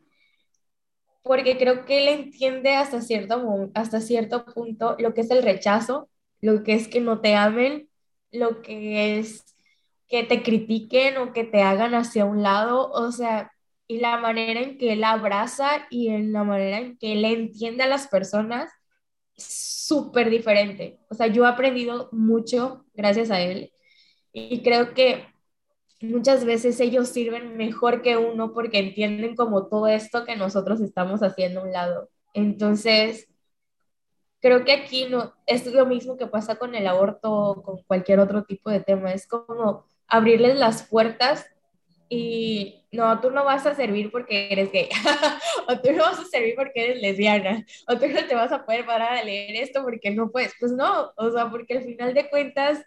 porque 1.29 1.59
creo 1.59 1.85
que 1.85 1.99
él 1.99 2.07
entiende 2.07 2.73
hasta 2.73 3.01
cierto, 3.03 3.69
hasta 3.75 4.01
cierto 4.01 4.45
punto 4.45 4.95
lo 4.97 5.13
que 5.13 5.21
es 5.21 5.29
el 5.29 5.43
rechazo, 5.43 6.09
lo 6.41 6.63
que 6.63 6.73
es 6.73 6.87
que 6.87 7.01
no 7.01 7.21
te 7.21 7.35
amen, 7.35 7.87
lo 8.31 8.63
que 8.63 9.19
es 9.19 9.45
que 10.07 10.23
te 10.23 10.41
critiquen 10.41 11.17
o 11.17 11.31
que 11.31 11.43
te 11.43 11.61
hagan 11.61 11.93
hacia 11.93 12.25
un 12.25 12.41
lado, 12.41 12.89
o 12.89 13.11
sea, 13.11 13.51
y 13.87 13.99
la 13.99 14.17
manera 14.17 14.59
en 14.59 14.79
que 14.79 14.93
él 14.93 15.03
abraza 15.03 15.85
y 15.91 16.07
en 16.07 16.33
la 16.33 16.43
manera 16.43 16.79
en 16.79 16.97
que 16.97 17.11
él 17.13 17.23
entiende 17.23 17.83
a 17.83 17.87
las 17.87 18.07
personas, 18.07 18.71
súper 19.37 20.31
diferente. 20.31 20.97
O 21.11 21.13
sea, 21.13 21.27
yo 21.27 21.45
he 21.45 21.47
aprendido 21.47 22.09
mucho 22.11 22.85
gracias 22.95 23.29
a 23.29 23.39
él 23.39 23.71
y 24.33 24.63
creo 24.63 24.95
que 24.95 25.27
muchas 26.01 26.45
veces 26.45 26.79
ellos 26.79 27.09
sirven 27.09 27.57
mejor 27.57 28.01
que 28.01 28.17
uno 28.17 28.53
porque 28.53 28.79
entienden 28.79 29.35
como 29.35 29.67
todo 29.67 29.87
esto 29.87 30.25
que 30.25 30.35
nosotros 30.35 30.81
estamos 30.81 31.21
haciendo 31.21 31.61
a 31.61 31.63
un 31.63 31.71
lado. 31.71 32.09
Entonces, 32.33 33.27
creo 34.41 34.63
que 34.63 34.71
aquí 34.71 35.07
no 35.09 35.33
es 35.45 35.65
lo 35.65 35.85
mismo 35.85 36.17
que 36.17 36.27
pasa 36.27 36.55
con 36.55 36.75
el 36.75 36.87
aborto 36.87 37.31
o 37.31 37.61
con 37.61 37.83
cualquier 37.83 38.19
otro 38.19 38.43
tipo 38.43 38.69
de 38.69 38.79
tema, 38.79 39.11
es 39.11 39.27
como 39.27 39.85
abrirles 40.07 40.57
las 40.57 40.83
puertas 40.83 41.45
y 42.07 42.87
no, 42.91 43.19
tú 43.21 43.29
no 43.29 43.45
vas 43.45 43.65
a 43.67 43.75
servir 43.75 44.09
porque 44.11 44.51
eres 44.51 44.71
gay, 44.71 44.89
o 45.67 45.79
tú 45.79 45.91
no 45.91 46.03
vas 46.03 46.19
a 46.19 46.25
servir 46.25 46.55
porque 46.55 46.85
eres 46.85 47.01
lesbiana, 47.01 47.65
o 47.87 47.97
tú 47.97 48.07
no 48.07 48.25
te 48.25 48.35
vas 48.35 48.51
a 48.51 48.65
poder 48.65 48.85
parar 48.85 49.13
a 49.13 49.23
leer 49.23 49.55
esto 49.57 49.83
porque 49.83 50.09
no 50.09 50.31
puedes, 50.31 50.53
pues 50.59 50.71
no, 50.71 51.11
o 51.15 51.31
sea, 51.31 51.49
porque 51.49 51.77
al 51.77 51.83
final 51.83 52.13
de 52.13 52.29
cuentas 52.29 52.83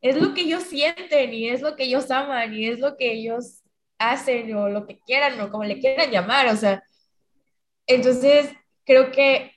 es 0.00 0.16
lo 0.20 0.34
que 0.34 0.42
ellos 0.42 0.64
sienten 0.64 1.32
y 1.34 1.48
es 1.48 1.60
lo 1.60 1.76
que 1.76 1.84
ellos 1.84 2.10
aman 2.10 2.54
y 2.54 2.68
es 2.68 2.78
lo 2.78 2.96
que 2.96 3.12
ellos 3.12 3.62
hacen 3.98 4.54
o 4.54 4.68
lo 4.68 4.86
que 4.86 4.98
quieran 5.00 5.40
o 5.40 5.50
como 5.50 5.64
le 5.64 5.80
quieran 5.80 6.10
llamar, 6.10 6.48
o 6.48 6.56
sea, 6.56 6.82
entonces 7.86 8.50
creo 8.84 9.10
que 9.12 9.52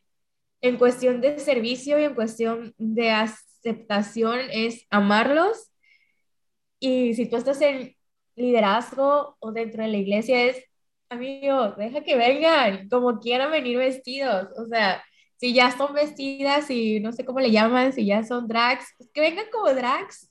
en 0.61 0.77
cuestión 0.77 1.21
de 1.21 1.39
servicio 1.39 1.99
y 1.99 2.05
en 2.05 2.15
cuestión 2.15 2.73
de 2.77 3.11
aceptación 3.11 4.39
es 4.51 4.85
amarlos. 4.89 5.71
Y 6.79 7.13
si 7.15 7.29
tú 7.29 7.37
estás 7.37 7.61
en 7.61 7.95
liderazgo 8.35 9.37
o 9.39 9.51
dentro 9.51 9.83
de 9.83 9.89
la 9.89 9.97
iglesia 9.97 10.45
es, 10.45 10.63
amigo, 11.09 11.71
deja 11.77 12.01
que 12.03 12.15
vengan 12.15 12.89
como 12.89 13.19
quieran 13.19 13.51
venir 13.51 13.77
vestidos, 13.77 14.47
o 14.57 14.65
sea, 14.67 15.03
si 15.37 15.53
ya 15.53 15.71
son 15.71 15.93
vestidas 15.93 16.69
y 16.69 16.99
no 16.99 17.11
sé 17.11 17.25
cómo 17.25 17.39
le 17.39 17.51
llaman, 17.51 17.93
si 17.93 18.05
ya 18.05 18.23
son 18.23 18.47
drags, 18.47 18.85
pues 18.97 19.09
que 19.13 19.21
vengan 19.21 19.45
como 19.51 19.73
drags, 19.73 20.30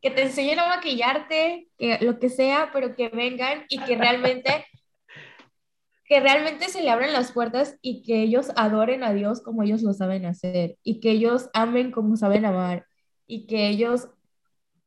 que 0.00 0.10
te 0.10 0.22
enseñen 0.22 0.58
a 0.58 0.68
maquillarte, 0.68 1.68
que 1.78 1.98
lo 2.00 2.18
que 2.18 2.28
sea, 2.28 2.70
pero 2.72 2.94
que 2.94 3.08
vengan 3.08 3.64
y 3.68 3.78
que 3.80 3.96
realmente, 3.96 4.66
que 6.04 6.20
realmente 6.20 6.68
se 6.68 6.82
le 6.82 6.90
abran 6.90 7.12
las 7.12 7.32
puertas 7.32 7.76
y 7.82 8.02
que 8.02 8.22
ellos 8.22 8.50
adoren 8.56 9.02
a 9.02 9.12
Dios 9.12 9.42
como 9.42 9.62
ellos 9.62 9.82
lo 9.82 9.92
saben 9.92 10.26
hacer 10.26 10.76
y 10.82 11.00
que 11.00 11.10
ellos 11.10 11.50
amen 11.52 11.90
como 11.90 12.16
saben 12.16 12.44
amar 12.44 12.86
y 13.26 13.46
que 13.46 13.68
ellos, 13.68 14.08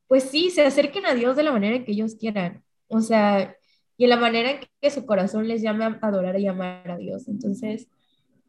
pues 0.07 0.23
sí, 0.23 0.49
se 0.49 0.65
acerquen 0.65 1.05
a 1.05 1.13
Dios 1.13 1.35
de 1.35 1.43
la 1.43 1.51
manera 1.51 1.75
en 1.75 1.85
que 1.85 1.91
ellos 1.91 2.15
quieran. 2.15 2.63
O 2.87 3.01
sea, 3.01 3.55
y 3.97 4.05
en 4.05 4.09
la 4.09 4.17
manera 4.17 4.51
en 4.51 4.59
que 4.81 4.91
su 4.91 5.05
corazón 5.05 5.47
les 5.47 5.61
llame 5.61 5.83
a 5.83 5.99
adorar 6.01 6.39
y 6.39 6.47
amar 6.47 6.89
a 6.89 6.97
Dios. 6.97 7.27
Entonces, 7.27 7.89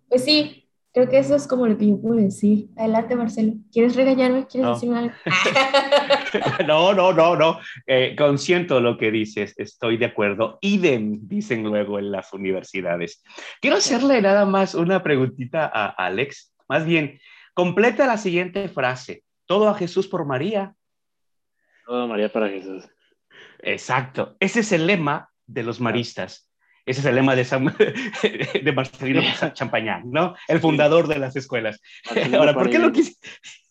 pues 0.08 0.24
sí, 0.24 0.69
Creo 0.92 1.08
que 1.08 1.18
eso 1.18 1.36
es 1.36 1.46
como 1.46 1.68
lo 1.68 1.78
que 1.78 1.88
yo 1.88 2.00
puedo 2.00 2.16
decir. 2.16 2.68
Adelante, 2.76 3.14
Marcelo. 3.14 3.52
¿Quieres 3.72 3.94
regañarme? 3.94 4.46
¿Quieres 4.48 4.68
no. 4.68 4.74
decirme 4.74 4.98
algo? 4.98 5.14
no, 6.66 6.92
no, 6.92 7.12
no, 7.12 7.36
no. 7.36 7.60
Eh, 7.86 8.16
consiento 8.18 8.80
lo 8.80 8.98
que 8.98 9.12
dices, 9.12 9.54
estoy 9.56 9.98
de 9.98 10.06
acuerdo. 10.06 10.58
Idem, 10.62 11.20
dicen 11.28 11.62
luego 11.62 12.00
en 12.00 12.10
las 12.10 12.32
universidades. 12.32 13.22
Quiero 13.60 13.76
hacerle 13.76 14.20
nada 14.20 14.46
más 14.46 14.74
una 14.74 15.00
preguntita 15.04 15.70
a 15.72 15.86
Alex. 15.90 16.52
Más 16.68 16.84
bien, 16.84 17.20
completa 17.54 18.06
la 18.08 18.16
siguiente 18.16 18.68
frase. 18.68 19.22
Todo 19.46 19.68
a 19.68 19.74
Jesús 19.74 20.08
por 20.08 20.26
María. 20.26 20.74
Todo 21.86 22.08
María 22.08 22.32
para 22.32 22.48
Jesús. 22.48 22.88
Exacto. 23.60 24.36
Ese 24.40 24.60
es 24.60 24.72
el 24.72 24.88
lema 24.88 25.30
de 25.46 25.62
los 25.62 25.80
maristas. 25.80 26.49
Ese 26.86 27.00
es 27.00 27.06
el 27.06 27.14
lema 27.14 27.36
de, 27.36 27.44
de 28.62 28.72
Marcelino 28.72 29.22
Champañán, 29.52 30.10
¿no? 30.10 30.34
El 30.48 30.60
fundador 30.60 31.08
de 31.08 31.18
las 31.18 31.36
escuelas. 31.36 31.80
Ahora, 32.34 32.54
¿por 32.54 32.70
qué 32.70 32.78
lo 32.78 32.92
quise? 32.92 33.16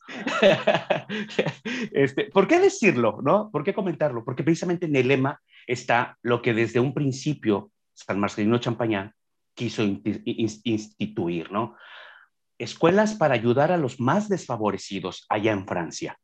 este, 1.92 2.26
¿Por 2.26 2.48
qué 2.48 2.60
decirlo, 2.60 3.20
no? 3.24 3.50
¿Por 3.52 3.64
qué 3.64 3.74
comentarlo? 3.74 4.24
Porque 4.24 4.44
precisamente 4.44 4.86
en 4.86 4.96
el 4.96 5.08
lema 5.08 5.42
está 5.68 6.18
lo 6.22 6.42
que 6.42 6.54
desde 6.54 6.80
un 6.80 6.94
principio 6.94 7.72
San 7.94 8.20
Marcelino 8.20 8.58
Champañán 8.58 9.14
quiso 9.54 9.84
instituir, 9.84 11.52
¿no? 11.52 11.76
Escuelas 12.58 13.16
para 13.16 13.36
ayudar 13.36 13.72
a 13.72 13.78
los 13.78 14.00
más 14.00 14.30
desfavorecidos 14.30 15.26
allá 15.30 15.52
en 15.52 15.68
Francia. 15.68 16.18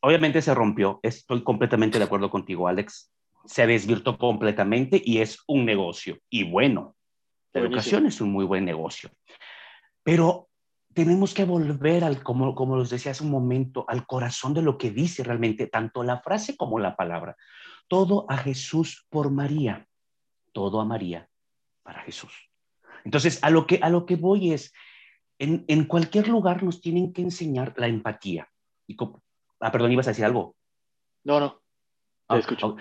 Obviamente 0.00 0.42
se 0.42 0.54
rompió, 0.54 1.00
estoy 1.02 1.42
completamente 1.42 1.98
de 1.98 2.04
acuerdo 2.04 2.30
contigo, 2.30 2.68
Alex 2.68 3.12
se 3.44 3.66
desvirtuó 3.66 4.18
completamente 4.18 5.00
y 5.04 5.18
es 5.18 5.38
un 5.46 5.64
negocio. 5.64 6.18
Y 6.28 6.44
bueno, 6.44 6.96
la 7.52 7.62
educación 7.62 8.06
es 8.06 8.20
un 8.20 8.32
muy 8.32 8.44
buen 8.44 8.64
negocio. 8.64 9.10
Pero 10.02 10.48
tenemos 10.94 11.34
que 11.34 11.44
volver 11.44 12.04
al, 12.04 12.22
como, 12.22 12.54
como 12.54 12.76
los 12.76 12.90
decía 12.90 13.12
hace 13.12 13.24
un 13.24 13.30
momento, 13.30 13.84
al 13.88 14.06
corazón 14.06 14.54
de 14.54 14.62
lo 14.62 14.78
que 14.78 14.90
dice 14.90 15.24
realmente 15.24 15.66
tanto 15.66 16.02
la 16.02 16.20
frase 16.20 16.56
como 16.56 16.78
la 16.78 16.96
palabra. 16.96 17.36
Todo 17.88 18.26
a 18.28 18.36
Jesús 18.36 19.06
por 19.08 19.30
María, 19.30 19.86
todo 20.52 20.80
a 20.80 20.84
María 20.84 21.28
para 21.82 22.02
Jesús. 22.02 22.32
Entonces, 23.04 23.42
a 23.42 23.50
lo 23.50 23.66
que, 23.66 23.78
a 23.82 23.88
lo 23.88 24.06
que 24.06 24.16
voy 24.16 24.52
es, 24.52 24.72
en, 25.38 25.64
en 25.68 25.84
cualquier 25.84 26.28
lugar 26.28 26.62
nos 26.62 26.80
tienen 26.80 27.12
que 27.12 27.22
enseñar 27.22 27.74
la 27.76 27.86
empatía. 27.86 28.48
Y, 28.86 28.96
ah, 29.60 29.72
perdón, 29.72 29.92
ibas 29.92 30.06
a 30.06 30.10
decir 30.10 30.24
algo. 30.24 30.56
No, 31.24 31.40
no. 31.40 31.50
Te 31.50 32.36
ah, 32.36 32.38
escucho. 32.38 32.76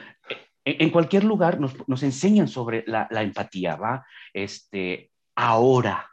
En, 0.77 0.89
cualquier 0.89 1.23
lugar 1.23 1.59
nos, 1.59 2.03
enseñan 2.03 2.47
sobre 2.47 2.83
la, 2.87 3.07
la, 3.11 3.23
empatía, 3.23 3.75
¿va? 3.75 4.05
Este, 4.33 5.11
ahora, 5.35 6.09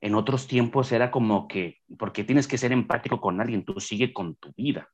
en 0.00 0.14
otros 0.14 0.46
tiempos 0.46 0.92
era 0.92 1.10
como 1.10 1.48
que, 1.48 1.78
porque 1.98 2.24
tienes 2.24 2.46
que 2.46 2.58
ser 2.58 2.72
empático 2.72 3.20
con 3.20 3.40
alguien, 3.40 3.64
tú 3.64 3.80
sigue 3.80 4.12
con 4.12 4.36
tu 4.36 4.52
vida. 4.56 4.88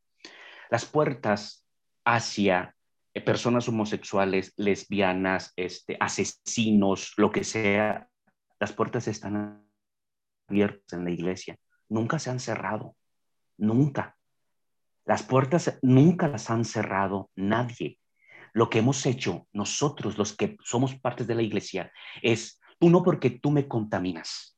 Las 0.71 0.87
puertas 0.87 1.67
hacia 2.05 2.75
eh, 3.13 3.21
personas 3.21 3.69
homosexuales, 3.69 4.53
lesbianas, 4.57 5.53
este, 5.57 5.97
asesinos, 6.01 7.13
lo 7.17 7.31
que 7.31 7.45
sea, 7.45 8.09
las 8.59 8.73
puertas 8.73 9.09
están 9.09 9.67
abiertas 10.49 10.93
en 10.93 11.05
la 11.05 11.11
iglesia. 11.11 11.57
Nunca 11.89 12.19
se 12.19 12.31
han 12.31 12.41
cerrado, 12.41 12.97
nunca. 13.57 14.17
Las 15.05 15.23
puertas 15.23 15.79
nunca 15.83 16.29
las 16.29 16.51
han 16.51 16.65
cerrado 16.65 17.31
nadie. 17.37 17.99
Lo 18.55 18.71
que 18.71 18.79
hemos 18.79 19.05
hecho 19.05 19.47
nosotros, 19.53 20.17
los 20.17 20.35
que 20.35 20.57
somos 20.65 20.95
partes 20.95 21.27
de 21.27 21.35
la 21.35 21.43
iglesia, 21.43 21.93
es 22.23 22.59
tú 22.79 22.89
no 22.89 23.03
porque 23.03 23.29
tú 23.29 23.51
me 23.51 23.69
contaminas, 23.69 24.55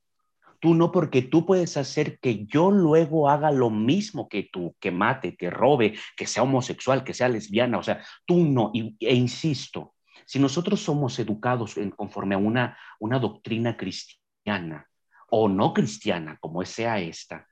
Tú 0.61 0.75
no 0.75 0.91
porque 0.91 1.23
tú 1.23 1.45
puedes 1.45 1.77
hacer 1.77 2.19
que 2.19 2.47
yo 2.47 2.71
luego 2.71 3.29
haga 3.29 3.51
lo 3.51 3.71
mismo 3.71 4.29
que 4.29 4.49
tú, 4.51 4.75
que 4.81 4.91
mate, 4.91 5.37
que 5.37 5.51
robe, 5.51 5.95
que 6.17 6.27
sea 6.27 6.43
homosexual, 6.43 7.05
que 7.05 7.15
sea 7.15 7.29
lesbiana. 7.29 7.79
O 7.79 7.83
sea, 7.83 8.03
tú 8.25 8.45
no. 8.45 8.73
e 8.75 9.15
insisto, 9.15 9.95
si 10.25 10.39
nosotros 10.39 10.81
somos 10.81 11.19
educados 11.19 11.77
conforme 11.95 12.35
a 12.35 12.39
una, 12.39 12.79
una 13.01 13.19
doctrina 13.19 13.77
cristiana 13.77 14.89
o 15.29 15.49
no 15.49 15.75
cristiana, 15.75 16.39
como 16.41 16.65
sea 16.65 17.01
esta, 17.01 17.47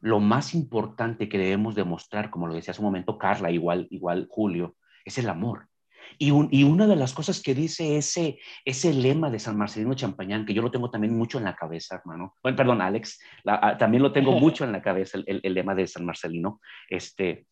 lo 0.00 0.20
más 0.20 0.54
importante 0.54 1.28
que 1.28 1.38
debemos 1.38 1.74
demostrar, 1.74 2.28
como 2.28 2.46
lo 2.48 2.54
decía 2.54 2.72
hace 2.72 2.80
un 2.80 2.86
momento 2.86 3.18
Carla, 3.18 3.50
igual, 3.50 3.86
igual 3.90 4.26
Julio, 4.28 4.76
es 5.04 5.16
el 5.18 5.28
amor. 5.28 5.68
Y, 6.18 6.30
una 6.30 6.86
de 6.86 6.96
las 6.96 7.12
cosas 7.12 7.40
que 7.40 7.54
dice 7.54 7.96
ese, 7.96 8.38
ese 8.64 8.92
lema 8.92 9.30
de 9.30 9.38
San 9.38 9.56
Marcelino 9.56 9.94
Champañán, 9.94 10.46
que 10.46 10.54
yo 10.54 10.62
lo 10.62 10.70
tengo 10.70 10.90
también 10.90 11.16
mucho 11.16 11.38
en 11.38 11.44
la 11.44 11.56
cabeza, 11.56 11.96
hermano, 11.96 12.36
bueno, 12.42 12.56
perdón, 12.56 12.80
Alex, 12.80 13.20
ah, 13.46 13.76
también 13.78 14.02
lo 14.02 14.12
tengo 14.12 14.32
mucho 14.40 14.64
en 14.64 14.72
la 14.72 14.82
cabeza, 14.82 15.18
el, 15.18 15.40
el, 15.42 15.54
lema 15.54 15.74
de 15.74 15.86
San 15.86 16.04
Marcelino, 16.04 16.60
este, 16.88 17.46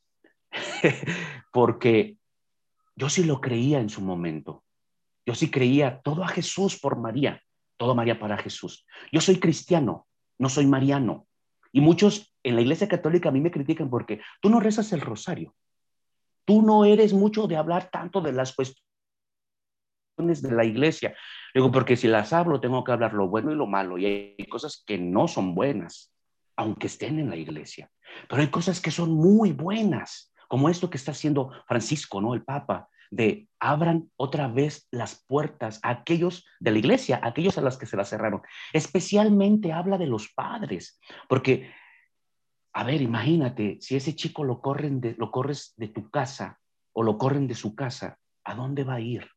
porque 1.52 2.16
yo 2.96 3.08
sí 3.08 3.24
lo 3.24 3.40
creía 3.40 3.80
en 3.80 3.88
su 3.88 4.00
momento. 4.00 4.64
Yo 5.26 5.34
sí 5.34 5.50
creía 5.50 6.00
todo 6.02 6.24
a 6.24 6.28
Jesús 6.28 6.78
por 6.78 6.98
María, 6.98 7.42
todo 7.76 7.94
María 7.94 8.18
para 8.18 8.38
Jesús. 8.38 8.86
Yo 9.12 9.20
soy 9.20 9.38
cristiano, 9.38 10.06
no 10.38 10.48
soy 10.48 10.66
mariano. 10.66 11.26
Y 11.72 11.80
muchos 11.80 12.34
en 12.42 12.56
la 12.56 12.62
iglesia 12.62 12.88
católica 12.88 13.28
a 13.28 13.32
mí 13.32 13.40
me 13.40 13.50
critican 13.50 13.90
porque 13.90 14.20
tú 14.40 14.50
no 14.50 14.60
rezas 14.60 14.92
el 14.92 15.00
rosario. 15.00 15.54
Tú 16.44 16.62
no 16.62 16.84
eres 16.84 17.12
mucho 17.12 17.46
de 17.46 17.56
hablar 17.56 17.90
tanto 17.90 18.20
de 18.20 18.32
las 18.32 18.54
cuestiones 18.54 18.82
de 20.42 20.52
la 20.52 20.64
iglesia. 20.64 21.14
Digo, 21.54 21.70
porque 21.70 21.96
si 21.96 22.08
las 22.08 22.32
hablo, 22.32 22.60
tengo 22.60 22.84
que 22.84 22.92
hablar 22.92 23.14
lo 23.14 23.28
bueno 23.28 23.52
y 23.52 23.56
lo 23.56 23.66
malo. 23.66 23.98
Y 23.98 24.06
hay 24.06 24.46
cosas 24.48 24.82
que 24.86 24.98
no 24.98 25.28
son 25.28 25.54
buenas, 25.54 26.12
aunque 26.56 26.86
estén 26.88 27.18
en 27.18 27.30
la 27.30 27.36
iglesia. 27.36 27.90
Pero 28.28 28.42
hay 28.42 28.48
cosas 28.48 28.80
que 28.80 28.90
son 28.90 29.12
muy 29.12 29.52
buenas, 29.52 30.32
como 30.48 30.68
esto 30.68 30.90
que 30.90 30.96
está 30.96 31.12
haciendo 31.12 31.50
Francisco, 31.66 32.20
¿no? 32.20 32.34
El 32.34 32.42
Papa, 32.42 32.88
de 33.10 33.48
abran 33.58 34.10
otra 34.16 34.48
vez 34.48 34.86
las 34.90 35.24
puertas 35.26 35.80
a 35.82 35.90
aquellos 35.90 36.46
de 36.60 36.70
la 36.70 36.78
iglesia, 36.78 37.20
a 37.22 37.28
aquellos 37.28 37.58
a 37.58 37.60
los 37.60 37.76
que 37.76 37.86
se 37.86 37.96
las 37.96 38.08
cerraron. 38.08 38.42
Especialmente 38.72 39.72
habla 39.72 39.98
de 39.98 40.06
los 40.06 40.32
padres, 40.32 41.00
porque 41.28 41.72
a 42.72 42.84
ver, 42.84 43.02
imagínate, 43.02 43.78
si 43.80 43.96
ese 43.96 44.14
chico 44.14 44.44
lo, 44.44 44.60
corren 44.60 45.00
de, 45.00 45.14
lo 45.18 45.30
corres 45.30 45.74
de 45.76 45.88
tu 45.88 46.08
casa 46.10 46.60
o 46.92 47.02
lo 47.02 47.18
corren 47.18 47.48
de 47.48 47.54
su 47.54 47.74
casa, 47.74 48.18
¿a 48.44 48.54
dónde 48.54 48.84
va 48.84 48.94
a 48.94 49.00
ir? 49.00 49.28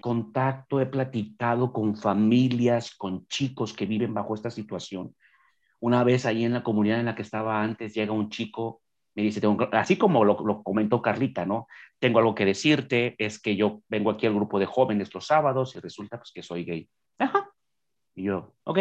Contacto, 0.00 0.80
he 0.80 0.86
platicado 0.86 1.72
con 1.72 1.96
familias, 1.96 2.94
con 2.94 3.26
chicos 3.26 3.72
que 3.72 3.86
viven 3.86 4.14
bajo 4.14 4.34
esta 4.34 4.50
situación. 4.50 5.14
Una 5.80 6.04
vez 6.04 6.24
ahí 6.24 6.44
en 6.44 6.52
la 6.52 6.62
comunidad 6.62 7.00
en 7.00 7.06
la 7.06 7.14
que 7.14 7.22
estaba 7.22 7.62
antes, 7.62 7.94
llega 7.94 8.12
un 8.12 8.30
chico, 8.30 8.80
me 9.14 9.24
dice, 9.24 9.40
así 9.72 9.96
como 9.98 10.24
lo, 10.24 10.62
comentó 10.62 11.02
Carlita, 11.02 11.44
¿no? 11.44 11.66
Tengo 11.98 12.20
algo 12.20 12.34
que 12.34 12.46
decirte, 12.46 13.16
es 13.18 13.40
que 13.40 13.56
yo 13.56 13.82
vengo 13.88 14.10
aquí 14.10 14.26
al 14.26 14.34
grupo 14.34 14.58
de 14.58 14.66
jóvenes 14.66 15.12
los 15.12 15.26
sábados 15.26 15.76
y 15.76 15.80
resulta 15.80 16.16
pues 16.18 16.30
que 16.32 16.42
soy 16.42 16.64
gay. 16.64 16.88
Ajá. 17.18 17.50
Y 18.14 18.24
yo, 18.24 18.54
ok, 18.64 18.78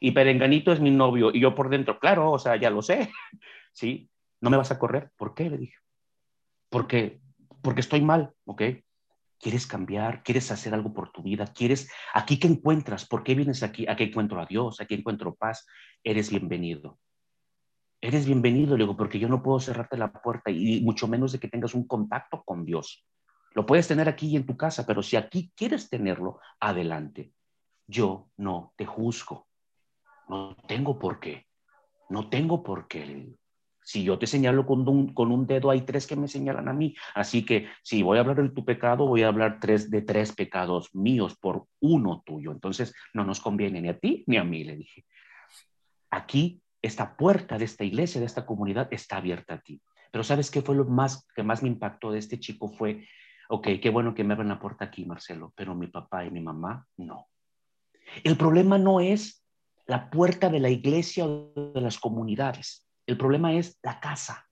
y 0.00 0.12
Perenganito 0.12 0.72
es 0.72 0.80
mi 0.80 0.90
novio, 0.90 1.30
y 1.32 1.40
yo 1.40 1.54
por 1.54 1.68
dentro, 1.68 1.98
claro, 1.98 2.30
o 2.30 2.38
sea, 2.38 2.56
ya 2.56 2.70
lo 2.70 2.82
sé, 2.82 3.10
¿sí? 3.72 4.10
No 4.40 4.50
me 4.50 4.56
vas 4.56 4.70
a 4.70 4.78
correr, 4.78 5.10
¿por 5.16 5.34
qué? 5.34 5.48
Le 5.48 5.58
dije, 5.58 5.76
porque, 6.68 7.20
porque 7.62 7.80
estoy 7.80 8.00
mal, 8.00 8.32
¿ok? 8.44 8.62
¿Quieres 9.38 9.66
cambiar? 9.66 10.22
¿Quieres 10.22 10.50
hacer 10.50 10.72
algo 10.72 10.92
por 10.92 11.10
tu 11.10 11.22
vida? 11.22 11.46
¿Quieres, 11.46 11.90
aquí 12.14 12.38
qué 12.38 12.48
encuentras? 12.48 13.06
¿Por 13.06 13.24
qué 13.24 13.34
vienes 13.34 13.62
aquí? 13.62 13.86
Aquí 13.88 14.04
encuentro 14.04 14.40
a 14.40 14.46
Dios, 14.46 14.80
aquí 14.80 14.94
encuentro 14.94 15.34
paz, 15.34 15.66
eres 16.02 16.30
bienvenido. 16.30 16.98
Eres 18.00 18.26
bienvenido, 18.26 18.76
le 18.76 18.84
digo, 18.84 18.96
porque 18.96 19.18
yo 19.18 19.28
no 19.28 19.42
puedo 19.42 19.60
cerrarte 19.60 19.96
la 19.96 20.12
puerta 20.12 20.50
y 20.50 20.80
mucho 20.80 21.06
menos 21.06 21.30
de 21.30 21.38
que 21.38 21.48
tengas 21.48 21.74
un 21.74 21.86
contacto 21.86 22.42
con 22.44 22.64
Dios. 22.64 23.06
Lo 23.54 23.66
puedes 23.66 23.86
tener 23.86 24.08
aquí 24.08 24.34
en 24.34 24.46
tu 24.46 24.56
casa, 24.56 24.86
pero 24.86 25.02
si 25.02 25.16
aquí 25.16 25.52
quieres 25.54 25.88
tenerlo, 25.88 26.40
adelante. 26.58 27.32
Yo 27.86 28.30
no 28.36 28.72
te 28.76 28.86
juzgo. 28.86 29.46
No 30.28 30.56
tengo 30.66 30.98
por 30.98 31.20
qué. 31.20 31.46
No 32.08 32.28
tengo 32.28 32.62
por 32.62 32.88
qué. 32.88 33.34
Si 33.84 34.04
yo 34.04 34.18
te 34.18 34.26
señalo 34.26 34.64
con 34.64 34.88
un, 34.88 35.12
con 35.12 35.32
un 35.32 35.46
dedo, 35.46 35.70
hay 35.70 35.82
tres 35.82 36.06
que 36.06 36.14
me 36.14 36.28
señalan 36.28 36.68
a 36.68 36.72
mí. 36.72 36.94
Así 37.14 37.44
que 37.44 37.68
si 37.82 38.02
voy 38.02 38.18
a 38.18 38.20
hablar 38.20 38.42
de 38.42 38.50
tu 38.50 38.64
pecado, 38.64 39.06
voy 39.06 39.22
a 39.22 39.28
hablar 39.28 39.58
tres, 39.60 39.90
de 39.90 40.02
tres 40.02 40.32
pecados 40.32 40.94
míos 40.94 41.36
por 41.40 41.66
uno 41.80 42.22
tuyo. 42.24 42.52
Entonces, 42.52 42.94
no 43.12 43.24
nos 43.24 43.40
conviene 43.40 43.80
ni 43.80 43.88
a 43.88 43.98
ti 43.98 44.24
ni 44.26 44.36
a 44.36 44.44
mí, 44.44 44.62
le 44.64 44.76
dije. 44.76 45.04
Aquí, 46.10 46.62
esta 46.80 47.16
puerta 47.16 47.58
de 47.58 47.64
esta 47.64 47.84
iglesia, 47.84 48.20
de 48.20 48.26
esta 48.26 48.46
comunidad, 48.46 48.88
está 48.92 49.16
abierta 49.16 49.54
a 49.54 49.60
ti. 49.60 49.80
Pero 50.10 50.22
¿sabes 50.22 50.50
qué 50.50 50.62
fue 50.62 50.76
lo 50.76 50.84
más 50.84 51.26
que 51.34 51.42
más 51.42 51.62
me 51.62 51.68
impactó 51.68 52.12
de 52.12 52.18
este 52.18 52.38
chico? 52.38 52.68
Fue, 52.68 53.08
ok, 53.48 53.68
qué 53.80 53.90
bueno 53.90 54.14
que 54.14 54.24
me 54.24 54.34
abran 54.34 54.48
la 54.48 54.60
puerta 54.60 54.84
aquí, 54.84 55.04
Marcelo, 55.06 55.52
pero 55.56 55.74
mi 55.74 55.86
papá 55.86 56.24
y 56.24 56.30
mi 56.30 56.40
mamá, 56.40 56.86
no. 56.98 57.28
El 58.22 58.36
problema 58.36 58.78
no 58.78 59.00
es 59.00 59.41
la 59.86 60.10
puerta 60.10 60.48
de 60.48 60.60
la 60.60 60.70
iglesia 60.70 61.26
o 61.26 61.72
de 61.74 61.80
las 61.80 61.98
comunidades. 61.98 62.86
El 63.06 63.18
problema 63.18 63.52
es 63.54 63.78
la 63.82 64.00
casa. 64.00 64.46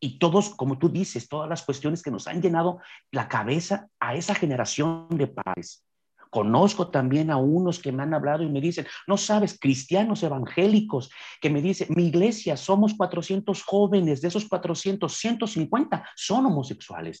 Y 0.00 0.18
todos, 0.18 0.50
como 0.50 0.78
tú 0.78 0.90
dices, 0.90 1.28
todas 1.28 1.48
las 1.48 1.62
cuestiones 1.62 2.02
que 2.02 2.10
nos 2.10 2.28
han 2.28 2.42
llenado 2.42 2.78
la 3.10 3.28
cabeza 3.28 3.88
a 3.98 4.14
esa 4.14 4.34
generación 4.34 5.08
de 5.10 5.28
padres. 5.28 5.84
Conozco 6.28 6.90
también 6.90 7.30
a 7.30 7.36
unos 7.36 7.78
que 7.78 7.92
me 7.92 8.02
han 8.02 8.12
hablado 8.12 8.42
y 8.42 8.50
me 8.50 8.60
dicen, 8.60 8.86
no 9.06 9.16
sabes, 9.16 9.58
cristianos 9.58 10.22
evangélicos, 10.22 11.10
que 11.40 11.48
me 11.48 11.62
dicen, 11.62 11.88
mi 11.94 12.08
iglesia, 12.08 12.56
somos 12.56 12.92
400 12.94 13.62
jóvenes, 13.62 14.20
de 14.20 14.28
esos 14.28 14.46
400, 14.48 15.12
150 15.12 16.08
son 16.16 16.46
homosexuales, 16.46 17.20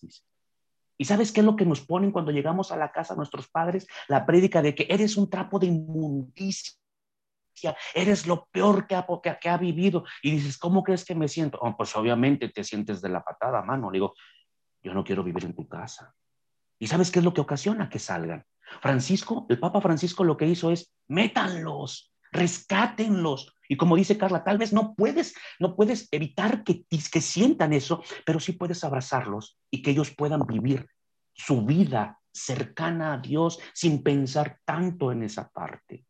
¿Y 0.96 1.06
sabes 1.06 1.32
qué 1.32 1.40
es 1.40 1.46
lo 1.46 1.56
que 1.56 1.66
nos 1.66 1.80
ponen 1.80 2.12
cuando 2.12 2.30
llegamos 2.30 2.70
a 2.70 2.76
la 2.76 2.92
casa 2.92 3.16
nuestros 3.16 3.48
padres? 3.48 3.86
La 4.06 4.26
prédica 4.26 4.62
de 4.62 4.74
que 4.76 4.86
eres 4.88 5.16
un 5.16 5.28
trapo 5.28 5.58
de 5.58 5.66
inmundicia 5.66 6.74
eres 7.94 8.26
lo 8.26 8.46
peor 8.50 8.86
que 8.86 8.94
ha, 9.48 9.56
vivido. 9.56 10.04
Y 10.22 10.32
dices, 10.32 10.58
¿cómo 10.58 10.82
crees 10.82 11.04
que 11.04 11.14
me 11.14 11.28
siento? 11.28 11.58
Oh, 11.60 11.76
pues 11.76 11.94
obviamente 11.96 12.48
te 12.48 12.64
sientes 12.64 13.00
de 13.00 13.08
la 13.08 13.22
patada, 13.22 13.62
mano. 13.62 13.90
Le 13.90 13.96
digo, 13.96 14.14
yo 14.82 14.94
no 14.94 15.04
quiero 15.04 15.22
vivir 15.22 15.44
en 15.44 15.54
tu 15.54 15.68
casa. 15.68 16.14
¿Y 16.78 16.86
sabes 16.86 17.10
qué 17.10 17.20
es 17.20 17.24
lo 17.24 17.34
que 17.34 17.40
ocasiona 17.40 17.88
que 17.88 17.98
salgan? 17.98 18.44
Francisco, 18.80 19.46
el 19.48 19.58
Papa 19.58 19.80
Francisco 19.80 20.24
lo 20.24 20.36
que 20.36 20.46
hizo 20.46 20.70
es, 20.70 20.92
métanlos, 21.08 22.12
rescátenlos. 22.32 23.54
Y 23.68 23.76
como 23.76 23.96
dice 23.96 24.18
Carla, 24.18 24.44
tal 24.44 24.58
vez 24.58 24.72
no 24.72 24.94
puedes, 24.94 25.34
no 25.58 25.76
puedes 25.76 26.08
evitar 26.10 26.64
que, 26.64 26.84
que 26.84 27.20
sientan 27.20 27.72
eso, 27.72 28.02
pero 28.26 28.40
sí 28.40 28.52
puedes 28.52 28.84
abrazarlos 28.84 29.58
y 29.70 29.82
que 29.82 29.92
ellos 29.92 30.14
puedan 30.14 30.46
vivir 30.46 30.86
su 31.32 31.64
vida 31.64 32.20
cercana 32.32 33.14
a 33.14 33.18
Dios 33.18 33.60
sin 33.72 34.02
pensar 34.02 34.58
tanto 34.64 35.12
en 35.12 35.22
esa 35.22 35.48
parte. 35.48 36.04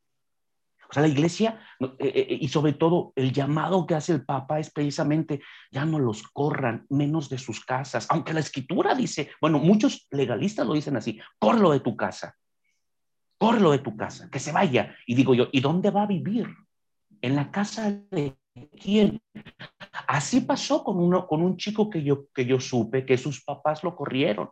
O 0.94 1.00
sea, 1.00 1.02
la 1.02 1.08
iglesia, 1.08 1.58
eh, 1.80 1.86
eh, 1.98 2.26
eh, 2.30 2.38
y 2.40 2.46
sobre 2.46 2.72
todo 2.72 3.12
el 3.16 3.32
llamado 3.32 3.84
que 3.84 3.96
hace 3.96 4.12
el 4.12 4.24
Papa 4.24 4.60
es 4.60 4.70
precisamente, 4.70 5.40
ya 5.72 5.84
no 5.84 5.98
los 5.98 6.22
corran, 6.22 6.86
menos 6.88 7.28
de 7.28 7.36
sus 7.36 7.64
casas, 7.64 8.06
aunque 8.10 8.32
la 8.32 8.38
escritura 8.38 8.94
dice, 8.94 9.32
bueno, 9.40 9.58
muchos 9.58 10.06
legalistas 10.12 10.64
lo 10.64 10.72
dicen 10.72 10.96
así, 10.96 11.18
corlo 11.40 11.72
de 11.72 11.80
tu 11.80 11.96
casa, 11.96 12.36
corlo 13.38 13.72
de 13.72 13.80
tu 13.80 13.96
casa, 13.96 14.30
que 14.30 14.38
se 14.38 14.52
vaya. 14.52 14.94
Y 15.04 15.16
digo 15.16 15.34
yo, 15.34 15.48
¿y 15.50 15.60
dónde 15.60 15.90
va 15.90 16.04
a 16.04 16.06
vivir? 16.06 16.46
¿En 17.20 17.34
la 17.34 17.50
casa 17.50 17.90
de 18.12 18.36
quién? 18.80 19.20
Así 20.06 20.42
pasó 20.42 20.84
con, 20.84 20.98
uno, 21.00 21.26
con 21.26 21.42
un 21.42 21.56
chico 21.56 21.90
que 21.90 22.04
yo, 22.04 22.28
que 22.32 22.46
yo 22.46 22.60
supe 22.60 23.04
que 23.04 23.18
sus 23.18 23.42
papás 23.42 23.82
lo 23.82 23.96
corrieron. 23.96 24.48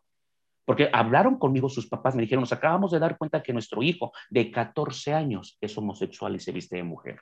Porque 0.64 0.89
hablaron 0.93 1.39
conmigo 1.39 1.68
sus 1.68 1.89
papás, 1.89 2.14
me 2.14 2.22
dijeron, 2.22 2.43
nos 2.43 2.52
acabamos 2.52 2.93
de 2.93 2.98
dar 2.98 3.18
cuenta 3.18 3.43
que 3.43 3.52
nuestro 3.52 3.82
hijo 3.82 4.12
de 4.30 4.51
14 4.51 5.12
años 5.12 5.59
es 5.60 5.76
homosexual 5.76 6.34
y 6.36 6.40
se 6.40 6.52
viste 6.52 6.76
de 6.76 6.84
mujer. 6.84 7.20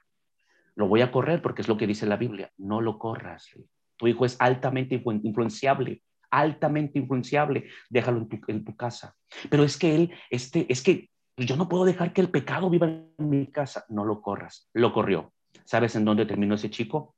Lo 0.74 0.88
voy 0.88 1.00
a 1.00 1.10
correr 1.10 1.42
porque 1.42 1.62
es 1.62 1.68
lo 1.68 1.76
que 1.76 1.86
dice 1.86 2.06
la 2.06 2.16
Biblia. 2.16 2.50
No 2.58 2.80
lo 2.80 2.98
corras. 2.98 3.48
Tu 3.96 4.08
hijo 4.08 4.24
es 4.24 4.36
altamente 4.40 5.02
influenciable, 5.22 6.02
altamente 6.30 6.98
influenciable. 6.98 7.68
Déjalo 7.88 8.18
en 8.18 8.28
tu, 8.28 8.40
en 8.48 8.64
tu 8.64 8.76
casa. 8.76 9.14
Pero 9.48 9.64
es 9.64 9.76
que 9.76 9.94
él, 9.94 10.12
este, 10.30 10.66
es 10.70 10.82
que 10.82 11.10
yo 11.36 11.56
no 11.56 11.68
puedo 11.68 11.84
dejar 11.84 12.12
que 12.12 12.20
el 12.20 12.30
pecado 12.30 12.70
viva 12.70 12.86
en 12.86 13.12
mi 13.18 13.46
casa. 13.46 13.84
No 13.88 14.04
lo 14.04 14.20
corras. 14.20 14.68
Lo 14.72 14.92
corrió. 14.92 15.32
¿Sabes 15.64 15.96
en 15.96 16.04
dónde 16.04 16.26
terminó 16.26 16.54
ese 16.54 16.70
chico? 16.70 17.14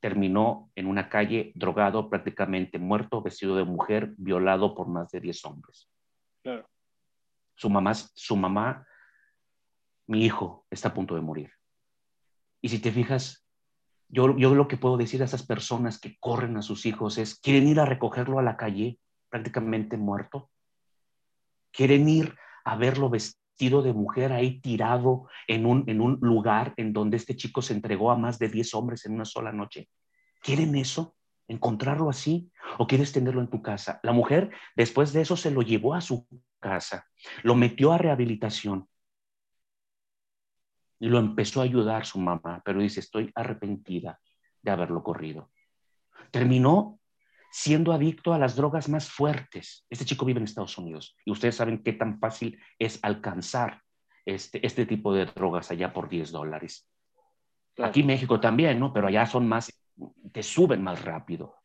Terminó 0.00 0.70
en 0.74 0.86
una 0.86 1.08
calle 1.08 1.52
drogado, 1.54 2.08
prácticamente 2.08 2.78
muerto, 2.78 3.22
vestido 3.22 3.56
de 3.56 3.64
mujer, 3.64 4.14
violado 4.16 4.74
por 4.74 4.88
más 4.88 5.10
de 5.10 5.20
10 5.20 5.44
hombres. 5.44 5.88
Su 7.54 7.68
mamá, 7.68 7.94
su 7.94 8.36
mamá, 8.36 8.86
mi 10.06 10.24
hijo 10.24 10.66
está 10.70 10.88
a 10.88 10.94
punto 10.94 11.14
de 11.14 11.20
morir. 11.20 11.52
Y 12.62 12.70
si 12.70 12.78
te 12.78 12.90
fijas, 12.90 13.46
yo, 14.08 14.36
yo 14.36 14.54
lo 14.54 14.66
que 14.66 14.76
puedo 14.76 14.96
decir 14.96 15.22
a 15.22 15.26
esas 15.26 15.46
personas 15.46 16.00
que 16.00 16.16
corren 16.18 16.56
a 16.56 16.62
sus 16.62 16.86
hijos 16.86 17.18
es, 17.18 17.38
quieren 17.38 17.68
ir 17.68 17.78
a 17.80 17.84
recogerlo 17.84 18.38
a 18.38 18.42
la 18.42 18.56
calle, 18.56 18.98
prácticamente 19.28 19.96
muerto. 19.96 20.50
Quieren 21.70 22.08
ir 22.08 22.34
a 22.64 22.76
verlo 22.76 23.10
vestido 23.10 23.39
de 23.68 23.92
mujer 23.92 24.32
ahí 24.32 24.60
tirado 24.60 25.28
en 25.46 25.66
un, 25.66 25.84
en 25.86 26.00
un 26.00 26.18
lugar 26.22 26.72
en 26.78 26.92
donde 26.94 27.18
este 27.18 27.36
chico 27.36 27.60
se 27.60 27.74
entregó 27.74 28.10
a 28.10 28.16
más 28.16 28.38
de 28.38 28.48
10 28.48 28.74
hombres 28.74 29.04
en 29.04 29.12
una 29.12 29.26
sola 29.26 29.52
noche. 29.52 29.90
¿Quieren 30.42 30.74
eso? 30.74 31.14
¿Encontrarlo 31.46 32.08
así? 32.08 32.50
¿O 32.78 32.86
quieres 32.86 33.12
tenerlo 33.12 33.42
en 33.42 33.50
tu 33.50 33.60
casa? 33.60 34.00
La 34.02 34.12
mujer 34.12 34.50
después 34.76 35.12
de 35.12 35.20
eso 35.20 35.36
se 35.36 35.50
lo 35.50 35.60
llevó 35.60 35.94
a 35.94 36.00
su 36.00 36.26
casa, 36.58 37.06
lo 37.42 37.54
metió 37.54 37.92
a 37.92 37.98
rehabilitación 37.98 38.88
y 40.98 41.08
lo 41.08 41.18
empezó 41.18 41.60
a 41.60 41.64
ayudar 41.64 42.06
su 42.06 42.18
mamá, 42.18 42.62
pero 42.64 42.80
dice, 42.80 43.00
estoy 43.00 43.30
arrepentida 43.34 44.20
de 44.62 44.70
haberlo 44.70 45.02
corrido. 45.02 45.50
Terminó 46.30 46.99
siendo 47.50 47.92
adicto 47.92 48.32
a 48.32 48.38
las 48.38 48.56
drogas 48.56 48.88
más 48.88 49.10
fuertes. 49.10 49.84
Este 49.90 50.04
chico 50.04 50.24
vive 50.24 50.38
en 50.38 50.44
Estados 50.44 50.78
Unidos 50.78 51.16
y 51.24 51.30
ustedes 51.30 51.56
saben 51.56 51.82
qué 51.82 51.92
tan 51.92 52.18
fácil 52.18 52.58
es 52.78 52.98
alcanzar 53.02 53.82
este, 54.24 54.64
este 54.66 54.86
tipo 54.86 55.12
de 55.12 55.26
drogas 55.26 55.70
allá 55.70 55.92
por 55.92 56.08
10 56.08 56.30
dólares. 56.30 56.88
Aquí 57.78 58.00
en 58.00 58.06
México 58.06 58.40
también, 58.40 58.78
¿no? 58.78 58.92
Pero 58.92 59.08
allá 59.08 59.26
son 59.26 59.48
más 59.48 59.70
te 60.32 60.42
suben 60.42 60.82
más 60.82 61.04
rápido. 61.04 61.56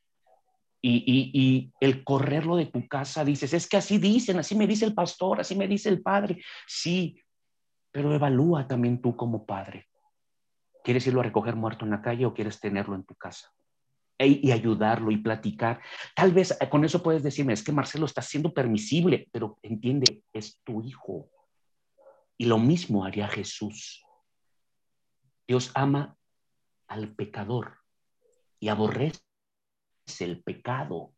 Y, 0.88 1.74
el 1.80 2.04
correrlo 2.04 2.56
de 2.58 2.68
tu 2.68 2.88
casa, 2.88 3.26
dices, 3.26 3.54
es 3.54 3.68
que 3.68 3.78
así 3.78 3.98
dicen, 3.98 4.38
así 4.38 4.56
me 4.56 4.68
dice 4.68 4.86
el 4.86 4.94
pastor, 4.94 5.40
así 5.40 5.56
me 5.56 5.68
dice 5.68 5.90
el 5.90 6.04
padre. 6.04 6.44
Sí, 6.68 7.20
pero 7.92 8.14
evalúa 8.14 8.68
también 8.68 9.02
tú 9.02 9.16
como 9.16 9.48
padre. 9.48 9.88
¿Quieres 10.84 11.08
irlo 11.08 11.22
a 11.22 11.24
recoger 11.24 11.56
muerto 11.56 11.86
en 11.86 11.92
la 11.92 12.04
calle 12.04 12.28
o 12.28 12.36
quieres 12.36 12.60
tenerlo 12.60 12.94
en 12.94 13.04
tu 13.04 13.16
casa? 13.16 13.52
Y 14.18 14.52
ayudarlo 14.52 15.12
y 15.12 15.18
platicar. 15.18 15.82
Tal 16.16 16.32
vez 16.32 16.58
eh, 16.60 16.70
con 16.70 16.86
eso 16.86 17.04
puedes 17.04 17.22
decirme, 17.22 17.54
es 17.54 17.64
que 17.64 17.74
Marcelo 17.74 18.06
está 18.06 18.22
siendo 18.22 18.54
permisible, 18.54 19.28
pero 19.32 19.60
entiende, 19.62 20.24
es 20.32 20.62
tu 20.64 20.82
hijo. 20.82 21.30
Y 22.38 22.46
lo 22.46 22.58
mismo 22.58 23.04
haría 23.04 23.28
Jesús. 23.28 24.06
Dios 25.48 25.72
ama 25.76 26.18
al 26.88 27.14
pecador 27.14 27.80
y 28.60 28.70
aborrece 28.70 29.20
el 30.20 30.42
pecado. 30.44 31.14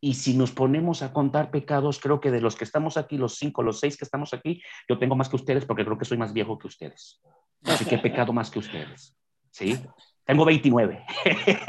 Y 0.00 0.14
si 0.14 0.36
nos 0.36 0.50
ponemos 0.50 1.02
a 1.02 1.12
contar 1.12 1.50
pecados, 1.50 2.00
creo 2.00 2.20
que 2.20 2.30
de 2.30 2.40
los 2.40 2.56
que 2.56 2.64
estamos 2.64 2.96
aquí, 2.96 3.16
los 3.16 3.36
cinco, 3.36 3.62
los 3.62 3.78
seis 3.78 3.96
que 3.96 4.04
estamos 4.04 4.34
aquí, 4.34 4.60
yo 4.88 4.98
tengo 4.98 5.14
más 5.14 5.28
que 5.28 5.36
ustedes 5.36 5.64
porque 5.64 5.84
creo 5.84 5.96
que 5.96 6.04
soy 6.04 6.18
más 6.18 6.32
viejo 6.32 6.58
que 6.58 6.66
ustedes. 6.66 7.22
Así 7.64 7.84
que 7.84 7.94
he 7.94 7.98
pecado 7.98 8.32
más 8.32 8.50
que 8.50 8.58
ustedes. 8.58 9.16
¿Sí? 9.50 9.78
Tengo 10.24 10.44
29. 10.44 11.04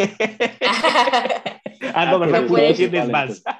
ah, 1.94 2.06
no, 2.06 2.20
¿verdad? 2.20 2.46
Tú 2.48 2.56
tienes 2.56 3.10
más. 3.10 3.44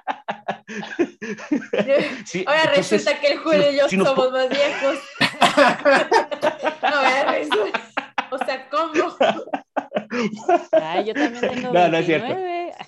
Ahora 2.46 2.66
resulta 2.76 3.20
que 3.20 3.28
el 3.28 3.38
Julio 3.40 3.72
y 3.72 3.78
yo 3.78 3.90
somos 3.90 4.32
más 4.32 4.50
viejos. 4.50 5.00
no, 6.82 7.02
resulta. 7.32 7.82
O 8.32 8.38
sea, 8.38 8.70
¿cómo? 8.70 8.94
Ay, 10.82 11.06
yo 11.06 11.14
también 11.14 11.42
tengo 11.42 11.72
29. 11.72 11.74
No, 11.74 11.90
no 11.90 11.98
es 11.98 12.06
cierto. 12.06 12.38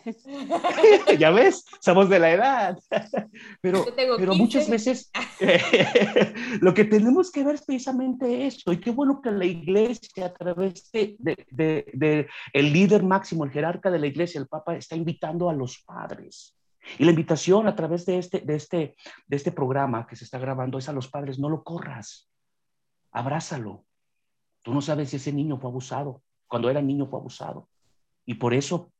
ya 1.20 1.32
ves, 1.32 1.66
somos 1.80 2.10
de 2.10 2.20
la 2.20 2.32
edad. 2.32 2.78
Pero, 3.62 3.86
pero 3.96 4.36
muchas 4.36 4.70
veces 4.70 5.12
lo 6.62 6.74
que 6.74 6.86
tenemos 6.86 7.32
que 7.32 7.44
ver 7.44 7.56
es 7.56 7.66
precisamente 7.66 8.46
eso. 8.46 8.72
Y 8.72 8.80
qué 8.80 8.92
bueno 8.92 9.22
que 9.22 9.32
la 9.32 9.46
iglesia, 9.46 10.28
a 10.28 10.34
través 10.34 10.92
de, 10.92 11.16
de, 11.20 11.86
de, 11.92 12.28
el 12.54 12.74
líder 12.74 13.04
máximo, 13.04 13.44
el 13.44 13.52
jerarca 13.52 13.90
de 13.90 14.00
la 14.00 14.08
iglesia, 14.08 14.40
el 14.40 14.48
Papa, 14.48 14.76
está 14.76 14.96
invitando 14.96 15.50
a 15.50 15.54
los 15.54 15.82
padres. 15.84 16.56
Y 17.00 17.06
la 17.06 17.12
invitación 17.12 17.68
a 17.68 17.76
través 17.76 18.06
de 18.06 18.20
este, 18.20 18.40
de, 18.42 18.56
este, 18.56 18.96
de 19.28 19.36
este 19.36 19.52
programa 19.52 20.06
que 20.06 20.16
se 20.16 20.24
está 20.24 20.38
grabando 20.38 20.78
es 20.78 20.88
a 20.88 20.94
los 20.94 21.08
padres, 21.08 21.40
no 21.40 21.50
lo 21.50 21.64
corras, 21.64 22.30
abrázalo. 23.12 23.86
Tú 24.62 24.74
no 24.74 24.82
sabes 24.82 25.10
si 25.10 25.18
ese 25.18 25.34
niño 25.34 25.58
fue 25.58 25.70
abusado 25.70 26.22
cuando 26.48 26.70
era 26.70 26.82
niño 26.82 27.08
fue 27.08 27.20
abusado. 27.20 27.70
Y 28.26 28.36
por 28.36 28.54
eso 28.54 28.92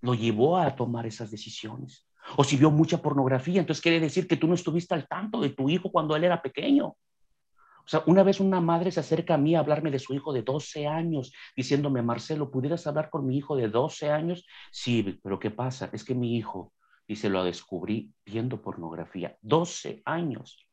lo 0.00 0.14
llevó 0.14 0.58
a 0.58 0.74
tomar 0.76 1.06
esas 1.06 1.30
decisiones. 1.30 2.06
O 2.36 2.44
si 2.44 2.56
vio 2.56 2.70
mucha 2.70 2.98
pornografía, 2.98 3.60
entonces 3.60 3.82
quiere 3.82 4.00
decir 4.00 4.26
que 4.28 4.36
tú 4.36 4.46
no 4.46 4.54
estuviste 4.54 4.94
al 4.94 5.08
tanto 5.08 5.40
de 5.40 5.50
tu 5.50 5.68
hijo 5.68 5.90
cuando 5.90 6.14
él 6.14 6.24
era 6.24 6.42
pequeño. 6.42 6.86
O 6.86 7.90
sea, 7.90 8.02
una 8.06 8.22
vez 8.22 8.38
una 8.38 8.60
madre 8.60 8.90
se 8.90 9.00
acerca 9.00 9.34
a 9.34 9.38
mí 9.38 9.54
a 9.54 9.60
hablarme 9.60 9.90
de 9.90 9.98
su 9.98 10.12
hijo 10.12 10.34
de 10.34 10.42
12 10.42 10.86
años, 10.86 11.32
diciéndome, 11.56 12.02
Marcelo, 12.02 12.50
¿pudieras 12.50 12.86
hablar 12.86 13.08
con 13.08 13.26
mi 13.26 13.38
hijo 13.38 13.56
de 13.56 13.68
12 13.68 14.10
años? 14.10 14.46
Sí, 14.70 15.18
pero 15.22 15.38
¿qué 15.38 15.50
pasa? 15.50 15.88
Es 15.92 16.04
que 16.04 16.14
mi 16.14 16.36
hijo, 16.36 16.74
se 17.08 17.30
lo 17.30 17.44
descubrí 17.44 18.12
viendo 18.26 18.60
pornografía, 18.60 19.38
12 19.40 20.02
años. 20.04 20.68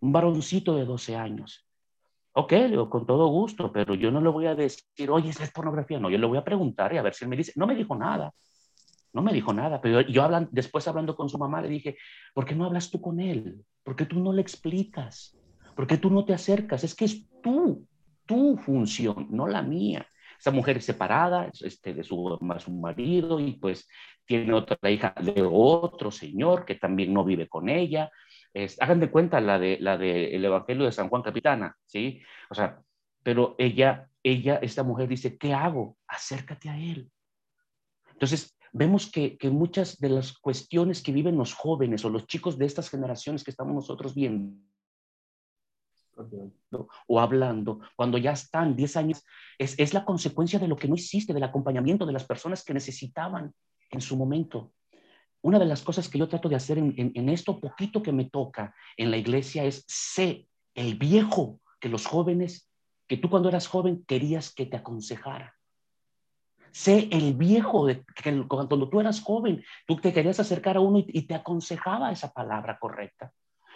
Un 0.00 0.12
varoncito 0.12 0.74
de 0.74 0.86
12 0.86 1.16
años. 1.16 1.69
Ok, 2.32 2.52
digo, 2.52 2.88
con 2.88 3.06
todo 3.06 3.26
gusto, 3.26 3.72
pero 3.72 3.94
yo 3.94 4.10
no 4.10 4.20
le 4.20 4.28
voy 4.28 4.46
a 4.46 4.54
decir, 4.54 5.10
oye, 5.10 5.30
es 5.30 5.50
pornografía. 5.50 5.98
No, 5.98 6.10
yo 6.10 6.18
le 6.18 6.26
voy 6.26 6.38
a 6.38 6.44
preguntar 6.44 6.92
y 6.92 6.98
a 6.98 7.02
ver 7.02 7.14
si 7.14 7.24
él 7.24 7.28
me 7.28 7.36
dice. 7.36 7.52
No 7.56 7.66
me 7.66 7.74
dijo 7.74 7.96
nada. 7.96 8.32
No 9.12 9.22
me 9.22 9.32
dijo 9.32 9.52
nada, 9.52 9.80
pero 9.80 10.02
yo 10.02 10.22
hablan, 10.22 10.48
después 10.52 10.86
hablando 10.86 11.16
con 11.16 11.28
su 11.28 11.36
mamá 11.36 11.60
le 11.60 11.68
dije, 11.68 11.96
¿por 12.32 12.44
qué 12.44 12.54
no 12.54 12.64
hablas 12.64 12.90
tú 12.90 13.00
con 13.00 13.18
él? 13.18 13.64
¿Por 13.82 13.96
qué 13.96 14.06
tú 14.06 14.20
no 14.20 14.32
le 14.32 14.40
explicas? 14.40 15.36
¿Por 15.74 15.88
qué 15.88 15.96
tú 15.96 16.10
no 16.10 16.24
te 16.24 16.32
acercas? 16.32 16.84
Es 16.84 16.94
que 16.94 17.06
es 17.06 17.26
tú, 17.42 17.88
tu 18.24 18.56
función, 18.58 19.26
no 19.30 19.48
la 19.48 19.62
mía. 19.62 20.06
Esa 20.38 20.52
mujer 20.52 20.76
es 20.76 20.84
separada 20.84 21.50
este, 21.60 21.92
de 21.92 22.04
su, 22.04 22.38
su 22.60 22.70
marido 22.70 23.40
y 23.40 23.52
pues 23.54 23.88
tiene 24.24 24.52
otra 24.52 24.78
hija 24.88 25.12
de 25.20 25.42
otro 25.42 26.12
señor 26.12 26.64
que 26.64 26.76
también 26.76 27.12
no 27.12 27.24
vive 27.24 27.48
con 27.48 27.68
ella 27.68 28.10
hagan 28.80 29.00
de 29.00 29.10
cuenta 29.10 29.40
la 29.40 29.58
de 29.58 29.78
la 29.80 29.96
del 29.96 30.44
Evangelio 30.44 30.84
de 30.84 30.92
San 30.92 31.08
Juan 31.08 31.22
Capitana, 31.22 31.76
¿sí? 31.86 32.20
O 32.50 32.54
sea, 32.54 32.82
pero 33.22 33.54
ella, 33.58 34.10
ella, 34.22 34.56
esta 34.56 34.82
mujer 34.82 35.08
dice, 35.08 35.36
¿qué 35.38 35.52
hago? 35.52 35.96
Acércate 36.06 36.68
a 36.68 36.78
él. 36.78 37.10
Entonces, 38.12 38.56
vemos 38.72 39.10
que, 39.10 39.36
que 39.36 39.50
muchas 39.50 39.98
de 39.98 40.08
las 40.08 40.32
cuestiones 40.32 41.02
que 41.02 41.12
viven 41.12 41.36
los 41.36 41.54
jóvenes 41.54 42.04
o 42.04 42.10
los 42.10 42.26
chicos 42.26 42.58
de 42.58 42.66
estas 42.66 42.90
generaciones 42.90 43.44
que 43.44 43.50
estamos 43.50 43.74
nosotros 43.74 44.14
viendo, 44.14 44.60
o 47.06 47.20
hablando, 47.20 47.80
cuando 47.96 48.18
ya 48.18 48.32
están 48.32 48.76
10 48.76 48.96
años, 48.96 49.24
es, 49.58 49.78
es, 49.78 49.94
la 49.94 50.04
consecuencia 50.04 50.58
de 50.58 50.68
lo 50.68 50.76
que 50.76 50.88
no 50.88 50.94
hiciste, 50.94 51.32
del 51.32 51.44
acompañamiento 51.44 52.04
de 52.04 52.12
las 52.12 52.24
personas 52.24 52.62
que 52.62 52.74
necesitaban 52.74 53.54
en 53.90 54.00
su 54.00 54.16
momento 54.16 54.72
una 55.42 55.58
de 55.58 55.66
las 55.66 55.82
cosas 55.82 56.08
que 56.08 56.18
yo 56.18 56.28
trato 56.28 56.48
de 56.48 56.56
hacer 56.56 56.78
en, 56.78 57.28
esto 57.28 57.60
poquito 57.60 58.02
que 58.02 58.12
me 58.12 58.26
toca 58.26 58.74
en 58.96 59.10
la 59.10 59.16
iglesia 59.16 59.64
es 59.64 59.84
sé 59.86 60.46
el 60.74 60.96
viejo 60.96 61.60
que 61.80 61.88
los 61.88 62.06
jóvenes, 62.06 62.68
que 63.06 63.16
tú 63.16 63.30
cuando 63.30 63.48
eras 63.48 63.66
joven 63.66 64.04
querías 64.06 64.52
que 64.52 64.66
te 64.66 64.76
aconsejara. 64.76 65.54
Sé 66.72 67.08
el 67.10 67.34
viejo 67.34 67.86
de, 67.86 68.04
que 68.22 68.46
cuando 68.46 68.88
tú 68.88 69.00
eras 69.00 69.20
joven, 69.20 69.64
tú 69.86 69.96
te 69.96 70.12
querías 70.12 70.38
acercar 70.38 70.76
a 70.76 70.80
uno 70.80 70.98
y, 70.98 71.22
te 71.22 71.34
aconsejaba 71.34 72.12
esa 72.12 72.32
palabra 72.32 72.78
correcta. 72.78 73.32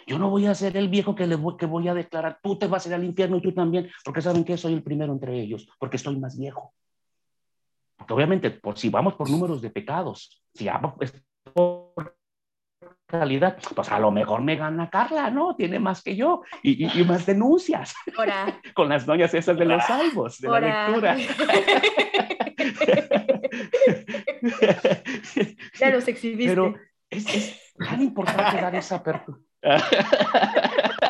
Yo 0.07 0.19
no 0.19 0.29
voy 0.29 0.45
a 0.45 0.53
ser 0.53 0.77
el 0.77 0.87
viejo 0.87 1.15
que, 1.15 1.25
le 1.25 1.35
voy, 1.35 1.57
que 1.57 1.65
voy 1.65 1.87
a 1.87 1.95
declarar, 1.95 2.39
tú 2.41 2.57
te 2.57 2.67
vas 2.67 2.85
a 2.85 2.89
ir 2.89 2.95
al 2.95 3.03
infierno 3.03 3.37
y 3.37 3.41
tú 3.41 3.53
también, 3.53 3.89
porque 4.03 4.21
saben 4.21 4.45
que 4.45 4.55
soy 4.55 4.73
el 4.73 4.83
primero 4.83 5.11
entre 5.11 5.37
ellos, 5.37 5.67
porque 5.79 5.97
estoy 5.97 6.15
más 6.17 6.37
viejo. 6.37 6.73
Porque 7.97 8.13
obviamente, 8.13 8.51
por, 8.51 8.77
si 8.77 8.89
vamos 8.89 9.15
por 9.15 9.29
números 9.29 9.61
de 9.61 9.71
pecados, 9.71 10.43
si 10.53 10.69
calidad, 13.05 13.57
pues 13.75 13.91
a 13.91 13.99
lo 13.99 14.09
mejor 14.11 14.41
me 14.41 14.55
gana 14.55 14.89
Carla, 14.89 15.29
¿no? 15.29 15.55
Tiene 15.55 15.79
más 15.79 16.01
que 16.01 16.15
yo 16.15 16.41
y, 16.63 16.87
más 17.03 17.25
denuncias. 17.25 17.93
Con 18.73 18.87
las 18.89 19.05
doñas 19.05 19.33
esas 19.33 19.57
de 19.57 19.65
los 19.65 19.83
salvos, 19.85 20.39
de 20.39 20.49
la 20.49 20.59
lectura. 20.59 21.17
ya 25.79 25.89
los 25.89 26.07
exhibiste. 26.07 26.49
Pero 26.49 26.75
es, 27.09 27.73
tan 27.77 28.01
importante 28.01 28.61
dar 28.61 28.75
esa 28.75 28.97
apertura. 28.97 29.39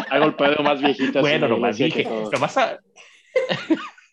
Ha 0.07 0.19
golpeado 0.19 0.61
más 0.63 0.81
viejitas. 0.81 1.21
Bueno, 1.21 1.47
nomás 1.47 1.77
dije, 1.77 2.07
vas 2.39 2.57
a... 2.57 2.79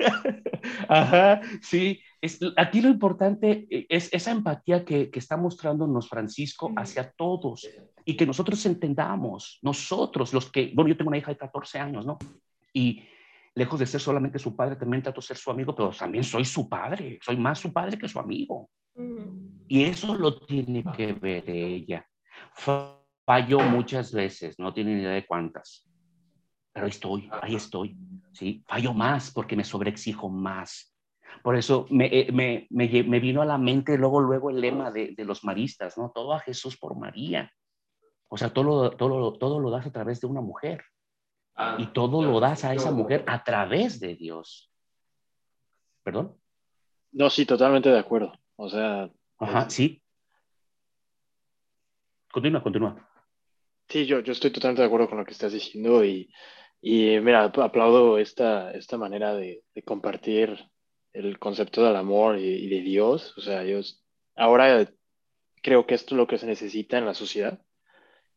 Ajá, 0.88 1.40
sí. 1.60 2.00
Es, 2.20 2.38
aquí 2.56 2.80
lo 2.80 2.88
importante 2.88 3.66
es 3.88 4.12
esa 4.12 4.30
empatía 4.30 4.84
que, 4.84 5.10
que 5.10 5.18
está 5.18 5.36
mostrándonos 5.36 6.08
Francisco 6.08 6.72
hacia 6.76 7.10
todos 7.10 7.68
y 8.04 8.16
que 8.16 8.26
nosotros 8.26 8.64
entendamos, 8.66 9.58
nosotros 9.62 10.32
los 10.32 10.50
que, 10.50 10.70
bueno, 10.74 10.90
yo 10.90 10.96
tengo 10.96 11.08
una 11.08 11.18
hija 11.18 11.32
de 11.32 11.38
14 11.38 11.78
años, 11.80 12.06
¿no? 12.06 12.18
Y 12.72 13.02
lejos 13.54 13.80
de 13.80 13.86
ser 13.86 14.00
solamente 14.00 14.38
su 14.38 14.56
padre, 14.56 14.76
también 14.76 15.02
trato 15.02 15.20
de 15.20 15.26
ser 15.26 15.36
su 15.36 15.50
amigo, 15.50 15.74
pero 15.74 15.90
también 15.90 16.24
soy 16.24 16.44
su 16.44 16.68
padre, 16.68 17.18
soy 17.22 17.36
más 17.36 17.58
su 17.58 17.72
padre 17.72 17.98
que 17.98 18.08
su 18.08 18.18
amigo. 18.18 18.70
Y 19.68 19.84
eso 19.84 20.14
lo 20.14 20.38
tiene 20.40 20.84
que 20.96 21.12
ver 21.12 21.48
ella. 21.48 22.06
Falló 22.54 23.60
muchas 23.60 24.12
veces, 24.12 24.58
no 24.58 24.72
tiene 24.72 24.94
ni 24.94 25.02
idea 25.02 25.12
de 25.12 25.26
cuántas, 25.26 25.88
pero 26.72 26.86
ahí 26.86 26.90
estoy, 26.90 27.30
ahí 27.42 27.54
estoy, 27.54 27.96
¿sí? 28.32 28.64
Fallo 28.66 28.94
más 28.94 29.30
porque 29.30 29.56
me 29.56 29.64
sobreexijo 29.64 30.28
más. 30.28 30.94
Por 31.42 31.56
eso 31.56 31.86
me, 31.90 32.06
eh, 32.06 32.32
me, 32.32 32.66
me, 32.70 33.02
me 33.02 33.20
vino 33.20 33.42
a 33.42 33.46
la 33.46 33.58
mente 33.58 33.98
luego, 33.98 34.20
luego 34.20 34.50
el 34.50 34.60
lema 34.60 34.90
de, 34.90 35.14
de, 35.16 35.24
los 35.24 35.44
maristas, 35.44 35.98
¿no? 35.98 36.10
Todo 36.14 36.32
a 36.32 36.40
Jesús 36.40 36.76
por 36.76 36.96
María. 36.96 37.52
O 38.28 38.36
sea, 38.36 38.52
todo, 38.52 38.90
todo, 38.96 39.38
todo 39.38 39.60
lo 39.60 39.70
das 39.70 39.86
a 39.86 39.92
través 39.92 40.20
de 40.20 40.26
una 40.26 40.40
mujer. 40.40 40.84
Ah, 41.54 41.76
y 41.78 41.86
todo 41.88 42.22
lo 42.22 42.40
das 42.40 42.64
a 42.64 42.72
esa 42.72 42.90
mujer 42.90 43.24
a 43.26 43.44
través 43.44 44.00
de 44.00 44.14
Dios. 44.14 44.72
¿Perdón? 46.02 46.38
No, 47.12 47.28
sí, 47.28 47.44
totalmente 47.44 47.90
de 47.90 47.98
acuerdo. 47.98 48.32
O 48.56 48.70
sea. 48.70 49.10
Ajá, 49.38 49.68
sí. 49.68 50.02
Continúa, 52.32 52.62
continúa. 52.62 53.08
Sí, 53.88 54.06
yo, 54.06 54.20
yo 54.20 54.32
estoy 54.32 54.50
totalmente 54.50 54.80
de 54.80 54.86
acuerdo 54.86 55.10
con 55.10 55.18
lo 55.18 55.24
que 55.26 55.32
estás 55.32 55.52
diciendo 55.52 56.02
y, 56.02 56.32
y 56.84 57.20
mira, 57.20 57.44
aplaudo 57.44 58.18
esta, 58.18 58.72
esta 58.72 58.98
manera 58.98 59.34
de, 59.34 59.62
de 59.72 59.82
compartir 59.84 60.68
el 61.12 61.38
concepto 61.38 61.84
del 61.84 61.94
amor 61.94 62.38
y, 62.38 62.68
de 62.68 62.80
Dios. 62.80 63.38
O 63.38 63.40
sea, 63.40 63.62
yo 63.62 63.78
ahora 64.34 64.84
creo 65.62 65.86
que 65.86 65.94
esto 65.94 66.14
es 66.14 66.18
lo 66.18 66.26
que 66.26 66.38
se 66.38 66.46
necesita 66.46 66.98
en 66.98 67.06
la 67.06 67.14
sociedad 67.14 67.60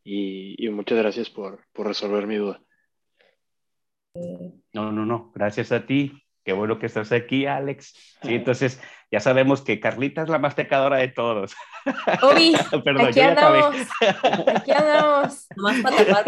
y, 0.04 0.64
y 0.64 0.70
muchas 0.70 1.00
gracias 1.00 1.32
por, 1.32 1.66
por 1.74 1.88
resolver 1.88 2.28
mi 2.28 2.36
duda. 2.36 2.62
No, 4.74 4.92
no, 4.92 5.06
no, 5.06 5.32
gracias 5.34 5.72
a 5.72 5.88
ti. 5.88 6.22
Qué 6.44 6.54
bueno 6.54 6.78
que 6.78 6.86
estás 6.86 7.12
aquí, 7.12 7.48
Alex. 7.48 8.18
Sí, 8.22 8.36
entonces 8.36 8.80
ya 9.10 9.20
sabemos 9.20 9.64
que 9.64 9.80
Carlita 9.80 10.22
es 10.22 10.30
la 10.30 10.38
más 10.38 10.54
pecadora 10.54 10.98
de 10.98 11.08
todos. 11.08 11.56
Obi, 12.22 12.54
Perdón, 12.84 13.08
aquí 13.08 13.20
andamos. 13.20 13.76
Aquí 14.54 14.72
andamos. 14.72 15.48
Más 15.56 15.82
para 15.82 16.24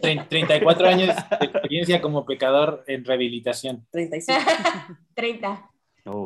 34 0.00 0.88
años 0.88 1.16
de 1.38 1.46
experiencia 1.46 2.00
como 2.00 2.24
pecador 2.24 2.84
en 2.86 3.04
rehabilitación. 3.04 3.86
35. 3.90 4.40
30. 5.14 5.66
Oh. 6.06 6.24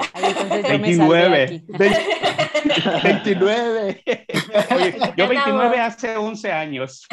29. 0.70 1.64
29. 3.02 4.04
yo 5.16 5.28
29 5.28 5.80
hace 5.80 6.16
11 6.16 6.52
años. 6.52 7.06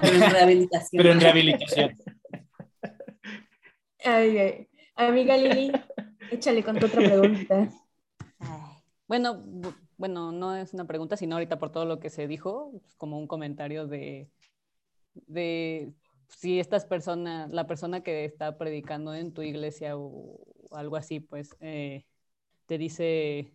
Pero 0.00 0.14
en 0.14 0.30
rehabilitación. 0.30 1.02
Pero 1.02 1.12
en 1.12 1.20
rehabilitación. 1.20 1.98
Ay, 4.02 4.68
Amiga 4.96 5.36
Lili, 5.36 5.70
échale 6.30 6.64
con 6.64 6.78
tu 6.78 6.86
otra 6.86 7.02
pregunta. 7.02 7.68
Bueno, 9.06 9.42
bueno, 9.96 10.32
no 10.32 10.56
es 10.56 10.72
una 10.74 10.86
pregunta, 10.86 11.16
sino 11.16 11.36
ahorita 11.36 11.58
por 11.58 11.72
todo 11.72 11.84
lo 11.84 12.00
que 12.00 12.08
se 12.08 12.26
dijo, 12.26 12.72
como 12.96 13.18
un 13.18 13.26
comentario 13.26 13.86
de, 13.86 14.30
de 15.14 15.92
si 16.28 16.60
estas 16.60 16.84
personas, 16.84 17.50
la 17.50 17.66
persona 17.66 18.02
que 18.02 18.24
está 18.24 18.58
predicando 18.58 19.14
en 19.14 19.32
tu 19.32 19.42
iglesia 19.42 19.96
o 19.96 20.38
algo 20.70 20.96
así, 20.96 21.20
pues 21.20 21.56
eh, 21.60 22.04
te 22.66 22.78
dice, 22.78 23.54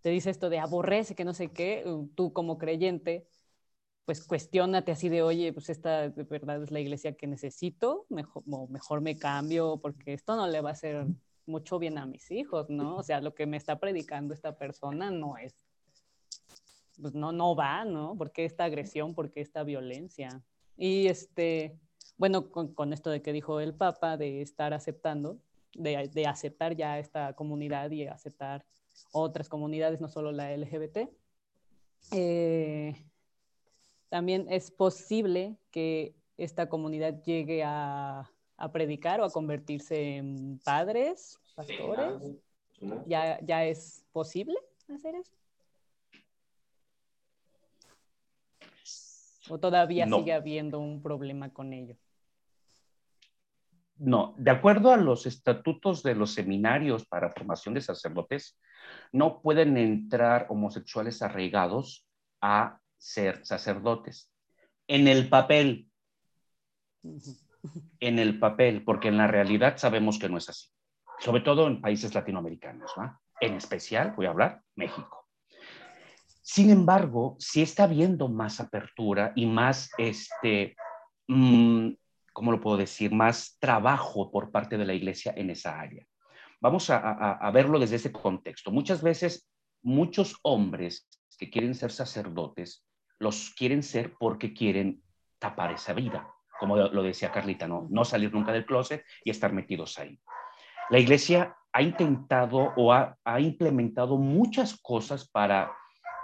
te 0.00 0.10
dice 0.10 0.30
esto 0.30 0.48
de 0.48 0.58
aborrece, 0.58 1.14
que 1.14 1.24
no 1.24 1.34
sé 1.34 1.48
qué, 1.48 1.84
tú 2.14 2.32
como 2.32 2.58
creyente, 2.58 3.26
pues 4.04 4.24
cuestionate 4.24 4.92
así 4.92 5.08
de, 5.08 5.22
oye, 5.22 5.52
pues 5.52 5.68
esta 5.68 6.08
de 6.08 6.22
verdad 6.24 6.62
es 6.62 6.70
la 6.70 6.80
iglesia 6.80 7.16
que 7.16 7.26
necesito, 7.26 8.06
mejor, 8.08 8.44
mejor 8.70 9.00
me 9.00 9.18
cambio 9.18 9.78
porque 9.82 10.12
esto 10.12 10.36
no 10.36 10.46
le 10.46 10.60
va 10.60 10.70
a 10.70 10.72
hacer 10.72 11.06
mucho 11.44 11.78
bien 11.78 11.98
a 11.98 12.06
mis 12.06 12.30
hijos, 12.30 12.70
¿no? 12.70 12.96
O 12.96 13.02
sea, 13.02 13.20
lo 13.20 13.34
que 13.34 13.46
me 13.46 13.56
está 13.56 13.78
predicando 13.78 14.32
esta 14.32 14.56
persona 14.56 15.10
no 15.10 15.36
es, 15.36 15.66
pues 17.00 17.14
no, 17.14 17.32
no 17.32 17.56
va, 17.56 17.84
¿no? 17.84 18.16
¿Por 18.16 18.30
qué 18.30 18.44
esta 18.44 18.64
agresión? 18.64 19.14
¿Por 19.14 19.30
qué 19.30 19.40
esta 19.40 19.64
violencia? 19.64 20.42
Y 20.76 21.06
este, 21.08 21.78
bueno, 22.16 22.50
con, 22.50 22.92
esto 22.92 23.10
de 23.10 23.22
que 23.22 23.32
dijo 23.32 23.60
el 23.60 23.74
Papa, 23.74 24.16
de 24.16 24.42
estar 24.42 24.74
aceptando, 24.74 25.38
de, 25.74 26.08
de 26.08 26.26
aceptar 26.26 26.76
ya 26.76 26.98
esta 26.98 27.34
comunidad 27.34 27.90
y 27.90 28.06
aceptar 28.06 28.64
otras 29.12 29.48
comunidades, 29.48 30.00
no 30.00 30.08
solo 30.08 30.32
la 30.32 30.54
LGBT, 30.56 31.08
eh, 32.12 32.94
también 34.08 34.46
es 34.48 34.70
posible 34.70 35.56
que 35.70 36.14
esta 36.36 36.68
comunidad 36.68 37.22
llegue 37.22 37.62
a, 37.64 38.30
predicar 38.72 39.20
o 39.20 39.24
a 39.24 39.30
convertirse 39.30 40.16
en 40.16 40.58
padres, 40.64 41.38
pastores. 41.54 42.22
¿Ya, 43.06 43.38
ya 43.40 43.64
es 43.64 44.04
posible 44.12 44.56
hacer 44.94 45.14
eso? 45.14 45.32
¿O 49.48 49.58
todavía 49.58 50.06
sigue 50.06 50.32
habiendo 50.32 50.78
un 50.78 51.02
problema 51.02 51.50
con 51.50 51.72
ello? 51.72 51.96
No, 53.98 54.34
de 54.36 54.50
acuerdo 54.50 54.92
a 54.92 54.98
los 54.98 55.26
estatutos 55.26 56.02
de 56.02 56.14
los 56.14 56.32
seminarios 56.32 57.06
para 57.06 57.32
formación 57.32 57.74
de 57.74 57.80
sacerdotes, 57.80 58.58
no 59.12 59.40
pueden 59.40 59.76
entrar 59.78 60.46
homosexuales 60.50 61.22
arraigados 61.22 62.06
a 62.42 62.78
ser 62.98 63.44
sacerdotes. 63.46 64.30
En 64.86 65.08
el 65.08 65.28
papel, 65.28 65.88
en 68.00 68.18
el 68.18 68.38
papel, 68.38 68.84
porque 68.84 69.08
en 69.08 69.16
la 69.16 69.26
realidad 69.26 69.78
sabemos 69.78 70.18
que 70.18 70.28
no 70.28 70.38
es 70.38 70.48
así, 70.48 70.68
sobre 71.18 71.40
todo 71.40 71.66
en 71.66 71.80
países 71.80 72.14
latinoamericanos, 72.14 72.92
en 73.40 73.54
especial, 73.54 74.12
voy 74.14 74.26
a 74.26 74.30
hablar, 74.30 74.62
México. 74.74 75.25
Sin 76.48 76.70
embargo, 76.70 77.34
sí 77.40 77.60
está 77.60 77.82
habiendo 77.82 78.28
más 78.28 78.60
apertura 78.60 79.32
y 79.34 79.46
más, 79.46 79.90
este, 79.98 80.76
mm, 81.26 81.88
¿cómo 82.32 82.52
lo 82.52 82.60
puedo 82.60 82.76
decir? 82.76 83.12
Más 83.12 83.56
trabajo 83.58 84.30
por 84.30 84.52
parte 84.52 84.78
de 84.78 84.86
la 84.86 84.94
iglesia 84.94 85.34
en 85.36 85.50
esa 85.50 85.80
área. 85.80 86.06
Vamos 86.60 86.88
a, 86.88 87.50
verlo 87.52 87.80
desde 87.80 87.96
ese 87.96 88.12
contexto. 88.12 88.70
Muchas 88.70 89.02
veces, 89.02 89.50
muchos 89.82 90.36
hombres 90.42 91.08
que 91.36 91.50
quieren 91.50 91.74
ser 91.74 91.90
sacerdotes 91.90 92.86
los 93.18 93.50
quieren 93.50 93.82
ser 93.82 94.14
porque 94.16 94.54
quieren 94.54 95.02
tapar 95.40 95.72
esa 95.72 95.94
vida, 95.94 96.32
como 96.60 96.76
lo 96.76 97.02
decía 97.02 97.32
Carlita, 97.32 97.66
no, 97.66 97.88
no 97.90 98.04
salir 98.04 98.32
nunca 98.32 98.52
del 98.52 98.66
closet 98.66 99.04
y 99.24 99.30
estar 99.30 99.52
metidos 99.52 99.98
ahí. 99.98 100.20
La 100.90 101.00
iglesia 101.00 101.56
ha 101.72 101.82
intentado 101.82 102.72
o 102.76 102.92
ha 102.92 103.40
implementado 103.40 104.16
muchas 104.16 104.80
cosas 104.80 105.28
para, 105.28 105.72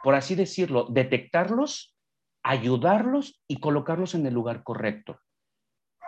por 0.03 0.15
así 0.15 0.35
decirlo, 0.35 0.87
detectarlos, 0.91 1.97
ayudarlos 2.43 3.41
y 3.47 3.61
colocarlos 3.61 4.15
en 4.15 4.27
el 4.27 4.35
lugar 4.35 4.63
correcto, 4.63 5.19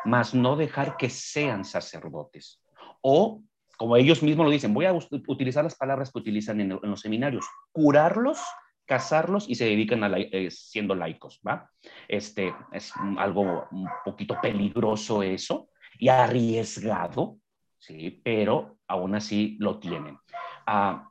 mas 0.04 0.34
no 0.34 0.56
dejar 0.56 0.96
que 0.96 1.10
sean 1.10 1.64
sacerdotes. 1.64 2.60
O, 3.00 3.42
como 3.76 3.96
ellos 3.96 4.22
mismos 4.22 4.46
lo 4.46 4.52
dicen, 4.52 4.74
voy 4.74 4.86
a 4.86 4.92
utilizar 4.92 5.64
las 5.64 5.76
palabras 5.76 6.10
que 6.10 6.18
utilizan 6.18 6.60
en, 6.60 6.78
los 6.82 7.00
seminarios, 7.00 7.46
curarlos 7.72 8.38
casarlos 8.86 9.48
y 9.48 9.54
se 9.54 9.64
dedican 9.64 10.04
a 10.04 10.18
eh, 10.18 10.50
siendo 10.50 10.94
laicos, 10.94 11.40
¿va? 11.46 11.70
Este 12.08 12.54
es 12.72 12.92
algo 13.16 13.66
un 13.70 13.88
poquito 14.04 14.36
peligroso 14.40 15.22
eso 15.22 15.70
y 15.98 16.08
arriesgado, 16.08 17.38
¿sí? 17.78 18.20
Pero 18.22 18.78
aún 18.86 19.14
así 19.14 19.56
lo 19.58 19.78
tienen. 19.78 20.18
Ah, 20.66 21.10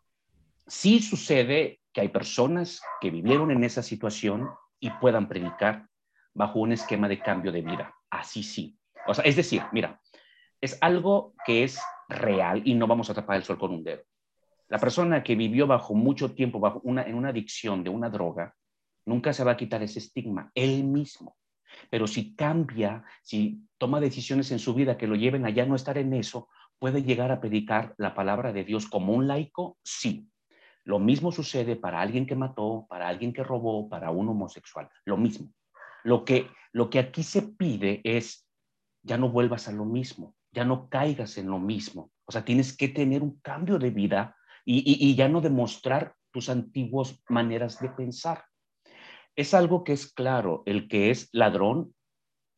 sí 0.67 0.99
sucede 0.99 1.79
que 1.93 2.01
hay 2.01 2.09
personas 2.09 2.81
que 2.99 3.11
vivieron 3.11 3.51
en 3.51 3.63
esa 3.63 3.83
situación 3.83 4.49
y 4.79 4.89
puedan 4.89 5.27
predicar 5.27 5.87
bajo 6.33 6.59
un 6.59 6.71
esquema 6.71 7.07
de 7.07 7.19
cambio 7.19 7.51
de 7.51 7.61
vida. 7.61 7.93
Así 8.09 8.43
sí. 8.43 8.77
O 9.07 9.13
sea, 9.13 9.23
es 9.25 9.35
decir, 9.35 9.61
mira, 9.71 10.01
es 10.59 10.77
algo 10.81 11.33
que 11.45 11.63
es 11.63 11.79
real 12.09 12.61
y 12.65 12.73
no 12.73 12.87
vamos 12.87 13.09
a 13.09 13.13
tapar 13.13 13.37
el 13.37 13.43
sol 13.43 13.59
con 13.59 13.71
un 13.71 13.83
dedo. 13.83 14.03
La 14.69 14.79
persona 14.79 15.23
que 15.23 15.35
vivió 15.35 15.67
bajo 15.67 15.93
mucho 15.93 16.33
tiempo 16.33 16.59
bajo 16.59 16.81
una, 16.83 17.03
en 17.03 17.15
una 17.15 17.29
adicción 17.29 17.83
de 17.83 17.89
una 17.89 18.09
droga 18.09 18.55
Nunca 19.05 19.33
se 19.33 19.43
va 19.43 19.51
a 19.51 19.57
quitar 19.57 19.83
ese 19.83 19.99
estigma, 19.99 20.51
él 20.55 20.83
mismo. 20.83 21.35
Pero 21.89 22.07
si 22.07 22.35
cambia, 22.35 23.03
si 23.21 23.67
toma 23.77 23.99
decisiones 23.99 24.51
en 24.51 24.59
su 24.59 24.73
vida 24.73 24.97
que 24.97 25.07
lo 25.07 25.15
lleven 25.15 25.45
a 25.45 25.49
ya 25.49 25.65
no 25.65 25.75
estar 25.75 25.97
en 25.97 26.13
eso, 26.13 26.47
puede 26.79 27.03
llegar 27.03 27.31
a 27.31 27.41
predicar 27.41 27.95
la 27.97 28.13
palabra 28.13 28.53
de 28.53 28.63
Dios 28.63 28.87
como 28.87 29.13
un 29.13 29.27
laico, 29.27 29.77
sí. 29.83 30.29
Lo 30.85 30.99
mismo 30.99 31.31
sucede 31.31 31.75
para 31.75 32.01
alguien 32.01 32.25
que 32.25 32.35
mató, 32.35 32.85
para 32.89 33.07
alguien 33.07 33.31
que 33.31 33.43
robó, 33.43 33.87
para 33.87 34.11
un 34.11 34.27
homosexual. 34.29 34.89
Lo 35.05 35.17
mismo. 35.17 35.49
Lo 36.03 36.25
que, 36.25 36.49
lo 36.73 36.89
que 36.89 36.99
aquí 36.99 37.23
se 37.23 37.41
pide 37.41 38.01
es, 38.03 38.45
ya 39.01 39.17
no 39.17 39.29
vuelvas 39.29 39.67
a 39.67 39.71
lo 39.71 39.85
mismo, 39.85 40.35
ya 40.51 40.65
no 40.65 40.89
caigas 40.89 41.37
en 41.37 41.47
lo 41.47 41.59
mismo. 41.59 42.11
O 42.25 42.31
sea, 42.31 42.43
tienes 42.43 42.75
que 42.75 42.89
tener 42.89 43.21
un 43.21 43.39
cambio 43.39 43.79
de 43.79 43.91
vida 43.91 44.35
y, 44.65 45.15
ya 45.15 45.27
no 45.27 45.41
demostrar 45.41 46.15
tus 46.31 46.49
antiguas 46.49 47.21
maneras 47.29 47.79
de 47.79 47.89
pensar. 47.89 48.45
Es 49.35 49.53
algo 49.53 49.83
que 49.83 49.93
es 49.93 50.11
claro, 50.13 50.63
el 50.65 50.87
que 50.87 51.09
es 51.11 51.29
ladrón 51.31 51.93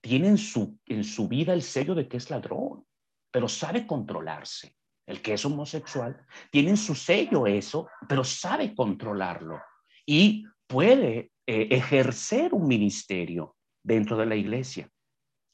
tiene 0.01 0.27
en 0.27 0.37
su, 0.37 0.77
en 0.85 1.03
su 1.03 1.27
vida 1.27 1.53
el 1.53 1.61
sello 1.61 1.95
de 1.95 2.07
que 2.07 2.17
es 2.17 2.29
ladrón, 2.29 2.85
pero 3.31 3.47
sabe 3.47 3.87
controlarse. 3.87 4.74
El 5.05 5.21
que 5.21 5.33
es 5.33 5.45
homosexual 5.45 6.25
tiene 6.51 6.71
en 6.71 6.77
su 6.77 6.95
sello 6.95 7.45
eso, 7.45 7.87
pero 8.07 8.23
sabe 8.23 8.73
controlarlo 8.73 9.61
y 10.05 10.45
puede 10.67 11.31
eh, 11.45 11.67
ejercer 11.69 12.53
un 12.53 12.67
ministerio 12.67 13.55
dentro 13.83 14.17
de 14.17 14.25
la 14.25 14.35
iglesia. 14.35 14.89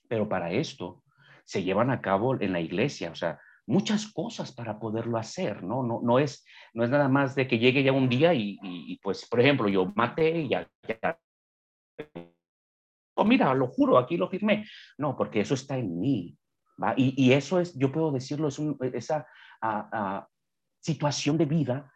Pero 0.07 0.27
para 0.29 0.51
esto 0.51 1.03
se 1.43 1.63
llevan 1.63 1.91
a 1.91 2.01
cabo 2.01 2.39
en 2.39 2.53
la 2.53 2.61
iglesia, 2.61 3.11
o 3.11 3.15
sea, 3.15 3.39
muchas 3.67 4.11
cosas 4.11 4.51
para 4.53 4.79
poderlo 4.79 5.17
hacer, 5.17 5.63
¿no? 5.63 5.83
No, 5.83 6.01
no, 6.03 6.19
es, 6.19 6.45
no 6.73 6.83
es 6.83 6.89
nada 6.89 7.07
más 7.07 7.35
de 7.35 7.47
que 7.47 7.59
llegue 7.59 7.83
ya 7.83 7.91
un 7.91 8.09
día 8.09 8.33
y, 8.33 8.99
pues, 9.01 9.27
por 9.27 9.39
ejemplo, 9.39 9.67
yo 9.69 9.91
maté 9.95 10.41
y 10.41 10.49
ya, 10.49 10.67
ya 10.87 11.17
oh, 13.15 13.25
mira, 13.25 13.53
lo 13.53 13.67
juro, 13.67 13.97
aquí 13.97 14.17
lo 14.17 14.29
firmé. 14.29 14.65
No, 14.97 15.15
porque 15.15 15.41
eso 15.41 15.53
está 15.53 15.77
en 15.77 15.99
mí. 15.99 16.37
Y, 16.98 17.31
eso 17.34 17.60
es, 17.60 17.77
yo 17.77 17.91
puedo 17.91 18.11
decirlo, 18.11 18.48
es 18.48 18.60
esa 18.93 19.27
situación 20.80 21.38
de 21.38 21.45
vida 21.45 21.91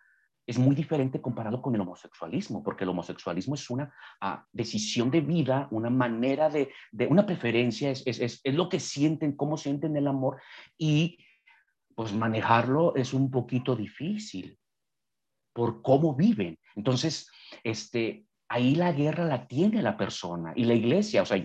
es 0.48 0.60
muy 0.60 0.76
diferente 0.76 1.22
comparado 1.22 1.62
con 1.62 1.74
el 1.74 1.82
homosexualismo, 1.82 2.64
porque 2.64 2.84
el 2.84 2.92
homosexualismo 2.92 3.56
es 3.56 3.70
una 3.70 3.94
decisión 4.52 5.10
de 5.10 5.22
vida, 5.22 5.68
una 5.72 5.90
manera 5.90 6.50
de, 6.50 6.72
de 6.92 7.08
una 7.08 7.26
preferencia, 7.26 7.90
es, 7.90 8.04
es, 8.06 8.42
es, 8.44 8.54
lo 8.54 8.70
que 8.70 8.80
sienten, 8.80 9.36
cómo 9.36 9.58
sienten 9.58 9.98
el 9.98 10.08
amor, 10.08 10.40
y 10.78 11.18
pues 11.96 12.14
manejarlo 12.14 12.96
es 12.96 13.14
un 13.14 13.32
poquito 13.32 13.76
difícil 13.76 14.60
por 15.54 15.82
cómo 15.82 16.14
viven. 16.14 16.60
Entonces, 16.76 17.32
este, 17.64 18.28
ahí 18.50 18.76
la 18.76 18.92
guerra 18.92 19.26
la 19.26 19.48
tiene 19.48 19.82
la 19.82 19.98
persona 19.98 20.54
y 20.56 20.66
la 20.66 20.74
iglesia. 20.74 21.22
O 21.22 21.26
sea, 21.26 21.44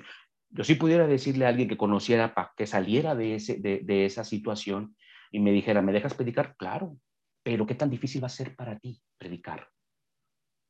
yo 0.50 0.64
sí 0.64 0.74
pudiera 0.74 1.06
decirle 1.06 1.46
a 1.46 1.48
alguien 1.48 1.68
que 1.68 1.76
conociera 1.76 2.34
que 2.56 2.66
saliera 2.66 3.14
de, 3.14 3.36
ese, 3.36 3.56
de, 3.56 3.80
de 3.82 4.04
esa 4.04 4.24
situación 4.24 4.96
y 5.30 5.40
me 5.40 5.52
dijera, 5.52 5.82
¿me 5.82 5.92
dejas 5.92 6.14
predicar? 6.14 6.56
Claro, 6.56 6.96
pero 7.42 7.66
¿qué 7.66 7.74
tan 7.74 7.90
difícil 7.90 8.22
va 8.22 8.26
a 8.26 8.30
ser 8.30 8.56
para 8.56 8.78
ti 8.78 9.00
predicar? 9.18 9.68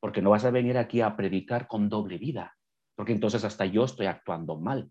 Porque 0.01 0.23
no 0.23 0.31
vas 0.31 0.45
a 0.45 0.51
venir 0.51 0.79
aquí 0.79 1.01
a 1.01 1.17
predicar 1.17 1.67
con 1.67 1.89
doble 1.89 2.19
vida, 2.19 2.57
porque 2.95 3.13
entonces 3.13 3.45
hasta 3.45 3.67
yo 3.67 3.85
estoy 3.85 4.07
actuando 4.07 4.59
mal. 4.59 4.91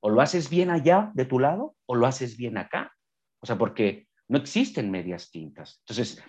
O 0.00 0.10
lo 0.10 0.20
haces 0.20 0.50
bien 0.50 0.70
allá 0.70 1.10
de 1.14 1.24
tu 1.24 1.38
lado 1.38 1.74
o 1.86 1.94
lo 1.94 2.06
haces 2.06 2.36
bien 2.36 2.58
acá. 2.58 2.92
O 3.40 3.46
sea, 3.46 3.56
porque 3.58 4.08
no 4.28 4.38
existen 4.38 4.90
medias 4.90 5.30
tintas. 5.30 5.80
Entonces, 5.80 6.22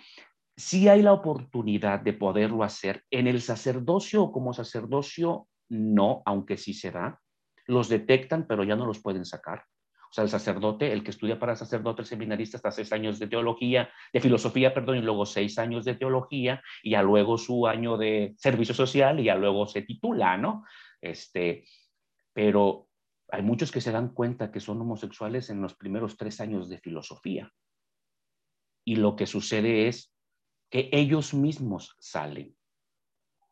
sí 0.56 0.88
hay 0.88 1.02
la 1.02 1.14
oportunidad 1.14 2.00
de 2.00 2.14
poderlo 2.14 2.64
hacer. 2.64 3.04
En 3.12 3.28
el 3.28 3.42
sacerdocio 3.42 4.24
o 4.24 4.32
como 4.32 4.54
sacerdocio, 4.54 5.48
no, 5.70 6.24
aunque 6.26 6.58
sí 6.58 6.74
se 6.74 6.92
da. 6.92 7.22
Los 7.68 7.90
detectan, 7.90 8.48
pero 8.48 8.64
ya 8.64 8.76
no 8.76 8.86
los 8.86 9.00
pueden 9.00 9.26
sacar. 9.26 9.64
O 10.10 10.14
sea, 10.14 10.24
el 10.24 10.30
sacerdote, 10.30 10.94
el 10.94 11.04
que 11.04 11.12
estudia 11.12 11.38
para 11.38 11.56
sacerdote, 11.56 12.02
el 12.02 12.08
seminarista, 12.08 12.58
está 12.58 12.72
seis 12.72 12.94
años 12.94 13.20
de 13.20 13.28
teología, 13.28 13.90
de 14.14 14.22
filosofía, 14.22 14.74
perdón, 14.74 14.98
y 14.98 15.02
luego 15.02 15.26
seis 15.26 15.60
años 15.60 15.84
de 15.84 15.96
teología, 15.96 16.62
y 16.82 16.92
ya 16.92 17.04
luego 17.04 17.38
su 17.38 17.68
año 17.68 17.98
de 17.98 18.34
servicio 18.38 18.74
social, 18.74 19.20
y 19.20 19.26
ya 19.26 19.36
luego 19.36 19.68
se 19.68 19.82
titula, 19.82 20.38
¿no? 20.38 20.64
Este, 21.02 21.66
pero 22.34 22.88
hay 23.30 23.42
muchos 23.42 23.72
que 23.72 23.82
se 23.82 23.92
dan 23.92 24.14
cuenta 24.14 24.52
que 24.52 24.62
son 24.62 24.80
homosexuales 24.80 25.50
en 25.50 25.62
los 25.62 25.76
primeros 25.76 26.16
tres 26.16 26.40
años 26.40 26.70
de 26.70 26.78
filosofía. 26.78 27.52
Y 28.86 28.96
lo 28.96 29.18
que 29.18 29.26
sucede 29.26 29.90
es 29.90 30.14
que 30.70 30.90
ellos 30.94 31.34
mismos 31.34 31.96
salen. 32.00 32.56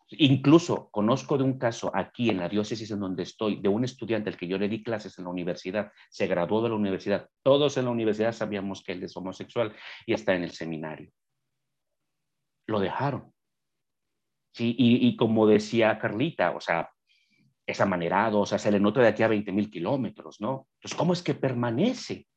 Incluso 0.10 0.90
conozco 0.92 1.38
de 1.38 1.44
un 1.44 1.58
caso 1.58 1.92
aquí 1.94 2.30
en 2.30 2.38
la 2.38 2.48
diócesis 2.48 2.92
en 2.92 3.00
donde 3.00 3.24
estoy, 3.24 3.60
de 3.60 3.70
un 3.70 3.84
estudiante 3.84 4.30
al 4.30 4.38
que 4.38 4.48
yo 4.48 4.58
le 4.58 4.70
di 4.70 4.84
clases 4.84 5.18
en 5.18 5.24
la 5.26 5.32
universidad, 5.32 5.92
se 6.10 6.28
graduó 6.28 6.62
de 6.62 6.70
la 6.70 6.76
universidad, 6.76 7.28
todos 7.44 7.78
en 7.78 7.86
la 7.86 7.92
universidad 7.92 8.32
sabíamos 8.32 8.84
que 8.84 8.92
él 8.92 9.04
es 9.04 9.18
homosexual 9.18 9.76
y 10.06 10.14
está 10.14 10.36
en 10.36 10.44
el 10.44 10.52
seminario. 10.52 11.12
Lo 12.68 12.80
dejaron. 12.80 13.34
Y, 14.58 14.76
y 14.78 15.16
como 15.18 15.48
decía 15.48 16.00
Carlita, 16.00 16.52
o 16.52 16.62
sea, 16.62 16.90
es 17.66 17.82
amanerado, 17.82 18.42
o 18.42 18.46
sea, 18.46 18.60
se 18.60 18.72
le 18.72 18.80
nota 18.80 19.02
de 19.02 19.08
aquí 19.08 19.24
a 19.24 19.28
20 19.28 19.52
mil 19.52 19.70
kilómetros, 19.70 20.40
¿no? 20.40 20.68
Entonces, 20.76 20.98
¿cómo 20.98 21.14
es 21.14 21.24
que 21.24 21.34
permanece? 21.34 22.28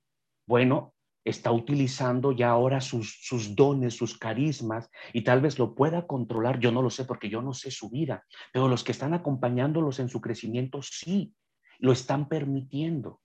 Bueno, 0.46 0.94
está 1.30 1.52
utilizando 1.52 2.32
ya 2.32 2.50
ahora 2.50 2.80
sus, 2.80 3.18
dones, 3.54 3.94
sus 3.94 4.18
carismas, 4.18 4.90
y 5.12 5.22
tal 5.22 5.40
vez 5.40 5.58
lo 5.58 5.74
pueda 5.74 6.06
controlar, 6.06 6.58
yo 6.60 6.72
no 6.72 6.82
lo 6.82 6.90
sé 6.90 7.04
porque 7.04 7.28
yo 7.28 7.42
no 7.42 7.52
sé 7.52 7.70
su 7.70 7.90
vida, 7.90 8.24
pero 8.52 8.68
los 8.68 8.84
que 8.84 8.92
están 8.92 9.14
acompañándolos 9.14 9.98
en 10.00 10.08
su 10.08 10.20
crecimiento 10.20 10.80
sí, 10.82 11.34
lo 11.78 11.92
están 11.92 12.28
permitiendo. 12.28 13.20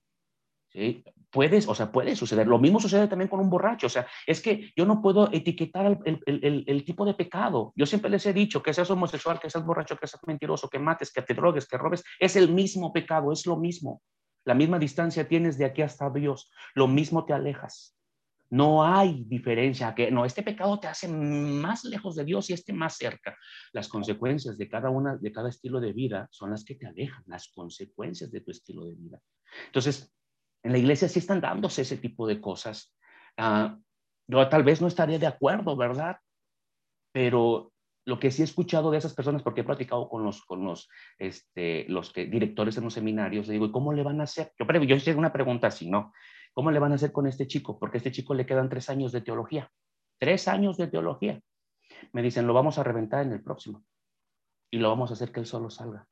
¿sí? 0.68 1.04
Puedes, 1.30 1.66
o 1.66 1.74
sea, 1.74 1.90
puede 1.90 2.14
suceder. 2.14 2.46
Lo 2.46 2.60
mismo 2.60 2.78
sucede 2.78 3.08
también 3.08 3.28
con 3.28 3.40
un 3.40 3.50
borracho. 3.50 3.88
O 3.88 3.90
sea, 3.90 4.06
es 4.24 4.40
que 4.40 4.72
yo 4.76 4.86
no 4.86 5.02
puedo 5.02 5.32
etiquetar 5.32 5.98
el, 6.04 6.64
el, 6.66 6.84
tipo 6.84 7.04
de 7.04 7.14
pecado. 7.14 7.72
Yo 7.74 7.86
siempre 7.86 8.08
les 8.08 8.24
he 8.26 8.32
dicho 8.32 8.62
que 8.62 8.72
seas 8.72 8.88
homosexual, 8.90 9.40
que 9.40 9.50
seas 9.50 9.66
borracho, 9.66 9.96
que 9.96 10.06
seas 10.06 10.22
mentiroso, 10.28 10.68
que 10.68 10.78
mates, 10.78 11.12
que 11.12 11.22
te 11.22 11.34
drogues, 11.34 11.66
que 11.66 11.76
robes. 11.76 12.04
Es 12.20 12.36
el 12.36 12.52
mismo 12.52 12.92
pecado, 12.92 13.32
es 13.32 13.46
lo 13.46 13.56
mismo. 13.56 14.00
La 14.44 14.54
misma 14.54 14.78
distancia 14.78 15.26
tienes 15.26 15.56
de 15.58 15.64
aquí 15.64 15.82
hasta 15.82 16.10
Dios. 16.10 16.50
Lo 16.74 16.86
mismo 16.86 17.24
te 17.24 17.32
alejas. 17.32 17.93
No 18.54 18.84
hay 18.84 19.24
diferencia, 19.26 19.92
que 19.96 20.12
no, 20.12 20.24
este 20.24 20.44
pecado 20.44 20.78
te 20.78 20.86
hace 20.86 21.08
más 21.08 21.82
lejos 21.84 22.14
de 22.14 22.24
Dios 22.24 22.48
y 22.48 22.52
este 22.52 22.72
más 22.72 22.96
cerca. 22.96 23.36
Las 23.72 23.88
consecuencias 23.88 24.56
de 24.56 24.68
cada 24.68 24.90
una, 24.90 25.16
de 25.16 25.32
cada 25.32 25.48
estilo 25.48 25.80
de 25.80 25.92
vida 25.92 26.28
son 26.30 26.52
las 26.52 26.64
que 26.64 26.76
te 26.76 26.86
alejan, 26.86 27.24
las 27.26 27.48
consecuencias 27.48 28.30
de 28.30 28.42
tu 28.42 28.52
estilo 28.52 28.84
de 28.84 28.94
vida. 28.94 29.18
Entonces, 29.66 30.14
en 30.62 30.70
la 30.70 30.78
iglesia 30.78 31.08
sí 31.08 31.18
están 31.18 31.40
dándose 31.40 31.82
ese 31.82 31.96
tipo 31.96 32.28
de 32.28 32.40
cosas. 32.40 32.96
Ah, 33.36 33.76
yo 34.28 34.48
tal 34.48 34.62
vez 34.62 34.80
no 34.80 34.86
estaría 34.86 35.18
de 35.18 35.26
acuerdo, 35.26 35.76
¿verdad? 35.76 36.18
Pero 37.10 37.72
lo 38.04 38.20
que 38.20 38.30
sí 38.30 38.42
he 38.42 38.44
escuchado 38.44 38.92
de 38.92 38.98
esas 38.98 39.14
personas, 39.14 39.42
porque 39.42 39.62
he 39.62 39.64
platicado 39.64 40.08
con 40.08 40.22
los, 40.22 40.44
con 40.44 40.64
los, 40.64 40.88
este, 41.18 41.86
los 41.88 42.12
que, 42.12 42.26
directores 42.26 42.76
en 42.76 42.84
los 42.84 42.94
seminarios, 42.94 43.48
le 43.48 43.54
digo, 43.54 43.66
¿y 43.66 43.72
cómo 43.72 43.92
le 43.92 44.04
van 44.04 44.20
a 44.20 44.24
hacer? 44.24 44.52
Yo, 44.56 44.64
yo 44.84 44.94
hice 44.94 45.12
una 45.16 45.32
pregunta 45.32 45.66
así, 45.66 45.90
¿no? 45.90 46.12
¿Cómo 46.54 46.70
le 46.70 46.78
van 46.78 46.92
a 46.92 46.94
hacer 46.94 47.12
con 47.12 47.26
este 47.26 47.46
chico? 47.46 47.78
Porque 47.78 47.96
a 47.96 47.98
este 47.98 48.12
chico 48.12 48.32
le 48.32 48.46
quedan 48.46 48.68
tres 48.68 48.88
años 48.88 49.12
de 49.12 49.20
teología. 49.20 49.70
Tres 50.18 50.48
años 50.48 50.76
de 50.76 50.86
teología. 50.86 51.40
Me 52.12 52.22
dicen, 52.22 52.46
lo 52.46 52.54
vamos 52.54 52.78
a 52.78 52.84
reventar 52.84 53.26
en 53.26 53.32
el 53.32 53.42
próximo. 53.42 53.84
Y 54.70 54.78
lo 54.78 54.88
vamos 54.88 55.10
a 55.10 55.14
hacer 55.14 55.32
que 55.32 55.40
él 55.40 55.46
solo 55.46 55.68
salga. 55.68 56.06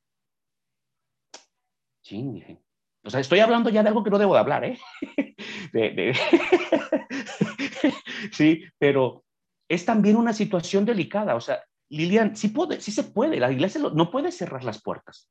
Ching, 2.02 2.34
dije. 2.34 2.62
O 3.04 3.10
sea, 3.10 3.20
estoy 3.20 3.40
hablando 3.40 3.70
ya 3.70 3.82
de 3.82 3.88
algo 3.88 4.04
que 4.04 4.10
no 4.10 4.18
debo 4.18 4.34
de 4.34 4.40
hablar, 4.40 4.64
¿eh? 4.64 4.78
sí, 8.32 8.64
pero 8.78 9.24
es 9.68 9.84
también 9.84 10.16
una 10.16 10.32
situación 10.32 10.84
delicada. 10.84 11.34
O 11.34 11.40
sea, 11.40 11.62
Lilian, 11.88 12.36
sí, 12.36 12.48
puede, 12.48 12.80
sí 12.80 12.92
se 12.92 13.04
puede, 13.04 13.38
la 13.38 13.52
iglesia 13.52 13.80
no 13.80 14.10
puede 14.10 14.32
cerrar 14.32 14.64
las 14.64 14.82
puertas, 14.82 15.30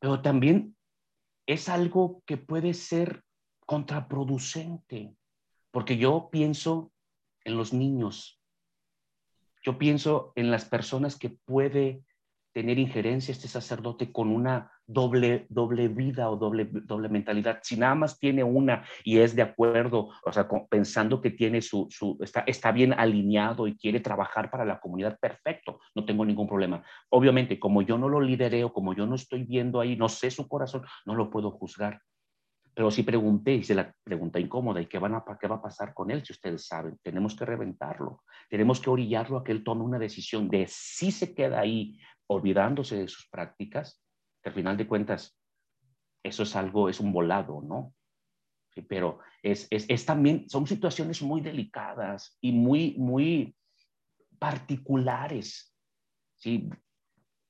pero 0.00 0.22
también 0.22 0.76
es 1.46 1.68
algo 1.68 2.22
que 2.26 2.36
puede 2.36 2.74
ser 2.74 3.22
contraproducente, 3.66 5.14
porque 5.70 5.96
yo 5.96 6.28
pienso 6.30 6.92
en 7.44 7.56
los 7.56 7.72
niños, 7.72 8.40
yo 9.62 9.78
pienso 9.78 10.32
en 10.36 10.50
las 10.50 10.64
personas 10.64 11.18
que 11.18 11.30
puede 11.30 12.04
tener 12.54 12.78
injerencia 12.78 13.32
este 13.32 13.48
sacerdote 13.48 14.12
con 14.12 14.30
una 14.30 14.70
doble, 14.86 15.46
doble 15.48 15.88
vida 15.88 16.30
o 16.30 16.36
doble, 16.36 16.68
doble 16.70 17.08
mentalidad. 17.08 17.58
Si 17.62 17.76
nada 17.76 17.96
más 17.96 18.18
tiene 18.18 18.44
una 18.44 18.84
y 19.02 19.18
es 19.18 19.34
de 19.34 19.42
acuerdo, 19.42 20.10
o 20.24 20.32
sea, 20.32 20.48
pensando 20.70 21.20
que 21.20 21.30
tiene 21.30 21.60
su, 21.60 21.88
su 21.90 22.16
está, 22.20 22.40
está 22.46 22.70
bien 22.70 22.92
alineado 22.92 23.66
y 23.66 23.76
quiere 23.76 23.98
trabajar 23.98 24.50
para 24.50 24.64
la 24.64 24.78
comunidad, 24.78 25.18
perfecto, 25.18 25.80
no 25.96 26.04
tengo 26.04 26.24
ningún 26.24 26.46
problema. 26.46 26.84
Obviamente, 27.08 27.58
como 27.58 27.82
yo 27.82 27.98
no 27.98 28.08
lo 28.08 28.20
lidereo, 28.20 28.72
como 28.72 28.94
yo 28.94 29.04
no 29.04 29.16
estoy 29.16 29.42
viendo 29.42 29.80
ahí, 29.80 29.96
no 29.96 30.08
sé 30.08 30.30
su 30.30 30.46
corazón, 30.46 30.84
no 31.06 31.16
lo 31.16 31.30
puedo 31.30 31.50
juzgar. 31.50 32.00
Pero 32.74 32.90
sí 32.90 33.04
pregunté, 33.04 33.54
hice 33.54 33.74
la 33.74 33.94
pregunta 34.02 34.40
incómoda, 34.40 34.80
¿y 34.80 34.86
qué, 34.86 34.98
va 34.98 35.24
a 35.24 35.62
pasar 35.62 35.94
con 35.94 36.10
él? 36.10 36.24
Si 36.24 36.32
ustedes 36.32 36.66
saben, 36.66 36.98
tenemos 37.02 37.36
que 37.36 37.44
reventarlo, 37.44 38.22
tenemos 38.50 38.80
que 38.80 38.90
orillarlo 38.90 39.38
a 39.38 39.44
que 39.44 39.52
él 39.52 39.62
tome 39.62 39.82
una 39.82 39.98
decisión 39.98 40.48
de 40.48 40.66
si 40.68 41.12
se 41.12 41.34
queda 41.34 41.60
ahí 41.60 41.98
olvidándose 42.26 42.96
de 42.96 43.08
sus 43.08 43.28
prácticas, 43.28 44.02
que 44.42 44.48
al 44.48 44.54
final 44.54 44.76
de 44.76 44.88
cuentas 44.88 45.38
eso 46.24 46.42
es 46.42 46.56
algo, 46.56 46.88
es 46.88 46.98
un 47.00 47.12
volado, 47.12 47.62
¿no? 47.62 47.94
pero 48.82 49.20
es, 49.42 49.68
es, 49.70 49.86
es, 49.88 50.04
también, 50.04 50.48
son 50.48 50.66
situaciones 50.66 51.22
muy 51.22 51.40
delicadas 51.40 52.36
y 52.40 52.52
muy, 52.52 52.96
muy 52.98 53.56
particulares, 54.38 55.72
¿sí? 56.36 56.68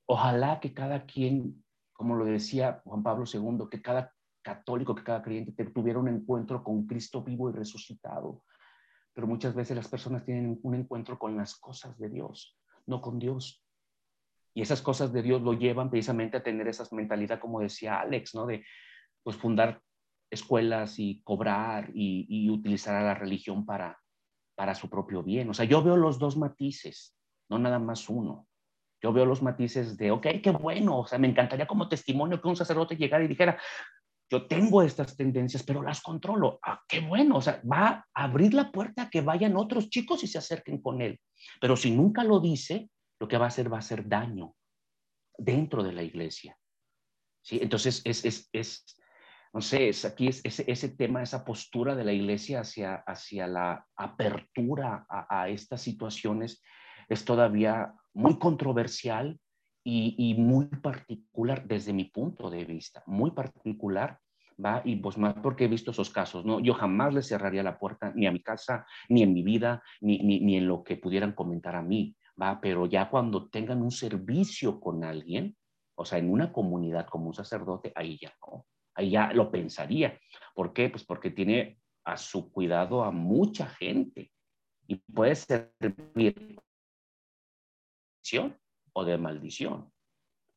Ojalá 0.05 0.59
que 0.59 0.73
cada 0.73 1.05
quien, 1.05 1.63
como 1.93 2.15
lo 2.15 2.25
decía 2.25 2.81
Juan 2.85 3.01
Pablo 3.01 3.25
II, 3.31 3.67
que 3.71 3.81
cada 3.81 4.13
católico, 4.45 4.93
que 4.93 5.03
cada 5.03 5.23
creyente 5.23 5.65
tuviera 5.65 5.97
un 5.97 6.07
encuentro 6.07 6.63
con 6.63 6.85
Cristo 6.85 7.23
vivo 7.23 7.49
y 7.49 7.53
resucitado. 7.53 8.43
Pero 9.11 9.25
muchas 9.25 9.55
veces 9.55 9.75
las 9.75 9.87
personas 9.87 10.23
tienen 10.23 10.59
un 10.61 10.75
encuentro 10.75 11.17
con 11.17 11.35
las 11.35 11.55
cosas 11.55 11.97
de 11.97 12.09
Dios, 12.09 12.55
no 12.85 13.01
con 13.01 13.17
Dios. 13.17 13.65
Y 14.53 14.61
esas 14.61 14.83
cosas 14.83 15.11
de 15.11 15.23
Dios 15.23 15.41
lo 15.41 15.53
llevan 15.53 15.89
precisamente 15.89 16.37
a 16.37 16.43
tener 16.43 16.67
esa 16.67 16.85
mentalidad, 16.91 17.39
como 17.39 17.59
decía 17.59 17.99
Alex, 17.99 18.35
¿no? 18.35 18.45
De 18.45 18.63
pues 19.23 19.35
fundar 19.35 19.81
escuelas 20.29 20.99
y 20.99 21.23
cobrar 21.23 21.89
y, 21.93 22.49
utilizar 22.49 22.95
a 22.95 23.03
la 23.03 23.15
religión 23.15 23.65
para, 23.65 23.97
para 24.53 24.75
su 24.75 24.89
propio 24.89 25.23
bien. 25.23 25.49
O 25.49 25.53
sea, 25.55 25.65
yo 25.65 25.81
veo 25.81 25.97
los 25.97 26.19
dos 26.19 26.37
matices, 26.37 27.17
no 27.49 27.57
nada 27.57 27.79
más 27.79 28.09
uno. 28.09 28.47
Yo 29.01 29.11
veo 29.11 29.25
los 29.25 29.41
matices 29.41 29.97
de, 29.97 30.11
ok, 30.11 30.27
qué 30.43 30.51
bueno, 30.51 30.99
o 30.99 31.07
sea, 31.07 31.19
me 31.19 31.27
encantaría 31.27 31.67
como 31.67 31.89
testimonio 31.89 32.41
que 32.41 32.47
un 32.47 32.55
sacerdote 32.55 32.95
llegara 32.95 33.23
y 33.23 33.27
dijera, 33.27 33.59
yo 34.29 34.47
tengo 34.47 34.81
estas 34.81 35.15
tendencias, 35.15 35.63
pero 35.63 35.81
las 35.81 36.01
controlo. 36.01 36.59
Ah, 36.63 36.81
qué 36.87 37.01
bueno, 37.01 37.37
o 37.37 37.41
sea, 37.41 37.61
va 37.69 38.05
a 38.13 38.23
abrir 38.23 38.53
la 38.53 38.71
puerta 38.71 39.03
a 39.03 39.09
que 39.09 39.21
vayan 39.21 39.55
otros 39.55 39.89
chicos 39.89 40.23
y 40.23 40.27
se 40.27 40.37
acerquen 40.37 40.81
con 40.81 41.01
él. 41.01 41.19
Pero 41.61 41.75
si 41.75 41.91
nunca 41.91 42.23
lo 42.23 42.39
dice, 42.39 42.89
lo 43.19 43.27
que 43.27 43.37
va 43.37 43.45
a 43.45 43.47
hacer 43.49 43.71
va 43.71 43.77
a 43.77 43.79
hacer 43.79 44.07
daño 44.07 44.55
dentro 45.37 45.83
de 45.83 45.93
la 45.93 46.03
iglesia. 46.03 46.57
¿Sí? 47.43 47.59
Entonces, 47.61 48.01
es, 48.03 48.25
es, 48.25 48.49
es 48.51 48.97
no 49.53 49.61
sé, 49.61 49.89
es, 49.89 50.03
aquí 50.03 50.27
es, 50.27 50.41
ese 50.43 50.89
tema, 50.89 51.21
esa 51.21 51.45
postura 51.45 51.95
de 51.95 52.03
la 52.03 52.11
iglesia 52.11 52.61
hacia, 52.61 52.95
hacia 52.95 53.47
la 53.47 53.85
apertura 53.95 55.05
a 55.07 55.47
estas 55.49 55.81
situaciones 55.81 56.61
es 57.07 57.23
todavía 57.23 57.93
muy 58.13 58.39
controversial 58.39 59.39
y, 59.87 60.33
muy 60.33 60.65
particular 60.65 61.67
desde 61.67 61.93
mi 61.93 62.05
punto 62.05 62.49
de 62.49 62.65
vista, 62.65 63.03
muy 63.05 63.31
particular, 63.31 64.19
¿va? 64.63 64.81
Y 64.83 64.95
pues 64.95 65.15
más 65.17 65.35
porque 65.35 65.65
he 65.65 65.67
visto 65.67 65.91
esos 65.91 66.09
casos, 66.09 66.43
¿no? 66.43 66.59
Yo 66.59 66.73
jamás 66.73 67.13
le 67.13 67.21
cerraría 67.21 67.61
la 67.61 67.77
puerta 67.77 68.11
ni 68.15 68.25
a 68.25 68.31
mi 68.31 68.41
casa, 68.41 68.87
ni 69.09 69.21
en 69.21 69.31
mi 69.31 69.43
vida, 69.43 69.83
ni, 70.01 70.17
ni, 70.19 70.39
ni 70.39 70.57
en 70.57 70.67
lo 70.67 70.83
que 70.83 70.97
pudieran 70.97 71.33
comentar 71.33 71.75
a 71.75 71.83
mí, 71.83 72.15
¿va? 72.41 72.59
Pero 72.59 72.87
ya 72.87 73.09
cuando 73.09 73.47
tengan 73.47 73.83
un 73.83 73.91
servicio 73.91 74.79
con 74.79 75.03
alguien, 75.03 75.55
o 75.93 76.03
sea, 76.03 76.17
en 76.17 76.31
una 76.31 76.51
comunidad 76.51 77.05
como 77.07 77.27
un 77.27 77.35
sacerdote, 77.35 77.91
ahí 77.95 78.17
ya 78.19 78.33
no, 78.41 78.65
ahí 78.95 79.11
ya 79.11 79.31
lo 79.33 79.51
pensaría. 79.51 80.19
¿Por 80.55 80.73
qué? 80.73 80.89
Pues 80.89 81.05
porque 81.05 81.29
tiene 81.29 81.79
a 82.03 82.17
su 82.17 82.51
cuidado 82.51 83.03
a 83.03 83.11
mucha 83.11 83.67
gente 83.67 84.31
y 84.87 84.95
puede 84.95 85.35
servir 85.35 86.59
o 88.95 89.03
de 89.03 89.17
maldición. 89.17 89.91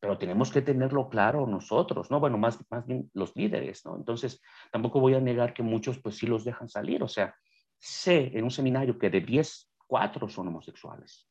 Pero 0.01 0.17
tenemos 0.17 0.53
que 0.53 0.63
tenerlo 0.63 1.09
claro 1.09 1.47
nosotros, 1.47 2.11
¿no? 2.11 2.21
Bueno, 2.21 2.39
más, 2.39 2.59
más 2.71 2.87
bien 2.87 3.11
los 3.15 3.35
líderes, 3.35 3.85
¿no? 3.85 3.97
Entonces, 3.97 4.41
tampoco 4.71 5.01
voy 5.01 5.15
a 5.15 5.21
negar 5.21 5.53
que 5.53 5.65
muchos 5.65 5.99
pues 5.99 6.17
sí 6.17 6.27
los 6.27 6.45
dejan 6.45 6.69
salir. 6.69 7.03
O 7.03 7.09
sea, 7.09 7.35
sé 7.79 8.31
en 8.39 8.45
un 8.45 8.51
seminario 8.51 8.97
que 8.97 9.11
de 9.11 9.21
10, 9.21 9.73
4 9.89 10.29
son 10.29 10.49
homosexuales. 10.49 11.29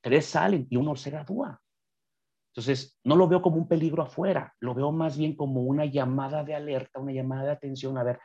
Tres 0.00 0.26
salen 0.26 0.66
y 0.68 0.76
uno 0.76 0.96
se 0.96 1.10
gradúa. 1.10 1.60
Entonces, 2.52 2.98
no 3.04 3.14
lo 3.14 3.28
veo 3.28 3.40
como 3.40 3.56
un 3.56 3.68
peligro 3.68 4.02
afuera, 4.02 4.52
lo 4.58 4.74
veo 4.74 4.90
más 4.90 5.16
bien 5.16 5.36
como 5.36 5.62
una 5.62 5.84
llamada 5.84 6.42
de 6.42 6.56
alerta, 6.56 6.98
una 6.98 7.12
llamada 7.12 7.44
de 7.44 7.52
atención, 7.52 7.96
a 7.98 8.02
ver, 8.02 8.18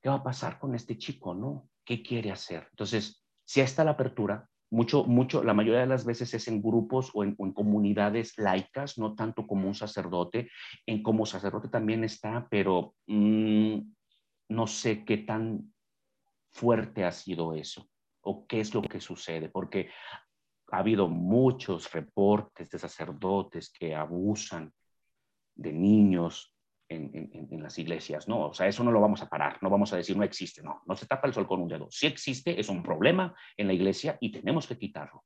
¿qué 0.00 0.08
va 0.08 0.16
a 0.16 0.22
pasar 0.22 0.58
con 0.58 0.74
este 0.74 0.96
chico, 0.96 1.34
no? 1.34 1.68
¿Qué 1.84 2.02
quiere 2.02 2.30
hacer? 2.30 2.68
Entonces, 2.70 3.22
si 3.44 3.60
está 3.60 3.84
la 3.84 3.90
apertura, 3.90 4.48
mucho, 4.70 5.04
mucho, 5.04 5.42
la 5.42 5.54
mayoría 5.54 5.80
de 5.80 5.86
las 5.86 6.04
veces 6.04 6.32
es 6.32 6.46
en 6.48 6.62
grupos 6.62 7.10
o 7.12 7.24
en, 7.24 7.34
comunidades 7.34 8.38
laicas, 8.38 8.98
no 8.98 9.14
tanto 9.14 9.46
como 9.46 9.66
un 9.66 9.74
sacerdote. 9.74 10.50
En 10.86 11.02
como 11.02 11.26
sacerdote 11.26 11.68
también 11.68 12.04
está, 12.04 12.46
pero 12.48 12.94
mm, 13.06 13.78
no 14.50 14.66
sé 14.66 15.04
qué 15.04 15.18
tan 15.18 15.72
fuerte 16.52 17.04
ha 17.04 17.12
sido 17.12 17.54
eso 17.54 17.88
o 18.22 18.46
qué 18.46 18.60
es 18.60 18.74
lo 18.74 18.82
que 18.82 19.00
sucede, 19.00 19.48
porque 19.48 19.90
ha 20.70 20.78
habido 20.78 21.08
muchos 21.08 21.90
reportes 21.92 22.70
de 22.70 22.78
sacerdotes 22.78 23.72
que 23.72 23.94
abusan 23.94 24.72
de 25.54 25.72
niños, 25.72 26.54
en, 26.90 27.62
las 27.62 27.78
iglesias, 27.78 28.28
¿no? 28.28 28.48
O 28.48 28.54
sea, 28.54 28.66
eso 28.66 28.82
no 28.82 28.90
lo 28.90 29.00
vamos 29.00 29.22
a 29.22 29.28
parar, 29.28 29.58
no 29.62 29.70
vamos 29.70 29.92
a 29.92 29.96
decir 29.96 30.16
no 30.16 30.24
existe, 30.24 30.62
no, 30.62 30.82
no 30.86 30.96
se 30.96 31.06
tapa 31.06 31.28
el 31.28 31.34
sol 31.34 31.46
con 31.46 31.62
un 31.62 31.68
dedo. 31.68 31.88
Si 31.90 32.06
existe, 32.06 32.58
es 32.58 32.68
un 32.68 32.82
problema 32.82 33.34
en 33.56 33.68
la 33.68 33.72
iglesia 33.72 34.18
y 34.20 34.32
tenemos 34.32 34.66
que 34.66 34.76
quitarlo. 34.76 35.24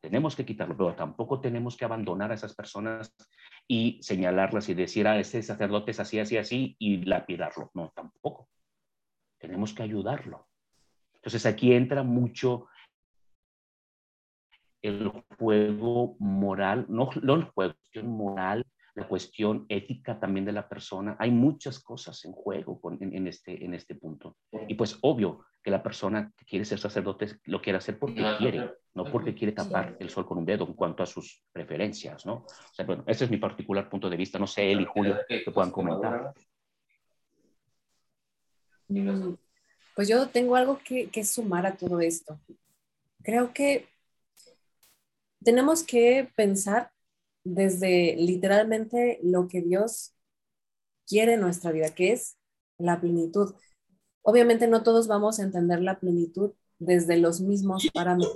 Tenemos 0.00 0.36
que 0.36 0.44
quitarlo, 0.44 0.76
pero 0.76 0.94
tampoco 0.94 1.40
tenemos 1.40 1.76
que 1.76 1.84
abandonar 1.84 2.30
a 2.30 2.34
esas 2.34 2.54
personas 2.54 3.14
y 3.66 3.98
señalarlas 4.02 4.68
y 4.68 4.74
decir, 4.74 5.08
ah, 5.08 5.18
este 5.18 5.42
sacerdote 5.42 5.92
es 5.92 6.00
así, 6.00 6.18
así, 6.20 6.36
así 6.36 6.76
y 6.78 6.98
lapidarlo. 7.04 7.70
No, 7.74 7.90
tampoco. 7.94 8.48
Tenemos 9.38 9.72
que 9.72 9.82
ayudarlo. 9.82 10.46
Entonces 11.14 11.46
aquí 11.46 11.72
entra 11.72 12.02
mucho 12.02 12.68
el 14.82 15.08
juego 15.38 16.16
moral, 16.20 16.86
no, 16.88 17.10
no 17.22 17.34
el 17.34 17.44
juego, 17.44 17.74
moral 18.04 18.65
la 18.96 19.06
cuestión 19.06 19.66
ética 19.68 20.18
también 20.18 20.46
de 20.46 20.52
la 20.52 20.66
persona. 20.66 21.16
Hay 21.18 21.30
muchas 21.30 21.80
cosas 21.80 22.24
en 22.24 22.32
juego 22.32 22.80
en, 22.98 23.26
este, 23.26 23.62
en 23.62 23.74
este 23.74 23.94
punto. 23.94 24.38
Y 24.66 24.74
pues 24.74 24.98
obvio 25.02 25.44
que 25.62 25.70
la 25.70 25.82
persona 25.82 26.32
que 26.34 26.46
quiere 26.46 26.64
ser 26.64 26.78
sacerdote 26.78 27.38
lo 27.44 27.60
quiere 27.60 27.76
hacer 27.76 27.98
porque 27.98 28.24
quiere, 28.38 28.70
no 28.94 29.04
porque 29.04 29.34
quiere 29.34 29.52
tapar 29.52 29.98
el 30.00 30.08
sol 30.08 30.26
con 30.26 30.38
un 30.38 30.46
dedo 30.46 30.66
en 30.66 30.72
cuanto 30.72 31.02
a 31.02 31.06
sus 31.06 31.44
preferencias, 31.52 32.24
¿no? 32.24 32.36
O 32.36 32.74
sea, 32.74 32.86
bueno, 32.86 33.04
ese 33.06 33.26
es 33.26 33.30
mi 33.30 33.36
particular 33.36 33.90
punto 33.90 34.08
de 34.08 34.16
vista. 34.16 34.38
No 34.38 34.46
sé, 34.46 34.72
él 34.72 34.80
y 34.80 34.86
Julio, 34.86 35.18
que 35.28 35.50
puedan 35.52 35.70
comentar. 35.70 36.32
Mm, 38.88 39.34
pues 39.94 40.08
yo 40.08 40.26
tengo 40.28 40.56
algo 40.56 40.78
que, 40.82 41.08
que 41.10 41.22
sumar 41.22 41.66
a 41.66 41.76
todo 41.76 42.00
esto. 42.00 42.40
Creo 43.22 43.52
que 43.52 43.86
tenemos 45.44 45.82
que 45.82 46.30
pensar 46.34 46.90
desde 47.46 48.16
literalmente 48.16 49.20
lo 49.22 49.46
que 49.46 49.62
Dios 49.62 50.14
quiere 51.06 51.34
en 51.34 51.40
nuestra 51.40 51.70
vida, 51.70 51.94
que 51.94 52.12
es 52.12 52.36
la 52.76 53.00
plenitud. 53.00 53.54
Obviamente 54.22 54.66
no 54.66 54.82
todos 54.82 55.06
vamos 55.06 55.38
a 55.38 55.44
entender 55.44 55.80
la 55.80 56.00
plenitud 56.00 56.52
desde 56.80 57.16
los 57.16 57.40
mismos 57.40 57.86
parámetros 57.94 58.34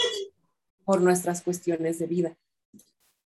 por 0.85 1.01
nuestras 1.01 1.43
cuestiones 1.43 1.99
de 1.99 2.07
vida. 2.07 2.39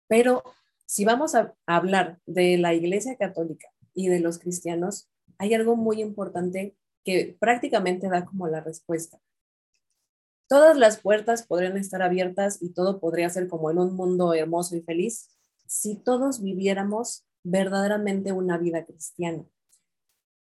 Pero 0.07 0.43
si 0.85 1.07
vamos 1.07 1.35
a 1.35 1.55
hablar 1.67 2.21
de 2.27 2.59
la 2.59 2.75
Iglesia 2.75 3.17
Católica 3.17 3.69
y 3.95 4.09
de 4.09 4.21
los 4.21 4.39
cristianos, 4.39 5.09
hay 5.39 5.55
algo 5.55 5.77
muy 5.77 6.03
importante 6.03 6.77
que 7.05 7.37
prácticamente 7.41 8.09
da 8.11 8.27
como 8.27 8.49
la 8.49 8.61
respuesta. 8.61 9.19
Todas 10.47 10.77
las 10.77 11.01
puertas 11.01 11.47
podrían 11.47 11.79
estar 11.79 12.03
abiertas 12.03 12.59
y 12.61 12.75
todo 12.75 13.01
podría 13.01 13.31
ser 13.31 13.49
como 13.49 13.71
en 13.71 13.79
un 13.79 13.95
mundo 13.95 14.35
hermoso 14.35 14.77
y 14.77 14.83
feliz, 14.83 15.31
si 15.71 15.95
todos 15.95 16.43
viviéramos 16.43 17.25
verdaderamente 17.45 18.33
una 18.33 18.59
vida 18.59 18.85
cristiana. 18.85 19.45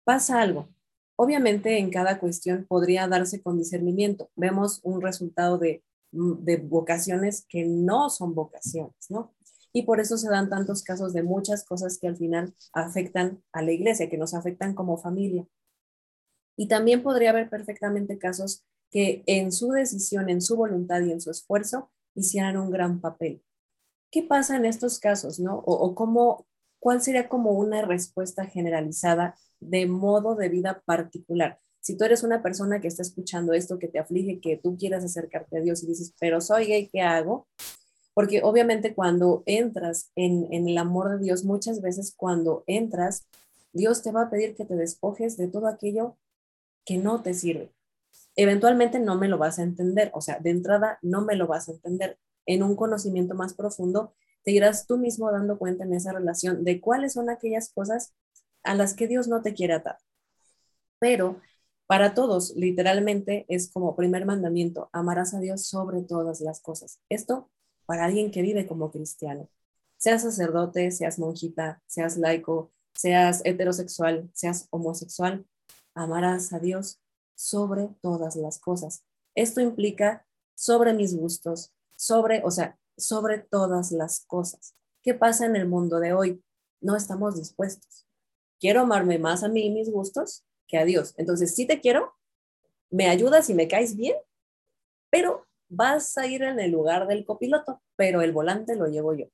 Pasa 0.03 0.41
algo. 0.41 0.71
Obviamente 1.17 1.77
en 1.79 1.91
cada 1.91 2.19
cuestión 2.19 2.65
podría 2.67 3.07
darse 3.09 3.43
con 3.43 3.59
discernimiento. 3.59 4.31
Vemos 4.37 4.81
un 4.85 5.03
resultado 5.03 5.59
de, 5.59 5.85
de 6.13 6.57
vocaciones 6.57 7.45
que 7.47 7.67
no 7.67 8.09
son 8.09 8.35
vocaciones, 8.35 8.95
¿no? 9.11 9.35
Y 9.71 9.83
por 9.83 10.01
eso 10.01 10.17
se 10.17 10.31
dan 10.31 10.49
tantos 10.49 10.83
casos 10.83 11.13
de 11.13 11.23
muchas 11.23 11.63
cosas 11.63 11.99
que 11.99 12.09
al 12.09 12.17
final 12.17 12.55
afectan 12.73 13.43
a 13.53 13.61
la 13.61 13.73
iglesia, 13.73 14.09
que 14.09 14.17
nos 14.17 14.33
afectan 14.33 14.75
como 14.75 14.97
familia. 14.97 15.47
Y 16.57 16.69
también 16.69 17.03
podría 17.03 17.31
haber 17.31 17.51
perfectamente 17.51 18.19
casos 18.19 18.65
que 18.91 19.25
en 19.27 19.53
su 19.53 19.73
decisión, 19.73 20.31
en 20.31 20.41
su 20.41 20.57
voluntad 20.57 21.03
y 21.03 21.13
en 21.13 21.21
su 21.21 21.31
esfuerzo 21.31 21.91
hicieran 22.15 22.57
un 22.57 22.71
gran 22.71 23.03
papel. 23.03 23.43
¿Qué 24.11 24.23
pasa 24.23 24.57
en 24.57 24.65
estos 24.65 24.99
casos, 24.99 25.39
no? 25.39 25.59
O, 25.67 25.95
cómo, 25.95 26.47
cuál 26.79 27.03
sería 27.03 27.29
como 27.29 27.53
una 27.53 27.83
respuesta 27.83 28.47
generalizada 28.47 29.37
de 29.61 29.87
modo 29.87 30.35
de 30.35 30.49
vida 30.49 30.83
particular. 30.85 31.59
Si 31.81 31.97
tú 31.97 32.05
eres 32.05 32.23
una 32.23 32.43
persona 32.43 32.81
que 32.81 32.89
está 32.89 33.03
escuchando 33.03 33.53
esto, 33.53 33.79
que 33.79 33.89
te 33.89 33.99
aflige, 33.99 34.41
que 34.41 34.57
tú 34.57 34.77
quieras 34.77 35.05
acercarte 35.05 35.59
a 35.59 35.61
Dios 35.61 35.83
y 35.83 35.87
dices, 35.87 36.15
pero 36.19 36.41
soy 36.41 36.67
gay, 36.67 36.89
¿qué 36.89 37.03
hago? 37.03 37.47
Porque 38.15 38.43
obviamente 38.43 38.95
cuando 38.95 39.43
entras 39.47 40.11
en, 40.17 40.53
en 40.53 40.69
el 40.69 40.79
amor 40.79 41.11
de 41.11 41.25
Dios, 41.25 41.45
muchas 41.45 41.81
veces 41.81 42.15
cuando 42.17 42.65
entras, 42.67 43.27
Dios 43.73 44.03
te 44.03 44.11
va 44.11 44.23
a 44.23 44.31
pedir 44.31 44.57
que 44.57 44.65
te 44.65 44.75
despojes 44.75 45.37
de 45.37 45.49
todo 45.49 45.67
aquello 45.67 46.17
que 46.85 46.97
no 46.97 47.23
te 47.23 47.35
sirve. 47.35 47.73
Eventualmente 48.35 48.99
no 48.99 49.17
me 49.17 49.29
lo 49.29 49.37
vas 49.37 49.59
a 49.59 49.63
entender, 49.63 50.11
o 50.15 50.21
sea, 50.21 50.39
de 50.39 50.51
entrada 50.51 50.99
no 51.03 51.23
me 51.23 51.37
lo 51.37 51.47
vas 51.47 51.69
a 51.69 51.73
entender, 51.73 52.19
en 52.49 52.63
un 52.63 52.75
conocimiento 52.75 53.35
más 53.35 53.55
profundo, 53.55 54.15
te 54.43 54.53
irás 54.53 54.87
tú 54.87 54.97
mismo 54.97 55.31
dando 55.31 55.59
cuenta 55.59 55.85
en 55.85 55.93
esa 55.93 56.13
relación 56.13 56.65
de 56.65 56.81
cuáles 56.81 57.13
son 57.13 57.29
aquellas 57.29 57.71
cosas 57.73 58.15
a 58.65 58.75
las 58.75 58.95
que 58.95 59.07
Dios 59.07 59.29
no 59.29 59.43
te 59.43 59.53
quiere 59.53 59.75
atar. 59.75 59.99
Pero 60.99 61.41
para 61.87 62.15
todos, 62.15 62.55
literalmente, 62.57 63.45
es 63.49 63.71
como 63.71 63.95
primer 63.95 64.25
mandamiento, 64.25 64.89
amarás 64.93 65.35
a 65.35 65.41
Dios 65.41 65.67
sobre 65.67 66.03
todas 66.03 66.41
las 66.41 66.61
cosas. 66.61 67.01
Esto 67.11 67.51
para 67.87 68.07
alguien 68.07 68.31
que 68.31 68.43
vive 68.43 68.67
como 68.67 68.91
cristiano. 68.91 69.49
Seas 69.99 70.23
sacerdote, 70.23 70.91
seas 70.91 71.19
monjita, 71.19 71.83
seas 71.87 72.17
laico, 72.17 72.73
seas 72.95 73.43
heterosexual, 73.45 74.31
seas 74.33 74.69
homosexual, 74.71 75.47
amarás 75.95 76.53
a 76.55 76.59
Dios 76.59 77.01
sobre 77.35 77.91
todas 78.01 78.37
las 78.37 78.59
cosas. 78.59 79.05
Esto 79.35 79.61
implica 79.61 80.27
sobre 80.55 80.95
mis 80.95 81.15
gustos, 81.15 81.73
sobre, 81.99 82.43
o 82.45 82.51
sea, 82.51 82.79
sobre 82.97 83.39
todas 83.39 83.91
las 83.91 84.25
cosas. 84.27 84.75
¿Qué 85.03 85.15
pasa 85.15 85.47
en 85.47 85.57
el 85.57 85.69
mundo 85.69 85.99
de 85.99 86.13
hoy? 86.13 86.43
No 86.81 86.97
estamos 86.97 87.37
dispuestos. 87.37 88.07
Quiero 88.61 88.83
amarme 88.83 89.19
más 89.19 89.43
a 89.43 89.49
mí 89.49 89.67
y 89.67 89.71
mis 89.71 89.91
gustos 89.91 90.45
que 90.69 90.79
a 90.79 90.85
Dios. 90.85 91.15
Entonces, 91.17 91.55
si 91.55 91.67
te 91.67 91.81
quiero, 91.81 92.15
me 92.91 93.09
ayudas 93.09 93.51
y 93.51 93.55
me 93.55 93.69
caes 93.69 93.97
bien, 93.97 94.17
pero 95.11 95.47
vas 95.69 96.17
a 96.19 96.27
ir 96.27 96.43
en 96.43 96.61
el 96.61 96.71
lugar 96.71 97.09
del 97.09 97.25
copiloto, 97.25 97.83
pero 97.97 98.23
el 98.23 98.33
volante 98.33 98.77
lo 98.77 98.87
llevo 98.87 99.15
yo. 99.15 99.27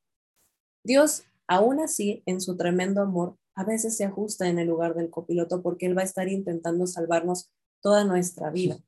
Dios, 0.82 1.24
aún 1.46 1.80
así, 1.80 2.22
en 2.26 2.40
su 2.40 2.56
tremendo 2.56 3.02
amor, 3.02 3.36
a 3.54 3.64
veces 3.64 3.96
se 3.96 4.04
ajusta 4.04 4.48
en 4.48 4.58
el 4.58 4.68
lugar 4.68 4.94
del 4.94 5.10
copiloto 5.10 5.62
porque 5.62 5.86
Él 5.86 5.96
va 5.96 6.02
a 6.02 6.06
estar 6.06 6.28
intentando 6.28 6.86
salvarnos 6.86 7.50
toda 7.80 8.04
nuestra 8.04 8.50
vida. 8.50 8.78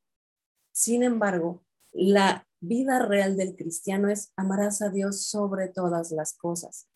Sin 0.73 1.03
embargo, 1.03 1.62
la 1.93 2.45
vida 2.61 3.05
real 3.05 3.37
del 3.37 3.57
cristiano 3.57 4.09
es 4.09 4.33
amarás 4.37 4.83
a 4.83 4.91
Dios 4.91 5.23
sobre 5.23 5.69
todas 5.69 6.11
las 6.11 6.35
cosas. 6.35 6.89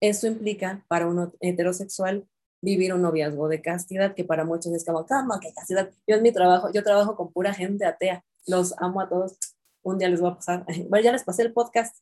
Eso 0.00 0.26
implica 0.26 0.84
para 0.88 1.06
un 1.06 1.32
heterosexual 1.40 2.28
vivir 2.60 2.92
un 2.94 3.02
noviazgo 3.02 3.48
de 3.48 3.62
castidad, 3.62 4.14
que 4.14 4.24
para 4.24 4.44
muchos 4.44 4.72
es 4.72 4.84
como, 4.84 5.06
cama, 5.06 5.40
qué 5.40 5.52
castidad. 5.52 5.90
Yo 6.06 6.16
en 6.16 6.22
mi 6.22 6.32
trabajo, 6.32 6.70
yo 6.72 6.82
trabajo 6.82 7.16
con 7.16 7.32
pura 7.32 7.54
gente 7.54 7.84
atea, 7.84 8.24
los 8.46 8.74
amo 8.78 9.00
a 9.00 9.08
todos. 9.08 9.38
Un 9.82 9.98
día 9.98 10.08
les 10.08 10.20
voy 10.20 10.32
a 10.32 10.34
pasar, 10.34 10.64
bueno, 10.88 11.04
ya 11.04 11.12
les 11.12 11.24
pasé 11.24 11.42
el 11.42 11.52
podcast, 11.52 11.96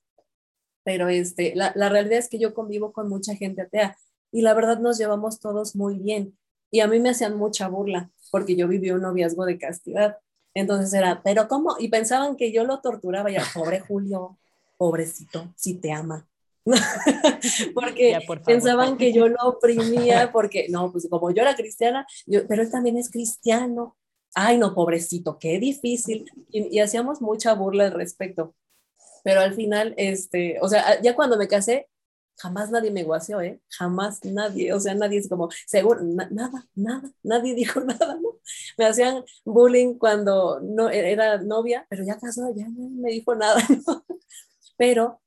pero 0.84 1.08
este, 1.08 1.54
la, 1.54 1.72
la 1.74 1.88
realidad 1.88 2.18
es 2.18 2.28
que 2.28 2.38
yo 2.38 2.54
convivo 2.54 2.92
con 2.92 3.08
mucha 3.08 3.34
gente 3.34 3.62
atea 3.62 3.96
y 4.32 4.42
la 4.42 4.54
verdad 4.54 4.78
nos 4.80 4.98
llevamos 4.98 5.40
todos 5.40 5.76
muy 5.76 5.98
bien. 5.98 6.36
Y 6.70 6.80
a 6.80 6.88
mí 6.88 6.98
me 6.98 7.10
hacían 7.10 7.36
mucha 7.36 7.68
burla 7.68 8.10
porque 8.30 8.56
yo 8.56 8.66
viví 8.66 8.90
un 8.90 9.02
noviazgo 9.02 9.44
de 9.44 9.58
castidad. 9.58 10.18
Entonces 10.54 10.92
era, 10.94 11.22
pero 11.22 11.48
¿cómo? 11.48 11.76
Y 11.78 11.88
pensaban 11.88 12.36
que 12.36 12.52
yo 12.52 12.64
lo 12.64 12.80
torturaba, 12.80 13.30
ya, 13.30 13.42
pobre 13.52 13.80
Julio, 13.88 14.38
pobrecito, 14.76 15.52
si 15.56 15.74
te 15.74 15.92
ama. 15.92 16.26
porque 17.74 18.18
pensaban 18.46 18.96
que 18.96 19.12
yo 19.12 19.28
lo 19.28 19.36
oprimía, 19.42 20.30
porque 20.32 20.68
no, 20.70 20.90
pues 20.90 21.06
como 21.10 21.30
yo 21.30 21.42
era 21.42 21.56
cristiana, 21.56 22.06
yo, 22.26 22.46
pero 22.46 22.62
él 22.62 22.70
también 22.70 22.96
es 22.96 23.10
cristiano. 23.10 23.96
Ay, 24.34 24.58
no, 24.58 24.74
pobrecito, 24.74 25.38
qué 25.38 25.58
difícil. 25.58 26.30
Y, 26.50 26.76
y 26.76 26.80
hacíamos 26.80 27.20
mucha 27.20 27.54
burla 27.54 27.84
al 27.84 27.92
respecto. 27.92 28.54
Pero 29.22 29.40
al 29.40 29.54
final, 29.54 29.94
este, 29.96 30.58
o 30.60 30.68
sea, 30.68 31.00
ya 31.00 31.14
cuando 31.14 31.36
me 31.36 31.48
casé, 31.48 31.88
jamás 32.36 32.70
nadie 32.70 32.90
me 32.90 33.04
guaseó, 33.04 33.40
¿eh? 33.40 33.60
Jamás 33.68 34.24
nadie, 34.24 34.72
o 34.72 34.80
sea, 34.80 34.94
nadie 34.94 35.18
es 35.18 35.28
como, 35.28 35.48
seguro, 35.66 36.00
nada, 36.02 36.66
nada, 36.74 37.10
nadie 37.22 37.54
dijo 37.54 37.80
nada, 37.80 38.16
¿no? 38.20 38.38
Me 38.78 38.86
hacían 38.86 39.24
bullying 39.44 39.94
cuando 39.98 40.60
no 40.60 40.90
e-, 40.90 41.12
era 41.12 41.38
novia, 41.38 41.86
pero 41.88 42.04
ya 42.04 42.18
casada, 42.18 42.50
ya 42.54 42.68
no 42.68 42.88
me 42.90 43.10
dijo 43.10 43.34
nada, 43.34 43.60
¿no? 43.86 44.04
Pero 44.76 45.20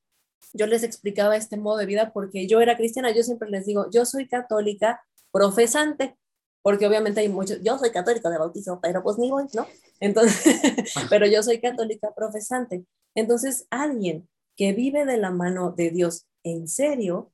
yo 0.52 0.66
les 0.66 0.82
explicaba 0.82 1.36
este 1.36 1.56
modo 1.56 1.78
de 1.78 1.86
vida 1.86 2.12
porque 2.12 2.46
yo 2.46 2.60
era 2.60 2.76
cristiana, 2.76 3.10
yo 3.10 3.22
siempre 3.22 3.50
les 3.50 3.66
digo, 3.66 3.86
yo 3.90 4.04
soy 4.04 4.28
católica 4.28 5.02
profesante, 5.30 6.16
porque 6.62 6.86
obviamente 6.86 7.20
hay 7.20 7.28
muchos, 7.28 7.62
yo 7.62 7.78
soy 7.78 7.90
católica 7.90 8.30
de 8.30 8.38
bautizo, 8.38 8.80
pero 8.80 9.02
pues 9.02 9.18
ni 9.18 9.30
voy, 9.30 9.44
¿no? 9.54 9.66
Entonces, 10.00 10.60
pero 11.10 11.26
yo 11.26 11.42
soy 11.42 11.60
católica 11.60 12.12
profesante. 12.14 12.84
Entonces, 13.14 13.66
alguien 13.70 14.28
que 14.56 14.72
vive 14.72 15.06
de 15.06 15.16
la 15.16 15.30
mano 15.30 15.72
de 15.72 15.90
Dios 15.90 16.26
en 16.52 16.68
serio, 16.68 17.32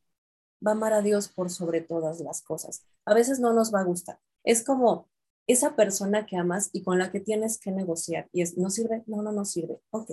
va 0.65 0.73
a 0.73 0.75
amar 0.75 0.93
a 0.93 1.03
Dios 1.03 1.29
por 1.29 1.51
sobre 1.51 1.81
todas 1.81 2.21
las 2.21 2.43
cosas. 2.43 2.85
A 3.05 3.15
veces 3.15 3.41
no 3.41 3.53
nos 3.53 3.73
va 3.75 3.81
a 3.81 3.85
gustar. 3.85 4.19
Es 4.45 4.65
como 4.65 5.09
esa 5.47 5.77
persona 5.77 6.27
que 6.27 6.37
amas 6.37 6.71
y 6.73 6.83
con 6.83 6.99
la 6.99 7.11
que 7.11 7.21
tienes 7.21 7.59
que 7.59 7.71
negociar. 7.71 8.29
Y 8.33 8.43
es, 8.43 8.57
¿no 8.57 8.71
sirve? 8.71 9.05
No, 9.07 9.23
no, 9.23 9.33
no 9.33 9.45
sirve. 9.45 9.81
Ok, 9.91 10.13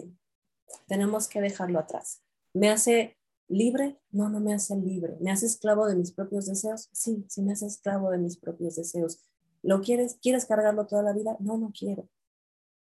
tenemos 0.88 1.28
que 1.28 1.42
dejarlo 1.42 1.80
atrás. 1.80 2.22
¿Me 2.54 2.70
hace 2.70 3.18
libre? 3.48 4.00
No, 4.12 4.30
no 4.30 4.40
me 4.40 4.54
hace 4.54 4.76
libre. 4.76 5.18
¿Me 5.22 5.32
hace 5.32 5.46
esclavo 5.46 5.88
de 5.88 5.96
mis 5.96 6.12
propios 6.12 6.46
deseos? 6.48 6.90
Sí, 6.92 7.26
sí 7.30 7.42
me 7.42 7.54
hace 7.54 7.66
esclavo 7.66 8.12
de 8.12 8.18
mis 8.18 8.38
propios 8.38 8.76
deseos. 8.76 9.20
¿Lo 9.64 9.82
quieres? 9.82 10.18
¿Quieres 10.22 10.46
cargarlo 10.46 10.88
toda 10.88 11.04
la 11.04 11.14
vida? 11.14 11.38
No, 11.40 11.58
no 11.58 11.72
quiero. 11.78 12.10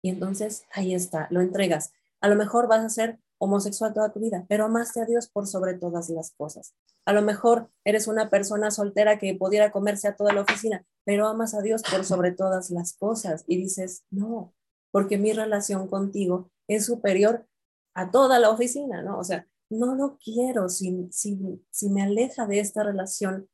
Y 0.02 0.10
entonces 0.10 0.66
ahí 0.72 0.94
está, 0.94 1.28
lo 1.30 1.42
entregas. 1.42 1.94
A 2.22 2.28
lo 2.28 2.36
mejor 2.36 2.68
vas 2.68 2.84
a 2.84 2.90
ser 2.90 3.20
homosexual 3.42 3.92
toda 3.92 4.12
tu 4.12 4.20
vida, 4.20 4.46
pero 4.48 4.66
amaste 4.66 5.02
a 5.02 5.06
Dios 5.06 5.28
por 5.28 5.48
sobre 5.48 5.74
todas 5.74 6.10
las 6.10 6.32
cosas. 6.32 6.76
A 7.06 7.12
lo 7.14 7.24
mejor 7.24 7.72
eres 7.84 8.08
una 8.08 8.30
persona 8.30 8.70
soltera 8.70 9.18
que 9.18 9.34
pudiera 9.34 9.72
comerse 9.72 10.08
a 10.08 10.16
toda 10.16 10.32
la 10.32 10.42
oficina, 10.42 10.86
pero 11.06 11.28
amas 11.28 11.56
a 11.56 11.62
Dios 11.62 11.82
por 11.82 12.06
sobre 12.06 12.32
todas 12.32 12.70
las 12.70 12.94
cosas 12.94 13.44
y 13.48 13.58
dices, 13.58 14.04
no, 14.12 14.54
porque 14.92 15.18
mi 15.18 15.34
relación 15.34 15.88
contigo 15.88 16.52
es 16.68 16.86
superior 16.86 17.48
a 17.96 18.12
toda 18.12 18.38
la 18.38 18.52
oficina, 18.52 19.02
¿no? 19.02 19.18
O 19.18 19.24
sea, 19.24 19.48
no 19.72 19.96
lo 19.96 20.20
quiero 20.24 20.70
si, 20.70 21.08
si, 21.12 21.66
si 21.72 21.90
me 21.90 22.04
aleja 22.04 22.46
de 22.46 22.60
esta 22.60 22.84
relación 22.84 23.50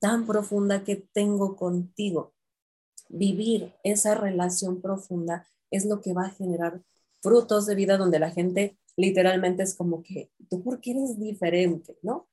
tan 0.00 0.26
profunda 0.26 0.84
que 0.84 0.96
tengo 0.96 1.56
contigo. 1.56 2.34
Vivir 3.08 3.72
esa 3.84 4.14
relación 4.14 4.82
profunda 4.82 5.46
es 5.70 5.86
lo 5.86 6.02
que 6.02 6.12
va 6.12 6.26
a 6.26 6.30
generar 6.30 6.82
frutos 7.22 7.64
de 7.64 7.74
vida 7.74 7.96
donde 7.96 8.18
la 8.18 8.30
gente 8.30 8.76
literalmente 8.96 9.62
es 9.62 9.74
como 9.74 10.02
que, 10.02 10.30
¿tú 10.48 10.62
por 10.62 10.80
qué 10.80 10.92
eres 10.92 11.18
diferente? 11.18 11.96
¿No? 12.02 12.28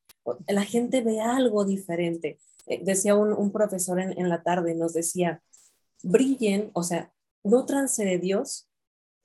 La 0.48 0.64
gente 0.64 1.02
ve 1.02 1.20
algo 1.20 1.66
diferente. 1.66 2.40
Eh, 2.68 2.82
decía 2.84 3.16
un, 3.16 3.52
profesor 3.52 4.00
en, 4.00 4.18
en, 4.20 4.30
la 4.30 4.44
tarde, 4.44 4.76
nos 4.76 4.94
decía, 4.94 5.42
brillen, 6.04 6.70
o 6.74 6.84
sea, 6.84 7.12
nutranse 7.44 8.06
de 8.06 8.20
Dios 8.20 8.70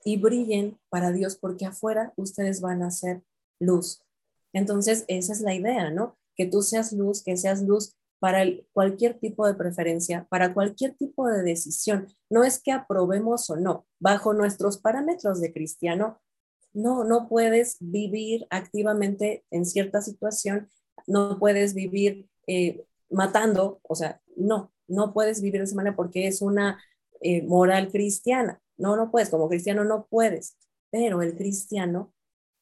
y 0.05 0.17
brillen 0.17 0.79
para 0.89 1.13
Dios 1.13 1.37
porque 1.37 1.67
afuera 1.67 2.15
ustedes 2.17 2.61
van 2.61 2.83
a 2.83 2.91
ser 2.91 3.23
luz. 3.61 4.03
Entonces, 4.53 5.05
esa 5.09 5.33
es 5.33 5.41
la 5.41 5.55
idea, 5.55 5.91
¿no? 5.91 6.17
Que 6.35 6.47
tú 6.47 6.63
seas 6.63 6.93
luz, 6.93 7.23
que 7.23 7.37
seas 7.37 7.63
luz 7.63 7.95
para 8.19 8.45
cualquier 8.73 9.19
tipo 9.19 9.47
de 9.47 9.55
preferencia, 9.55 10.27
para 10.31 10.55
cualquier 10.55 10.95
tipo 10.95 11.29
de 11.29 11.43
decisión. 11.43 12.09
No 12.31 12.45
es 12.45 12.63
que 12.63 12.73
aprobemos 12.73 13.51
o 13.51 13.57
no, 13.57 13.87
bajo 14.01 14.33
nuestros 14.33 14.79
parámetros 14.79 15.41
de 15.41 15.53
cristiano, 15.53 16.21
no, 16.77 17.05
no 17.05 17.27
puedes 17.27 17.79
vivir 17.81 18.47
activamente 18.51 19.47
en 19.51 19.65
cierta 19.65 20.03
situación, 20.03 20.71
no 21.07 21.39
puedes 21.39 21.73
vivir 21.73 22.29
eh, 22.47 22.85
matando, 23.09 23.81
o 23.83 23.95
sea, 23.95 24.21
no, 24.37 24.73
no 24.87 25.15
puedes 25.15 25.41
vivir 25.41 25.61
de 25.61 25.65
esa 25.65 25.75
manera 25.75 25.97
porque 25.97 26.27
es 26.27 26.43
una 26.43 26.79
eh, 27.23 27.43
moral 27.43 27.91
cristiana. 27.91 28.61
No, 28.77 28.95
no 28.95 29.11
puedes, 29.11 29.31
como 29.31 29.49
cristiano 29.49 29.85
no 29.85 30.07
puedes, 30.07 30.59
pero 30.91 31.23
el 31.23 31.35
cristiano 31.35 32.13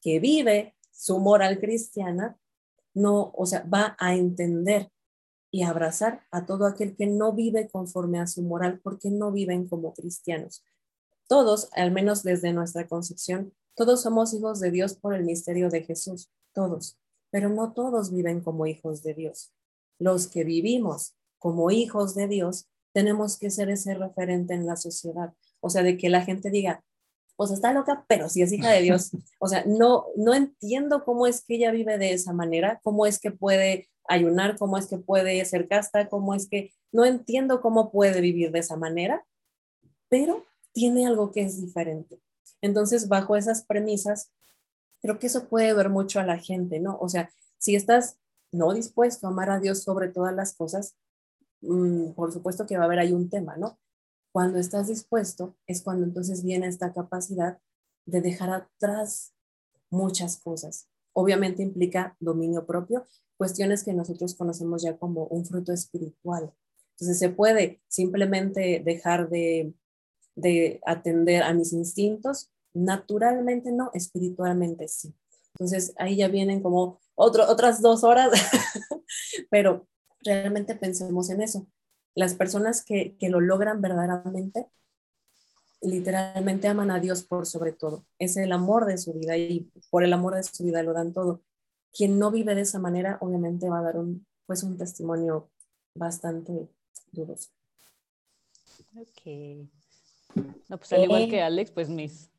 que 0.01 0.19
vive 0.21 0.77
su 0.91 1.19
moral 1.19 1.59
cristiana, 1.59 2.37
no, 2.93 3.33
o 3.35 3.45
sea, 3.45 3.63
va 3.63 3.97
a 3.99 4.15
entender 4.15 4.91
y 5.51 5.63
abrazar 5.63 6.21
a 6.31 6.45
todo 6.45 6.67
aquel 6.67 6.95
que 6.95 7.07
no 7.07 7.33
vive 7.33 7.67
conforme 7.67 8.19
a 8.19 8.27
su 8.27 8.43
moral 8.43 8.79
porque 8.81 9.09
no 9.09 9.33
viven 9.33 9.67
como 9.67 9.93
cristianos. 9.93 10.63
Todos, 11.27 11.67
al 11.73 11.91
menos 11.91 12.23
desde 12.23 12.53
nuestra 12.53 12.87
concepción, 12.87 13.51
todos 13.75 14.01
somos 14.01 14.33
hijos 14.33 14.59
de 14.59 14.71
Dios 14.71 14.95
por 14.95 15.13
el 15.13 15.23
misterio 15.23 15.69
de 15.69 15.83
Jesús, 15.83 16.31
todos, 16.53 16.97
pero 17.29 17.49
no 17.49 17.73
todos 17.73 18.11
viven 18.11 18.41
como 18.41 18.65
hijos 18.65 19.03
de 19.03 19.13
Dios. 19.13 19.53
Los 19.99 20.27
que 20.27 20.43
vivimos 20.43 21.15
como 21.37 21.69
hijos 21.71 22.15
de 22.15 22.27
Dios 22.27 22.67
tenemos 22.93 23.37
que 23.37 23.51
ser 23.51 23.69
ese 23.69 23.93
referente 23.93 24.53
en 24.53 24.65
la 24.65 24.77
sociedad. 24.77 25.33
O 25.59 25.69
sea, 25.69 25.83
de 25.83 25.97
que 25.97 26.09
la 26.09 26.21
gente 26.21 26.49
diga, 26.49 26.83
pues 27.35 27.51
está 27.51 27.73
loca, 27.73 28.05
pero 28.07 28.29
sí 28.29 28.41
es 28.41 28.53
hija 28.53 28.71
de 28.71 28.81
Dios. 28.81 29.11
O 29.39 29.47
sea, 29.47 29.63
no, 29.65 30.05
no 30.15 30.33
entiendo 30.33 31.03
cómo 31.03 31.27
es 31.27 31.43
que 31.43 31.55
ella 31.55 31.71
vive 31.71 31.97
de 31.97 32.13
esa 32.13 32.33
manera, 32.33 32.79
cómo 32.83 33.05
es 33.05 33.19
que 33.19 33.31
puede 33.31 33.89
ayunar, 34.07 34.57
cómo 34.57 34.77
es 34.77 34.87
que 34.87 34.97
puede 34.97 35.43
ser 35.45 35.67
casta, 35.67 36.07
cómo 36.07 36.33
es 36.33 36.47
que, 36.47 36.71
no 36.91 37.05
entiendo 37.05 37.61
cómo 37.61 37.91
puede 37.91 38.21
vivir 38.21 38.51
de 38.51 38.59
esa 38.59 38.77
manera, 38.77 39.25
pero 40.07 40.45
tiene 40.71 41.05
algo 41.05 41.31
que 41.31 41.41
es 41.41 41.61
diferente. 41.61 42.21
Entonces, 42.65 43.07
bajo 43.07 43.35
esas 43.35 43.63
premisas, 43.63 44.31
creo 45.01 45.19
que 45.19 45.27
eso 45.27 45.47
puede 45.47 45.73
ver 45.73 45.89
mucho 45.89 46.19
a 46.19 46.25
la 46.25 46.37
gente, 46.37 46.79
¿no? 46.79 46.97
O 46.99 47.09
sea, 47.09 47.31
si 47.57 47.75
estás 47.75 48.17
no 48.51 48.73
dispuesto 48.73 49.27
a 49.27 49.29
amar 49.29 49.49
a 49.49 49.59
Dios 49.59 49.83
sobre 49.83 50.07
todas 50.09 50.33
las 50.33 50.55
cosas, 50.55 50.95
mm, 51.61 52.11
por 52.11 52.31
supuesto 52.31 52.65
que 52.65 52.77
va 52.77 52.83
a 52.83 52.85
haber 52.85 52.99
ahí 52.99 53.13
un 53.13 53.29
tema, 53.29 53.57
¿no? 53.57 53.79
Cuando 54.31 54.59
estás 54.59 54.87
dispuesto 54.87 55.55
es 55.67 55.81
cuando 55.81 56.05
entonces 56.05 56.43
viene 56.43 56.67
esta 56.67 56.93
capacidad 56.93 57.59
de 58.05 58.21
dejar 58.21 58.49
atrás 58.51 59.33
muchas 59.89 60.37
cosas. 60.37 60.87
obviamente 61.17 61.63
implica 61.63 62.17
dominio 62.19 62.65
propio, 62.65 63.05
cuestiones 63.37 63.85
que 63.85 63.93
nosotros 63.93 64.35
conocemos 64.35 64.83
ya 64.83 64.97
como 64.97 65.27
un 65.27 65.45
fruto 65.45 65.71
espiritual. 65.71 66.53
Entonces 66.91 67.19
se 67.19 67.29
puede 67.29 67.81
simplemente 67.87 68.81
dejar 68.83 69.29
de, 69.29 69.73
de 70.35 70.81
atender 70.85 71.43
a 71.43 71.53
mis 71.53 71.71
instintos, 71.71 72.51
naturalmente 72.75 73.71
no, 73.71 73.89
espiritualmente 73.93 74.87
sí. 74.87 75.13
Entonces 75.53 75.93
ahí 75.97 76.17
ya 76.17 76.27
vienen 76.27 76.61
como 76.61 76.99
otro, 77.15 77.49
otras 77.49 77.81
dos 77.81 78.03
horas, 78.03 78.29
pero 79.49 79.87
realmente 80.23 80.75
pensemos 80.75 81.29
en 81.29 81.41
eso. 81.41 81.65
Las 82.13 82.33
personas 82.33 82.83
que, 82.83 83.15
que 83.17 83.29
lo 83.29 83.39
logran 83.39 83.81
verdaderamente, 83.81 84.67
literalmente 85.81 86.67
aman 86.67 86.91
a 86.91 86.99
Dios 86.99 87.23
por 87.23 87.45
sobre 87.45 87.71
todo. 87.71 88.05
Es 88.19 88.37
el 88.37 88.51
amor 88.51 88.85
de 88.85 88.97
su 88.97 89.13
vida 89.13 89.37
y 89.37 89.71
por 89.89 90.03
el 90.03 90.13
amor 90.13 90.35
de 90.35 90.43
su 90.43 90.63
vida 90.63 90.83
lo 90.83 90.93
dan 90.93 91.13
todo. 91.13 91.41
Quien 91.93 92.19
no 92.19 92.31
vive 92.31 92.55
de 92.55 92.61
esa 92.61 92.79
manera, 92.79 93.17
obviamente 93.21 93.69
va 93.69 93.79
a 93.79 93.83
dar 93.83 93.97
un, 93.97 94.25
pues 94.45 94.63
un 94.63 94.77
testimonio 94.77 95.49
bastante 95.93 96.69
dudoso. 97.11 97.49
Ok. 98.97 99.69
No, 100.67 100.77
pues 100.77 100.91
al 100.93 101.03
igual 101.03 101.29
que 101.29 101.41
Alex, 101.41 101.71
pues 101.71 101.89
mis... 101.89 102.29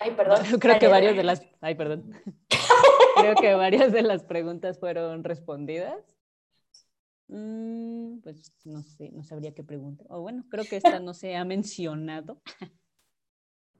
Ay, 0.00 0.12
perdón. 0.12 0.38
Creo 0.60 0.78
que 0.78 0.88
varias 0.88 1.16
de 1.16 1.22
las... 1.22 1.42
Ay, 1.60 1.74
perdón. 1.74 2.12
Creo 3.16 3.34
que 3.36 3.54
varias 3.54 3.92
de 3.92 4.02
las 4.02 4.24
preguntas 4.24 4.78
fueron 4.78 5.22
respondidas. 5.22 6.16
Mm, 7.28 8.20
pues 8.20 8.52
no 8.64 8.82
sé, 8.82 9.10
no 9.12 9.22
sabría 9.22 9.54
qué 9.54 9.62
pregunta. 9.62 10.04
O 10.08 10.22
bueno, 10.22 10.44
creo 10.50 10.64
que 10.64 10.76
esta 10.76 10.98
no 10.98 11.14
se 11.14 11.36
ha 11.36 11.44
mencionado. 11.44 12.40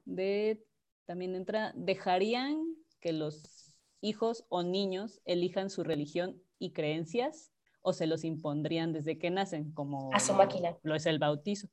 De, 0.05 0.63
también 1.05 1.35
entra, 1.35 1.73
¿dejarían 1.75 2.75
que 3.01 3.13
los 3.13 3.73
hijos 4.01 4.45
o 4.49 4.63
niños 4.63 5.21
elijan 5.25 5.69
su 5.69 5.83
religión 5.83 6.41
y 6.59 6.71
creencias 6.71 7.51
o 7.81 7.93
se 7.93 8.07
los 8.07 8.23
impondrían 8.23 8.93
desde 8.93 9.17
que 9.17 9.29
nacen, 9.29 9.71
como 9.73 10.13
a 10.13 10.19
su 10.19 10.33
máquina. 10.33 10.77
Lo 10.83 10.95
es 10.95 11.05
el 11.05 11.19
bautizo. 11.19 11.67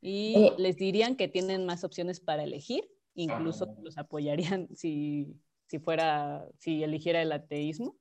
Y 0.00 0.34
eh. 0.36 0.52
les 0.58 0.76
dirían 0.76 1.16
que 1.16 1.28
tienen 1.28 1.66
más 1.66 1.84
opciones 1.84 2.20
para 2.20 2.42
elegir, 2.42 2.88
incluso 3.14 3.74
los 3.82 3.98
apoyarían 3.98 4.68
si, 4.74 5.36
si 5.66 5.78
fuera, 5.78 6.46
si 6.58 6.82
eligiera 6.82 7.22
el 7.22 7.32
ateísmo. 7.32 7.96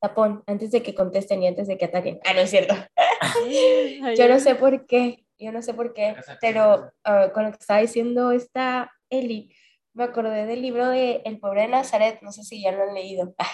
Tapón, 0.00 0.44
antes 0.46 0.70
de 0.70 0.82
que 0.82 0.94
contesten 0.94 1.42
y 1.42 1.48
antes 1.48 1.66
de 1.66 1.76
que 1.76 1.86
ataquen. 1.86 2.20
Ah, 2.24 2.32
no 2.32 2.40
es 2.40 2.50
cierto. 2.50 2.74
yo 4.16 4.28
no 4.28 4.38
sé 4.38 4.54
por 4.54 4.86
qué, 4.86 5.24
yo 5.38 5.50
no 5.50 5.60
sé 5.62 5.74
por 5.74 5.92
qué, 5.92 6.14
pero 6.40 6.92
ah, 7.04 7.30
con 7.32 7.44
lo 7.44 7.50
que 7.50 7.58
estaba 7.58 7.80
diciendo 7.80 8.30
esta 8.30 8.92
Eli, 9.10 9.52
me 9.94 10.04
acordé 10.04 10.46
del 10.46 10.62
libro 10.62 10.88
de 10.88 11.22
El 11.24 11.40
pobre 11.40 11.62
de 11.62 11.68
Nazaret, 11.68 12.20
no 12.22 12.30
sé 12.30 12.44
si 12.44 12.62
ya 12.62 12.70
lo 12.70 12.84
han 12.84 12.94
leído. 12.94 13.34
Ah, 13.38 13.50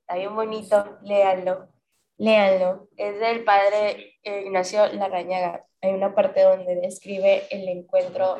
está 0.00 0.16
bien 0.16 0.34
bonito, 0.34 0.98
léanlo, 1.02 1.68
léanlo. 2.16 2.88
Es 2.96 3.20
del 3.20 3.44
padre 3.44 4.16
eh, 4.24 4.42
Ignacio 4.46 4.92
Larrañaga. 4.92 5.64
Hay 5.80 5.92
una 5.92 6.14
parte 6.14 6.42
donde 6.42 6.74
describe 6.74 7.44
el 7.50 7.68
encuentro 7.68 8.38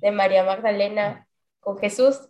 de 0.00 0.10
María 0.10 0.44
Magdalena 0.44 1.26
con 1.60 1.78
Jesús 1.78 2.28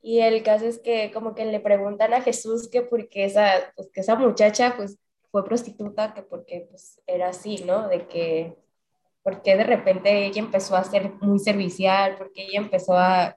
y 0.00 0.20
el 0.20 0.42
caso 0.42 0.66
es 0.66 0.78
que 0.78 1.10
como 1.12 1.34
que 1.34 1.44
le 1.44 1.60
preguntan 1.60 2.14
a 2.14 2.22
Jesús 2.22 2.68
que 2.68 2.82
porque 2.82 3.24
esa, 3.24 3.72
pues, 3.76 3.90
que 3.92 4.00
esa 4.00 4.14
muchacha 4.14 4.74
pues 4.76 4.98
fue 5.30 5.44
prostituta, 5.44 6.14
que 6.14 6.22
porque 6.22 6.66
pues 6.70 7.00
era 7.06 7.28
así, 7.28 7.64
¿no? 7.64 7.88
De 7.88 8.06
que, 8.06 8.56
porque 9.22 9.56
de 9.56 9.64
repente 9.64 10.26
ella 10.26 10.40
empezó 10.40 10.76
a 10.76 10.84
ser 10.84 11.12
muy 11.20 11.38
servicial, 11.38 12.16
porque 12.16 12.44
ella 12.46 12.58
empezó 12.60 12.96
a, 12.96 13.36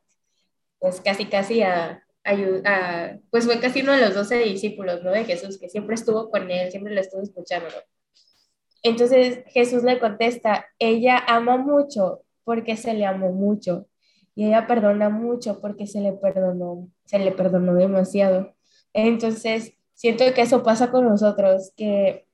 pues 0.80 1.02
casi 1.02 1.26
casi 1.26 1.64
a 1.64 2.04
ayudar, 2.24 3.20
pues 3.32 3.46
fue 3.46 3.60
casi 3.60 3.82
uno 3.82 3.94
de 3.94 4.02
los 4.02 4.14
doce 4.16 4.38
discípulos, 4.40 5.04
¿no? 5.04 5.12
De 5.12 5.26
Jesús, 5.26 5.60
que 5.60 5.70
siempre 5.70 5.96
estuvo 5.96 6.30
con 6.30 6.50
él, 6.52 6.72
siempre 6.72 6.94
lo 6.94 7.02
estuvo 7.02 7.22
escuchando, 7.22 7.68
Entonces 8.84 9.44
Jesús 9.48 9.84
le 9.84 10.00
contesta, 10.00 10.68
ella 10.80 11.24
ama 11.28 11.58
mucho 11.58 12.22
porque 12.44 12.78
se 12.78 12.94
le 12.94 13.06
amó 13.06 13.32
mucho 13.32 13.88
y 14.36 14.46
ella 14.46 14.68
perdona 14.68 15.10
mucho 15.10 15.60
porque 15.60 15.88
se 15.88 16.02
le 16.02 16.14
perdonó, 16.14 16.90
se 17.06 17.20
le 17.20 17.32
perdonó 17.32 17.74
demasiado. 17.74 18.56
Entonces, 18.94 19.74
siento 19.94 20.24
que 20.34 20.42
eso 20.42 20.64
pasa 20.64 20.92
con 20.92 21.06
nosotros, 21.06 21.72
que 21.76 22.26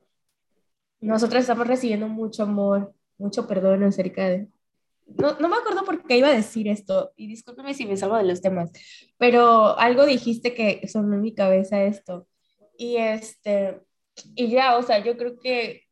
nosotros 0.99 1.41
estamos 1.41 1.67
recibiendo 1.67 2.07
mucho 2.07 2.43
amor, 2.43 2.93
mucho 3.17 3.47
perdón 3.47 3.83
acerca 3.83 4.29
de... 4.29 4.47
No, 5.05 5.39
no 5.39 5.47
me 5.47 5.55
acuerdo 5.55 5.85
por 5.85 6.03
qué 6.05 6.17
iba 6.17 6.27
a 6.27 6.33
decir 6.33 6.67
esto, 6.67 7.13
y 7.15 7.27
discúlpeme 7.27 7.73
si 7.73 7.85
me 7.85 7.95
salgo 7.95 8.17
de 8.17 8.25
los 8.25 8.41
temas, 8.41 8.71
pero 9.17 9.77
algo 9.77 10.05
dijiste 10.05 10.53
que 10.53 10.85
sonó 10.87 11.15
en 11.15 11.21
mi 11.21 11.33
cabeza 11.33 11.83
esto. 11.83 12.27
Y 12.77 12.97
este, 12.97 13.81
y 14.35 14.49
ya, 14.49 14.77
o 14.77 14.83
sea, 14.83 15.03
yo 15.03 15.17
creo 15.17 15.39
que 15.39 15.86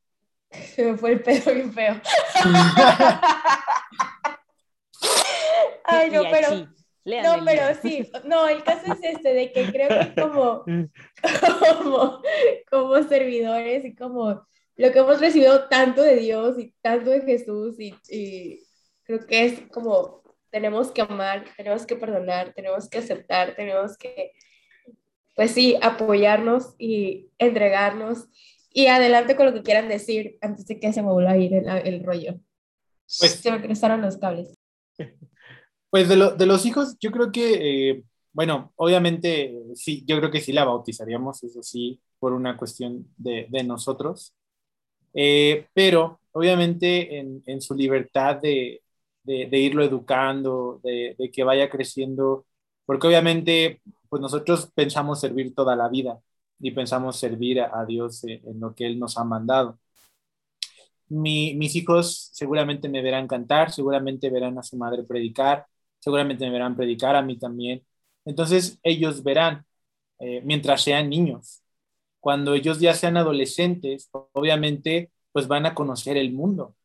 se 0.76 0.84
me 0.84 0.98
fue 0.98 1.14
el 1.14 1.22
pedo 1.22 1.54
bien 1.54 1.74
feo. 1.74 2.02
Ay, 5.84 6.10
no, 6.10 6.24
pero. 6.32 6.50
no, 7.06 7.46
pero 7.46 7.76
sí, 7.82 8.10
no, 8.26 8.48
el 8.48 8.64
caso 8.64 8.94
es 8.94 9.00
este, 9.04 9.34
de 9.34 9.52
que 9.52 9.72
creo 9.72 9.90
que 9.90 10.16
como, 10.22 10.64
como, 11.80 12.22
como 12.70 13.04
servidores 13.04 13.86
y 13.86 13.96
como 13.96 14.46
lo 14.78 14.92
que 14.92 15.00
hemos 15.00 15.20
recibido 15.20 15.68
tanto 15.70 16.02
de 16.02 16.18
Dios 16.18 16.60
y 16.60 16.74
tanto 16.82 17.12
de 17.12 17.22
Jesús 17.22 17.80
y, 17.80 17.96
y, 18.10 18.60
creo 19.04 19.26
que 19.26 19.46
es 19.46 19.62
como 19.72 20.24
tenemos 20.50 20.92
que 20.92 21.02
amar, 21.02 21.46
tenemos 21.58 21.86
que 21.86 21.96
perdonar, 21.96 22.54
tenemos 22.54 22.90
que 22.90 23.00
aceptar, 23.00 23.56
tenemos 23.56 23.98
que, 23.98 24.32
pues 25.36 25.52
sí, 25.52 25.78
apoyarnos 25.82 26.76
y 26.78 27.30
entregarnos 27.38 28.30
y 28.78 28.88
adelante 28.88 29.38
con 29.38 29.46
lo 29.46 29.54
que 29.54 29.64
quieran 29.64 29.88
decir 29.88 30.38
antes 30.42 30.66
de 30.66 30.78
que 30.78 30.92
se 30.92 31.02
me 31.02 31.10
vuelva 31.10 31.32
a 31.32 31.38
ir 31.38 31.54
el, 31.54 31.66
el 31.70 32.04
rollo. 32.04 32.36
Pues, 33.20 33.40
se 33.40 33.50
me 33.50 33.62
cruzaron 33.62 34.02
los 34.02 34.18
cables. 34.18 34.54
Pues 35.92 36.10
de, 36.10 36.18
lo, 36.18 36.32
de, 36.32 36.46
los 36.46 36.66
hijos, 36.66 36.98
yo 37.00 37.10
creo 37.10 37.32
que, 37.32 37.92
eh, 37.92 38.04
bueno, 38.34 38.74
obviamente 38.76 39.56
sí, 39.76 40.04
yo 40.06 40.18
creo 40.18 40.30
que 40.30 40.42
sí 40.42 40.52
la 40.52 40.66
bautizaríamos, 40.66 41.42
eso 41.42 41.64
sí, 41.64 42.02
por 42.20 42.34
una 42.34 42.58
cuestión 42.58 43.08
de, 43.16 43.48
de 43.50 43.64
nosotros, 43.64 44.36
eh, 45.14 45.68
pero 45.74 46.20
obviamente 46.34 47.18
en, 47.18 47.42
en 47.46 47.62
su 47.62 47.76
libertad 47.76 48.36
de, 48.42 48.82
de, 49.24 49.58
irlo 49.58 49.86
educando, 49.86 50.82
de, 50.84 51.16
que 51.32 51.44
vaya 51.46 51.70
creciendo, 51.70 52.46
porque 52.86 53.08
obviamente 53.08 53.80
pues 54.10 54.22
nosotros 54.22 54.70
pensamos 54.76 55.22
servir 55.22 55.56
toda 55.56 55.78
la 55.78 55.88
vida 55.88 56.20
y 56.60 56.72
pensamos 56.72 57.18
servir 57.18 57.62
a, 57.62 57.86
Dios 57.86 58.24
en, 58.24 58.42
en 58.48 58.60
lo 58.60 58.74
que 58.74 58.86
Él 58.86 59.00
nos 59.00 59.18
ha 59.18 59.24
mandado. 59.24 59.80
Mi, 61.08 61.54
mis 61.56 61.76
hijos 61.76 62.30
seguramente 62.34 62.90
me 62.90 63.02
verán 63.02 63.28
cantar, 63.28 63.72
seguramente 63.72 64.30
verán 64.30 64.58
a 64.58 64.64
su 64.64 64.78
madre 64.78 65.04
predicar, 65.04 65.66
seguramente 66.00 66.46
me 66.46 66.52
verán 66.52 66.76
predicar 66.76 67.16
a 67.16 67.22
mí 67.22 67.38
también. 67.38 67.84
Entonces 68.26 68.80
ellos 68.84 69.24
verán, 69.24 69.66
eh, 70.20 70.42
mientras 70.44 70.82
sean 70.84 71.10
niños. 71.10 71.64
Cuando 72.20 72.56
ellos 72.56 72.80
ya 72.80 72.94
sean 72.96 73.18
adolescentes, 73.18 74.10
obviamente, 74.34 75.12
pues 75.32 75.48
van 75.48 75.68
a 75.68 75.76
conocer 75.76 76.18
el 76.18 76.34
mundo. 76.34 76.76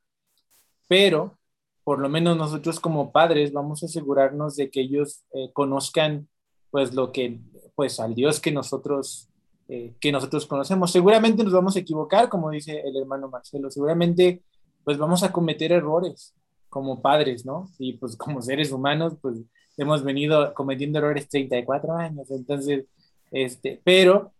Pero, 0.88 1.38
por 1.84 1.98
lo 1.98 2.08
menos 2.10 2.36
nosotros 2.36 2.80
como 2.80 3.12
padres 3.12 3.52
vamos 3.52 3.82
a 3.82 3.86
asegurarnos 3.86 4.56
de 4.56 4.70
que 4.70 4.82
ellos 4.82 5.24
eh, 5.32 5.50
conozcan, 5.54 6.28
pues, 6.70 6.94
lo 6.94 7.12
que, 7.12 7.40
pues, 7.74 8.00
al 8.00 8.14
Dios 8.14 8.40
que 8.40 8.52
nosotros, 8.52 9.29
eh, 9.72 9.94
que 10.00 10.10
nosotros 10.10 10.46
conocemos. 10.46 10.90
Seguramente 10.90 11.44
nos 11.44 11.52
vamos 11.52 11.76
a 11.76 11.78
equivocar, 11.78 12.28
como 12.28 12.50
dice 12.50 12.80
el 12.84 12.96
hermano 12.96 13.28
Marcelo. 13.28 13.70
Seguramente, 13.70 14.42
pues, 14.82 14.98
vamos 14.98 15.22
a 15.22 15.30
cometer 15.30 15.70
errores 15.70 16.34
como 16.68 17.00
padres, 17.00 17.46
¿no? 17.46 17.68
Y 17.78 17.94
pues 17.94 18.16
como 18.16 18.42
seres 18.42 18.72
humanos, 18.72 19.14
pues 19.22 19.38
hemos 19.76 20.02
venido 20.02 20.54
cometiendo 20.54 20.98
errores 20.98 21.28
34 21.28 21.96
años, 21.96 22.30
entonces, 22.30 22.86
este, 23.30 23.80
pero 23.84 24.32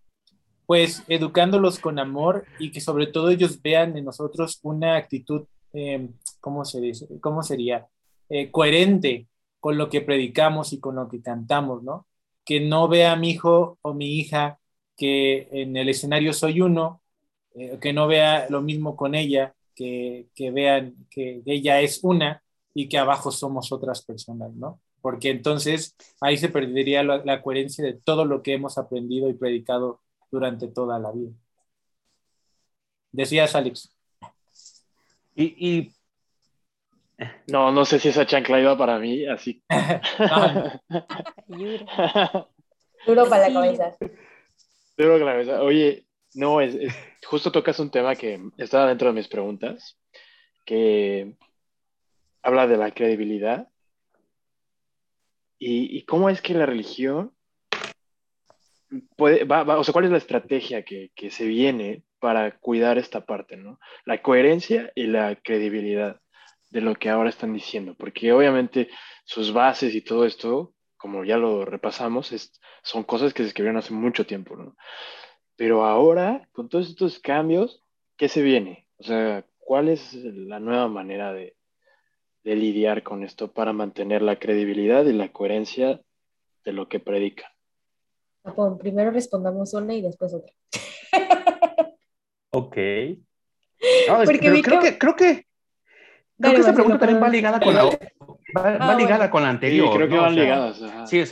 pues 0.67 1.03
educándolos 1.09 1.79
con 1.81 1.99
amor 1.99 2.45
y 2.61 2.71
que 2.71 2.81
sobre 2.81 3.09
todo 3.09 3.31
ellos 3.31 3.61
vean 3.61 3.97
en 3.97 4.05
nosotros 4.05 4.61
una 4.63 4.97
actitud, 4.97 5.47
em, 5.73 6.13
¿cómo, 6.41 6.65
se 6.65 6.81
dice? 6.81 7.09
¿cómo 7.21 7.43
sería? 7.43 7.89
Eh, 8.29 8.51
coherente 8.53 9.27
con 9.59 9.77
lo 9.79 9.89
que 9.91 10.01
predicamos 10.01 10.73
y 10.73 10.79
con 10.79 10.95
lo 10.97 11.09
que 11.09 11.23
cantamos, 11.23 11.83
¿no? 11.83 12.07
Que 12.45 12.61
no 12.61 12.87
vea 12.87 13.13
a 13.13 13.17
mi 13.17 13.31
hijo 13.31 13.79
o 13.83 13.95
mi 13.95 14.19
hija 14.21 14.60
que 15.01 15.49
en 15.51 15.77
el 15.79 15.89
escenario 15.89 16.35
soy 16.35 16.61
uno, 16.61 17.01
eh, 17.55 17.79
que 17.81 17.95
no 17.95 18.07
vea 18.07 18.51
lo 18.51 18.61
mismo 18.61 18.97
con 18.97 19.15
ella, 19.15 19.55
que, 19.75 20.29
vean 20.53 20.95
que 21.09 21.41
ella 21.47 21.81
es 21.81 22.05
una 22.05 22.43
y 22.75 22.87
que 22.87 22.99
abajo 22.99 23.33
somos 23.33 23.73
otras 23.73 24.05
personas, 24.05 24.53
¿no? 24.53 24.79
Porque 25.01 25.31
entonces 25.31 25.97
ahí 26.21 26.37
se 26.37 26.51
perdería 26.51 27.03
la, 27.03 27.41
coherencia 27.41 27.83
de 27.83 27.95
todo 27.95 28.27
lo 28.27 28.43
que 28.43 28.53
hemos 28.53 28.77
aprendido 28.77 29.31
y 29.31 29.33
predicado 29.33 30.03
durante 30.31 30.69
toda 30.69 30.99
la 30.99 31.13
vida. 31.13 31.33
Decías, 33.11 33.57
Alex. 33.57 33.97
Y, 35.35 35.95
No, 37.47 37.73
no 37.73 37.87
sé 37.87 37.99
si 37.99 38.11
esa 38.11 38.27
chancla 38.27 38.61
iba 38.61 38.77
para 38.77 38.99
mí, 38.99 39.25
así. 39.25 39.63
Duro 43.07 43.27
para 43.31 43.49
la 43.49 43.55
cabeza. 43.55 43.97
Cabeza. 45.01 45.63
Oye, 45.63 46.07
no, 46.35 46.61
es, 46.61 46.77
justo 47.25 47.51
tocas 47.51 47.79
un 47.79 47.91
tema 47.91 48.15
que 48.15 48.41
estaba 48.59 48.89
dentro 48.89 49.09
de 49.09 49.15
mis 49.15 49.29
preguntas, 49.29 49.99
que 50.65 51.37
habla 52.43 52.67
de 52.67 52.77
la 52.77 52.93
credibilidad 52.93 53.69
y, 55.59 56.05
cómo 56.05 56.31
es 56.31 56.41
que 56.41 56.55
la 56.55 56.65
religión 56.65 57.35
puede, 59.17 59.45
va, 59.45 59.79
o 59.79 59.85
sea, 59.85 59.93
cuál 59.93 60.07
es 60.07 60.11
la 60.11 60.17
estrategia 60.17 60.85
que, 60.85 61.11
que, 61.15 61.31
se 61.31 61.45
viene 61.45 62.03
para 62.19 62.59
cuidar 62.59 62.97
esta 62.97 63.27
parte, 63.27 63.59
¿no? 63.59 63.79
La 64.07 64.23
coherencia 64.23 64.91
y 64.95 65.07
la 65.07 65.37
credibilidad 65.37 66.19
de 66.71 66.81
lo 66.81 66.95
que 66.95 67.11
ahora 67.11 67.29
están 67.29 67.53
diciendo, 67.53 67.95
porque 67.95 68.33
obviamente 68.33 68.89
sus 69.25 69.53
bases 69.53 69.95
y 69.95 70.01
todo 70.01 70.25
esto, 70.25 70.73
como 71.01 71.25
ya 71.25 71.39
lo 71.39 71.65
repasamos, 71.65 72.31
es, 72.31 72.61
son 72.83 73.05
cosas 73.05 73.33
que 73.33 73.43
se 73.43 73.49
escribieron 73.49 73.79
hace 73.79 73.95
mucho 73.95 74.27
tiempo, 74.27 74.55
¿no? 74.55 74.77
Pero 75.57 75.85
ahora, 75.85 76.47
con 76.53 76.69
todos 76.69 76.91
estos 76.91 77.19
cambios, 77.19 77.83
¿qué 78.19 78.29
se 78.29 78.43
viene? 78.43 78.87
O 78.99 79.05
sea, 79.05 79.47
¿cuál 79.59 79.89
es 79.89 80.13
la 80.15 80.61
nueva 80.61 80.89
manera 80.89 81.33
de, 81.33 81.57
de 82.45 82.55
lidiar 82.55 83.03
con 83.03 83.25
esto 83.25 83.51
para 83.51 83.73
mantener 83.73 84.21
la 84.21 84.39
credibilidad 84.39 85.07
y 85.07 85.15
la 85.15 85.33
coherencia 85.33 86.03
de 86.65 86.73
lo 86.73 86.89
que 86.89 87.01
predica? 87.01 87.51
primero 88.79 89.11
respondamos 89.11 89.73
una 89.73 89.95
y 89.95 90.03
después 90.03 90.35
otra. 90.35 90.53
ok. 92.51 92.77
Porque 94.27 94.63
creo, 94.63 94.81
que, 94.81 94.99
creo 94.99 95.17
que, 95.17 95.47
creo 96.39 96.55
que 96.55 96.61
esa 96.61 96.75
pregunta 96.75 96.99
también 96.99 97.23
va 97.23 97.29
ligada 97.31 97.59
con 97.59 97.75
la, 97.75 97.89
va, 98.57 98.77
ah, 98.81 98.95
ligada 98.95 99.31
con 99.31 99.43
la 99.43 99.51
anterior. 99.51 99.89
Sí, 99.89 99.97
creo 99.97 100.09
que 100.09 100.17
van 100.17 100.35
ligadas. 100.35 100.83
Sí, 101.07 101.25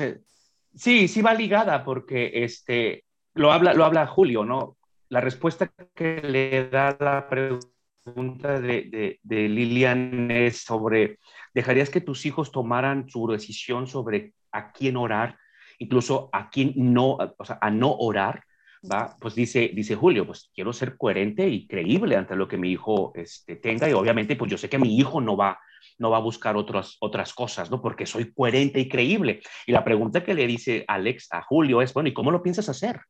sí, 0.74 1.08
sí 1.08 1.22
va 1.22 1.34
ligada 1.34 1.84
porque 1.84 2.30
este, 2.44 3.04
lo 3.34 3.52
habla, 3.52 3.74
lo 3.74 3.84
habla 3.84 4.06
Julio, 4.06 4.44
¿no? 4.44 4.76
La 5.08 5.20
respuesta 5.20 5.70
que 5.94 6.20
le 6.22 6.68
da 6.68 6.96
la 7.00 7.28
pregunta 7.28 8.60
de, 8.60 9.18
de, 9.22 9.48
Lilian 9.48 10.30
es 10.30 10.62
sobre, 10.62 11.18
¿dejarías 11.54 11.90
que 11.90 12.00
tus 12.00 12.26
hijos 12.26 12.52
tomaran 12.52 13.08
su 13.08 13.26
decisión 13.26 13.86
sobre 13.86 14.34
a 14.52 14.72
quién 14.72 14.96
orar, 14.96 15.36
incluso 15.78 16.28
a 16.32 16.50
quién 16.50 16.72
no, 16.76 17.16
o 17.36 17.44
sea, 17.44 17.58
a 17.60 17.70
no 17.70 17.94
orar? 17.94 18.44
¿Va? 18.90 19.16
Pues 19.20 19.34
dice, 19.34 19.72
dice 19.74 19.96
Julio, 19.96 20.24
pues 20.24 20.50
quiero 20.54 20.72
ser 20.72 20.96
coherente 20.96 21.48
y 21.48 21.66
creíble 21.66 22.16
ante 22.16 22.36
lo 22.36 22.46
que 22.46 22.58
mi 22.58 22.70
hijo 22.70 23.12
este, 23.16 23.56
tenga 23.56 23.88
y 23.88 23.92
obviamente 23.92 24.36
pues 24.36 24.50
yo 24.50 24.56
sé 24.56 24.68
que 24.68 24.78
mi 24.78 24.96
hijo 24.96 25.20
no 25.20 25.36
va, 25.36 25.58
no 25.98 26.10
va 26.10 26.18
a 26.18 26.20
buscar 26.20 26.56
otras, 26.56 26.96
otras 27.00 27.32
cosas, 27.32 27.70
¿no? 27.70 27.80
Porque 27.80 28.06
soy 28.06 28.32
coherente 28.32 28.80
y 28.80 28.88
creíble. 28.88 29.40
Y 29.66 29.72
la 29.72 29.84
pregunta 29.84 30.24
que 30.24 30.34
le 30.34 30.46
dice 30.46 30.84
Alex 30.88 31.28
a 31.30 31.42
Julio 31.42 31.82
es, 31.82 31.94
bueno, 31.94 32.08
¿y 32.08 32.14
cómo 32.14 32.30
lo 32.30 32.42
piensas 32.42 32.68
hacer? 32.68 33.00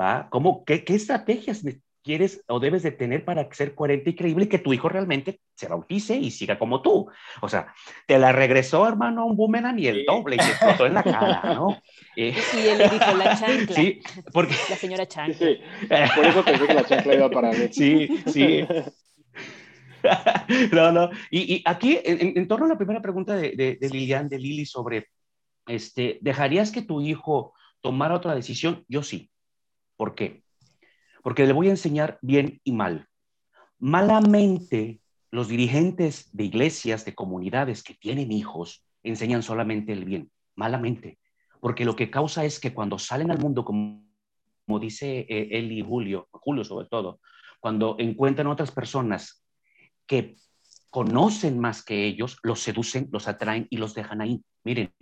¿va? 0.00 0.28
¿Cómo, 0.30 0.64
qué, 0.64 0.84
qué 0.84 0.94
estrategias 0.94 1.62
quieres 2.02 2.44
o 2.48 2.60
debes 2.60 2.82
de 2.82 2.90
tener 2.90 3.24
para 3.24 3.50
ser 3.54 3.74
coherente 3.74 4.10
y 4.10 4.14
creíble 4.14 4.44
y 4.44 4.48
que 4.48 4.58
tu 4.58 4.74
hijo 4.74 4.90
realmente 4.90 5.40
se 5.54 5.68
bautice 5.68 6.16
y 6.16 6.30
siga 6.30 6.58
como 6.58 6.82
tú? 6.82 7.08
O 7.40 7.48
sea, 7.48 7.72
te 8.06 8.18
la 8.18 8.32
regresó, 8.32 8.86
hermano, 8.86 9.26
un 9.26 9.36
boomerang 9.36 9.78
y 9.78 9.86
el 9.86 10.04
doble 10.04 10.36
y 10.36 10.38
te 10.38 10.44
explotó 10.44 10.86
en 10.86 10.94
la 10.94 11.02
cara, 11.02 11.54
¿no? 11.54 11.80
Eh, 12.16 12.32
sí, 12.32 12.68
él 12.68 12.78
le 12.78 12.88
dijo 12.90 13.12
la 13.16 13.36
chancla. 13.40 13.74
Sí, 13.74 14.00
porque... 14.32 14.54
La 14.70 14.76
señora 14.76 15.04
chancla. 15.04 15.34
Sí, 15.34 15.58
por 16.14 16.24
eso 16.24 16.44
pensé 16.44 16.66
que 16.68 16.74
la 16.74 16.84
chancla 16.84 17.14
iba 17.16 17.28
para 17.28 17.50
mí. 17.50 17.68
Sí, 17.72 18.08
sí. 18.26 18.64
no, 20.72 20.92
no. 20.92 21.10
Y, 21.30 21.62
aquí, 21.64 21.98
en, 22.04 22.46
torno 22.48 22.66
a 22.66 22.70
la 22.70 22.76
primera 22.76 23.00
pregunta 23.00 23.34
de, 23.36 23.52
de, 23.52 23.76
de 23.80 23.88
Lilian, 23.88 24.28
de 24.28 24.38
Lili, 24.38 24.66
sobre, 24.66 25.08
este, 25.66 26.18
¿dejarías 26.20 26.70
que 26.70 26.82
tu 26.82 27.00
hijo 27.00 27.54
tomara 27.80 28.14
otra 28.14 28.34
decisión? 28.34 28.84
Yo 28.88 29.02
sí. 29.02 29.30
¿Por 29.96 30.14
qué? 30.14 30.42
Porque 31.22 31.46
le 31.46 31.52
voy 31.52 31.68
a 31.68 31.72
enseñar 31.72 32.18
bien 32.20 32.60
y 32.64 32.72
mal. 32.72 33.08
Malamente, 33.78 35.00
los 35.30 35.48
dirigentes 35.48 36.28
de 36.32 36.44
iglesias, 36.44 37.04
de 37.04 37.14
comunidades 37.14 37.82
que 37.82 37.94
tienen 37.94 38.32
hijos, 38.32 38.84
enseñan 39.02 39.42
solamente 39.42 39.92
el 39.92 40.04
bien. 40.04 40.30
Malamente. 40.54 41.18
Porque 41.60 41.84
lo 41.84 41.96
que 41.96 42.10
causa 42.10 42.44
es 42.44 42.60
que 42.60 42.74
cuando 42.74 42.98
salen 42.98 43.30
al 43.30 43.38
mundo, 43.38 43.64
como, 43.64 44.02
dice 44.80 45.26
eh, 45.28 45.84
Julio, 45.86 46.28
Julio 46.30 46.64
sobre 46.64 46.86
todo, 46.88 47.20
cuando 47.60 47.96
encuentran 47.98 48.48
otras 48.48 48.70
personas 48.70 49.43
que 50.06 50.36
conocen 50.90 51.58
más 51.58 51.82
que 51.84 52.04
ellos, 52.04 52.38
los 52.42 52.60
seducen, 52.60 53.08
los 53.10 53.26
atraen 53.26 53.66
y 53.70 53.78
los 53.78 53.94
dejan 53.94 54.20
ahí. 54.20 54.44
Miren, 54.62 54.92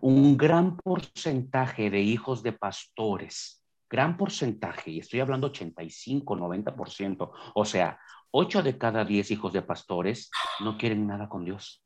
un 0.00 0.36
gran 0.36 0.76
porcentaje 0.76 1.90
de 1.90 2.00
hijos 2.00 2.42
de 2.42 2.52
pastores, 2.52 3.64
gran 3.88 4.16
porcentaje, 4.16 4.90
y 4.90 4.98
estoy 5.00 5.20
hablando 5.20 5.48
85, 5.48 6.36
90%, 6.36 7.32
o 7.54 7.64
sea, 7.64 7.98
8 8.30 8.62
de 8.62 8.76
cada 8.78 9.04
10 9.04 9.30
hijos 9.30 9.52
de 9.52 9.62
pastores 9.62 10.30
no 10.60 10.76
quieren 10.76 11.06
nada 11.06 11.28
con 11.28 11.44
Dios. 11.44 11.82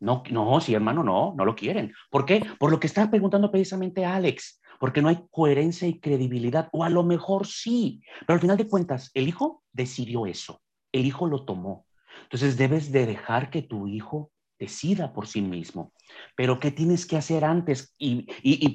No, 0.00 0.22
no, 0.30 0.60
sí, 0.60 0.74
hermano, 0.74 1.04
no, 1.04 1.34
no 1.36 1.44
lo 1.44 1.54
quieren. 1.54 1.92
¿Por 2.10 2.24
qué? 2.24 2.42
Por 2.58 2.70
lo 2.70 2.80
que 2.80 2.86
está 2.86 3.10
preguntando 3.10 3.50
precisamente 3.50 4.04
Alex, 4.04 4.60
porque 4.78 5.02
no 5.02 5.08
hay 5.08 5.26
coherencia 5.30 5.86
y 5.86 6.00
credibilidad, 6.00 6.68
o 6.72 6.82
a 6.82 6.88
lo 6.88 7.04
mejor 7.04 7.46
sí, 7.46 8.02
pero 8.26 8.34
al 8.34 8.40
final 8.40 8.56
de 8.56 8.66
cuentas, 8.66 9.10
el 9.14 9.28
hijo 9.28 9.59
decidió 9.72 10.26
eso, 10.26 10.60
el 10.92 11.06
hijo 11.06 11.26
lo 11.26 11.44
tomó. 11.44 11.86
Entonces 12.24 12.56
debes 12.56 12.92
de 12.92 13.06
dejar 13.06 13.50
que 13.50 13.62
tu 13.62 13.86
hijo 13.86 14.30
decida 14.58 15.12
por 15.12 15.26
sí 15.26 15.40
mismo. 15.40 15.92
Pero 16.36 16.60
¿qué 16.60 16.70
tienes 16.70 17.06
que 17.06 17.16
hacer 17.16 17.44
antes? 17.44 17.94
Y, 17.98 18.26
y, 18.42 18.66
y, 18.66 18.74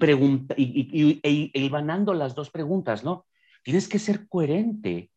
y, 0.58 1.52
y, 1.54 1.70
las 1.70 2.36
dos 2.36 2.50
preguntas, 2.50 3.04
¿no? 3.04 3.26
Tienes 3.64 3.88
que 3.88 4.00
ser 4.00 4.28
coherente. 4.28 5.12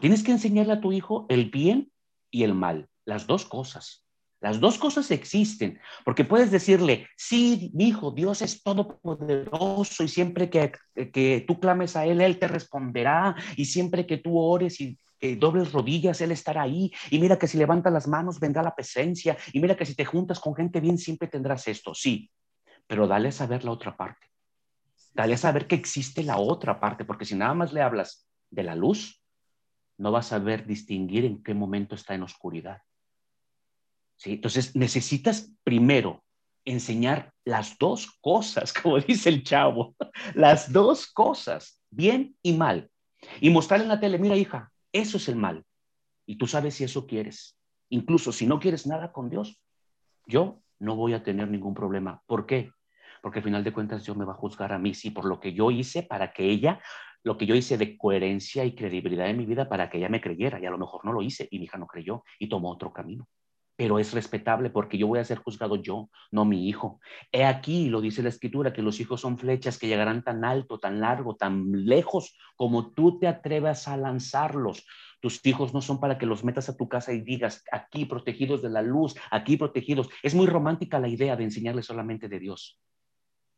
tienes 0.00 0.22
que 0.22 0.32
enseñarle 0.32 0.74
a 0.74 0.80
tu 0.80 0.92
hijo 0.92 1.26
el 1.28 1.50
bien 1.50 1.92
y 2.30 2.44
el 2.44 2.54
mal, 2.54 2.88
las 3.04 3.26
dos 3.26 3.44
cosas. 3.44 4.01
Las 4.42 4.58
dos 4.58 4.76
cosas 4.76 5.08
existen, 5.12 5.78
porque 6.04 6.24
puedes 6.24 6.50
decirle, 6.50 7.06
sí, 7.16 7.70
hijo, 7.78 8.10
Dios 8.10 8.42
es 8.42 8.60
todopoderoso 8.60 10.02
y 10.02 10.08
siempre 10.08 10.50
que, 10.50 10.72
que 11.12 11.44
tú 11.46 11.60
clames 11.60 11.94
a 11.94 12.06
Él, 12.06 12.20
Él 12.20 12.40
te 12.40 12.48
responderá 12.48 13.36
y 13.56 13.66
siempre 13.66 14.04
que 14.04 14.18
tú 14.18 14.36
ores 14.36 14.80
y 14.80 14.98
dobles 15.38 15.70
rodillas, 15.70 16.20
Él 16.20 16.32
estará 16.32 16.62
ahí. 16.62 16.92
Y 17.10 17.20
mira 17.20 17.38
que 17.38 17.46
si 17.46 17.56
levantas 17.56 17.92
las 17.92 18.08
manos 18.08 18.40
vendrá 18.40 18.64
la 18.64 18.74
presencia. 18.74 19.36
Y 19.52 19.60
mira 19.60 19.76
que 19.76 19.86
si 19.86 19.94
te 19.94 20.04
juntas 20.04 20.40
con 20.40 20.56
gente 20.56 20.80
bien, 20.80 20.98
siempre 20.98 21.28
tendrás 21.28 21.68
esto. 21.68 21.94
Sí, 21.94 22.28
pero 22.88 23.06
dale 23.06 23.28
a 23.28 23.32
saber 23.32 23.64
la 23.64 23.70
otra 23.70 23.96
parte. 23.96 24.26
Dale 25.14 25.34
a 25.34 25.38
saber 25.38 25.68
que 25.68 25.76
existe 25.76 26.24
la 26.24 26.38
otra 26.38 26.80
parte, 26.80 27.04
porque 27.04 27.24
si 27.24 27.36
nada 27.36 27.54
más 27.54 27.72
le 27.72 27.80
hablas 27.80 28.28
de 28.50 28.64
la 28.64 28.74
luz, 28.74 29.22
no 29.98 30.10
vas 30.10 30.26
a 30.26 30.38
saber 30.40 30.66
distinguir 30.66 31.24
en 31.24 31.44
qué 31.44 31.54
momento 31.54 31.94
está 31.94 32.14
en 32.14 32.24
oscuridad. 32.24 32.78
¿Sí? 34.22 34.34
Entonces 34.34 34.76
necesitas 34.76 35.52
primero 35.64 36.22
enseñar 36.64 37.32
las 37.44 37.76
dos 37.76 38.08
cosas, 38.20 38.72
como 38.82 39.00
dice 39.00 39.28
el 39.28 39.42
chavo, 39.42 39.96
las 40.34 40.72
dos 40.72 41.08
cosas, 41.08 41.82
bien 41.90 42.36
y 42.40 42.52
mal. 42.52 42.88
Y 43.40 43.50
mostrarle 43.50 43.86
en 43.86 43.88
la 43.88 43.98
tele, 43.98 44.18
mira 44.18 44.36
hija, 44.36 44.70
eso 44.92 45.16
es 45.16 45.28
el 45.28 45.34
mal. 45.34 45.64
Y 46.24 46.36
tú 46.36 46.46
sabes 46.46 46.74
si 46.74 46.84
eso 46.84 47.04
quieres. 47.08 47.58
Incluso 47.88 48.30
si 48.30 48.46
no 48.46 48.60
quieres 48.60 48.86
nada 48.86 49.10
con 49.10 49.28
Dios, 49.28 49.60
yo 50.26 50.62
no 50.78 50.94
voy 50.94 51.14
a 51.14 51.24
tener 51.24 51.48
ningún 51.48 51.74
problema. 51.74 52.22
¿Por 52.26 52.46
qué? 52.46 52.70
Porque 53.22 53.40
al 53.40 53.44
final 53.44 53.64
de 53.64 53.72
cuentas 53.72 54.04
Dios 54.04 54.16
me 54.16 54.24
va 54.24 54.34
a 54.34 54.36
juzgar 54.36 54.72
a 54.72 54.78
mí, 54.78 54.94
sí, 54.94 55.10
por 55.10 55.24
lo 55.24 55.40
que 55.40 55.52
yo 55.52 55.72
hice 55.72 56.04
para 56.04 56.32
que 56.32 56.44
ella, 56.44 56.80
lo 57.24 57.36
que 57.36 57.46
yo 57.46 57.56
hice 57.56 57.76
de 57.76 57.98
coherencia 57.98 58.64
y 58.64 58.76
credibilidad 58.76 59.28
en 59.28 59.38
mi 59.38 59.46
vida 59.46 59.68
para 59.68 59.90
que 59.90 59.98
ella 59.98 60.08
me 60.08 60.20
creyera. 60.20 60.60
Y 60.60 60.66
a 60.66 60.70
lo 60.70 60.78
mejor 60.78 61.04
no 61.04 61.12
lo 61.12 61.22
hice 61.22 61.48
y 61.50 61.58
mi 61.58 61.64
hija 61.64 61.76
no 61.76 61.88
creyó 61.88 62.22
y 62.38 62.48
tomó 62.48 62.70
otro 62.70 62.92
camino 62.92 63.26
pero 63.82 63.98
es 63.98 64.14
respetable 64.14 64.70
porque 64.70 64.96
yo 64.96 65.08
voy 65.08 65.18
a 65.18 65.24
ser 65.24 65.38
juzgado 65.38 65.74
yo, 65.74 66.08
no 66.30 66.44
mi 66.44 66.68
hijo. 66.68 67.00
He 67.32 67.44
aquí, 67.44 67.88
lo 67.88 68.00
dice 68.00 68.22
la 68.22 68.28
escritura, 68.28 68.72
que 68.72 68.80
los 68.80 69.00
hijos 69.00 69.20
son 69.20 69.38
flechas 69.38 69.76
que 69.76 69.88
llegarán 69.88 70.22
tan 70.22 70.44
alto, 70.44 70.78
tan 70.78 71.00
largo, 71.00 71.34
tan 71.34 71.84
lejos 71.84 72.38
como 72.54 72.92
tú 72.92 73.18
te 73.18 73.26
atrevas 73.26 73.88
a 73.88 73.96
lanzarlos. 73.96 74.86
Tus 75.20 75.44
hijos 75.44 75.74
no 75.74 75.80
son 75.80 75.98
para 75.98 76.16
que 76.16 76.26
los 76.26 76.44
metas 76.44 76.68
a 76.68 76.76
tu 76.76 76.88
casa 76.88 77.12
y 77.12 77.22
digas, 77.22 77.64
aquí 77.72 78.04
protegidos 78.04 78.62
de 78.62 78.70
la 78.70 78.82
luz, 78.82 79.16
aquí 79.32 79.56
protegidos. 79.56 80.08
Es 80.22 80.36
muy 80.36 80.46
romántica 80.46 81.00
la 81.00 81.08
idea 81.08 81.34
de 81.34 81.42
enseñarles 81.42 81.86
solamente 81.86 82.28
de 82.28 82.38
Dios. 82.38 82.78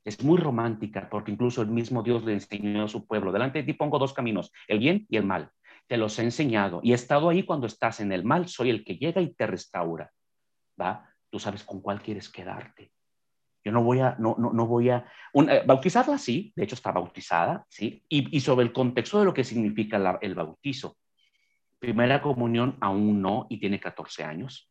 Es 0.06 0.24
muy 0.24 0.38
romántica 0.38 1.06
porque 1.10 1.32
incluso 1.32 1.60
el 1.60 1.68
mismo 1.68 2.02
Dios 2.02 2.24
le 2.24 2.32
enseñó 2.32 2.84
a 2.84 2.88
su 2.88 3.06
pueblo. 3.06 3.30
Delante 3.30 3.58
de 3.58 3.64
ti 3.64 3.74
pongo 3.74 3.98
dos 3.98 4.14
caminos, 4.14 4.52
el 4.68 4.78
bien 4.78 5.04
y 5.10 5.18
el 5.18 5.26
mal 5.26 5.50
te 5.86 5.96
los 5.96 6.18
he 6.18 6.22
enseñado 6.22 6.80
y 6.82 6.92
he 6.92 6.94
estado 6.94 7.28
ahí 7.28 7.42
cuando 7.42 7.66
estás 7.66 8.00
en 8.00 8.12
el 8.12 8.24
mal, 8.24 8.48
soy 8.48 8.70
el 8.70 8.84
que 8.84 8.96
llega 8.96 9.20
y 9.20 9.34
te 9.34 9.46
restaura. 9.46 10.10
¿Va? 10.80 11.08
Tú 11.30 11.38
sabes 11.38 11.62
con 11.64 11.80
cuál 11.80 12.02
quieres 12.02 12.28
quedarte. 12.28 12.90
Yo 13.64 13.72
no 13.72 13.82
voy 13.82 14.00
a, 14.00 14.16
no, 14.18 14.36
no, 14.38 14.52
no 14.52 14.66
voy 14.66 14.90
a, 14.90 15.06
eh, 15.34 15.62
bautizarla 15.66 16.18
sí, 16.18 16.52
de 16.54 16.64
hecho 16.64 16.74
está 16.74 16.92
bautizada, 16.92 17.64
sí, 17.68 18.04
y, 18.08 18.36
y 18.36 18.40
sobre 18.40 18.66
el 18.66 18.72
contexto 18.72 19.18
de 19.18 19.24
lo 19.24 19.32
que 19.32 19.42
significa 19.42 20.18
el 20.20 20.34
bautizo. 20.34 20.98
Primera 21.78 22.20
comunión 22.20 22.76
aún 22.80 23.22
no 23.22 23.46
y 23.48 23.58
tiene 23.58 23.80
14 23.80 24.24
años. 24.24 24.70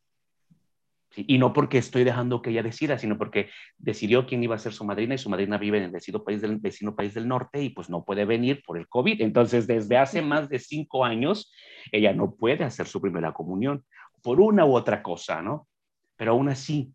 Y 1.16 1.38
no 1.38 1.52
porque 1.52 1.78
estoy 1.78 2.04
dejando 2.04 2.42
que 2.42 2.50
ella 2.50 2.62
decida, 2.62 2.98
sino 2.98 3.16
porque 3.18 3.50
decidió 3.78 4.26
quién 4.26 4.42
iba 4.42 4.54
a 4.54 4.58
ser 4.58 4.72
su 4.72 4.84
madrina 4.84 5.14
y 5.14 5.18
su 5.18 5.30
madrina 5.30 5.58
vive 5.58 5.78
en 5.78 5.84
el 5.84 5.90
vecino 5.90 6.24
país 6.24 6.40
del, 6.40 6.56
vecino 6.58 6.96
país 6.96 7.14
del 7.14 7.28
norte 7.28 7.62
y 7.62 7.70
pues 7.70 7.88
no 7.88 8.04
puede 8.04 8.24
venir 8.24 8.62
por 8.66 8.78
el 8.78 8.88
COVID. 8.88 9.20
Entonces, 9.20 9.66
desde 9.66 9.96
hace 9.96 10.22
más 10.22 10.48
de 10.48 10.58
cinco 10.58 11.04
años, 11.04 11.52
ella 11.92 12.12
no 12.12 12.34
puede 12.34 12.64
hacer 12.64 12.86
su 12.86 13.00
primera 13.00 13.32
comunión 13.32 13.84
por 14.22 14.40
una 14.40 14.64
u 14.64 14.74
otra 14.74 15.02
cosa, 15.02 15.42
¿no? 15.42 15.68
Pero 16.16 16.32
aún 16.32 16.48
así, 16.48 16.94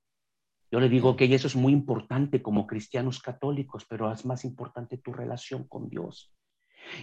yo 0.72 0.80
le 0.80 0.90
digo 0.90 1.16
que 1.16 1.34
eso 1.34 1.48
es 1.48 1.56
muy 1.56 1.74
importante 1.74 2.42
como 2.42 2.68
cristianos 2.68 3.22
católicos, 3.22 3.86
pero 3.88 4.12
es 4.12 4.26
más 4.26 4.46
importante 4.46 4.98
tu 4.98 5.14
relación 5.14 5.68
con 5.68 5.90
Dios. 5.90 6.34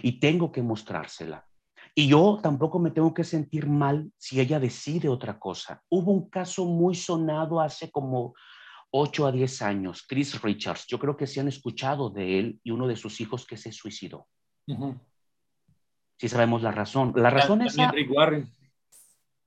Y 0.01 0.19
tengo 0.19 0.51
que 0.51 0.61
mostrársela. 0.61 1.46
Y 1.99 2.09
yo 2.09 2.37
tampoco 2.43 2.77
me 2.77 2.91
tengo 2.91 3.11
que 3.11 3.23
sentir 3.23 3.65
mal 3.65 4.11
si 4.17 4.39
ella 4.39 4.59
decide 4.59 5.09
otra 5.09 5.39
cosa. 5.39 5.81
Hubo 5.89 6.11
un 6.11 6.29
caso 6.29 6.63
muy 6.63 6.93
sonado 6.93 7.59
hace 7.59 7.89
como 7.89 8.35
8 8.91 9.25
a 9.25 9.31
10 9.31 9.61
años, 9.63 10.05
Chris 10.07 10.39
Richards. 10.39 10.85
Yo 10.85 10.99
creo 10.99 11.17
que 11.17 11.25
se 11.25 11.39
han 11.39 11.47
escuchado 11.47 12.11
de 12.11 12.37
él 12.37 12.59
y 12.63 12.69
uno 12.69 12.87
de 12.87 12.95
sus 12.95 13.19
hijos 13.19 13.47
que 13.47 13.57
se 13.57 13.71
suicidó. 13.71 14.27
Si 16.19 16.29
sabemos 16.29 16.61
la 16.61 16.71
razón. 16.71 17.13
La 17.15 17.31
razón 17.31 17.63
es... 17.63 17.75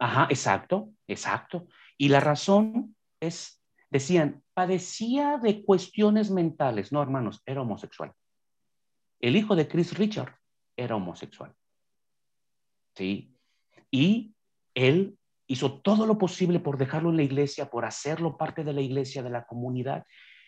Ajá, 0.00 0.26
exacto, 0.28 0.90
exacto. 1.06 1.68
Y 1.96 2.08
la 2.08 2.18
razón 2.18 2.96
es, 3.20 3.62
decían, 3.90 4.42
padecía 4.54 5.38
de 5.38 5.64
cuestiones 5.64 6.32
mentales. 6.32 6.90
No, 6.90 7.00
hermanos, 7.00 7.42
era 7.46 7.62
homosexual. 7.62 8.12
El 9.20 9.36
hijo 9.36 9.54
de 9.54 9.68
Chris 9.68 9.96
Richards 9.96 10.34
era 10.76 10.96
homosexual. 10.96 11.54
Y 13.00 14.34
él 14.74 15.18
hizo 15.46 15.80
todo 15.80 16.06
lo 16.06 16.18
posible 16.18 16.60
por 16.60 16.78
dejarlo 16.78 17.10
en 17.10 17.16
la 17.16 17.22
iglesia, 17.22 17.70
por 17.70 17.84
hacerlo 17.84 18.36
parte 18.36 18.62
de 18.62 18.72
la 18.72 18.80
iglesia, 18.80 19.22
de 19.22 19.30
la 19.30 19.46
comunidad 19.46 20.04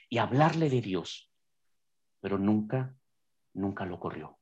y 0.09 0.19
hablarle 0.19 0.71
de 0.71 0.81
Dios, 0.81 1.33
pero 2.21 2.39
nunca, 2.39 2.95
nunca 3.55 3.85
lo 3.85 3.99
corrió. 3.99 4.39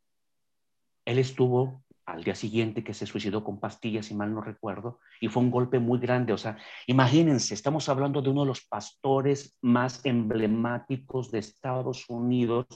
Él 1.04 1.18
estuvo 1.18 1.84
al 2.04 2.24
día 2.24 2.34
siguiente 2.34 2.82
que 2.82 2.92
se 2.92 3.06
suicidó 3.06 3.44
con 3.44 3.60
pastillas, 3.60 4.06
si 4.06 4.14
mal 4.14 4.34
no 4.34 4.40
recuerdo, 4.40 4.98
y 5.20 5.28
fue 5.28 5.42
un 5.42 5.50
golpe 5.50 5.78
muy 5.78 5.98
grande. 5.98 6.32
O 6.32 6.38
sea, 6.38 6.58
imagínense, 6.86 7.54
estamos 7.54 7.88
hablando 7.88 8.20
de 8.20 8.30
uno 8.30 8.42
de 8.42 8.48
los 8.48 8.66
pastores 8.66 9.56
más 9.62 10.04
emblemáticos 10.04 11.30
de 11.30 11.38
Estados 11.38 12.08
Unidos, 12.08 12.66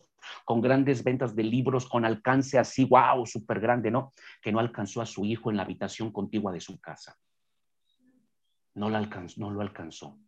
con 0.44 0.60
grandes 0.60 1.02
ventas 1.04 1.34
de 1.34 1.42
libros, 1.42 1.88
con 1.88 2.04
alcance 2.04 2.58
así, 2.58 2.84
wow, 2.84 3.26
súper 3.26 3.60
grande, 3.60 3.90
¿no? 3.90 4.12
Que 4.42 4.52
no 4.52 4.58
alcanzó 4.58 5.00
a 5.00 5.06
su 5.06 5.24
hijo 5.24 5.50
en 5.50 5.56
la 5.56 5.62
habitación 5.62 6.12
contigua 6.12 6.52
de 6.52 6.60
su 6.60 6.80
casa. 6.80 7.16
No 8.74 8.90
lo 8.90 8.96
alcanzó, 8.96 9.40
no 9.40 9.50
lo 9.50 9.60
alcanzó. 9.60 10.18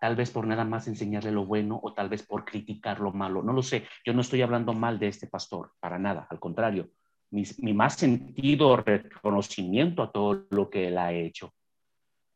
Tal 0.00 0.16
vez 0.16 0.30
por 0.30 0.46
nada 0.46 0.64
más 0.64 0.88
enseñarle 0.88 1.30
lo 1.30 1.46
bueno 1.46 1.78
o 1.82 1.92
tal 1.92 2.08
vez 2.08 2.22
por 2.22 2.44
criticar 2.44 3.00
lo 3.00 3.12
malo. 3.12 3.42
No 3.42 3.52
lo 3.52 3.62
sé. 3.62 3.86
Yo 4.04 4.12
no 4.12 4.22
estoy 4.22 4.42
hablando 4.42 4.72
mal 4.72 4.98
de 4.98 5.08
este 5.08 5.26
pastor, 5.26 5.72
para 5.80 5.98
nada. 5.98 6.26
Al 6.30 6.40
contrario, 6.40 6.90
mi, 7.30 7.44
mi 7.58 7.74
más 7.74 7.94
sentido 7.94 8.76
reconocimiento 8.76 10.02
a 10.02 10.10
todo 10.10 10.46
lo 10.50 10.70
que 10.70 10.88
él 10.88 10.98
ha 10.98 11.12
hecho. 11.12 11.54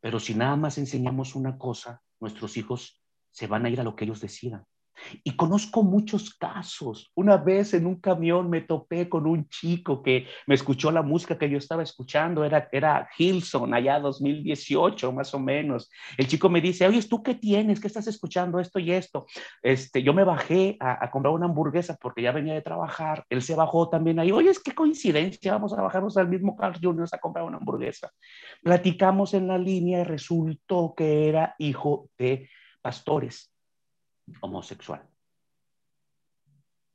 Pero 0.00 0.20
si 0.20 0.34
nada 0.34 0.56
más 0.56 0.76
enseñamos 0.76 1.34
una 1.34 1.56
cosa, 1.56 2.02
nuestros 2.20 2.56
hijos 2.56 3.02
se 3.30 3.46
van 3.46 3.64
a 3.64 3.70
ir 3.70 3.80
a 3.80 3.84
lo 3.84 3.96
que 3.96 4.04
ellos 4.04 4.20
decidan. 4.20 4.64
Y 5.22 5.36
conozco 5.36 5.82
muchos 5.82 6.34
casos. 6.34 7.10
Una 7.14 7.36
vez 7.36 7.74
en 7.74 7.86
un 7.86 7.96
camión 7.96 8.48
me 8.50 8.60
topé 8.60 9.08
con 9.08 9.26
un 9.26 9.48
chico 9.48 10.02
que 10.02 10.26
me 10.46 10.54
escuchó 10.54 10.90
la 10.90 11.02
música 11.02 11.38
que 11.38 11.50
yo 11.50 11.58
estaba 11.58 11.82
escuchando, 11.82 12.44
era, 12.44 12.68
era 12.72 13.08
Hilson, 13.16 13.74
allá 13.74 13.98
2018 13.98 15.12
más 15.12 15.34
o 15.34 15.38
menos. 15.38 15.90
El 16.16 16.26
chico 16.26 16.48
me 16.48 16.60
dice, 16.60 16.86
oye, 16.86 17.02
¿tú 17.02 17.22
qué 17.22 17.34
tienes? 17.34 17.80
¿Qué 17.80 17.86
estás 17.86 18.06
escuchando 18.06 18.58
esto 18.58 18.78
y 18.78 18.92
esto? 18.92 19.26
Este, 19.62 20.02
yo 20.02 20.12
me 20.14 20.24
bajé 20.24 20.76
a, 20.80 21.10
comprar 21.10 21.34
una 21.34 21.46
hamburguesa 21.46 21.96
porque 22.00 22.22
ya 22.22 22.32
venía 22.32 22.54
de 22.54 22.62
trabajar. 22.62 23.24
Él 23.28 23.42
se 23.42 23.54
bajó 23.54 23.88
también 23.88 24.18
ahí. 24.18 24.32
Oye, 24.32 24.50
es 24.50 24.60
qué 24.60 24.72
coincidencia, 24.72 25.52
vamos 25.52 25.72
a 25.72 25.82
bajarnos 25.82 26.16
al 26.16 26.28
mismo 26.28 26.56
Carl 26.56 26.78
Jr. 26.80 27.08
a 27.12 27.18
comprar 27.18 27.44
una 27.44 27.58
hamburguesa. 27.58 28.10
Platicamos 28.62 29.34
en 29.34 29.48
la 29.48 29.58
línea 29.58 30.00
y 30.00 30.04
resultó 30.04 30.94
que 30.96 31.28
era 31.28 31.54
hijo 31.58 32.10
de 32.18 32.48
pastores 32.82 33.53
homosexual. 34.40 35.08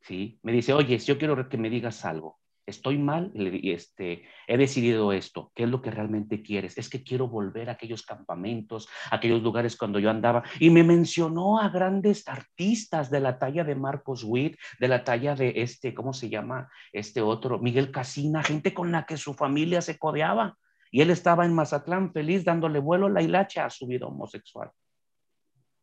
¿Sí? 0.02 0.40
Me 0.44 0.52
dice, 0.52 0.74
oye, 0.74 0.98
yo 0.98 1.18
quiero 1.18 1.50
que 1.50 1.58
me 1.58 1.70
digas 1.70 2.06
algo. 2.06 2.40
Estoy 2.66 3.00
mal, 3.00 3.32
este, 3.64 4.24
he 4.48 4.58
decidido 4.58 5.12
esto. 5.12 5.52
¿Qué 5.56 5.64
es 5.64 5.70
lo 5.70 5.82
que 5.82 5.90
realmente 5.90 6.44
quieres? 6.44 6.78
Es 6.78 6.88
que 6.88 7.04
quiero 7.04 7.28
volver 7.28 7.68
a 7.68 7.74
aquellos 7.74 8.04
campamentos, 8.04 8.88
a 9.10 9.16
aquellos 9.16 9.42
lugares 9.42 9.76
cuando 9.76 9.98
yo 9.98 10.12
andaba. 10.12 10.44
Y 10.60 10.70
me 10.70 10.84
mencionó 10.84 11.60
a 11.60 11.70
grandes 11.70 12.28
artistas 12.28 13.10
de 13.10 13.22
la 13.22 13.40
talla 13.40 13.64
de 13.64 13.74
Marcos 13.74 14.24
Witt, 14.24 14.56
de 14.80 14.88
la 14.88 15.04
talla 15.04 15.34
de 15.34 15.54
este, 15.56 15.96
¿cómo 15.96 16.14
se 16.14 16.30
llama? 16.30 16.70
Este 16.94 17.24
otro, 17.24 17.58
Miguel 17.58 17.90
Casina, 17.90 18.44
gente 18.44 18.72
con 18.72 18.92
la 18.92 19.08
que 19.08 19.18
su 19.18 19.34
familia 19.34 19.82
se 19.82 19.98
codeaba. 19.98 20.56
Y 20.92 21.02
él 21.02 21.10
estaba 21.10 21.46
en 21.46 21.56
Mazatlán 21.56 22.14
feliz 22.14 22.46
dándole 22.46 22.78
vuelo 22.78 23.08
a 23.08 23.10
la 23.10 23.24
hilacha 23.24 23.66
a 23.66 23.72
su 23.72 23.88
vida 23.88 24.06
homosexual. 24.06 24.70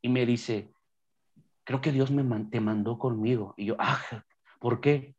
Y 0.03 0.09
me 0.09 0.25
dice, 0.25 0.71
creo 1.67 1.81
que 1.81 1.93
Dios 1.93 2.11
me 2.11 2.23
te 2.45 2.61
mandó 2.61 2.97
conmigo. 2.97 3.53
Y 3.59 3.67
yo, 3.67 3.77
ah, 3.79 4.01
¿por 4.61 4.81
qué? 4.81 5.17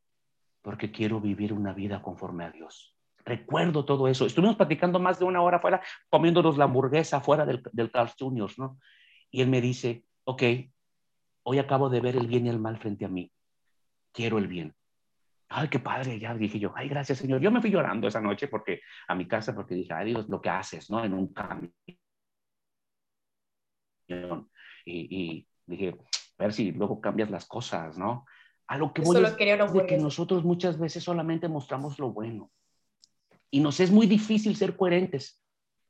Porque 0.61 0.91
quiero 0.91 1.19
vivir 1.19 1.53
una 1.53 1.73
vida 1.73 2.01
conforme 2.01 2.45
a 2.45 2.51
Dios. 2.51 2.95
Recuerdo 3.25 3.83
todo 3.83 4.07
eso. 4.07 4.25
Estuvimos 4.25 4.55
platicando 4.55 4.97
más 4.97 5.19
de 5.19 5.25
una 5.25 5.41
hora 5.41 5.57
afuera, 5.57 5.81
comiéndonos 6.09 6.57
la 6.57 6.63
hamburguesa 6.63 7.19
fuera 7.19 7.45
del, 7.45 7.61
del 7.73 7.91
Carl 7.91 8.09
Jr., 8.17 8.49
¿no? 8.57 8.79
Y 9.29 9.41
él 9.41 9.49
me 9.49 9.59
dice, 9.59 10.05
ok, 10.23 10.43
hoy 11.43 11.59
acabo 11.59 11.89
de 11.89 11.99
ver 11.99 12.15
el 12.15 12.27
bien 12.27 12.45
y 12.45 12.49
el 12.49 12.59
mal 12.59 12.77
frente 12.77 13.03
a 13.03 13.09
mí. 13.09 13.29
Quiero 14.13 14.37
el 14.37 14.47
bien. 14.47 14.73
Ay, 15.49 15.67
qué 15.67 15.79
padre, 15.79 16.17
ya 16.17 16.33
dije 16.33 16.59
yo, 16.59 16.71
ay, 16.75 16.87
gracias 16.87 17.17
Señor. 17.17 17.41
Yo 17.41 17.51
me 17.51 17.59
fui 17.59 17.71
llorando 17.71 18.07
esa 18.07 18.21
noche 18.21 18.47
porque 18.47 18.81
a 19.07 19.15
mi 19.15 19.27
casa 19.27 19.53
porque 19.53 19.75
dije, 19.75 19.93
ay 19.93 20.07
Dios, 20.07 20.29
lo 20.29 20.41
que 20.41 20.49
haces, 20.49 20.89
¿no? 20.89 21.03
En 21.03 21.13
un 21.13 21.33
cambio. 21.33 21.71
Y, 24.09 24.55
y 24.85 25.47
dije, 25.65 25.97
a 26.37 26.43
ver 26.43 26.53
si 26.53 26.71
luego 26.71 27.01
cambias 27.01 27.29
las 27.29 27.45
cosas, 27.45 27.97
¿no? 27.97 28.25
A 28.67 28.77
lo 28.77 28.93
que 28.93 29.01
voy 29.01 29.23
es 29.23 29.73
de 29.73 29.85
que 29.85 29.97
nosotros 29.97 30.43
muchas 30.43 30.77
veces 30.77 31.03
solamente 31.03 31.47
mostramos 31.47 31.99
lo 31.99 32.11
bueno 32.11 32.51
y 33.49 33.59
nos 33.59 33.79
es 33.79 33.91
muy 33.91 34.07
difícil 34.07 34.55
ser 34.55 34.75
coherentes. 34.75 35.41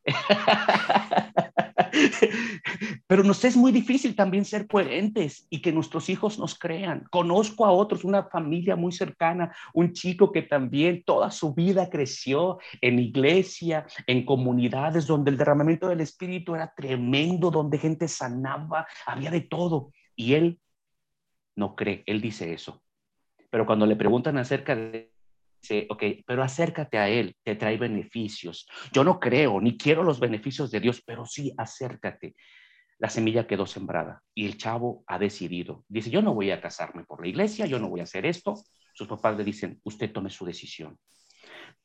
Pero 3.08 3.24
nos 3.24 3.44
es 3.46 3.58
muy 3.58 3.72
difícil 3.72 4.16
también 4.16 4.46
ser 4.46 4.68
coherentes 4.68 5.48
y 5.50 5.62
que 5.62 5.72
nuestros 5.72 6.10
hijos 6.10 6.38
nos 6.38 6.58
crean. 6.58 7.06
Conozco 7.10 7.66
a 7.66 7.72
otros, 7.72 8.04
una 8.04 8.24
familia 8.24 8.76
muy 8.76 8.92
cercana, 8.92 9.56
un 9.74 9.94
chico 9.94 10.32
que 10.32 10.44
también 10.44 11.04
toda 11.04 11.32
su 11.32 11.54
vida 11.54 11.90
creció 11.90 12.60
en 12.82 13.00
iglesia, 13.00 13.86
en 14.06 14.26
comunidades 14.26 15.08
donde 15.08 15.32
el 15.32 15.38
derramamiento 15.38 15.88
del 15.88 16.02
Espíritu 16.02 16.56
era 16.56 16.74
tremendo, 16.76 17.50
donde 17.50 17.78
gente 17.78 18.08
sanaba, 18.08 18.86
había 19.06 19.32
de 19.32 19.42
todo. 19.42 19.92
Y 20.18 20.34
él 20.34 20.60
no 21.56 21.76
cree, 21.76 22.04
él 22.06 22.20
dice 22.20 22.54
eso. 22.54 22.84
Pero 23.50 23.66
cuando 23.66 23.86
le 23.86 23.96
preguntan 23.96 24.38
acerca 24.38 24.76
de 24.76 25.14
dice, 25.62 25.88
ok, 25.90 26.04
pero 26.26 26.44
acércate 26.44 26.98
a 26.98 27.10
Él, 27.10 27.36
te 27.44 27.56
trae 27.56 27.78
beneficios. 27.78 28.68
Yo 28.92 29.04
no 29.04 29.20
creo, 29.20 29.60
ni 29.62 29.78
quiero 29.78 30.04
los 30.04 30.20
beneficios 30.20 30.72
de 30.72 30.80
Dios, 30.80 31.02
pero 31.06 31.26
sí 31.26 31.54
acércate. 31.58 32.36
La 33.00 33.10
semilla 33.10 33.48
quedó 33.48 33.66
sembrada 33.66 34.24
y 34.34 34.46
el 34.46 34.58
chavo 34.58 35.04
ha 35.08 35.20
decidido. 35.20 35.86
Dice, 35.88 36.10
yo 36.10 36.22
no 36.22 36.34
voy 36.34 36.52
a 36.52 36.62
casarme 36.62 37.04
por 37.04 37.22
la 37.22 37.28
iglesia, 37.28 37.66
yo 37.68 37.80
no 37.80 37.90
voy 37.90 38.00
a 38.00 38.04
hacer 38.04 38.26
esto. 38.26 38.56
Sus 38.94 39.08
papás 39.08 39.38
le 39.38 39.44
dicen, 39.44 39.80
usted 39.84 40.12
tome 40.12 40.30
su 40.30 40.46
decisión. 40.46 40.98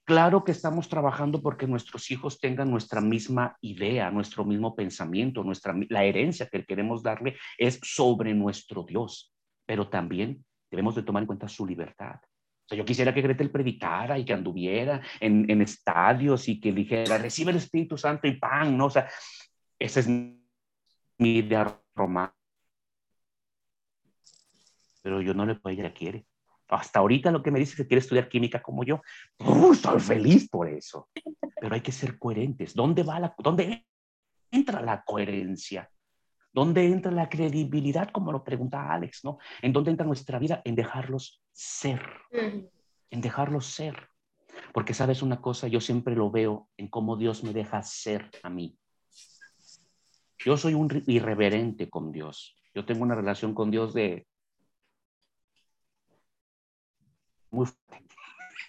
Claro 0.05 0.43
que 0.43 0.51
estamos 0.51 0.89
trabajando 0.89 1.41
porque 1.41 1.69
nuestros 1.69 2.11
hijos 2.11 2.41
tengan 2.41 2.71
nuestra 2.71 3.01
misma 3.01 3.57
idea, 3.61 4.11
nuestro 4.11 4.45
mismo 4.45 4.75
pensamiento, 4.75 5.45
nuestra, 5.45 5.75
la 5.91 6.05
herencia 6.05 6.49
que 6.49 6.65
queremos 6.65 7.05
darle 7.05 7.37
es 7.57 7.79
sobre 7.85 8.35
nuestro 8.35 8.83
Dios, 8.83 9.33
pero 9.65 9.89
también 9.89 10.45
debemos 10.71 10.97
de 10.97 11.05
tomar 11.05 11.23
en 11.23 11.29
cuenta 11.29 11.47
su 11.47 11.65
libertad. 11.65 12.17
O 12.17 12.69
sea, 12.69 12.79
yo 12.79 12.85
quisiera 12.85 13.15
que 13.15 13.23
Gretel 13.23 13.53
predicara 13.53 14.19
y 14.19 14.25
que 14.25 14.33
anduviera 14.33 15.01
en, 15.21 15.49
en 15.49 15.63
estadios 15.63 16.49
y 16.49 16.61
que 16.61 16.73
dijera, 16.73 17.19
recibe 17.19 17.53
el 17.53 17.59
Espíritu 17.59 17.97
Santo 17.97 18.27
y 18.27 18.39
pan, 18.39 18.77
¿no? 18.77 18.87
O 18.87 18.91
sea, 18.91 19.09
esa 19.79 20.01
es 20.01 20.09
mi 20.09 20.37
idea 21.19 21.81
romana. 21.95 22.35
Pero 25.01 25.21
yo 25.21 25.33
no 25.33 25.47
le 25.47 25.55
puedo, 25.55 25.77
ella 25.77 25.95
quiere 25.95 26.27
hasta 26.73 27.01
ahorita 27.01 27.31
lo 27.31 27.43
que 27.43 27.51
me 27.51 27.59
dice 27.59 27.73
es 27.73 27.77
que 27.77 27.87
quiere 27.87 28.01
estudiar 28.01 28.29
química 28.29 28.63
como 28.63 28.85
yo. 28.85 29.03
estoy 29.73 30.01
feliz 30.01 30.49
por 30.49 30.69
eso. 30.69 31.09
Pero 31.61 31.75
hay 31.75 31.81
que 31.81 31.93
ser 31.93 32.19
coherentes. 32.19 32.75
¿Dónde 32.75 33.03
va 33.03 33.21
la, 33.21 33.35
dónde 33.39 33.87
entra 34.51 34.81
la 34.81 35.03
coherencia? 35.05 35.91
¿Dónde 36.53 36.87
entra 36.87 37.13
la 37.13 37.29
credibilidad, 37.29 38.11
como 38.11 38.33
lo 38.33 38.45
pregunta 38.45 38.93
Alex, 38.93 39.25
¿no? 39.25 39.39
¿En 39.63 39.73
dónde 39.73 39.91
entra 39.91 40.07
nuestra 40.07 40.39
vida? 40.39 40.61
En 40.65 40.75
dejarlos 40.75 41.43
ser. 41.53 42.03
En 43.11 43.21
dejarlos 43.21 43.67
ser. 43.67 44.09
Porque 44.73 44.95
sabes 44.95 45.23
una 45.23 45.41
cosa, 45.41 45.69
yo 45.69 45.81
siempre 45.81 46.15
lo 46.15 46.31
veo 46.31 46.69
en 46.77 46.89
cómo 46.89 47.17
Dios 47.17 47.43
me 47.43 47.53
deja 47.53 47.83
ser 47.83 48.31
a 48.43 48.51
mí. 48.51 48.77
Yo 50.39 50.57
soy 50.57 50.75
un 50.75 51.03
irreverente 51.07 51.89
con 51.89 52.13
Dios. 52.13 52.57
Yo 52.75 52.85
tengo 52.85 53.03
una 53.03 53.15
relación 53.15 53.55
con 53.55 53.71
Dios 53.71 53.95
de 53.95 54.27
muy 57.53 57.67
fuerte. 57.67 58.07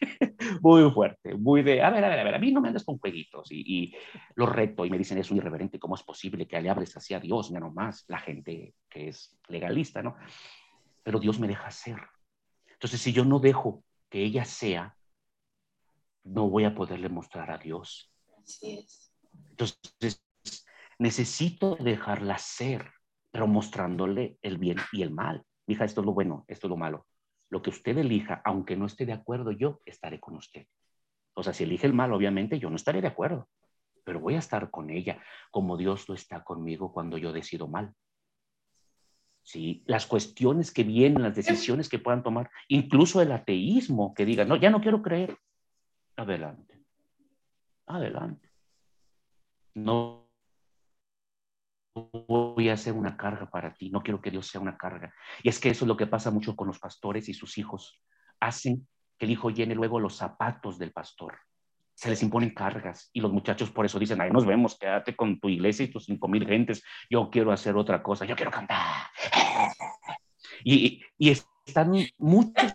muy 0.61 0.91
fuerte, 0.91 1.35
muy 1.35 1.63
de, 1.63 1.81
a 1.81 1.89
ver, 1.89 2.03
a 2.03 2.09
ver, 2.09 2.19
a 2.19 2.23
ver, 2.23 2.35
a 2.35 2.39
mí 2.39 2.51
no 2.51 2.61
me 2.61 2.67
andas 2.67 2.83
con 2.83 2.97
jueguitos 2.97 3.51
y, 3.51 3.63
y 3.65 3.95
lo 4.35 4.45
reto 4.45 4.85
y 4.85 4.89
me 4.89 4.97
dicen, 4.97 5.17
es 5.17 5.31
un 5.31 5.37
irreverente, 5.37 5.79
¿cómo 5.79 5.95
es 5.95 6.03
posible 6.03 6.47
que 6.47 6.61
le 6.61 6.69
hables 6.69 6.95
así 6.97 7.13
a 7.13 7.19
Dios? 7.19 7.49
Ya 7.49 7.59
más 7.59 8.03
la 8.07 8.19
gente 8.19 8.75
que 8.89 9.09
es 9.09 9.37
legalista, 9.47 10.01
¿no? 10.01 10.15
Pero 11.03 11.19
Dios 11.19 11.39
me 11.39 11.47
deja 11.47 11.69
ser. 11.71 11.97
Entonces, 12.71 13.01
si 13.01 13.13
yo 13.13 13.23
no 13.23 13.39
dejo 13.39 13.83
que 14.09 14.23
ella 14.23 14.45
sea, 14.45 14.95
no 16.23 16.49
voy 16.49 16.65
a 16.65 16.75
poderle 16.75 17.09
mostrar 17.09 17.51
a 17.51 17.57
Dios. 17.57 18.11
Así 18.41 18.79
es. 18.79 19.13
Entonces, 19.51 20.23
necesito 20.99 21.75
dejarla 21.75 22.37
ser, 22.37 22.91
pero 23.31 23.47
mostrándole 23.47 24.37
el 24.41 24.57
bien 24.57 24.77
y 24.91 25.03
el 25.03 25.11
mal. 25.11 25.43
Hija, 25.67 25.85
esto 25.85 26.01
es 26.01 26.05
lo 26.05 26.13
bueno, 26.13 26.45
esto 26.47 26.67
es 26.67 26.69
lo 26.69 26.77
malo. 26.77 27.05
Lo 27.53 27.61
que 27.61 27.69
usted 27.69 27.95
elija, 27.99 28.41
aunque 28.45 28.75
no 28.75 28.87
esté 28.87 29.05
de 29.05 29.13
acuerdo 29.13 29.51
yo, 29.51 29.79
estaré 29.85 30.19
con 30.19 30.35
usted. 30.35 30.65
O 31.35 31.43
sea, 31.43 31.53
si 31.53 31.65
elige 31.65 31.85
el 31.85 31.93
mal, 31.93 32.11
obviamente 32.11 32.57
yo 32.57 32.67
no 32.71 32.77
estaré 32.77 32.99
de 32.99 33.09
acuerdo, 33.09 33.47
pero 34.03 34.19
voy 34.19 34.33
a 34.33 34.39
estar 34.39 34.71
con 34.71 34.89
ella, 34.89 35.21
como 35.51 35.77
Dios 35.77 36.09
lo 36.09 36.15
está 36.15 36.43
conmigo 36.43 36.91
cuando 36.91 37.15
yo 37.19 37.31
decido 37.31 37.67
mal. 37.67 37.93
Sí, 39.43 39.83
las 39.85 40.07
cuestiones 40.07 40.71
que 40.71 40.83
vienen, 40.83 41.21
las 41.21 41.35
decisiones 41.35 41.89
que 41.89 41.99
puedan 41.99 42.23
tomar, 42.23 42.49
incluso 42.69 43.21
el 43.21 43.31
ateísmo, 43.31 44.15
que 44.15 44.25
diga, 44.25 44.45
no, 44.45 44.55
ya 44.55 44.71
no 44.71 44.81
quiero 44.81 45.03
creer. 45.03 45.37
Adelante. 46.15 46.83
Adelante. 47.85 48.49
No 49.75 50.22
voy 51.95 52.69
a 52.69 52.77
ser 52.77 52.93
una 52.93 53.15
carga 53.17 53.49
para 53.49 53.73
ti, 53.73 53.89
no 53.89 54.01
quiero 54.01 54.21
que 54.21 54.31
Dios 54.31 54.47
sea 54.47 54.61
una 54.61 54.77
carga. 54.77 55.13
Y 55.43 55.49
es 55.49 55.59
que 55.59 55.69
eso 55.69 55.85
es 55.85 55.87
lo 55.87 55.97
que 55.97 56.07
pasa 56.07 56.31
mucho 56.31 56.55
con 56.55 56.67
los 56.67 56.79
pastores 56.79 57.29
y 57.29 57.33
sus 57.33 57.57
hijos. 57.57 58.01
Hacen 58.39 58.87
que 59.17 59.25
el 59.25 59.31
hijo 59.31 59.49
llene 59.49 59.75
luego 59.75 59.99
los 59.99 60.15
zapatos 60.15 60.77
del 60.79 60.91
pastor. 60.91 61.37
Se 61.93 62.09
les 62.09 62.23
imponen 62.23 62.53
cargas 62.53 63.09
y 63.13 63.21
los 63.21 63.31
muchachos 63.31 63.69
por 63.69 63.85
eso 63.85 63.99
dicen, 63.99 64.19
ahí 64.19 64.31
nos 64.31 64.45
vemos, 64.45 64.77
quédate 64.77 65.15
con 65.15 65.39
tu 65.39 65.49
iglesia 65.49 65.85
y 65.85 65.91
tus 65.91 66.05
cinco 66.05 66.27
mil 66.27 66.45
gentes, 66.47 66.83
yo 67.09 67.29
quiero 67.29 67.51
hacer 67.51 67.75
otra 67.75 68.01
cosa, 68.01 68.25
yo 68.25 68.35
quiero 68.35 68.51
cantar. 68.51 69.07
Y, 70.63 71.01
y 71.17 71.29
están 71.29 71.93
muchos 72.17 72.73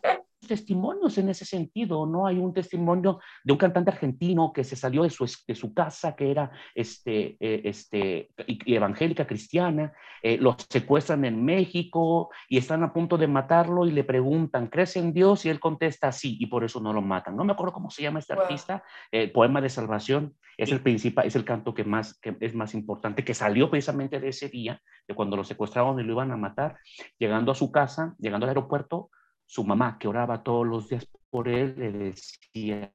testimonios 0.49 1.17
en 1.19 1.29
ese 1.29 1.45
sentido, 1.45 2.07
¿no? 2.07 2.27
Hay 2.27 2.39
un 2.39 2.53
testimonio 2.53 3.21
de 3.45 3.53
un 3.53 3.59
cantante 3.59 3.93
argentino 3.93 4.53
que 4.53 4.65
se 4.65 4.75
salió 4.75 5.05
de 5.05 5.11
su, 5.11 5.25
de 5.47 5.55
su 5.55 5.73
casa, 5.73 6.17
que 6.17 6.33
era 6.33 6.51
este, 6.75 7.37
eh, 7.39 7.63
este, 7.65 8.31
evangélica 8.67 9.27
cristiana, 9.27 9.93
eh, 10.23 10.39
lo 10.39 10.57
secuestran 10.69 11.25
en 11.25 11.45
México 11.45 12.31
y 12.49 12.59
están 12.59 12.83
a 12.83 12.93
punto 12.93 13.17
de 13.17 13.29
matarlo 13.29 13.87
y 13.87 13.93
le 13.93 14.03
preguntan, 14.03 14.67
¿crees 14.67 14.97
en 14.97 15.13
Dios? 15.13 15.47
Y 15.47 15.51
él 15.51 15.61
contesta 15.61 16.11
sí, 16.11 16.37
y 16.41 16.47
por 16.47 16.65
eso 16.65 16.81
no 16.81 16.93
lo 16.93 17.03
matan. 17.03 17.37
No 17.37 17.45
me 17.45 17.53
acuerdo 17.53 17.75
cómo 17.75 17.91
se 17.91 18.03
llama 18.03 18.19
este 18.19 18.33
artista, 18.33 18.83
el 19.13 19.31
Poema 19.31 19.61
de 19.61 19.69
Salvación, 19.69 20.35
es 20.59 20.73
el 20.73 20.81
principal, 20.81 21.25
es 21.25 21.37
el 21.37 21.45
canto 21.45 21.73
que, 21.73 21.85
más, 21.85 22.19
que 22.19 22.37
es 22.41 22.55
más 22.55 22.75
importante, 22.75 23.25
que 23.25 23.33
salió 23.33 23.71
precisamente 23.71 24.19
de 24.19 24.29
ese 24.29 24.49
día, 24.49 24.83
de 25.07 25.15
cuando 25.15 25.37
lo 25.37 25.45
secuestraron 25.45 26.01
y 26.01 26.03
lo 26.03 26.15
iban 26.15 26.33
a 26.33 26.37
matar, 26.37 26.79
llegando 27.17 27.53
a 27.53 27.55
su 27.55 27.71
casa, 27.71 28.17
llegando 28.19 28.45
al 28.45 28.51
aeropuerto, 28.51 29.11
su 29.49 29.65
mamá, 29.65 29.99
que 29.99 30.07
oraba 30.07 30.43
todos 30.43 30.67
los 30.67 30.89
días 30.91 31.09
por 31.31 31.49
él, 31.49 31.75
le 31.79 31.91
decía, 31.91 32.93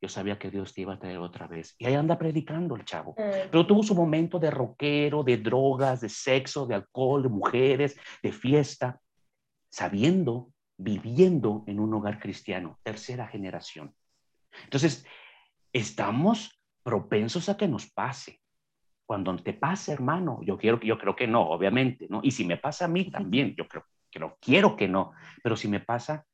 yo 0.00 0.08
sabía 0.08 0.38
que 0.38 0.50
Dios 0.50 0.72
te 0.72 0.80
iba 0.80 0.94
a 0.94 0.98
traer 0.98 1.18
otra 1.18 1.46
vez. 1.46 1.74
Y 1.78 1.84
ahí 1.84 1.94
anda 1.94 2.18
predicando 2.18 2.74
el 2.76 2.84
chavo. 2.86 3.14
Eh. 3.18 3.48
Pero 3.50 3.66
tuvo 3.66 3.82
su 3.82 3.94
momento 3.94 4.38
de 4.38 4.50
rockero, 4.50 5.22
de 5.22 5.36
drogas, 5.36 6.00
de 6.00 6.08
sexo, 6.08 6.66
de 6.66 6.76
alcohol, 6.76 7.22
de 7.22 7.28
mujeres, 7.28 8.00
de 8.22 8.32
fiesta, 8.32 9.00
sabiendo, 9.68 10.50
viviendo 10.78 11.62
en 11.66 11.78
un 11.78 11.92
hogar 11.92 12.18
cristiano, 12.18 12.80
tercera 12.82 13.28
generación. 13.28 13.94
Entonces, 14.64 15.04
estamos 15.74 16.58
propensos 16.82 17.50
a 17.50 17.58
que 17.58 17.68
nos 17.68 17.90
pase. 17.90 18.40
Cuando 19.04 19.36
te 19.36 19.52
pase, 19.52 19.92
hermano, 19.92 20.40
yo 20.42 20.56
quiero 20.56 20.80
yo 20.80 20.98
creo 20.98 21.14
que 21.14 21.26
no, 21.26 21.50
obviamente, 21.50 22.06
¿no? 22.08 22.20
Y 22.22 22.30
si 22.30 22.46
me 22.46 22.56
pasa 22.56 22.86
a 22.86 22.88
mí 22.88 23.10
también, 23.10 23.54
yo 23.54 23.68
creo 23.68 23.84
no 24.18 24.36
quiero 24.40 24.76
que 24.76 24.88
no, 24.88 25.12
pero 25.42 25.56
si 25.56 25.68
me 25.68 25.80
pasa, 25.80 26.26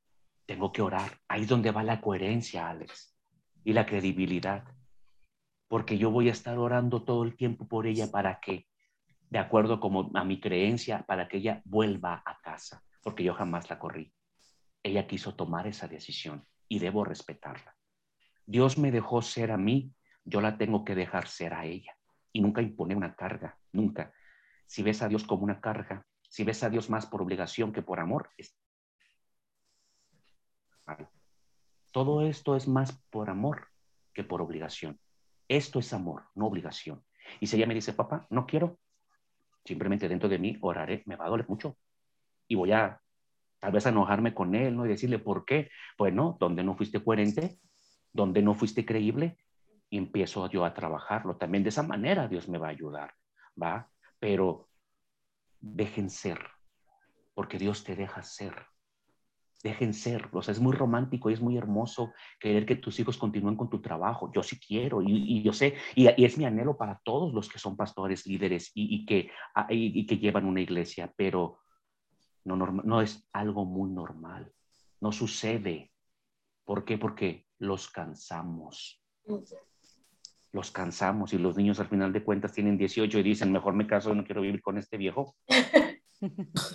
tengo 0.46 0.72
que 0.72 0.82
orar. 0.82 1.18
Ahí 1.28 1.42
es 1.42 1.48
donde 1.48 1.70
va 1.70 1.82
la 1.82 2.00
coherencia, 2.00 2.68
Alex, 2.68 3.14
y 3.64 3.72
la 3.72 3.86
credibilidad. 3.86 4.64
Porque 5.68 5.98
yo 5.98 6.10
voy 6.10 6.28
a 6.28 6.32
estar 6.32 6.59
orando 6.59 7.05
todo 7.05 7.24
el 7.24 7.36
tiempo 7.36 7.68
por 7.68 7.86
ella 7.86 8.10
para 8.10 8.40
que, 8.40 8.66
de 9.28 9.38
acuerdo 9.38 9.80
como 9.80 10.10
a 10.14 10.24
mi 10.24 10.40
creencia, 10.40 11.05
para 11.06 11.28
que 11.28 11.36
ella 11.38 11.60
vuelva 11.64 12.22
a 12.24 12.40
casa, 12.40 12.82
porque 13.02 13.24
yo 13.24 13.34
jamás 13.34 13.68
la 13.68 13.78
corrí. 13.78 14.12
Ella 14.82 15.06
quiso 15.06 15.34
tomar 15.34 15.66
esa 15.66 15.86
decisión 15.86 16.46
y 16.68 16.78
debo 16.78 17.05
respetarla. 17.05 17.76
Dios 18.46 18.78
me 18.78 18.90
dejó 18.90 19.20
ser 19.20 19.50
a 19.50 19.59
mí, 19.59 19.92
yo 20.24 20.40
la 20.40 20.56
tengo 20.56 20.84
que 20.84 20.94
dejar 20.94 21.28
ser 21.28 21.52
a 21.52 21.66
ella 21.66 21.98
y 22.32 22.40
nunca 22.40 22.62
impone 22.62 22.96
una 22.96 23.14
carga, 23.14 23.59
nunca. 23.72 24.12
Si 24.66 24.82
ves 24.82 25.02
a 25.02 25.09
Dios 25.09 25.24
como 25.24 25.44
una 25.44 25.60
carga, 25.60 26.06
si 26.28 26.44
ves 26.44 26.62
a 26.62 26.70
Dios 26.70 26.90
más 26.90 27.06
por 27.06 27.22
obligación 27.22 27.72
que 27.72 27.82
por 27.82 28.00
amor, 28.00 28.30
todo 31.92 32.22
esto 32.22 32.56
es 32.56 32.68
más 32.68 32.92
por 33.10 33.30
amor 33.30 33.68
que 34.12 34.24
por 34.24 34.42
obligación. 34.42 35.00
Esto 35.48 35.78
es 35.78 35.92
amor, 35.92 36.24
no 36.34 36.46
obligación. 36.46 37.02
Y 37.40 37.46
si 37.46 37.56
ella 37.56 37.66
me 37.66 37.74
dice, 37.74 37.92
papá, 37.92 38.26
no 38.30 38.46
quiero, 38.46 38.78
simplemente 39.64 40.09
dentro 40.09 40.28
de 40.28 40.38
mí 40.38 40.59
oraré, 40.60 41.02
me 41.06 41.16
va 41.16 41.26
a 41.26 41.28
doler 41.28 41.48
mucho. 41.48 41.76
Y 42.46 42.55
voy 42.55 42.72
a 42.72 43.00
tal 43.59 43.72
vez 43.72 43.86
enojarme 43.86 44.34
con 44.34 44.55
él, 44.55 44.76
¿no? 44.76 44.86
Y 44.86 44.88
decirle, 44.88 45.18
¿por 45.18 45.44
qué? 45.44 45.70
Pues 45.96 46.12
no, 46.12 46.36
donde 46.38 46.62
no 46.62 46.76
fuiste 46.76 47.02
coherente, 47.02 47.59
donde 48.12 48.42
no 48.42 48.55
fuiste 48.55 48.84
creíble, 48.84 49.38
empiezo 49.90 50.48
yo 50.50 50.64
a 50.64 50.74
trabajarlo. 50.74 51.36
También 51.36 51.62
de 51.62 51.70
esa 51.70 51.82
manera 51.82 52.28
Dios 52.28 52.48
me 52.48 52.59
va 52.59 52.68
a 52.68 52.70
ayudar, 52.70 53.14
¿va? 53.60 53.90
Pero 54.18 54.68
dejen 55.60 56.10
ser, 56.10 56.39
porque 57.35 57.59
Dios 57.59 57.85
te 57.85 57.97
deja 57.97 58.22
ser. 58.22 58.55
Dejen 59.62 59.93
ser, 59.93 60.28
o 60.32 60.40
sea, 60.40 60.52
es 60.52 60.60
muy 60.60 60.72
romántico 60.72 61.30
y 61.30 61.32
es 61.32 61.40
muy 61.40 61.56
hermoso 61.56 62.12
querer 62.39 62.64
que 62.64 62.76
tus 62.76 63.01
hijos 63.01 63.16
continúen 63.16 63.56
con 63.56 63.68
tu 63.68 63.82
trabajo. 63.82 64.30
Yo 64.32 64.43
sí 64.43 64.59
quiero 64.60 65.02
y, 65.02 65.43
yo 65.43 65.52
sé, 65.52 65.74
y, 65.97 66.06
es 66.06 66.39
mi 66.39 66.44
anhelo 66.44 66.76
para 66.76 67.01
todos 67.02 67.35
los 67.35 67.48
que 67.48 67.59
son 67.59 67.76
pastores, 67.76 68.24
líderes 68.24 68.70
y, 68.74 69.05
que, 69.05 69.30
ah, 69.56 69.66
que 69.66 70.18
llevan 70.20 70.44
una 70.47 70.60
iglesia, 70.60 71.12
pero 71.16 71.59
no, 72.44 72.56
no 72.56 73.02
es 73.02 73.28
algo 73.32 73.64
muy 73.64 73.90
normal. 73.90 74.52
No 75.01 75.10
sucede. 75.10 75.93
¿Por 76.64 76.85
qué? 76.85 76.97
Porque 76.97 77.47
los 77.59 77.89
cansamos 77.89 79.02
los 80.53 80.70
cansamos 80.70 81.33
y 81.33 81.39
los 81.39 81.57
niños 81.57 81.81
al 81.81 81.89
final 81.89 82.12
de 82.12 82.23
cuentas 82.23 82.53
tienen 82.53 82.79
18 82.79 83.19
y 83.19 83.23
dicen, 83.23 83.53
mejor 83.53 83.75
me 83.75 83.87
caso, 83.87 84.15
no 84.15 84.25
quiero 84.25 84.41
vivir 84.41 84.61
con 84.61 84.79
este 84.79 84.97
viejo. 84.97 85.35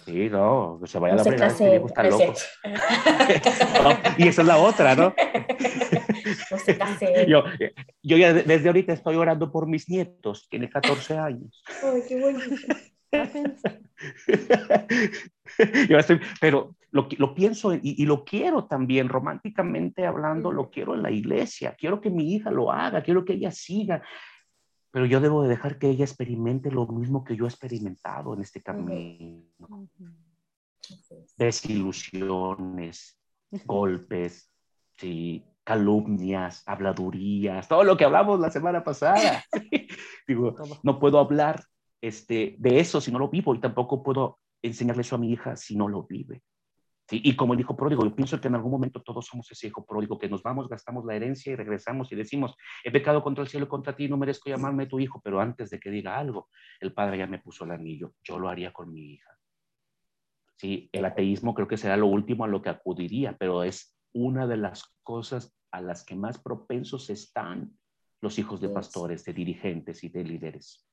Sí, 0.06 0.30
no, 0.30 0.80
que 0.82 0.88
se 0.88 1.00
vaya 1.00 1.16
a 1.16 1.18
la 1.18 1.24
verdad, 1.24 1.50
este 1.50 1.70
viejo 1.70 1.88
está 1.88 2.04
loco. 2.04 2.34
y 4.18 4.28
esa 4.30 4.42
es 4.42 4.48
la 4.48 4.58
otra, 4.58 4.96
¿no? 4.96 5.14
no 6.52 6.58
se 6.60 6.78
case. 6.78 7.26
Yo, 7.28 7.44
yo 8.02 8.16
ya 8.16 8.32
desde 8.32 8.68
ahorita 8.70 8.94
estoy 8.94 9.18
orando 9.18 9.52
por 9.52 9.68
mis 9.68 9.90
nietos, 9.90 10.48
tiene 10.50 10.70
14 10.70 11.18
años. 11.18 11.62
Ay, 11.84 12.04
qué 12.08 12.22
bonito. 12.22 12.56
pero 16.42 16.76
lo, 16.92 17.08
lo 17.18 17.34
pienso 17.34 17.74
y, 17.74 18.06
lo 18.06 18.24
quiero 18.24 18.66
también, 18.66 19.10
románticamente 19.10 20.06
hablando, 20.06 20.52
lo 20.52 20.70
quiero 20.70 20.96
en 20.96 21.04
la 21.04 21.12
iglesia, 21.12 21.76
quiero 21.78 22.02
que 22.02 22.10
mi 22.10 22.34
hija 22.34 22.52
lo 22.52 22.72
haga, 22.72 23.04
quiero 23.04 23.26
que 23.26 23.34
ella 23.34 23.52
siga, 23.52 24.04
pero 24.92 25.06
yo 25.06 25.20
debo 25.20 25.44
de 25.44 25.50
dejar 25.50 25.80
que 25.80 25.90
ella 25.90 26.06
experimente 26.06 26.72
lo 26.72 26.88
mismo 26.88 27.24
que 27.24 27.36
yo 27.36 27.46
he 27.46 27.48
experimentado 27.48 28.34
en 28.34 28.42
este 28.42 28.62
camino. 28.62 29.90
Desilusiones, 31.38 33.18
golpes, 33.66 34.52
sí, 34.98 35.44
calumnias, 35.64 36.64
habladurías, 36.68 37.68
todo 37.68 37.84
lo 37.84 37.98
que 37.98 38.06
hablamos 38.06 38.40
la 38.40 38.52
semana 38.52 38.84
pasada. 38.84 39.44
Digo, 40.28 40.56
no 40.84 41.00
puedo 41.00 41.20
hablar 41.20 41.64
este, 42.04 42.56
de 42.60 42.82
eso 42.82 43.00
si 43.00 43.14
no 43.14 43.20
lo 43.20 43.30
vivo 43.30 43.56
y 43.56 43.62
tampoco 43.62 44.04
puedo 44.04 44.40
enseñarle 44.62 45.04
eso 45.04 45.16
a 45.16 45.20
mi 45.20 45.32
hija 45.32 45.56
si 45.56 45.78
no 45.78 45.88
lo 45.88 46.04
vive. 46.04 46.44
Y 47.10 47.36
como 47.36 47.54
el 47.54 47.60
hijo 47.60 47.78
pródigo, 47.78 48.04
yo 48.04 48.14
pienso 48.14 48.42
que 48.42 48.50
en 48.50 48.56
algún 48.56 48.72
momento 48.72 49.02
todos 49.02 49.26
somos 49.26 49.50
ese 49.52 49.68
hijo 49.68 49.86
pródigo, 49.86 50.18
que 50.18 50.28
nos 50.28 50.42
vamos, 50.44 50.68
gastamos 50.68 51.06
la 51.06 51.16
herencia 51.16 51.54
y 51.54 51.56
regresamos 51.56 52.12
y 52.12 52.16
decimos, 52.16 52.56
he 52.84 52.92
pecado 52.92 53.24
contra 53.24 53.44
el 53.44 53.50
cielo 53.50 53.68
y 53.68 53.70
contra 53.70 53.96
ti, 53.96 54.10
no 54.10 54.18
merezco 54.18 54.50
llamarme 54.50 54.88
tu 54.88 55.00
hijo, 55.00 55.22
pero 55.24 55.40
antes 55.40 55.70
de 55.70 55.80
que 55.80 55.92
diga 55.92 56.18
algo, 56.18 56.50
el 56.82 56.94
padre 56.94 57.20
ya 57.20 57.28
me 57.28 57.40
puso 57.40 57.64
el 57.64 57.72
anillo, 57.72 58.14
yo 58.22 58.38
lo 58.38 58.50
haría 58.50 58.74
con 58.74 58.92
mi 58.92 59.14
hija. 59.14 59.30
Sí, 60.58 60.90
el 60.92 61.06
ateísmo 61.06 61.54
creo 61.54 61.68
que 61.68 61.78
será 61.78 61.96
lo 61.96 62.08
último 62.08 62.44
a 62.44 62.50
lo 62.50 62.62
que 62.62 62.70
acudiría, 62.70 63.38
pero 63.38 63.64
es 63.64 63.98
una 64.14 64.46
de 64.48 64.58
las 64.58 64.94
cosas 65.04 65.56
a 65.72 65.82
las 65.82 66.04
que 66.06 66.16
más 66.16 66.38
propensos 66.38 67.10
están 67.10 67.78
los 68.22 68.40
hijos 68.40 68.60
de 68.60 68.70
pastores, 68.70 69.24
de 69.24 69.34
dirigentes 69.34 70.04
y 70.04 70.10
de 70.10 70.24
líderes 70.24 70.86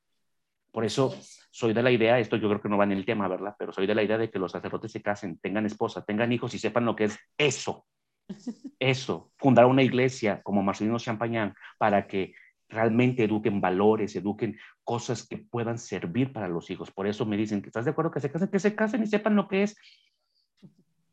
Por 0.70 0.84
eso 0.84 1.14
soy 1.50 1.72
de 1.72 1.82
la 1.82 1.90
idea, 1.90 2.18
esto 2.18 2.36
yo 2.36 2.48
creo 2.48 2.60
que 2.60 2.68
no 2.68 2.78
va 2.78 2.84
en 2.84 2.92
el 2.92 3.04
tema, 3.04 3.28
¿verdad? 3.28 3.56
Pero 3.58 3.72
soy 3.72 3.86
de 3.86 3.94
la 3.94 4.02
idea 4.02 4.18
de 4.18 4.30
que 4.30 4.38
los 4.38 4.52
sacerdotes 4.52 4.92
se 4.92 5.02
casen, 5.02 5.38
tengan 5.38 5.66
esposa, 5.66 6.04
tengan 6.04 6.32
hijos 6.32 6.54
y 6.54 6.58
sepan 6.58 6.84
lo 6.84 6.94
que 6.94 7.04
es 7.04 7.18
eso. 7.36 7.86
Eso, 8.78 9.32
fundar 9.36 9.66
una 9.66 9.82
iglesia 9.82 10.40
como 10.42 10.62
Marcelino 10.62 10.98
Champagnán 10.98 11.54
para 11.78 12.06
que 12.06 12.32
realmente 12.68 13.24
eduquen 13.24 13.60
valores, 13.60 14.14
eduquen 14.14 14.56
cosas 14.84 15.26
que 15.26 15.36
puedan 15.38 15.78
servir 15.78 16.32
para 16.32 16.48
los 16.48 16.70
hijos. 16.70 16.90
Por 16.90 17.06
eso 17.06 17.26
me 17.26 17.36
dicen 17.36 17.60
que 17.60 17.68
estás 17.68 17.84
de 17.84 17.90
acuerdo 17.90 18.12
que 18.12 18.20
se 18.20 18.30
casen, 18.30 18.48
que 18.48 18.60
se 18.60 18.74
casen 18.74 19.02
y 19.02 19.06
sepan 19.06 19.36
lo 19.36 19.48
que 19.48 19.64
es. 19.64 19.76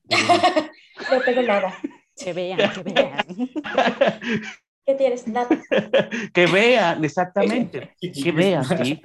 no 1.12 1.22
tengo 1.26 1.42
nada. 1.42 1.74
Que 2.16 2.34
vean, 2.34 2.60
que 2.72 2.84
vean. 2.84 3.26
¿Qué 4.86 4.96
tienes? 4.96 5.28
Nada. 5.28 5.50
que 6.34 6.46
vean, 6.46 7.04
exactamente. 7.04 7.96
que 8.00 8.32
vean, 8.32 8.64
sí. 8.64 9.02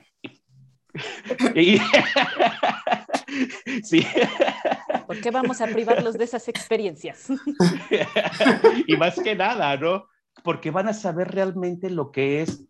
sí. 3.83 4.07
¿Por 5.07 5.21
qué 5.21 5.31
vamos 5.31 5.61
a 5.61 5.67
privarlos 5.67 6.17
de 6.19 6.25
esas 6.25 6.49
experiencias? 6.49 7.29
y 8.87 8.97
más 8.97 9.21
que 9.21 9.35
nada, 9.35 9.77
¿no? 9.77 10.09
Porque 10.43 10.71
van 10.71 10.89
a 10.89 10.95
saber 10.95 11.29
realmente 11.29 11.91
lo 11.91 12.11
que 12.11 12.43
es 12.43 12.65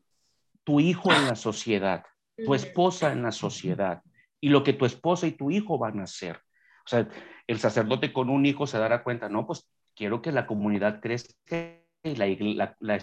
tu 0.65 0.81
hijo 0.81 1.13
en 1.13 1.27
la 1.27 1.37
sociedad, 1.37 2.05
tu 2.45 2.55
esposa 2.55 3.13
en 3.13 3.23
la 3.23 3.33
sociedad 3.33 4.03
y 4.41 4.49
lo 4.49 4.65
que 4.65 4.73
tu 4.73 4.85
esposa 4.85 5.27
y 5.27 5.33
tu 5.33 5.51
hijo 5.51 5.79
van 5.79 6.01
a 6.01 6.05
hacer. 6.05 6.37
O 6.85 6.89
sea, 6.89 7.09
el 7.47 7.59
sacerdote 7.59 8.13
con 8.13 8.29
un 8.29 8.47
hijo 8.47 8.67
se 8.67 8.79
dará 8.79 9.03
cuenta, 9.03 9.29
no, 9.29 9.47
pues 9.47 9.69
quiero 9.95 10.23
que 10.23 10.33
la 10.33 10.47
comunidad 10.47 11.01
crezca 11.01 11.79
y 12.03 12.17
la, 12.17 12.77
la, 12.81 13.01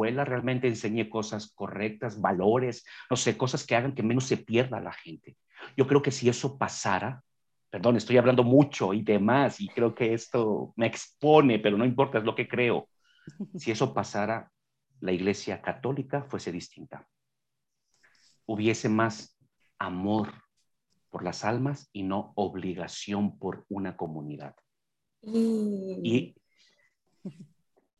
escuela 0.00 0.24
realmente 0.24 0.66
enseñe 0.66 1.10
cosas 1.10 1.52
correctas, 1.54 2.20
valores, 2.20 2.86
no 3.10 3.16
sé, 3.16 3.36
cosas 3.36 3.66
que 3.66 3.76
hagan 3.76 3.94
que 3.94 4.02
menos 4.02 4.24
se 4.24 4.38
pierda 4.38 4.80
la 4.80 4.92
gente. 4.92 5.36
Yo 5.76 5.86
creo 5.86 6.00
que 6.00 6.10
si 6.10 6.28
eso 6.28 6.56
pasara, 6.56 7.22
perdón, 7.68 7.96
estoy 7.96 8.16
hablando 8.16 8.42
mucho 8.42 8.94
y 8.94 9.02
demás, 9.02 9.60
y 9.60 9.68
creo 9.68 9.94
que 9.94 10.14
esto 10.14 10.72
me 10.76 10.86
expone, 10.86 11.58
pero 11.58 11.76
no 11.76 11.84
importa, 11.84 12.18
es 12.18 12.24
lo 12.24 12.34
que 12.34 12.48
creo. 12.48 12.88
Si 13.58 13.70
eso 13.70 13.92
pasara, 13.92 14.50
la 15.00 15.12
iglesia 15.12 15.60
católica 15.60 16.24
fuese 16.24 16.50
distinta. 16.50 17.06
Hubiese 18.46 18.88
más 18.88 19.38
amor 19.78 20.32
por 21.10 21.22
las 21.22 21.44
almas 21.44 21.90
y 21.92 22.04
no 22.04 22.32
obligación 22.36 23.38
por 23.38 23.66
una 23.68 23.96
comunidad. 23.96 24.54
Y, 25.22 26.00
y 26.02 26.34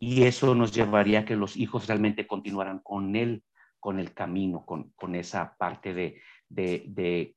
eso 0.01 0.55
nos 0.55 0.73
llevaría 0.73 1.21
a 1.21 1.25
que 1.25 1.37
los 1.37 1.57
hijos 1.57 1.87
realmente 1.87 2.27
continuaran 2.27 2.81
con 2.81 3.15
él, 3.17 3.45
con 3.79 3.99
el 3.99 4.15
camino, 4.15 4.65
con, 4.65 4.91
con 4.97 5.15
esa 5.15 5.57
parte 5.57 5.93
de, 5.95 6.21
de, 6.49 6.85
de, 6.89 7.37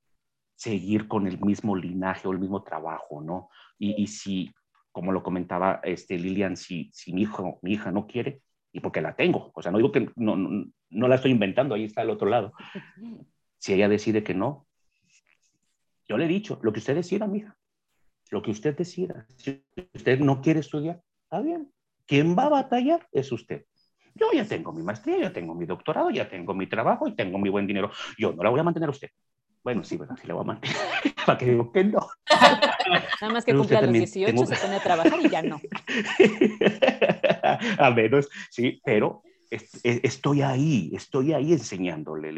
seguir 0.56 1.08
con 1.08 1.28
el 1.28 1.40
mismo 1.42 1.76
linaje 1.76 2.28
o 2.28 2.32
el 2.32 2.40
mismo 2.40 2.64
trabajo, 2.64 3.22
¿no? 3.22 3.50
Y, 3.78 4.02
y 4.02 4.08
si, 4.08 4.54
como 4.92 5.12
lo 5.12 5.24
comentaba 5.24 5.82
este, 5.84 6.18
Lilian, 6.18 6.56
si, 6.56 6.90
si 6.94 7.12
mi, 7.12 7.24
hijo, 7.24 7.60
mi 7.62 7.74
hija 7.74 7.92
no 7.92 8.08
quiere, 8.08 8.42
y 8.72 8.80
porque 8.80 9.02
la 9.02 9.16
tengo, 9.16 9.52
o 9.54 9.62
sea, 9.62 9.72
no 9.72 9.78
digo 9.78 9.92
que 9.92 10.10
no, 10.16 10.36
no, 10.36 10.66
no 10.90 11.08
la 11.08 11.16
estoy 11.16 11.32
inventando, 11.32 11.76
ahí 11.76 11.84
está 11.84 12.02
al 12.02 12.10
otro 12.10 12.30
lado. 12.30 12.54
Si 13.64 13.72
ella 13.72 13.88
decide 13.88 14.24
que 14.24 14.34
no, 14.34 14.68
yo 16.06 16.18
le 16.18 16.26
he 16.26 16.28
dicho, 16.28 16.60
lo 16.64 16.74
que 16.74 16.80
usted 16.80 16.96
decida, 16.96 17.28
mija, 17.28 17.56
lo 18.30 18.42
que 18.42 18.52
usted 18.52 18.76
decida. 18.76 19.26
Si 19.38 19.64
usted 19.94 20.20
no 20.20 20.42
quiere 20.42 20.60
estudiar, 20.60 21.02
está 21.24 21.40
bien. 21.40 21.72
¿Quién 22.06 22.38
va 22.38 22.46
a 22.46 22.50
batallar? 22.50 23.08
Es 23.12 23.32
usted. 23.32 23.66
Yo 24.16 24.28
ya 24.34 24.46
tengo 24.46 24.72
mi 24.72 24.84
maestría, 24.84 25.20
ya 25.20 25.34
tengo 25.34 25.56
mi 25.56 25.66
doctorado, 25.66 26.12
ya 26.12 26.30
tengo 26.30 26.54
mi 26.54 26.68
trabajo 26.68 27.08
y 27.08 27.16
tengo 27.16 27.40
mi 27.40 27.50
buen 27.50 27.66
dinero. 27.66 27.92
Yo 28.18 28.34
no 28.34 28.44
la 28.44 28.50
voy 28.50 28.60
a 28.60 28.64
mantener 28.64 28.90
a 28.90 28.92
usted. 28.92 29.10
Bueno, 29.64 29.84
sí, 29.84 29.98
¿verdad? 29.98 30.16
Sí 30.22 30.28
la 30.28 30.36
voy 30.36 30.44
a 30.44 30.48
mantener. 30.48 30.78
¿Para 31.26 31.38
que 31.38 31.46
digo 31.46 31.72
que 31.72 31.84
no? 31.86 32.08
Nada 33.22 33.34
más 33.34 33.46
que 33.46 33.56
cumpla 33.56 33.82
los 33.82 33.94
18, 33.94 34.46
se 34.46 34.56
pone 34.58 34.76
a 34.76 34.84
trabajar 34.84 35.20
y 35.20 35.30
ya 35.30 35.42
no. 35.42 35.60
a 37.80 37.92
menos, 37.92 38.30
sí, 38.52 38.82
pero 38.84 39.24
estoy 39.50 40.42
ahí, 40.42 40.92
estoy 40.94 41.34
ahí 41.34 41.54
enseñándole 41.54 42.34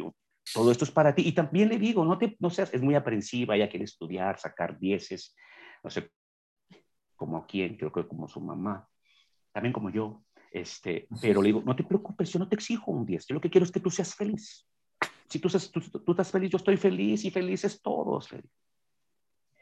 todo 0.53 0.71
esto 0.71 0.85
es 0.85 0.91
para 0.91 1.15
ti. 1.15 1.27
Y 1.27 1.31
también 1.31 1.69
le 1.69 1.77
digo, 1.77 2.05
no, 2.05 2.17
te, 2.17 2.35
no 2.39 2.49
seas, 2.49 2.73
es 2.73 2.81
muy 2.81 2.95
aprensiva, 2.95 3.55
ella 3.55 3.69
quiere 3.69 3.85
estudiar, 3.85 4.39
sacar 4.39 4.79
dieces, 4.79 5.35
no 5.83 5.89
sé, 5.89 6.09
como 7.15 7.45
quién, 7.45 7.77
creo 7.77 7.91
que 7.91 8.07
como 8.07 8.27
su 8.27 8.41
mamá, 8.41 8.87
también 9.55 9.71
como 9.71 9.89
yo, 9.89 10.21
este, 10.51 11.07
pero 11.21 11.41
le 11.41 11.47
digo, 11.47 11.63
no 11.65 11.75
te 11.77 11.85
preocupes, 11.85 12.29
yo 12.29 12.39
no 12.39 12.49
te 12.49 12.55
exijo 12.55 12.91
un 12.91 13.05
10, 13.05 13.27
yo 13.27 13.35
lo 13.35 13.41
que 13.41 13.49
quiero 13.49 13.63
es 13.63 13.71
que 13.71 13.79
tú 13.79 13.89
seas 13.89 14.13
feliz. 14.13 14.67
Si 15.29 15.39
tú, 15.39 15.47
tú, 15.49 15.81
tú 16.01 16.11
estás 16.11 16.29
feliz, 16.29 16.49
yo 16.49 16.57
estoy 16.57 16.75
feliz 16.75 17.23
y 17.23 17.31
felices 17.31 17.81
todos. 17.81 18.27
Feliz. 18.27 18.51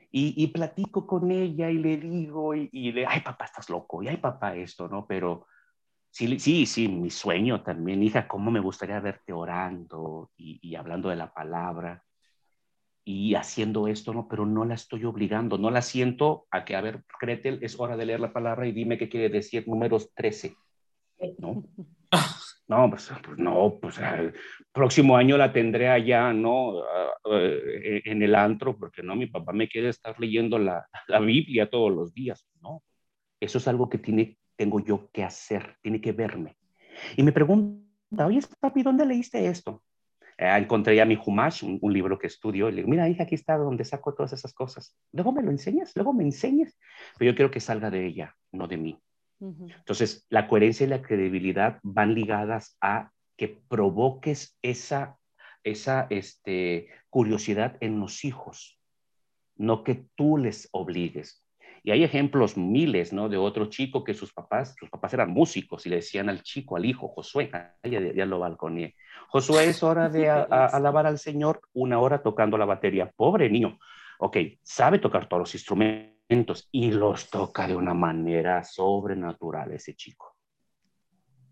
Y, 0.09 0.33
y, 0.43 0.47
platico 0.47 1.05
con 1.05 1.29
ella 1.29 1.69
y 1.69 1.77
le 1.77 1.97
digo, 1.97 2.55
y, 2.55 2.69
y 2.71 2.91
le, 2.91 3.05
ay 3.05 3.21
papá, 3.21 3.45
estás 3.45 3.69
loco, 3.69 4.01
y 4.01 4.07
ay 4.07 4.17
papá, 4.17 4.55
esto, 4.55 4.87
¿no? 4.87 5.05
Pero 5.05 5.45
Sí, 6.13 6.37
sí, 6.37 6.67
sí, 6.67 6.87
mi 6.87 7.09
sueño 7.09 7.63
también, 7.63 8.03
hija, 8.03 8.27
cómo 8.27 8.51
me 8.51 8.59
gustaría 8.59 8.99
verte 8.99 9.33
orando 9.33 10.29
y, 10.37 10.75
hablando 10.75 11.09
de 11.09 11.15
la 11.15 11.33
palabra 11.33 12.03
y 13.05 13.35
haciendo 13.35 13.87
esto, 13.87 14.13
¿no? 14.13 14.27
Pero 14.27 14.45
no 14.45 14.65
la 14.65 14.75
estoy 14.75 15.03
obligando, 15.05 15.57
no 15.57 15.69
la 15.69 15.81
siento 15.81 16.45
a 16.51 16.63
que, 16.63 16.75
a 16.75 16.81
ver, 16.81 17.03
Gretel, 17.19 17.59
es 17.61 17.79
hora 17.79 17.97
de 17.97 18.05
leer 18.05 18.19
la 18.19 18.33
palabra 18.33 18.67
y 18.67 18.71
dime 18.71 18.97
qué 18.97 19.09
quiere 19.09 19.29
decir 19.29 19.67
números 19.67 20.13
13, 20.13 20.55
¿no? 21.39 21.63
No, 22.65 22.89
pues, 22.89 23.11
pues 23.21 23.37
no, 23.37 23.77
pues 23.79 23.99
el 23.99 24.33
próximo 24.71 25.17
año 25.17 25.37
la 25.37 25.51
tendré 25.51 25.89
allá, 25.89 26.31
¿no? 26.31 26.79
Ah, 26.81 27.11
eh, 27.33 28.01
en 28.05 28.23
el 28.23 28.33
antro, 28.33 28.77
porque 28.77 29.03
no, 29.03 29.17
mi 29.17 29.27
papá 29.27 29.51
me 29.51 29.67
quiere 29.67 29.89
estar 29.89 30.17
leyendo 30.17 30.57
la, 30.57 30.87
la 31.09 31.19
Biblia 31.19 31.69
todos 31.69 31.91
los 31.91 32.13
días, 32.13 32.47
¿no? 32.61 32.81
Eso 33.41 33.57
es 33.57 33.67
algo 33.67 33.89
que 33.89 33.97
tiene 33.97 34.37
tengo 34.55 34.79
yo 34.79 35.09
que 35.11 35.23
hacer, 35.23 35.77
tiene 35.81 35.99
que 35.99 36.11
verme. 36.11 36.55
Y 37.17 37.23
me 37.23 37.31
pregunta, 37.31 38.25
oye, 38.25 38.39
papi, 38.59 38.83
¿dónde 38.83 39.05
leíste 39.05 39.45
esto? 39.47 39.83
Eh, 40.37 40.47
encontré 40.57 40.95
ya 40.95 41.05
mi 41.05 41.17
Humash, 41.23 41.63
un, 41.63 41.93
libro 41.93 42.17
que 42.17 42.27
estudio, 42.27 42.69
y 42.69 42.71
le 42.71 42.77
digo, 42.77 42.89
mira, 42.89 43.07
hija, 43.09 43.23
aquí 43.23 43.35
está 43.35 43.57
donde 43.57 43.85
saco 43.85 44.13
todas 44.13 44.33
esas 44.33 44.53
cosas. 44.53 44.95
Luego 45.11 45.31
me 45.31 45.43
lo 45.43 45.51
enseñas, 45.51 45.91
luego 45.95 46.13
me 46.13 46.23
enseñas, 46.23 46.77
pero 47.17 47.31
yo 47.31 47.35
quiero 47.35 47.51
que 47.51 47.59
salga 47.59 47.89
de 47.89 48.05
ella, 48.05 48.35
no 48.51 48.67
de 48.67 48.77
mí. 48.77 48.99
Entonces, 49.39 50.25
la 50.29 50.47
coherencia 50.47 50.85
y 50.85 50.89
la 50.89 51.01
credibilidad 51.01 51.79
van 51.83 52.13
ligadas 52.13 52.77
a 52.79 53.11
que 53.35 53.61
provoques 53.67 54.57
esa, 54.61 55.19
esa 55.63 56.07
este, 56.09 56.87
curiosidad 57.09 57.75
en 57.81 57.99
los 57.99 58.23
hijos, 58.23 58.79
no 59.57 59.83
que 59.83 60.05
tú 60.15 60.37
les 60.37 60.69
obligues. 60.71 61.42
Y 61.85 61.91
hay 61.91 62.03
ejemplos 62.03 62.55
miles, 62.55 63.11
¿no? 63.11 63.27
De 63.27 63.35
otro 63.35 63.65
chico 63.65 64.05
que 64.05 64.13
sus 64.13 64.33
papás, 64.33 64.73
sus 64.79 64.89
papás 64.89 65.13
eran 65.13 65.31
músicos 65.31 65.85
y 65.85 65.89
le 65.89 65.97
decían 65.97 66.29
al 66.29 66.41
chico, 66.41 66.77
al 66.77 66.85
hijo, 66.85 67.09
Josué, 67.09 67.51
ya, 67.83 67.99
ya 67.99 68.25
lo 68.25 68.39
balconeé. 68.39 68.95
Josué, 69.27 69.65
es 69.65 69.83
hora 69.83 70.07
de 70.07 70.29
alabar 70.29 71.05
al 71.05 71.19
Señor 71.19 71.61
una 71.73 71.99
hora 71.99 72.23
tocando 72.23 72.57
la 72.57 72.65
batería. 72.65 73.11
Pobre 73.13 73.49
niño. 73.49 73.77
Ok, 74.19 74.37
sabe 74.61 74.99
tocar 74.99 75.27
todos 75.27 75.41
los 75.41 75.53
instrumentos 75.53 76.69
y 76.71 76.91
los 76.91 77.29
toca 77.29 77.67
de 77.67 77.75
una 77.75 77.93
manera 77.93 78.63
sobrenatural 78.63 79.73
ese 79.73 79.93
chico. 79.95 80.37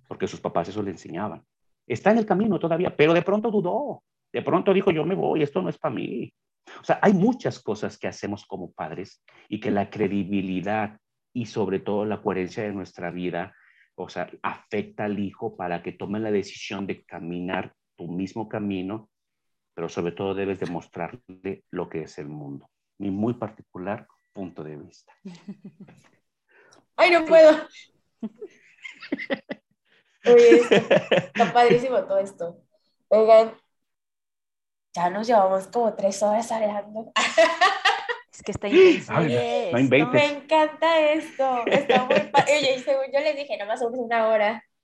Porque 0.08 0.28
sus 0.28 0.40
papás 0.40 0.70
eso 0.70 0.82
le 0.82 0.92
enseñaban. 0.92 1.44
Está 1.86 2.12
en 2.12 2.20
el 2.20 2.26
camino 2.26 2.58
todavía, 2.58 2.96
pero 2.96 3.14
de 3.14 3.22
pronto 3.22 3.52
dudó. 3.52 4.04
De 4.32 4.42
pronto 4.42 4.74
dijo, 4.74 4.92
yo 4.92 5.06
me 5.06 5.16
voy, 5.16 5.44
esto 5.44 5.62
no 5.62 5.68
es 5.68 5.78
para 5.78 5.94
mí. 5.94 6.34
O 6.80 6.84
sea, 6.84 7.00
hay 7.02 7.14
muchas 7.14 7.60
cosas 7.60 7.98
que 7.98 8.08
hacemos 8.08 8.46
como 8.46 8.72
padres 8.72 9.24
y 9.50 9.60
que 9.60 9.72
la 9.72 9.90
credibilidad 9.90 10.98
y 11.34 11.46
sobre 11.46 11.80
todo 11.80 12.06
la 12.06 12.22
coherencia 12.22 12.64
de 12.64 12.74
nuestra 12.74 13.12
vida, 13.12 13.54
o 13.96 14.10
sea, 14.10 14.30
afecta 14.42 15.06
al 15.06 15.20
hijo 15.20 15.56
para 15.56 15.82
que 15.82 15.92
tome 15.92 16.20
la 16.20 16.32
decisión 16.32 16.88
de 16.88 17.04
caminar 17.04 17.74
tu 17.96 18.08
mismo 18.08 18.50
camino, 18.50 19.10
pero 19.74 19.90
sobre 19.90 20.12
todo 20.12 20.34
debes 20.34 20.60
demostrarle 20.60 21.64
lo 21.72 21.90
que 21.90 22.04
es 22.04 22.18
el 22.18 22.28
mundo. 22.28 22.70
Mi 22.98 23.12
muy 23.12 23.34
particular 23.34 24.08
punto 24.34 24.64
de 24.64 24.78
vista. 24.78 25.14
Ay, 26.96 27.12
no 27.12 27.26
puedo. 27.26 27.68
Oye, 30.26 30.62
está 30.62 31.52
padrísimo 31.52 32.04
todo 32.04 32.20
esto. 32.20 32.64
Oigan, 33.08 33.54
ya 34.94 35.10
nos 35.10 35.28
llevamos 35.28 35.68
como 35.68 35.94
tres 35.94 36.22
horas 36.24 36.52
hablando. 36.52 37.12
Es 38.34 38.44
que 38.44 38.52
está 38.52 38.70
intenso. 38.70 39.12
no 39.12 40.12
Me 40.12 40.26
encanta 40.26 41.12
esto. 41.12 41.66
Está 41.68 42.06
muy 42.06 42.16
Oye, 42.16 42.76
y 42.78 42.80
según 42.80 43.06
yo 43.14 43.20
les 43.20 43.36
dije, 43.36 43.58
nomás 43.58 43.80
somos 43.80 44.00
una 44.00 44.28
hora. 44.28 44.64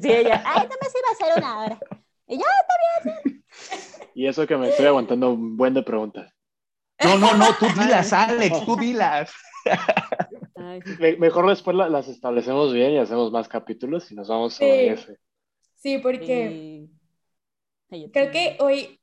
Sí, 0.00 0.12
ella, 0.12 0.42
ay, 0.46 0.62
no 0.62 0.76
me 0.80 0.88
iba 0.88 1.08
a 1.08 1.12
hacer 1.12 1.32
una 1.36 1.60
hora. 1.60 1.78
Y 2.26 2.38
ya, 2.38 2.44
está 2.60 3.12
bien. 3.24 3.44
Y 4.14 4.26
eso 4.26 4.46
que 4.46 4.56
me 4.56 4.68
estoy 4.68 4.86
aguantando 4.86 5.32
un 5.32 5.56
buen 5.56 5.74
de 5.74 5.82
preguntas. 5.82 6.32
No, 7.02 7.18
no, 7.18 7.34
no, 7.34 7.46
tú 7.58 7.66
dilas, 7.66 8.12
Alex, 8.12 8.64
tú 8.64 8.76
dilas. 8.76 9.32
Mejor 11.18 11.48
después 11.48 11.76
las 11.76 12.08
establecemos 12.08 12.72
bien 12.72 12.92
y 12.92 12.98
hacemos 12.98 13.32
más 13.32 13.48
capítulos 13.48 14.10
y 14.10 14.14
nos 14.14 14.28
vamos 14.28 14.60
a 14.60 14.64
ese. 14.64 15.18
Sí, 15.74 15.98
porque 15.98 16.88
Creo 18.12 18.30
que 18.30 18.56
hoy 18.60 19.00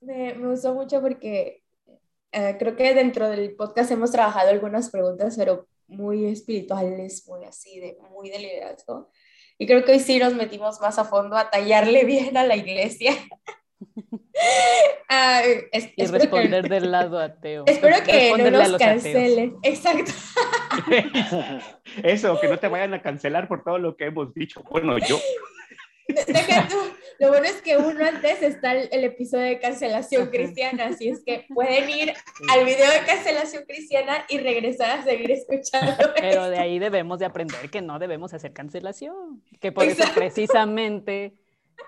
me, 0.00 0.34
me 0.34 0.48
gustó 0.48 0.74
mucho 0.74 1.00
porque 1.00 1.64
eh, 2.36 2.56
creo 2.58 2.74
que 2.74 2.94
dentro 2.94 3.28
del 3.28 3.54
podcast 3.54 3.92
hemos 3.92 4.10
trabajado 4.10 4.50
algunas 4.50 4.90
preguntas, 4.90 5.36
pero 5.38 5.68
muy 5.86 6.24
espirituales, 6.24 7.26
muy 7.28 7.44
así, 7.44 7.78
de, 7.78 7.96
muy 8.10 8.28
de 8.28 8.40
liderazgo. 8.40 9.08
Y 9.56 9.66
creo 9.68 9.84
que 9.84 9.92
hoy 9.92 10.00
sí 10.00 10.18
nos 10.18 10.34
metimos 10.34 10.80
más 10.80 10.98
a 10.98 11.04
fondo 11.04 11.36
a 11.36 11.48
tallarle 11.48 12.04
bien 12.04 12.36
a 12.36 12.44
la 12.44 12.56
iglesia. 12.56 13.12
Ah, 15.08 15.42
y 15.96 16.06
responder 16.06 16.68
del 16.68 16.90
lado 16.90 17.20
ateo. 17.20 17.64
Espero 17.66 17.96
que 18.04 18.36
no 18.36 18.50
nos 18.50 18.76
cancelen. 18.76 19.56
Exacto. 19.62 20.10
Eso, 22.02 22.40
que 22.40 22.48
no 22.48 22.58
te 22.58 22.66
vayan 22.66 22.94
a 22.94 23.02
cancelar 23.02 23.46
por 23.46 23.62
todo 23.62 23.78
lo 23.78 23.96
que 23.96 24.06
hemos 24.06 24.34
dicho. 24.34 24.62
Bueno, 24.68 24.98
yo. 24.98 25.18
Deja 26.08 26.68
tú. 26.68 26.76
Lo 27.18 27.28
bueno 27.28 27.46
es 27.46 27.62
que 27.62 27.76
uno 27.76 28.04
antes 28.04 28.42
está 28.42 28.72
el, 28.72 29.04
episodio 29.04 29.44
de 29.44 29.58
cancelación 29.58 30.28
cristiana, 30.28 30.86
así 30.86 31.08
es 31.08 31.22
que 31.24 31.46
pueden 31.54 31.88
ir 31.88 32.12
al 32.50 32.64
video 32.64 32.90
de 32.90 33.06
cancelación 33.06 33.64
cristiana 33.64 34.24
y 34.28 34.38
regresar 34.38 34.98
a 34.98 35.04
seguir 35.04 35.30
escuchando. 35.30 35.92
Pero 36.20 36.50
de 36.50 36.58
ahí 36.58 36.78
debemos 36.78 37.18
de 37.20 37.26
aprender 37.26 37.70
que 37.70 37.80
no 37.80 37.98
debemos 37.98 38.34
hacer 38.34 38.52
cancelación, 38.52 39.42
que 39.60 39.72
por 39.72 39.84
eso 39.84 40.04
precisamente 40.14 41.34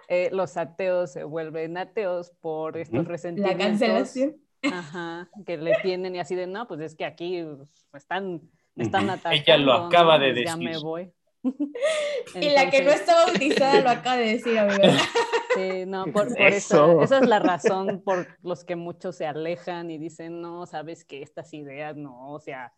eh, 0.08 0.30
los 0.32 0.56
ateos 0.56 1.12
se 1.12 1.24
vuelven 1.24 1.76
ateos 1.76 2.30
por 2.40 2.76
estos 2.76 3.06
resentimientos. 3.06 3.58
La 3.58 3.70
cancelación. 3.70 4.36
Ajá, 4.62 5.28
que 5.44 5.58
le 5.58 5.74
tienen 5.82 6.16
y 6.16 6.18
así 6.18 6.34
de, 6.34 6.46
no, 6.46 6.66
pues 6.66 6.80
es 6.80 6.94
que 6.94 7.04
aquí 7.04 7.44
están, 7.92 8.40
me 8.74 8.84
están 8.84 9.10
atacando. 9.10 9.42
Ella 9.42 9.58
lo 9.58 9.72
acaba 9.74 10.18
de 10.18 10.28
decir. 10.28 10.46
Ya 10.46 10.56
me 10.56 10.78
voy. 10.78 11.12
y 12.34 12.50
la 12.50 12.70
que 12.70 12.82
no 12.82 12.90
está 12.90 13.26
bautizada 13.26 13.80
lo 13.80 13.90
acaba 13.90 14.16
de 14.16 14.32
decir, 14.34 14.58
amigo. 14.58 14.82
Sí, 15.56 15.86
no, 15.86 16.04
por, 16.12 16.38
eso. 16.38 17.00
esa 17.00 17.18
es 17.18 17.26
la 17.26 17.38
razón 17.38 18.02
por 18.04 18.26
los 18.42 18.62
que 18.62 18.76
muchos 18.76 19.16
se 19.16 19.24
alejan 19.24 19.90
y 19.90 19.96
dicen, 19.96 20.42
no, 20.42 20.66
sabes 20.66 21.02
que 21.02 21.22
estas 21.22 21.54
ideas 21.54 21.96
no, 21.96 22.30
o 22.30 22.38
sea, 22.38 22.74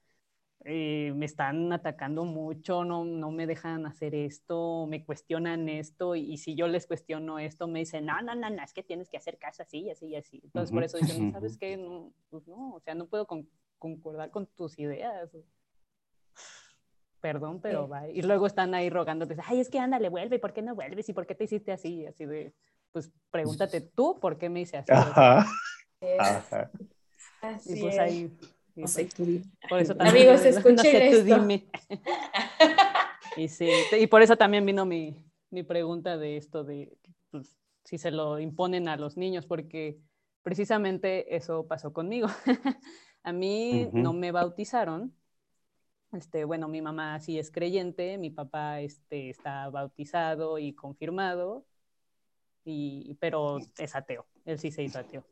eh, 0.64 1.12
me 1.16 1.26
están 1.26 1.72
atacando 1.72 2.24
mucho, 2.24 2.84
no, 2.84 3.04
no 3.04 3.32
me 3.32 3.48
dejan 3.48 3.84
hacer 3.84 4.14
esto, 4.14 4.86
me 4.88 5.04
cuestionan 5.04 5.68
esto, 5.68 6.14
y, 6.14 6.36
si 6.36 6.54
yo 6.54 6.68
les 6.68 6.86
cuestiono 6.86 7.38
esto, 7.38 7.66
me 7.66 7.80
dicen, 7.80 8.06
no, 8.06 8.22
no, 8.22 8.36
no, 8.36 8.48
no, 8.48 8.62
es 8.62 8.72
que 8.72 8.84
tienes 8.84 9.08
que 9.08 9.16
hacer 9.16 9.38
caso 9.38 9.62
así, 9.62 9.90
así, 9.90 10.14
así. 10.14 10.40
Entonces, 10.44 10.72
por 10.72 10.84
eso 10.84 10.98
dicen, 10.98 11.32
¿sabes 11.32 11.56
qué? 11.58 11.76
No, 11.76 12.12
pues 12.30 12.46
no, 12.46 12.74
o 12.74 12.80
sea, 12.80 12.94
no 12.94 13.06
puedo 13.06 13.26
concordar 13.78 14.30
con 14.30 14.46
tus 14.46 14.78
ideas. 14.78 15.30
Perdón, 17.20 17.60
pero 17.60 17.88
va. 17.88 18.08
Y 18.08 18.22
luego 18.22 18.46
están 18.46 18.74
ahí 18.74 18.90
rogándote, 18.90 19.36
ay, 19.44 19.60
es 19.60 19.68
que 19.68 19.78
ándale, 19.78 20.08
vuelve, 20.08 20.38
¿por 20.38 20.52
qué 20.52 20.62
no 20.62 20.74
vuelves? 20.74 21.08
¿Y 21.08 21.12
por 21.12 21.26
qué 21.26 21.34
te 21.34 21.44
hiciste 21.44 21.72
así? 21.72 22.06
Así 22.06 22.26
de, 22.26 22.54
pues 22.92 23.10
pregúntate 23.30 23.80
tú 23.94 24.18
por 24.20 24.38
qué 24.38 24.48
me 24.48 24.60
hice 24.60 24.76
así. 24.76 24.92
Ajá. 24.92 25.46
Ajá. 26.18 26.70
Así 27.42 27.78
y 27.78 27.82
pues 27.82 27.98
ahí 27.98 28.36
por 29.68 29.80
eso 29.80 29.94
también, 29.96 30.28
Amigos, 30.28 30.44
escuchen 30.44 31.62
y, 33.36 33.48
sí, 33.48 33.68
y 33.98 34.06
por 34.06 34.22
eso 34.22 34.36
también 34.36 34.64
vino 34.64 34.86
mi, 34.86 35.16
mi 35.50 35.62
pregunta 35.62 36.16
de 36.16 36.36
esto 36.36 36.64
de 36.64 36.96
pues, 37.30 37.56
si 37.84 37.98
se 37.98 38.10
lo 38.10 38.38
imponen 38.38 38.88
a 38.88 38.96
los 38.96 39.16
niños, 39.16 39.46
porque 39.46 39.98
precisamente 40.42 41.34
eso 41.36 41.66
pasó 41.66 41.92
conmigo. 41.92 42.28
a 43.22 43.32
mí 43.32 43.88
no 43.92 44.12
me 44.12 44.30
bautizaron. 44.30 45.14
Este, 46.12 46.44
bueno, 46.44 46.68
mi 46.68 46.80
mamá 46.80 47.20
sí 47.20 47.38
es 47.38 47.50
creyente, 47.50 48.16
mi 48.18 48.30
papá 48.30 48.80
este, 48.80 49.28
está 49.30 49.68
bautizado 49.68 50.58
y 50.58 50.72
confirmado, 50.72 51.66
y, 52.64 53.14
pero 53.20 53.58
es 53.78 53.94
ateo, 53.94 54.26
él 54.44 54.58
sí 54.58 54.70
se 54.70 54.82
hizo 54.82 54.98
ateo. 54.98 55.24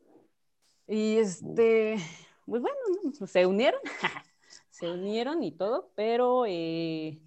Y 0.86 1.16
este, 1.16 1.96
pues 2.44 2.62
bueno, 2.62 2.76
se 3.26 3.46
unieron, 3.46 3.80
se 4.70 4.90
unieron 4.90 5.42
y 5.42 5.52
todo, 5.52 5.90
pero 5.94 6.44
eh, 6.46 7.20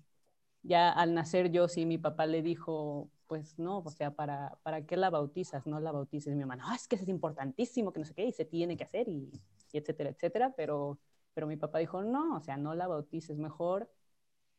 ya 0.64 0.92
al 0.92 1.14
nacer 1.14 1.52
yo 1.52 1.68
sí, 1.68 1.86
mi 1.86 1.98
papá 1.98 2.28
le 2.28 2.44
dijo, 2.44 3.10
pues 3.28 3.60
no, 3.60 3.80
o 3.80 3.90
sea, 3.92 4.16
¿para, 4.16 4.58
¿para 4.64 4.86
qué 4.86 4.98
la 4.98 5.10
bautizas? 5.10 5.68
No 5.68 5.80
la 5.80 5.92
bautices. 5.92 6.34
Mi 6.36 6.42
mamá, 6.42 6.56
no, 6.56 6.74
es 6.74 6.88
que 6.88 6.96
es 6.96 7.08
importantísimo, 7.08 7.94
que 7.94 8.00
no 8.00 8.06
sé 8.06 8.14
qué, 8.14 8.26
y 8.26 8.32
se 8.32 8.46
tiene 8.46 8.78
que 8.78 8.84
hacer, 8.84 9.08
y, 9.08 9.32
etcétera, 9.72 10.10
etcétera, 10.10 10.54
pero, 10.58 11.00
pero 11.40 11.48
mi 11.48 11.56
papá 11.56 11.80
dijo, 11.80 12.04
no, 12.04 12.36
o 12.36 12.42
sea, 12.42 12.58
no 12.58 12.76
la 12.76 12.86
bautices, 12.86 13.38
mejor 13.38 13.90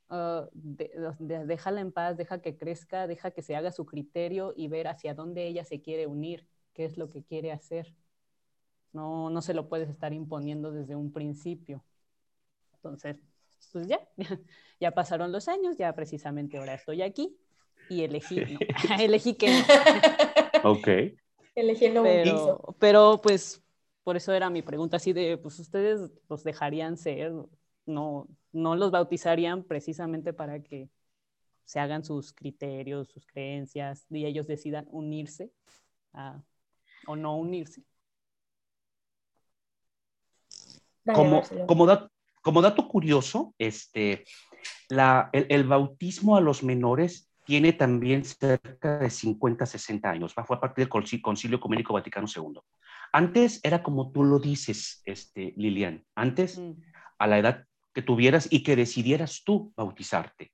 uh, 0.09 0.49
déjala 1.19 1.83
en 1.83 1.93
paz, 1.93 2.17
deja 2.17 2.41
que 2.41 2.57
crezca, 2.57 3.07
deja 3.07 3.33
que 3.33 3.43
se 3.43 3.55
haga 3.55 3.71
su 3.71 3.85
criterio 3.85 4.55
y 4.57 4.69
ver 4.69 4.89
hacia 4.89 5.13
dónde 5.13 5.47
ella 5.47 5.63
se 5.63 5.83
quiere 5.83 6.07
unir, 6.07 6.47
qué 6.73 6.87
es 6.87 6.97
lo 6.97 7.11
que 7.11 7.23
quiere 7.23 7.53
hacer. 7.53 7.95
No, 8.95 9.29
no 9.29 9.43
se 9.43 9.53
lo 9.53 9.69
puedes 9.69 9.91
estar 9.91 10.15
imponiendo 10.15 10.73
desde 10.73 10.97
un 10.97 11.13
principio. 11.13 11.85
Entonces, 12.77 13.19
pues 13.71 13.87
ya, 13.87 14.01
ya 14.81 14.93
pasaron 14.93 15.33
los 15.33 15.49
años, 15.49 15.77
ya 15.77 15.95
precisamente 15.95 16.57
ahora 16.57 16.73
estoy 16.73 17.03
aquí 17.03 17.37
y 17.91 18.05
elegí, 18.05 18.37
no, 18.37 18.59
elegí 18.99 19.35
que 19.35 19.51
no. 19.51 20.71
Ok. 20.71 20.89
Elegí 21.55 21.91
no 21.91 22.05
pero, 22.05 22.75
pero 22.79 23.21
pues 23.23 23.63
por 24.11 24.17
eso 24.17 24.33
era 24.33 24.51
mi 24.51 24.61
pregunta 24.61 24.97
así 24.97 25.13
de, 25.13 25.39
pues 25.39 25.57
ustedes 25.61 26.11
los 26.29 26.43
dejarían 26.43 26.97
ser, 26.97 27.31
no, 27.87 28.27
no 28.51 28.75
los 28.75 28.91
bautizarían 28.91 29.63
precisamente 29.63 30.33
para 30.33 30.61
que 30.61 30.89
se 31.63 31.79
hagan 31.79 32.03
sus 32.03 32.33
criterios, 32.33 33.07
sus 33.09 33.25
creencias 33.25 34.07
y 34.11 34.27
ellos 34.27 34.49
decidan 34.49 34.89
unirse 34.91 35.53
o 37.07 37.15
no 37.15 37.37
unirse. 37.37 37.85
como, 41.15 41.45
como, 42.43 42.63
dato 42.63 42.89
curioso, 42.89 43.55
este, 43.59 44.25
la, 44.89 45.31
el, 45.33 45.63
bautismo 45.69 46.37
a 46.37 46.41
los 46.41 46.65
menores 46.65 47.31
tiene 47.45 47.73
también 47.75 48.25
cerca 48.25 48.99
de 48.99 49.09
50, 49.09 49.67
60 49.67 50.11
años, 50.11 50.35
fue 50.35 50.57
a 50.57 50.61
partir 50.61 50.89
del 50.89 51.23
Concilio 51.23 51.59
Ecuménico 51.59 51.93
Vaticano 51.93 52.27
II. 52.27 52.61
Antes 53.13 53.61
era 53.63 53.83
como 53.83 54.13
tú 54.13 54.25
lo 54.25 54.39
dices, 54.39 55.03
este, 55.05 55.55
Lilian, 55.57 56.05
antes 56.15 56.59
mm. 56.59 56.73
a 57.19 57.27
la 57.27 57.39
edad 57.39 57.65
que 57.93 58.03
tuvieras 58.03 58.49
y 58.51 58.63
que 58.63 58.77
decidieras 58.77 59.43
tú 59.45 59.73
bautizarte. 59.77 60.53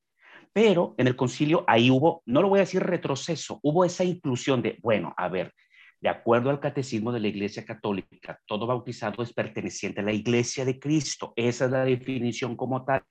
Pero 0.53 0.95
en 0.97 1.07
el 1.07 1.17
concilio 1.17 1.65
ahí 1.67 1.91
hubo, 1.91 2.23
no 2.25 2.41
lo 2.41 2.49
voy 2.49 2.61
a 2.61 2.63
decir 2.63 2.83
retroceso, 2.83 3.61
hubo 3.63 3.85
esa 3.85 4.05
inclusión 4.05 4.63
de, 4.63 4.79
bueno, 4.83 5.13
a 5.17 5.29
ver, 5.29 5.53
de 6.01 6.09
acuerdo 6.09 6.51
al 6.51 6.61
catecismo 6.61 7.13
de 7.13 7.21
la 7.21 7.29
Iglesia 7.29 7.65
Católica, 7.65 8.41
todo 8.47 8.67
bautizado 8.67 9.23
es 9.23 9.33
perteneciente 9.33 10.01
a 10.01 10.05
la 10.05 10.13
Iglesia 10.13 10.65
de 10.65 10.79
Cristo. 10.79 11.33
Esa 11.37 11.67
es 11.67 11.71
la 11.71 11.85
definición 11.85 12.57
como 12.57 12.85
tal. 12.85 13.03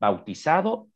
Bautizado, 0.00 0.88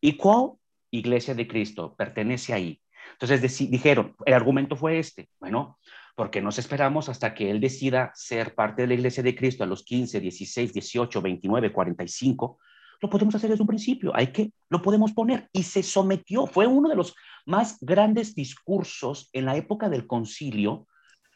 ¿y 0.00 0.16
cuál? 0.16 0.52
Iglesia 0.90 1.34
de 1.34 1.46
Cristo, 1.46 1.94
pertenece 1.96 2.52
ahí. 2.52 2.81
Entonces 3.12 3.70
dijeron, 3.70 4.14
el 4.24 4.34
argumento 4.34 4.76
fue 4.76 4.98
este, 4.98 5.28
bueno, 5.40 5.78
porque 6.14 6.40
nos 6.40 6.58
esperamos 6.58 7.08
hasta 7.08 7.34
que 7.34 7.50
él 7.50 7.60
decida 7.60 8.12
ser 8.14 8.54
parte 8.54 8.82
de 8.82 8.88
la 8.88 8.94
Iglesia 8.94 9.22
de 9.22 9.34
Cristo 9.34 9.64
a 9.64 9.66
los 9.66 9.84
15, 9.84 10.20
16, 10.20 10.72
18, 10.72 11.22
29, 11.22 11.72
45, 11.72 12.58
lo 13.00 13.10
podemos 13.10 13.34
hacer 13.34 13.50
desde 13.50 13.62
un 13.62 13.68
principio, 13.68 14.12
hay 14.14 14.28
que, 14.28 14.52
lo 14.68 14.80
podemos 14.80 15.12
poner. 15.12 15.48
Y 15.52 15.64
se 15.64 15.82
sometió, 15.82 16.46
fue 16.46 16.66
uno 16.66 16.88
de 16.88 16.94
los 16.94 17.14
más 17.46 17.78
grandes 17.80 18.34
discursos 18.34 19.28
en 19.32 19.44
la 19.46 19.56
época 19.56 19.88
del 19.88 20.06
concilio 20.06 20.86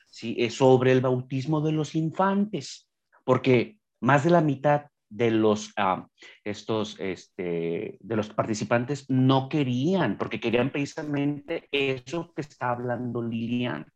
¿sí? 0.08 0.36
Eh, 0.38 0.50
sobre 0.50 0.92
el 0.92 1.00
bautismo 1.00 1.60
de 1.60 1.72
los 1.72 1.94
infantes, 1.94 2.88
porque 3.24 3.78
más 4.00 4.24
de 4.24 4.30
la 4.30 4.40
mitad 4.40 4.86
de 5.08 5.30
los, 5.30 5.72
ah, 5.76 6.06
estos, 6.44 6.98
este, 6.98 7.98
de 8.00 8.16
los 8.16 8.28
participantes 8.30 9.08
no 9.08 9.48
querían, 9.48 10.18
porque 10.18 10.40
querían 10.40 10.70
precisamente 10.70 11.68
eso 11.70 12.32
que 12.34 12.42
está 12.42 12.70
hablando 12.70 13.22
Lilian, 13.22 13.86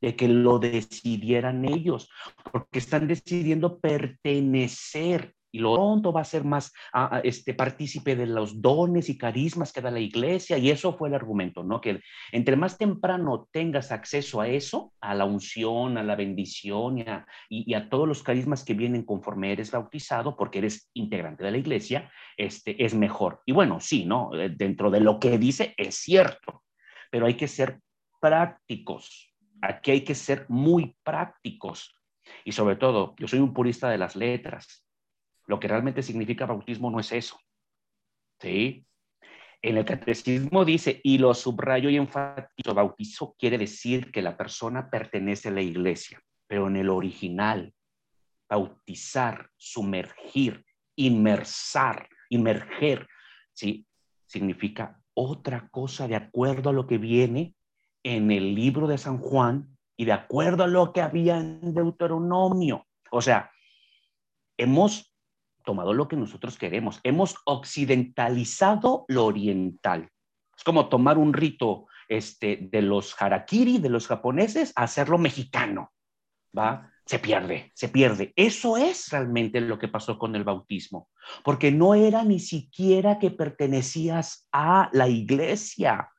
de 0.00 0.16
que 0.16 0.28
lo 0.28 0.58
decidieran 0.58 1.64
ellos, 1.64 2.10
porque 2.50 2.78
están 2.78 3.06
decidiendo 3.06 3.78
pertenecer 3.78 5.34
y 5.52 5.58
lo 5.58 5.74
pronto 5.74 6.12
va 6.12 6.22
a 6.22 6.24
ser 6.24 6.44
más 6.44 6.72
ah, 6.94 7.10
ah, 7.12 7.20
este, 7.22 7.52
partícipe 7.52 8.16
de 8.16 8.26
los 8.26 8.60
dones 8.60 9.10
y 9.10 9.18
carismas 9.18 9.70
que 9.72 9.82
da 9.82 9.90
la 9.90 10.00
iglesia. 10.00 10.56
Y 10.56 10.70
eso 10.70 10.94
fue 10.94 11.10
el 11.10 11.14
argumento, 11.14 11.62
¿no? 11.62 11.80
Que 11.80 12.00
entre 12.32 12.56
más 12.56 12.78
temprano 12.78 13.48
tengas 13.52 13.92
acceso 13.92 14.40
a 14.40 14.48
eso, 14.48 14.94
a 15.00 15.14
la 15.14 15.26
unción, 15.26 15.98
a 15.98 16.02
la 16.02 16.16
bendición 16.16 16.98
y 16.98 17.02
a, 17.02 17.26
y, 17.50 17.74
a 17.74 17.90
todos 17.90 18.08
los 18.08 18.22
carismas 18.22 18.64
que 18.64 18.72
vienen 18.72 19.04
conforme 19.04 19.52
eres 19.52 19.70
bautizado, 19.70 20.36
porque 20.36 20.58
eres 20.58 20.90
integrante 20.94 21.44
de 21.44 21.50
la 21.50 21.58
iglesia, 21.58 22.10
este, 22.38 22.82
es 22.82 22.94
mejor. 22.94 23.42
Y 23.44 23.52
bueno, 23.52 23.78
sí, 23.78 24.06
¿no? 24.06 24.34
Eh, 24.34 24.48
dentro 24.48 24.90
de 24.90 25.00
lo 25.00 25.20
que 25.20 25.36
dice 25.36 25.74
es 25.76 25.96
cierto, 25.96 26.64
pero 27.10 27.26
hay 27.26 27.34
que 27.34 27.48
ser 27.48 27.78
prácticos. 28.20 29.34
Aquí 29.60 29.90
hay 29.90 30.00
que 30.00 30.14
ser 30.14 30.46
muy 30.48 30.96
prácticos. 31.04 31.94
Y 32.44 32.52
sobre 32.52 32.76
todo, 32.76 33.14
yo 33.18 33.28
soy 33.28 33.40
un 33.40 33.52
purista 33.52 33.90
de 33.90 33.98
las 33.98 34.16
letras 34.16 34.82
lo 35.46 35.60
que 35.60 35.68
realmente 35.68 36.02
significa 36.02 36.46
bautismo 36.46 36.90
no 36.90 37.00
es 37.00 37.12
eso. 37.12 37.38
¿Sí? 38.40 38.86
En 39.62 39.76
el 39.76 39.84
catecismo 39.84 40.64
dice, 40.64 41.00
y 41.04 41.18
lo 41.18 41.32
subrayo 41.34 41.88
y 41.88 41.96
enfatizo, 41.96 42.74
bautizo 42.74 43.36
quiere 43.38 43.58
decir 43.58 44.10
que 44.10 44.20
la 44.20 44.36
persona 44.36 44.90
pertenece 44.90 45.48
a 45.48 45.52
la 45.52 45.62
iglesia, 45.62 46.20
pero 46.48 46.66
en 46.66 46.76
el 46.76 46.90
original, 46.90 47.72
bautizar, 48.48 49.48
sumergir, 49.56 50.64
inmersar, 50.96 52.08
inmerger, 52.28 53.06
¿sí? 53.52 53.86
Significa 54.26 55.00
otra 55.14 55.68
cosa 55.70 56.08
de 56.08 56.16
acuerdo 56.16 56.70
a 56.70 56.72
lo 56.72 56.86
que 56.88 56.98
viene 56.98 57.54
en 58.02 58.32
el 58.32 58.54
libro 58.54 58.88
de 58.88 58.98
San 58.98 59.18
Juan 59.18 59.76
y 59.96 60.06
de 60.06 60.12
acuerdo 60.12 60.64
a 60.64 60.68
lo 60.68 60.92
que 60.92 61.02
había 61.02 61.38
en 61.38 61.72
Deuteronomio. 61.72 62.86
O 63.12 63.22
sea, 63.22 63.52
hemos 64.56 65.11
tomado 65.62 65.92
lo 65.92 66.08
que 66.08 66.16
nosotros 66.16 66.58
queremos, 66.58 67.00
hemos 67.02 67.36
occidentalizado 67.44 69.04
lo 69.08 69.26
oriental. 69.26 70.08
Es 70.56 70.64
como 70.64 70.88
tomar 70.88 71.18
un 71.18 71.32
rito 71.32 71.86
este, 72.08 72.68
de 72.70 72.82
los 72.82 73.14
harakiri, 73.20 73.78
de 73.78 73.88
los 73.88 74.06
japoneses, 74.06 74.72
hacerlo 74.76 75.18
mexicano, 75.18 75.92
¿va? 76.56 76.90
Se 77.06 77.18
pierde, 77.18 77.72
se 77.74 77.88
pierde. 77.88 78.32
Eso 78.36 78.76
es 78.76 79.08
realmente 79.10 79.60
lo 79.60 79.78
que 79.78 79.88
pasó 79.88 80.18
con 80.18 80.36
el 80.36 80.44
bautismo, 80.44 81.08
porque 81.42 81.72
no 81.72 81.94
era 81.94 82.22
ni 82.22 82.38
siquiera 82.38 83.18
que 83.18 83.30
pertenecías 83.30 84.48
a 84.52 84.88
la 84.92 85.08
iglesia, 85.08 86.10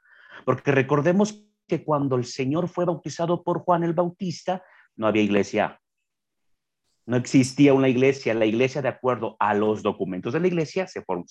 porque 0.45 0.72
recordemos 0.72 1.45
que 1.68 1.84
cuando 1.84 2.15
el 2.18 2.26
Señor 2.26 2.68
fue 2.68 2.86
bautizado 2.86 3.44
por 3.44 3.60
Juan 3.60 3.84
el 3.84 3.94
Bautista, 3.94 4.64
no 4.95 5.07
había 5.07 5.24
iglesia. 5.24 5.80
No 7.05 7.17
existía 7.17 7.73
una 7.73 7.89
iglesia. 7.89 8.34
La 8.34 8.45
iglesia, 8.45 8.81
de 8.81 8.89
acuerdo 8.89 9.35
a 9.39 9.53
los 9.53 9.84
documentos 9.84 10.34
de 10.34 10.39
la 10.39 10.47
iglesia, 10.47 10.88
se 10.88 11.01
formó, 11.01 11.25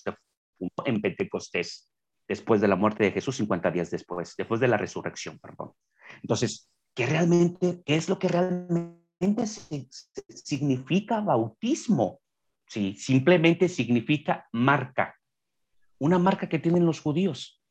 en 0.85 1.01
Pentecostés, 1.01 1.91
después 2.27 2.61
de 2.61 2.67
la 2.67 2.75
muerte 2.75 3.03
de 3.03 3.11
Jesús, 3.11 3.37
50 3.37 3.71
días 3.71 3.89
después, 3.91 4.35
después 4.37 4.59
de 4.59 4.67
la 4.67 4.77
resurrección, 4.77 5.39
perdón. 5.39 5.71
Entonces, 6.21 6.69
¿qué 6.93 7.05
realmente, 7.05 7.81
qué 7.85 7.95
es 7.95 8.07
lo 8.09 8.19
que 8.19 8.27
realmente 8.27 9.47
significa 10.29 11.21
bautismo? 11.21 12.21
Sí, 12.67 12.95
simplemente 12.95 13.69
significa 13.69 14.47
marca, 14.51 15.15
una 15.99 16.17
marca 16.17 16.49
que 16.49 16.59
tienen 16.59 16.85
los 16.85 16.99
judíos 16.99 17.61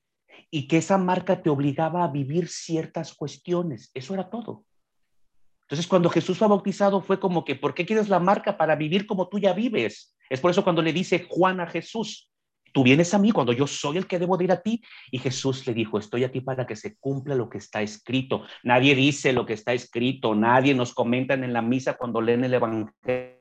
y 0.51 0.69
que 0.69 0.79
esa 0.79 0.99
marca 0.99 1.43
te 1.43 1.51
obligaba 1.51 2.05
a 2.05 2.09
vivir 2.09 2.49
ciertas 2.49 3.15
cuestiones. 3.15 3.91
Eso 3.95 4.15
era 4.15 4.31
todo. 4.31 4.65
Entonces, 5.73 5.89
cuando 5.89 6.11
Jesús 6.11 6.37
fue 6.37 6.49
bautizado, 6.49 7.01
fue 7.01 7.19
como 7.19 7.47
que, 7.47 7.55
¿por 7.55 7.73
qué 7.73 7.87
quieres 7.87 8.11
la 8.11 8.21
marca 8.21 8.59
para 8.59 8.77
vivir 8.77 9.07
como 9.07 9.29
tú 9.31 9.39
ya 9.39 9.55
vives? 9.55 10.15
Es 10.29 10.39
por 10.39 10.51
eso 10.51 10.63
cuando 10.65 10.83
le 10.83 10.93
dice 10.93 11.27
Juan 11.31 11.61
a 11.61 11.67
Jesús, 11.67 12.31
tú 12.75 12.83
vienes 12.83 13.15
a 13.15 13.19
mí 13.19 13.33
cuando 13.33 13.55
yo 13.55 13.67
soy 13.67 13.97
el 13.97 14.07
que 14.07 14.19
debo 14.19 14.37
de 14.37 14.45
ir 14.45 14.53
a 14.53 14.61
ti. 14.61 14.83
Y 15.11 15.19
Jesús 15.19 15.67
le 15.67 15.73
dijo, 15.73 15.99
estoy 15.99 16.25
aquí 16.25 16.43
para 16.43 16.67
que 16.67 16.77
se 16.77 16.99
cumpla 16.99 17.35
lo 17.35 17.49
que 17.49 17.57
está 17.57 17.81
escrito. 17.81 18.45
Nadie 18.63 18.95
dice 18.95 19.33
lo 19.33 19.47
que 19.47 19.55
está 19.55 19.73
escrito, 19.73 20.35
nadie 20.35 20.75
nos 20.75 20.93
comenta 20.93 21.33
en 21.33 21.51
la 21.55 21.63
misa 21.63 21.97
cuando 21.97 22.21
leen 22.21 22.45
el 22.45 22.53
Evangelio 22.53 23.39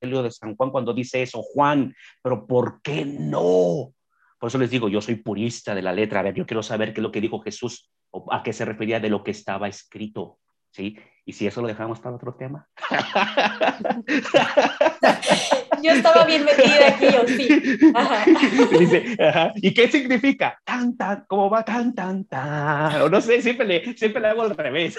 de 0.00 0.32
San 0.32 0.56
Juan 0.56 0.72
cuando 0.72 0.92
dice 0.92 1.22
eso, 1.22 1.42
Juan, 1.42 1.94
pero 2.24 2.44
¿por 2.44 2.82
qué 2.82 3.04
no? 3.04 3.94
Por 4.40 4.48
eso 4.48 4.58
les 4.58 4.70
digo, 4.70 4.88
yo 4.88 5.00
soy 5.00 5.14
purista 5.14 5.76
de 5.76 5.82
la 5.82 5.92
letra. 5.92 6.18
A 6.18 6.24
ver, 6.24 6.34
yo 6.34 6.44
quiero 6.44 6.64
saber 6.64 6.92
qué 6.92 6.98
es 6.98 7.04
lo 7.04 7.12
que 7.12 7.20
dijo 7.20 7.38
Jesús 7.38 7.88
o 8.10 8.32
a 8.32 8.42
qué 8.42 8.52
se 8.52 8.64
refería 8.64 8.98
de 8.98 9.10
lo 9.10 9.22
que 9.22 9.30
estaba 9.30 9.68
escrito. 9.68 10.40
¿Sí? 10.70 10.96
Y 11.28 11.32
si 11.34 11.46
eso 11.46 11.60
lo 11.60 11.68
dejamos 11.68 12.00
para 12.00 12.16
otro 12.16 12.34
tema. 12.34 12.66
yo 15.82 15.92
estaba 15.92 16.24
bien 16.24 16.42
metida 16.42 16.88
aquí, 16.88 17.04
yo 17.04 17.26
sí. 17.26 17.46
Dice, 18.78 19.14
¿y 19.56 19.74
qué 19.74 19.88
significa? 19.88 20.58
Tan, 20.64 20.96
tan, 20.96 21.26
¿cómo 21.28 21.50
va? 21.50 21.62
Tan, 21.64 21.94
tan, 21.94 22.24
tan. 22.24 23.02
O 23.02 23.10
no 23.10 23.20
sé, 23.20 23.42
siempre 23.42 23.66
le, 23.66 23.94
siempre 23.94 24.22
le 24.22 24.28
hago 24.28 24.40
al 24.40 24.56
revés. 24.56 24.98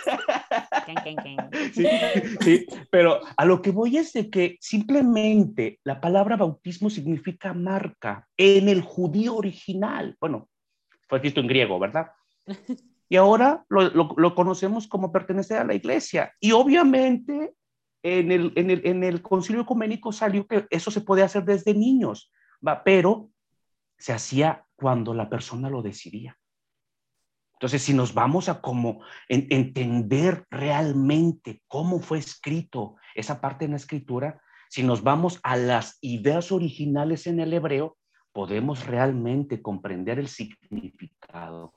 sí, 1.74 1.88
sí, 2.42 2.68
pero 2.92 3.22
a 3.36 3.46
lo 3.46 3.64
que 3.64 3.72
voy 3.72 3.98
es 3.98 4.14
de 4.14 4.30
que 4.30 4.60
simplemente 4.62 5.80
la 5.84 6.00
palabra 6.00 6.38
bautismo 6.38 6.92
significa 6.92 7.54
marca 7.54 8.28
en 8.38 8.70
el 8.70 8.82
judío 8.82 9.36
original. 9.36 10.16
Bueno, 10.20 10.48
fue 11.08 11.18
escrito 11.18 11.42
en 11.42 11.48
griego, 11.48 11.80
¿verdad? 11.80 12.12
Y 13.10 13.16
ahora 13.16 13.66
lo, 13.70 14.36
conocemos 14.36 14.88
como 14.88 15.12
pertenecer 15.12 15.58
a 15.58 15.66
la 15.66 15.74
iglesia. 15.74 16.34
Y 16.40 16.52
obviamente 16.52 17.56
en 18.04 19.04
el 19.04 19.22
concilio 19.22 19.64
ecuménico 19.64 20.12
salió 20.12 20.48
que 20.48 20.68
eso 20.70 20.92
se 20.92 21.02
puede 21.02 21.24
hacer 21.24 21.44
desde 21.44 21.74
niños, 21.74 22.32
¿va? 22.66 22.84
pero 22.84 23.30
se 23.98 24.14
hacía 24.14 24.66
cuando 24.76 25.14
la 25.14 25.30
persona 25.30 25.70
lo 25.70 25.82
decidía. 25.82 26.38
Entonces, 27.54 27.82
si 27.82 27.94
nos 27.94 28.14
vamos 28.14 28.48
a 28.48 28.62
como 28.62 29.02
entender 29.28 30.46
realmente 30.50 31.62
cómo 31.68 32.00
fue 32.00 32.20
escrito 32.20 32.96
esa 33.16 33.42
parte 33.42 33.66
en 33.66 33.72
la 33.72 33.78
escritura, 33.78 34.42
si 34.70 34.82
nos 34.82 35.04
vamos 35.04 35.42
a 35.44 35.58
las 35.58 35.98
ideas 36.00 36.54
originales 36.54 37.28
en 37.28 37.42
el 37.42 37.54
hebreo, 37.54 37.98
podemos 38.32 38.86
realmente 38.86 39.62
comprender 39.62 40.20
el 40.20 40.30
significado 40.30 41.74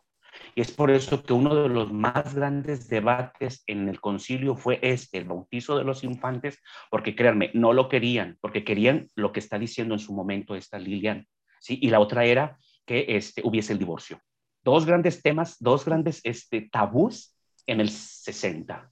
y 0.54 0.60
es 0.60 0.72
por 0.72 0.90
eso 0.90 1.22
que 1.22 1.32
uno 1.32 1.54
de 1.54 1.68
los 1.68 1.92
más 1.92 2.34
grandes 2.34 2.88
debates 2.88 3.62
en 3.66 3.88
el 3.88 4.00
concilio 4.00 4.56
fue 4.56 4.78
este, 4.82 5.18
el 5.18 5.24
bautizo 5.24 5.76
de 5.76 5.84
los 5.84 6.04
infantes, 6.04 6.60
porque 6.90 7.14
créanme, 7.14 7.50
no 7.54 7.72
lo 7.72 7.88
querían, 7.88 8.38
porque 8.40 8.64
querían 8.64 9.10
lo 9.14 9.32
que 9.32 9.40
está 9.40 9.58
diciendo 9.58 9.94
en 9.94 10.00
su 10.00 10.14
momento 10.14 10.54
esta 10.54 10.78
Lilian, 10.78 11.26
¿sí? 11.60 11.78
Y 11.80 11.90
la 11.90 12.00
otra 12.00 12.24
era 12.24 12.58
que 12.86 13.06
este, 13.08 13.42
hubiese 13.44 13.72
el 13.72 13.78
divorcio. 13.78 14.20
Dos 14.62 14.86
grandes 14.86 15.22
temas, 15.22 15.56
dos 15.58 15.84
grandes 15.84 16.20
este, 16.24 16.68
tabús 16.70 17.36
en 17.66 17.80
el 17.80 17.90
60, 17.90 18.90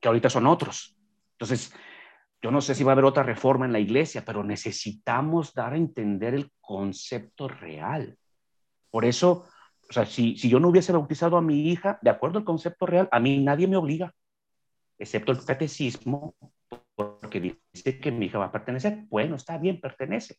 que 0.00 0.08
ahorita 0.08 0.30
son 0.30 0.46
otros. 0.46 0.96
Entonces, 1.32 1.72
yo 2.40 2.50
no 2.50 2.60
sé 2.60 2.74
si 2.74 2.84
va 2.84 2.92
a 2.92 2.94
haber 2.94 3.04
otra 3.04 3.22
reforma 3.24 3.66
en 3.66 3.72
la 3.72 3.80
iglesia, 3.80 4.24
pero 4.24 4.44
necesitamos 4.44 5.54
dar 5.54 5.72
a 5.72 5.76
entender 5.76 6.34
el 6.34 6.52
concepto 6.60 7.48
real. 7.48 8.16
Por 8.90 9.04
eso 9.04 9.46
o 9.88 9.92
sea, 9.92 10.04
si, 10.04 10.36
si 10.36 10.48
yo 10.48 10.60
no 10.60 10.68
hubiese 10.68 10.92
bautizado 10.92 11.36
a 11.36 11.42
mi 11.42 11.70
hija, 11.70 11.98
de 12.02 12.10
acuerdo 12.10 12.38
al 12.38 12.44
concepto 12.44 12.86
real, 12.86 13.08
a 13.10 13.20
mí 13.20 13.38
nadie 13.38 13.66
me 13.66 13.76
obliga, 13.76 14.14
excepto 14.98 15.32
el 15.32 15.44
catecismo, 15.44 16.34
porque 16.94 17.40
dice 17.40 17.98
que 17.98 18.10
mi 18.10 18.26
hija 18.26 18.38
va 18.38 18.46
a 18.46 18.52
pertenecer. 18.52 19.04
Bueno, 19.08 19.36
está 19.36 19.56
bien, 19.56 19.80
pertenece. 19.80 20.36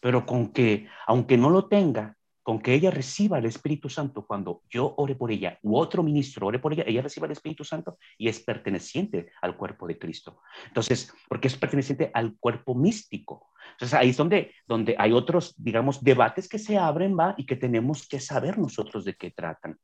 Pero 0.00 0.26
con 0.26 0.52
que, 0.52 0.88
aunque 1.06 1.38
no 1.38 1.48
lo 1.48 1.68
tenga, 1.68 2.16
con 2.44 2.60
que 2.60 2.74
ella 2.74 2.90
reciba 2.90 3.38
el 3.38 3.46
Espíritu 3.46 3.88
Santo 3.88 4.26
cuando 4.26 4.62
yo 4.68 4.94
ore 4.98 5.14
por 5.14 5.32
ella 5.32 5.58
u 5.62 5.78
otro 5.78 6.02
ministro 6.02 6.46
ore 6.46 6.58
por 6.58 6.74
ella, 6.74 6.84
ella 6.86 7.00
reciba 7.00 7.24
el 7.24 7.32
Espíritu 7.32 7.64
Santo 7.64 7.96
y 8.18 8.28
es 8.28 8.38
perteneciente 8.38 9.32
al 9.40 9.56
cuerpo 9.56 9.86
de 9.86 9.98
Cristo. 9.98 10.42
Entonces, 10.66 11.10
porque 11.26 11.48
es 11.48 11.56
perteneciente 11.56 12.10
al 12.12 12.36
cuerpo 12.38 12.74
místico. 12.74 13.48
Entonces, 13.72 13.94
ahí 13.94 14.10
es 14.10 14.16
donde, 14.18 14.54
donde 14.66 14.94
hay 14.98 15.12
otros, 15.12 15.54
digamos, 15.56 16.04
debates 16.04 16.46
que 16.46 16.58
se 16.58 16.76
abren, 16.76 17.18
va, 17.18 17.34
y 17.38 17.46
que 17.46 17.56
tenemos 17.56 18.06
que 18.06 18.20
saber 18.20 18.58
nosotros 18.58 19.06
de 19.06 19.14
qué 19.14 19.30
tratan. 19.30 19.78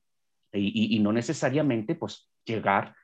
Y, 0.52 0.94
y, 0.94 0.98
no 0.98 1.12
necesariamente, 1.12 1.94
pues, 1.94 2.30
llegar 2.44 2.94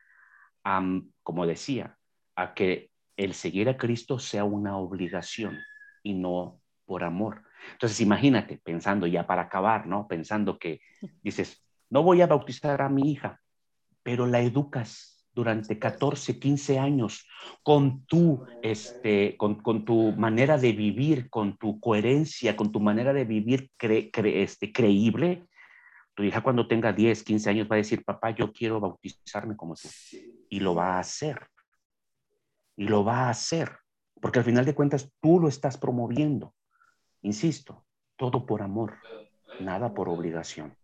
a, 0.65 0.83
como 1.23 1.47
decía, 1.47 1.97
a 2.35 2.53
que 2.53 2.91
el 3.17 3.33
seguir 3.33 3.71
a 3.71 3.79
Cristo 3.79 4.19
sea 4.19 4.45
una 4.45 4.77
obligación 4.77 5.59
y 6.03 6.13
no 6.13 6.61
por 6.85 7.05
amor. 7.05 7.46
Entonces, 7.73 8.01
imagínate, 8.01 8.59
pensando 8.63 9.07
ya 9.07 9.27
para 9.27 9.43
acabar, 9.43 9.87
¿no? 9.87 10.07
Pensando 10.09 10.59
que 10.59 10.81
dices, 11.23 11.65
no 11.91 12.03
voy 12.03 12.23
a 12.23 12.27
bautizar 12.27 12.83
a 12.83 12.89
mi 12.89 13.13
hija, 13.13 13.41
pero 14.03 14.27
la 14.27 14.41
educas 14.41 15.27
durante 15.35 15.79
14, 15.79 16.39
15 16.39 16.79
años 16.79 17.27
con 17.63 18.07
tu, 18.07 18.45
este, 18.63 19.37
con, 19.37 19.63
con 19.63 19.85
tu 19.85 20.15
manera 20.17 20.59
de 20.59 20.73
vivir, 20.73 21.31
con 21.31 21.59
tu 21.59 21.81
coherencia, 21.81 22.57
con 22.57 22.73
tu 22.73 22.81
manera 22.81 23.13
de 23.13 23.25
vivir 23.25 23.71
cre, 23.77 24.11
cre, 24.11 24.43
este, 24.43 24.73
creíble, 24.73 25.47
tu 26.15 26.25
hija 26.25 26.43
cuando 26.43 26.69
tenga 26.69 26.93
10, 26.93 27.25
15 27.25 27.51
años 27.51 27.69
va 27.71 27.77
a 27.77 27.79
decir, 27.79 28.05
papá, 28.05 28.31
yo 28.33 28.53
quiero 28.53 28.81
bautizarme 28.81 29.57
como 29.57 29.77
tú. 29.77 29.89
Y 30.51 30.61
lo 30.61 30.75
va 30.75 30.97
a 30.97 31.01
hacer. 31.01 31.49
Y 32.77 32.89
lo 32.89 33.05
va 33.05 33.27
a 33.27 33.31
hacer. 33.31 33.79
Porque 34.21 34.41
al 34.41 34.45
final 34.47 34.65
de 34.67 34.75
cuentas 34.75 35.13
tú 35.21 35.41
lo 35.41 35.49
estás 35.49 35.79
promoviendo. 35.79 36.55
Insisto, 37.27 37.85
todo 38.15 38.47
por 38.47 38.63
amor, 38.63 38.99
nada 39.59 39.93
por 39.93 40.09
obligación. 40.09 40.77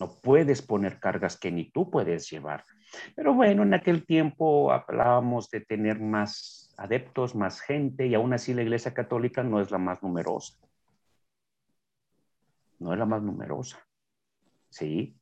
No 0.00 0.18
puedes 0.22 0.62
poner 0.62 0.98
cargas 0.98 1.38
que 1.38 1.52
ni 1.52 1.70
tú 1.70 1.90
puedes 1.90 2.30
llevar. 2.30 2.64
Pero 3.14 3.34
bueno, 3.34 3.62
en 3.62 3.74
aquel 3.74 4.06
tiempo 4.06 4.72
hablábamos 4.72 5.50
de 5.50 5.60
tener 5.60 6.00
más 6.00 6.74
adeptos, 6.78 7.34
más 7.34 7.60
gente, 7.60 8.06
y 8.06 8.14
aún 8.14 8.32
así 8.32 8.54
la 8.54 8.62
Iglesia 8.62 8.94
Católica 8.94 9.42
no 9.42 9.60
es 9.60 9.70
la 9.70 9.76
más 9.76 10.02
numerosa. 10.02 10.56
No 12.78 12.94
es 12.94 12.98
la 12.98 13.04
más 13.04 13.22
numerosa, 13.22 13.86
sí, 14.70 15.14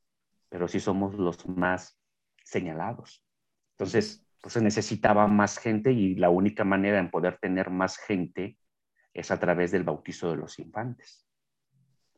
pero 0.48 0.68
sí 0.68 0.78
somos 0.78 1.14
los 1.14 1.48
más 1.48 2.00
señalados. 2.44 3.24
Entonces, 3.72 4.24
pues 4.40 4.52
se 4.52 4.60
necesitaba 4.60 5.26
más 5.26 5.58
gente 5.58 5.90
y 5.90 6.14
la 6.14 6.30
única 6.30 6.62
manera 6.62 7.00
en 7.00 7.10
poder 7.10 7.38
tener 7.38 7.70
más 7.70 7.96
gente 7.96 8.56
es 9.14 9.30
a 9.30 9.38
través 9.38 9.70
del 9.70 9.84
bautizo 9.84 10.30
de 10.30 10.36
los 10.36 10.58
infantes. 10.58 11.26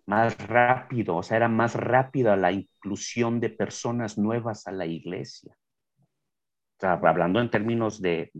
más 0.04 0.36
rápido, 0.48 1.16
o 1.16 1.22
sea, 1.22 1.36
era 1.36 1.48
más 1.48 1.76
rápida 1.76 2.34
la 2.36 2.50
inclusión 2.50 3.38
de 3.38 3.50
personas 3.50 4.18
nuevas 4.18 4.66
a 4.66 4.72
la 4.72 4.84
iglesia. 4.84 5.56
O 6.76 6.80
sea, 6.80 6.94
hablando 6.94 7.40
en 7.40 7.50
términos 7.50 8.02
de, 8.02 8.30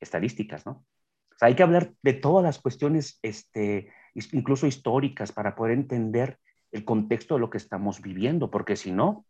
estadísticas, 0.00 0.66
¿no? 0.66 0.72
O 0.72 1.38
sea, 1.38 1.46
hay 1.46 1.54
que 1.54 1.62
hablar 1.62 1.92
de 2.02 2.14
todas 2.14 2.42
las 2.42 2.58
cuestiones, 2.58 3.20
este, 3.22 3.92
incluso 4.14 4.66
históricas, 4.66 5.30
para 5.30 5.54
poder 5.54 5.74
entender 5.74 6.38
el 6.72 6.84
contexto 6.84 7.34
de 7.34 7.40
lo 7.40 7.50
que 7.50 7.58
estamos 7.58 8.02
viviendo, 8.02 8.50
porque 8.50 8.74
si 8.74 8.90
no, 8.90 9.24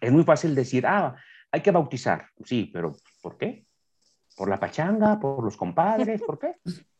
es 0.00 0.10
muy 0.10 0.24
fácil 0.24 0.56
decir, 0.56 0.86
ah, 0.86 1.14
hay 1.52 1.60
que 1.60 1.70
bautizar. 1.70 2.28
Sí, 2.44 2.68
pero 2.72 2.96
¿por 3.22 3.38
qué? 3.38 3.64
¿Por 4.36 4.48
la 4.48 4.58
pachanga? 4.58 5.20
¿Por 5.20 5.44
los 5.44 5.56
compadres? 5.56 6.20
¿Por 6.22 6.38
qué? 6.38 6.56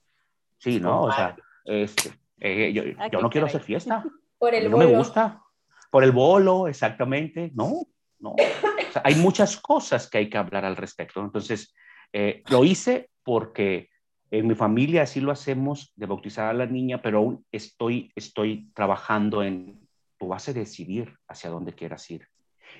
Sí, 0.62 0.78
¿no? 0.78 1.02
O 1.02 1.12
sea, 1.12 1.34
este, 1.64 2.12
eh, 2.38 2.72
yo, 2.72 2.84
yo, 2.84 3.20
no 3.20 3.28
quiero 3.28 3.48
hacer 3.48 3.62
fiesta. 3.62 4.04
Por 4.38 4.54
el 4.54 4.70
no 4.70 4.78
me 4.78 4.86
gusta. 4.86 5.42
Por 5.90 6.04
el 6.04 6.12
bolo, 6.12 6.68
exactamente. 6.68 7.50
No, 7.54 7.82
no. 8.20 8.36
hay 9.04 9.16
muchas 9.16 9.56
cosas 9.56 10.08
que 10.08 10.18
hay 10.18 10.30
que 10.30 10.38
hablar 10.38 10.64
al 10.64 10.76
respecto. 10.76 11.20
Entonces, 11.20 11.74
eh, 12.12 12.44
lo 12.48 12.64
hice 12.64 13.10
porque 13.24 13.90
en 14.30 14.46
mi 14.46 14.54
familia 14.54 15.02
así 15.02 15.20
lo 15.20 15.32
hacemos 15.32 15.92
de 15.96 16.06
bautizar 16.06 16.46
a 16.46 16.52
la 16.52 16.66
niña, 16.66 17.02
pero 17.02 17.18
aún 17.18 17.44
estoy, 17.50 18.12
estoy 18.14 18.70
trabajando 18.72 19.42
en, 19.42 19.80
tú 20.16 20.28
vas 20.28 20.48
a 20.48 20.52
decidir 20.52 21.16
hacia 21.26 21.50
dónde 21.50 21.74
quieras 21.74 22.08
ir 22.08 22.28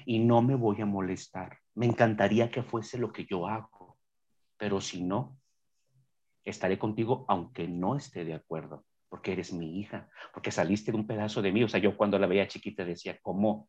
y 0.07 0.21
no 0.21 0.41
me 0.41 0.55
voy 0.55 0.81
a 0.81 0.87
molestar. 0.87 1.59
Me 1.75 1.87
encantaría 1.87 2.49
que 2.49 2.63
fuese 2.63 2.97
lo 2.97 3.13
que 3.13 3.27
yo 3.27 3.49
hago, 3.49 3.99
pero 4.57 4.81
si 4.81 5.03
no, 5.03 5.37
estaré 6.45 6.79
contigo 6.79 7.25
aunque 7.29 7.69
no 7.69 7.97
esté 7.97 8.25
de 8.25 8.35
acuerdo, 8.35 8.85
porque 9.09 9.33
eres 9.33 9.53
mi 9.53 9.79
hija, 9.79 10.09
porque 10.33 10.51
saliste 10.51 10.93
de 10.93 10.99
un 10.99 11.07
pedazo 11.07 11.43
de 11.43 11.53
mí. 11.53 11.63
O 11.63 11.69
sea, 11.69 11.81
yo 11.81 11.97
cuando 11.97 12.19
la 12.19 12.27
veía 12.27 12.49
chiquita 12.49 12.85
decía, 12.85 13.19
¿cómo 13.23 13.69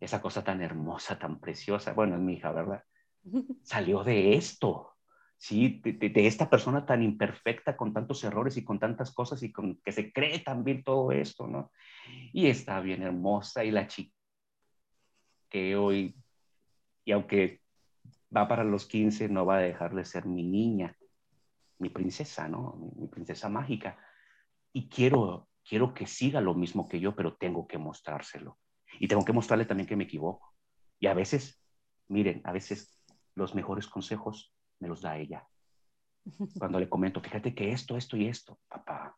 esa 0.00 0.20
cosa 0.20 0.42
tan 0.42 0.62
hermosa, 0.62 1.18
tan 1.18 1.40
preciosa? 1.40 1.92
Bueno, 1.92 2.16
es 2.16 2.20
mi 2.20 2.34
hija, 2.34 2.52
¿verdad? 2.52 2.82
Salió 3.62 4.04
de 4.04 4.34
esto, 4.34 4.96
¿sí? 5.36 5.80
De, 5.84 6.26
esta 6.26 6.48
persona 6.50 6.84
tan 6.86 7.02
imperfecta, 7.02 7.76
con 7.76 7.92
tantos 7.92 8.24
errores 8.24 8.56
y 8.56 8.64
con 8.64 8.78
tantas 8.78 9.12
cosas 9.12 9.42
y 9.42 9.52
con 9.52 9.76
que 9.84 9.92
se 9.92 10.12
cree 10.12 10.40
también 10.40 10.82
todo 10.82 11.12
esto, 11.12 11.46
¿no? 11.46 11.70
Y 12.32 12.46
está 12.46 12.80
bien 12.80 13.02
hermosa 13.02 13.64
y 13.64 13.70
la 13.70 13.86
chica 13.86 14.14
que 15.48 15.76
hoy, 15.76 16.14
y 17.06 17.12
aunque 17.12 17.62
va 18.34 18.46
para 18.48 18.64
los 18.64 18.84
15, 18.84 19.30
no 19.30 19.46
va 19.46 19.56
a 19.56 19.60
dejar 19.62 19.94
de 19.94 20.04
ser 20.04 20.26
mi 20.26 20.42
niña 20.42 20.94
mi 21.78 21.90
princesa, 21.90 22.48
¿no? 22.48 22.74
Mi, 22.96 23.08
princesa 23.08 23.48
mágica. 23.48 23.98
Y 24.72 24.88
quiero, 24.88 25.48
quiero 25.66 25.94
que 25.94 26.06
siga 26.06 26.40
lo 26.40 26.54
mismo 26.54 26.88
que 26.88 27.00
yo, 27.00 27.14
pero 27.14 27.36
tengo 27.36 27.66
que 27.66 27.78
mostrárselo. 27.78 28.58
Y 29.00 29.08
tengo 29.08 29.24
que 29.24 29.32
mostrarle 29.32 29.64
también 29.64 29.88
que 29.88 29.96
me 29.96 30.04
equivoco. 30.04 30.54
Y 30.98 31.06
a 31.06 31.14
veces, 31.14 31.62
miren, 32.08 32.40
a 32.44 32.52
veces 32.52 32.98
los 33.34 33.54
mejores 33.54 33.86
consejos 33.86 34.54
me 34.80 34.88
los 34.88 35.02
da 35.02 35.16
ella. 35.18 35.46
Cuando 36.58 36.80
le 36.80 36.88
comento, 36.88 37.20
fíjate 37.20 37.54
que 37.54 37.72
esto, 37.72 37.96
esto 37.96 38.16
y 38.16 38.26
esto, 38.26 38.58
papá, 38.68 39.16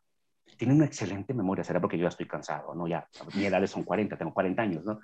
tiene 0.57 0.73
una 0.73 0.85
excelente 0.85 1.33
memoria, 1.33 1.63
será 1.63 1.79
porque 1.79 1.97
yo 1.97 2.03
ya 2.03 2.09
estoy 2.09 2.27
cansado, 2.27 2.75
¿no? 2.75 2.87
Ya, 2.87 3.07
mi 3.35 3.45
edad 3.45 3.65
son 3.67 3.83
40, 3.83 4.17
tengo 4.17 4.33
40 4.33 4.61
años, 4.61 4.85
¿no? 4.85 4.99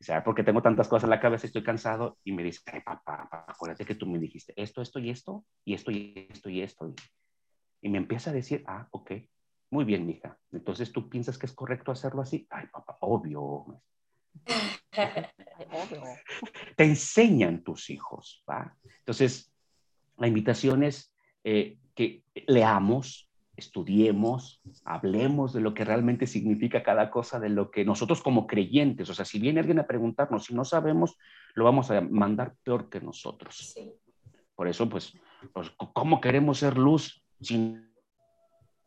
O 0.00 0.04
sea, 0.04 0.22
porque 0.22 0.42
tengo 0.42 0.60
tantas 0.60 0.88
cosas 0.88 1.04
en 1.04 1.10
la 1.10 1.20
cabeza, 1.20 1.46
estoy 1.46 1.62
cansado 1.62 2.18
y 2.24 2.32
me 2.32 2.42
dice, 2.42 2.60
ay, 2.66 2.80
papá, 2.80 3.28
papá, 3.30 3.44
acuérdate 3.48 3.84
que 3.84 3.94
tú 3.94 4.06
me 4.06 4.18
dijiste 4.18 4.52
esto, 4.56 4.82
esto 4.82 4.98
y 4.98 5.10
esto, 5.10 5.44
y 5.64 5.74
esto 5.74 5.90
y 5.90 6.28
esto 6.30 6.50
y 6.50 6.62
esto. 6.62 6.94
Y 7.80 7.88
me 7.88 7.98
empieza 7.98 8.30
a 8.30 8.34
decir, 8.34 8.64
ah, 8.66 8.88
ok, 8.90 9.12
muy 9.70 9.84
bien, 9.84 10.06
mija. 10.06 10.38
Entonces 10.52 10.92
tú 10.92 11.08
piensas 11.08 11.38
que 11.38 11.46
es 11.46 11.52
correcto 11.52 11.92
hacerlo 11.92 12.22
así. 12.22 12.46
Ay, 12.50 12.66
papá, 12.72 12.96
obvio. 13.00 13.80
Te 16.76 16.84
enseñan 16.84 17.62
tus 17.62 17.90
hijos, 17.90 18.42
¿va? 18.48 18.76
Entonces, 18.98 19.52
la 20.16 20.28
invitación 20.28 20.84
es 20.84 21.12
eh, 21.42 21.78
que 21.94 22.22
leamos, 22.46 23.28
estudiemos, 23.56 24.60
hablemos 24.84 25.52
de 25.52 25.60
lo 25.60 25.74
que 25.74 25.84
realmente 25.84 26.26
significa 26.26 26.82
cada 26.82 27.10
cosa, 27.10 27.38
de 27.38 27.48
lo 27.48 27.70
que 27.70 27.84
nosotros 27.84 28.22
como 28.22 28.46
creyentes, 28.46 29.08
o 29.10 29.14
sea, 29.14 29.24
si 29.24 29.38
viene 29.38 29.60
alguien 29.60 29.78
a 29.78 29.86
preguntarnos, 29.86 30.44
si 30.44 30.54
no 30.54 30.64
sabemos, 30.64 31.16
lo 31.54 31.64
vamos 31.64 31.90
a 31.90 32.00
mandar 32.00 32.54
peor 32.62 32.88
que 32.88 33.00
nosotros. 33.00 33.74
Por 34.54 34.68
eso, 34.68 34.88
pues, 34.88 35.14
pues, 35.52 35.70
¿cómo 35.92 36.20
queremos 36.20 36.58
ser 36.58 36.76
luz 36.76 37.24
si 37.40 37.76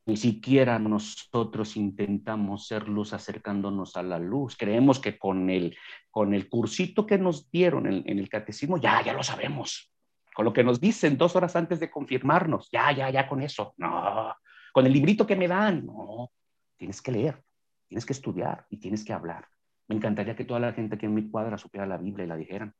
ni 0.05 0.17
siquiera 0.17 0.79
nosotros 0.79 1.75
intentamos 1.75 2.67
ser 2.67 2.87
luz 2.87 3.13
acercándonos 3.13 3.95
a 3.95 4.03
la 4.03 4.19
luz? 4.19 4.55
Creemos 4.57 4.99
que 4.99 5.17
con 5.17 5.49
el, 5.49 5.77
con 6.11 6.33
el 6.33 6.49
cursito 6.49 7.05
que 7.05 7.17
nos 7.17 7.49
dieron 7.51 7.87
en, 7.87 8.03
en 8.05 8.19
el 8.19 8.29
catecismo, 8.29 8.77
ya, 8.77 9.01
ya 9.03 9.13
lo 9.13 9.23
sabemos 9.23 9.91
con 10.37 10.45
lo 10.45 10.53
que 10.53 10.63
nos 10.63 10.79
dicen 10.79 11.17
dos 11.17 11.35
horas 11.35 11.55
antes 11.55 11.79
de 11.79 11.89
confirmarnos, 11.89 12.69
ya, 12.69 12.91
ya, 12.91 13.09
ya 13.09 13.27
con 13.27 13.41
eso. 13.41 13.73
No, 13.77 14.35
con 14.77 14.85
el 14.85 14.93
librito 14.93 15.25
que 15.25 15.35
me 15.35 15.47
dan. 15.47 15.87
No, 15.87 16.29
tienes 16.75 17.01
que 17.01 17.11
leer, 17.11 17.41
tienes 17.87 18.05
que 18.05 18.13
estudiar 18.13 18.67
y 18.69 18.77
tienes 18.77 19.03
que 19.03 19.11
hablar. 19.11 19.47
Me 19.87 19.95
encantaría 19.95 20.35
que 20.35 20.45
toda 20.45 20.59
la 20.59 20.71
gente 20.71 20.99
que 20.99 21.07
en 21.07 21.15
mi 21.15 21.31
cuadra 21.31 21.57
supiera 21.57 21.87
la 21.87 21.97
Biblia 21.97 22.25
y 22.25 22.27
la 22.27 22.37
dijeran. 22.37 22.75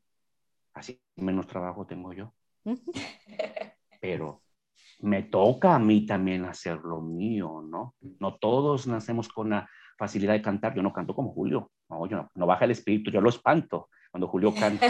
Así 0.76 1.02
menos 1.16 1.48
trabajo 1.48 1.88
tengo 1.88 2.14
yo. 2.14 2.36
Pero 4.00 4.44
me 5.00 5.24
toca 5.24 5.74
a 5.74 5.80
mí 5.80 6.06
también 6.06 6.46
hacer 6.46 6.78
lo 6.84 7.02
mío, 7.02 7.64
¿no? 7.68 7.96
No 8.20 8.36
todos 8.36 8.86
nacemos 8.86 9.28
con 9.28 9.50
la 9.50 9.68
facilidad 9.98 10.34
de 10.34 10.44
cantar. 10.44 10.76
Yo 10.76 10.84
no 10.84 10.94
canto 10.94 11.16
como 11.16 11.34
Julio. 11.34 11.72
No, 11.90 12.06
yo 12.06 12.30
no, 12.36 12.46
baja 12.46 12.66
el 12.66 12.72
espíritu, 12.72 13.10
yo 13.10 13.22
lo 13.22 13.30
espanto. 13.30 13.90
Cuando 14.12 14.28
Julio 14.28 14.54
canta, 14.54 14.86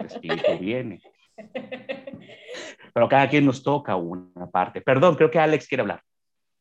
el 0.00 0.06
espíritu 0.06 0.58
viene. 0.58 1.02
Pero 2.94 3.08
cada 3.10 3.28
quien 3.28 3.44
nos 3.44 3.62
toca 3.62 3.94
una 3.94 4.50
parte. 4.50 4.80
Perdón, 4.80 5.16
creo 5.16 5.30
que 5.30 5.38
Alex 5.38 5.68
quiere 5.68 5.82
hablar. 5.82 6.02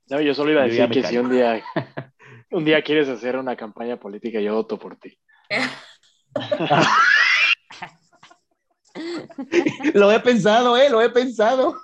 No, 0.10 0.22
yo 0.22 0.34
solo 0.34 0.52
iba 0.52 0.64
a 0.64 0.66
decir 0.66 0.90
que 0.90 1.04
si 1.04 1.18
un 1.18 1.30
día, 1.30 1.64
un 2.52 2.66
día 2.66 2.82
quieres 2.82 3.08
hacer 3.10 3.38
una 3.38 3.56
campaña 3.56 3.98
política, 3.98 4.42
yo 4.42 4.56
voto 4.56 4.80
por 4.80 4.98
ti. 4.98 5.18
lo 9.94 10.12
he 10.12 10.20
pensado, 10.20 10.76
¿eh? 10.78 10.90
Lo 10.90 11.02
he 11.02 11.10
pensado. 11.10 11.76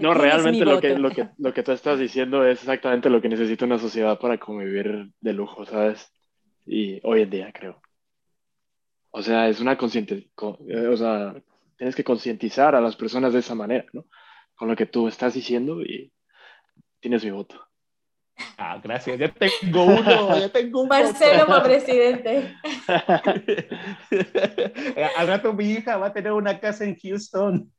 No, 0.00 0.14
realmente 0.14 0.64
lo 0.64 0.80
que, 0.80 0.98
lo, 0.98 1.10
que, 1.10 1.28
lo 1.38 1.54
que 1.54 1.62
tú 1.62 1.70
estás 1.72 1.98
diciendo 1.98 2.46
es 2.46 2.60
exactamente 2.60 3.10
lo 3.10 3.22
que 3.22 3.28
necesita 3.28 3.64
una 3.64 3.78
sociedad 3.78 4.18
para 4.18 4.38
convivir 4.38 5.12
de 5.20 5.32
lujo, 5.32 5.64
¿sabes? 5.64 6.12
Y 6.66 7.00
hoy 7.02 7.22
en 7.22 7.30
día, 7.30 7.52
creo. 7.52 7.80
O 9.10 9.22
sea, 9.22 9.48
es 9.48 9.60
una 9.60 9.78
consciente, 9.78 10.30
eh, 10.68 10.86
o 10.86 10.96
sea, 10.96 11.34
tienes 11.76 11.94
que 11.94 12.04
concientizar 12.04 12.74
a 12.74 12.80
las 12.80 12.96
personas 12.96 13.32
de 13.32 13.38
esa 13.38 13.54
manera, 13.54 13.86
¿no? 13.92 14.04
Con 14.54 14.68
lo 14.68 14.76
que 14.76 14.86
tú 14.86 15.08
estás 15.08 15.34
diciendo 15.34 15.82
y 15.82 16.12
tienes 17.06 17.24
mi 17.24 17.30
voto. 17.30 17.64
Ah, 18.58 18.80
gracias, 18.82 19.16
ya 19.16 19.32
tengo 19.32 19.84
uno, 19.84 20.36
ya 20.40 20.48
tengo 20.48 20.82
un 20.82 20.88
Marcelo 20.88 21.46
para 21.46 21.62
presidente. 21.62 22.52
Al 25.16 25.28
rato 25.28 25.52
mi 25.52 25.70
hija 25.70 25.98
va 25.98 26.08
a 26.08 26.12
tener 26.12 26.32
una 26.32 26.58
casa 26.58 26.82
en 26.82 26.98
Houston. 26.98 27.72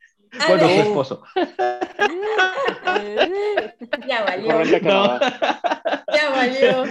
Bueno, 0.48 0.70
su 0.70 0.80
esposo. 0.80 1.24
ya 4.08 4.24
valió. 4.24 4.64
Ya 4.64 4.80
valió. 6.30 6.86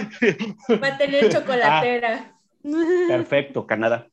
Va 0.79 0.89
a 0.89 0.97
tener 0.97 1.29
chocolatera. 1.29 2.35
perfecto, 3.07 3.65
Canadá. 3.65 4.07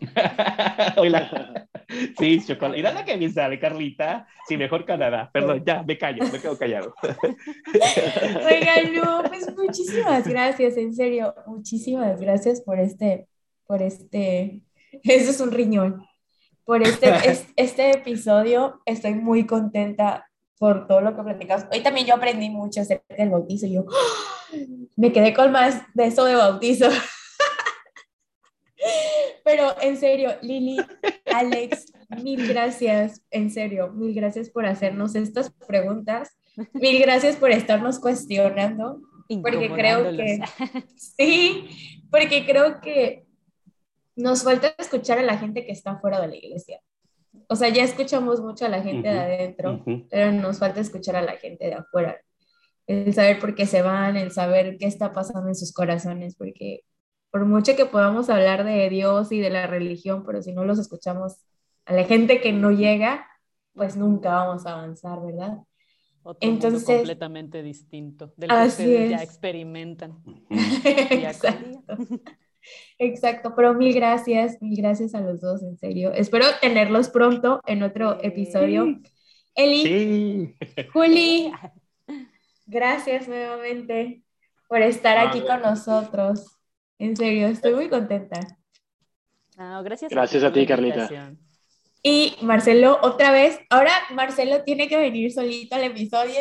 Hola. 0.96 1.68
Sí, 2.18 2.44
chocolate. 2.44 2.76
Mira 2.76 2.92
la 2.92 3.04
que 3.04 3.16
bien 3.16 3.32
sabe, 3.32 3.58
Carlita. 3.58 4.26
Sí, 4.48 4.56
mejor 4.56 4.84
Canadá. 4.84 5.30
Perdón, 5.32 5.62
ya, 5.64 5.82
me 5.82 5.98
callo, 5.98 6.24
me 6.32 6.40
quedo 6.40 6.58
callado. 6.58 6.94
Oigan, 7.02 8.94
no, 8.94 9.22
pues 9.28 9.54
muchísimas 9.56 10.26
gracias, 10.26 10.76
en 10.76 10.94
serio, 10.94 11.34
muchísimas 11.46 12.20
gracias 12.20 12.60
por 12.60 12.78
este, 12.78 13.28
por 13.66 13.82
este, 13.82 14.62
eso 15.02 15.30
es 15.30 15.40
un 15.40 15.52
riñón, 15.52 16.04
por 16.64 16.82
este, 16.82 17.10
este 17.56 17.90
episodio. 17.90 18.80
Estoy 18.84 19.14
muy 19.14 19.46
contenta 19.46 20.28
por 20.58 20.86
todo 20.86 21.00
lo 21.00 21.14
que 21.14 21.22
platicamos. 21.22 21.66
Hoy 21.70 21.82
también 21.82 22.06
yo 22.06 22.14
aprendí 22.14 22.50
mucho 22.50 22.80
acerca 22.80 23.14
del 23.14 23.30
bautizo. 23.30 23.66
Yo 23.66 23.84
¡ah! 23.88 24.56
me 24.96 25.12
quedé 25.12 25.34
con 25.34 25.52
más 25.52 25.82
de 25.94 26.06
eso 26.06 26.24
de 26.24 26.34
bautizo. 26.34 26.88
Pero 29.46 29.76
en 29.80 29.96
serio, 29.96 30.30
Lili, 30.42 30.76
Alex, 31.32 31.92
mil 32.20 32.48
gracias, 32.48 33.22
en 33.30 33.52
serio, 33.52 33.92
mil 33.92 34.12
gracias 34.12 34.50
por 34.50 34.66
hacernos 34.66 35.14
estas 35.14 35.52
preguntas, 35.68 36.36
mil 36.74 37.00
gracias 37.00 37.36
por 37.36 37.52
estarnos 37.52 38.00
cuestionando, 38.00 39.00
porque 39.42 39.70
creo 39.72 40.10
que, 40.16 40.40
sí, 40.96 42.02
porque 42.10 42.44
creo 42.44 42.80
que 42.80 43.24
nos 44.16 44.42
falta 44.42 44.74
escuchar 44.78 45.20
a 45.20 45.22
la 45.22 45.38
gente 45.38 45.64
que 45.64 45.70
está 45.70 45.96
fuera 46.00 46.20
de 46.20 46.26
la 46.26 46.36
iglesia. 46.36 46.80
O 47.48 47.54
sea, 47.54 47.68
ya 47.68 47.84
escuchamos 47.84 48.40
mucho 48.40 48.66
a 48.66 48.68
la 48.68 48.82
gente 48.82 49.06
de 49.06 49.20
adentro, 49.20 49.84
pero 50.10 50.32
nos 50.32 50.58
falta 50.58 50.80
escuchar 50.80 51.14
a 51.14 51.22
la 51.22 51.36
gente 51.36 51.66
de 51.66 51.74
afuera. 51.74 52.20
el 52.88 53.14
saber 53.14 53.38
por 53.38 53.54
qué 53.54 53.66
se 53.66 53.82
van, 53.82 54.16
el 54.16 54.32
saber 54.32 54.76
qué 54.76 54.86
está 54.86 55.12
pasando 55.12 55.46
en 55.46 55.54
sus 55.54 55.72
corazones, 55.72 56.34
porque 56.34 56.82
por 57.36 57.44
mucho 57.44 57.76
que 57.76 57.84
podamos 57.84 58.30
hablar 58.30 58.64
de 58.64 58.88
Dios 58.88 59.30
y 59.30 59.40
de 59.40 59.50
la 59.50 59.66
religión, 59.66 60.24
pero 60.24 60.40
si 60.40 60.54
no 60.54 60.64
los 60.64 60.78
escuchamos 60.78 61.44
a 61.84 61.92
la 61.92 62.04
gente 62.04 62.40
que 62.40 62.50
no 62.50 62.70
llega, 62.70 63.28
pues 63.74 63.94
nunca 63.94 64.30
vamos 64.30 64.64
a 64.64 64.72
avanzar, 64.72 65.20
¿verdad? 65.20 65.58
Otro 66.22 66.48
Entonces, 66.48 66.80
mundo 66.84 66.96
completamente 66.96 67.62
distinto 67.62 68.32
del 68.38 68.48
que 68.48 68.66
ustedes 68.68 69.10
ya 69.10 69.22
experimentan. 69.22 70.16
Exacto. 71.10 71.98
Exacto, 72.98 73.52
pero 73.54 73.74
mil 73.74 73.94
gracias, 73.94 74.56
mil 74.62 74.80
gracias 74.80 75.14
a 75.14 75.20
los 75.20 75.42
dos, 75.42 75.62
en 75.62 75.76
serio. 75.76 76.14
Espero 76.14 76.46
tenerlos 76.62 77.10
pronto 77.10 77.60
en 77.66 77.82
otro 77.82 78.18
episodio. 78.22 78.98
Eli, 79.54 79.82
sí. 79.82 80.86
Juli, 80.90 81.52
gracias 82.66 83.28
nuevamente 83.28 84.22
por 84.68 84.80
estar 84.80 85.18
aquí 85.18 85.42
con 85.42 85.60
nosotros. 85.60 86.55
En 86.98 87.16
serio, 87.16 87.48
estoy 87.48 87.74
muy 87.74 87.88
contenta. 87.88 88.40
gracias. 89.56 90.10
Gracias 90.10 90.42
a, 90.42 90.52
ti, 90.52 90.66
Carlita. 90.66 91.34
Y 92.02 92.36
Marcelo, 92.42 92.98
otra 93.02 93.32
vez, 93.32 93.58
ahora 93.68 93.92
Marcelo 94.12 94.62
tiene 94.62 94.88
que 94.88 94.96
venir 94.96 95.32
solito 95.32 95.74
al 95.74 95.84
episodio 95.84 96.34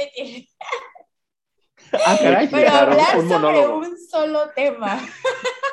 ah, 1.92 2.18
Pero 2.52 2.70
hablar 2.70 3.28
sobre 3.28 3.68
un 3.68 3.98
solo 3.98 4.50
tema. 4.56 5.00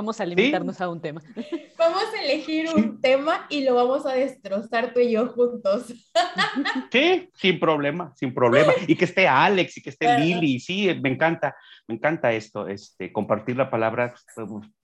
Vamos 0.00 0.18
a 0.18 0.24
limitarnos 0.24 0.80
a 0.80 0.88
un 0.88 0.98
tema. 0.98 1.20
Vamos 1.78 2.04
a 2.14 2.22
elegir 2.24 2.70
un 2.74 3.02
tema 3.02 3.46
y 3.50 3.64
lo 3.64 3.74
vamos 3.74 4.06
a 4.06 4.14
destrozar 4.14 4.94
tú 4.94 5.00
y 5.00 5.12
yo 5.12 5.28
juntos. 5.28 5.92
Sí, 6.90 7.28
sin 7.34 7.60
problema, 7.60 8.12
sin 8.16 8.34
problema. 8.34 8.72
Y 8.86 8.96
que 8.96 9.04
esté 9.04 9.28
Alex 9.28 9.76
y 9.76 9.82
que 9.82 9.90
esté 9.90 10.18
Lili, 10.18 10.58
sí, 10.58 10.88
me 11.00 11.10
encanta, 11.10 11.54
me 11.86 11.94
encanta 11.94 12.32
esto, 12.32 12.66
este, 12.66 13.12
compartir 13.12 13.56
la 13.56 13.70
palabra. 13.70 14.14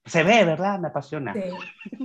Se 0.05 0.23
ve, 0.23 0.45
¿verdad? 0.45 0.79
Me 0.79 0.87
apasiona. 0.87 1.33
Sí. 1.33 1.41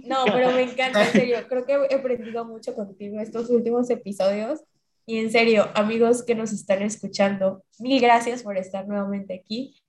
No, 0.06 0.24
pero 0.24 0.50
me 0.50 0.62
encanta, 0.62 1.04
en 1.04 1.12
serio. 1.12 1.38
Creo 1.48 1.64
que 1.64 1.74
he 1.90 1.94
aprendido 1.94 2.44
mucho 2.44 2.74
contigo 2.74 3.20
estos 3.20 3.50
últimos 3.50 3.88
episodios. 3.90 4.60
Y 5.06 5.18
en 5.18 5.30
serio, 5.30 5.68
amigos 5.74 6.24
que 6.24 6.34
nos 6.34 6.52
están 6.52 6.82
escuchando, 6.82 7.64
mil 7.78 8.00
gracias 8.00 8.42
por 8.42 8.56
estar 8.56 8.86
nuevamente 8.88 9.34
aquí. 9.34 9.81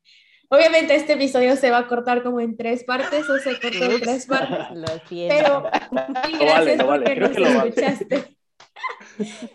Obviamente 0.54 0.94
este 0.94 1.14
episodio 1.14 1.56
se 1.56 1.72
va 1.72 1.80
a 1.80 1.88
cortar 1.88 2.22
como 2.22 2.40
en 2.40 2.56
tres 2.56 2.84
partes 2.84 3.28
o 3.28 3.40
se 3.40 3.60
cortó 3.60 3.86
en 3.86 4.02
tres 4.02 4.28
partes. 4.28 4.68
Pero 5.10 5.64
gracias 6.40 6.84
porque 6.84 7.16
nos 7.16 7.38
escuchaste. 7.38 8.26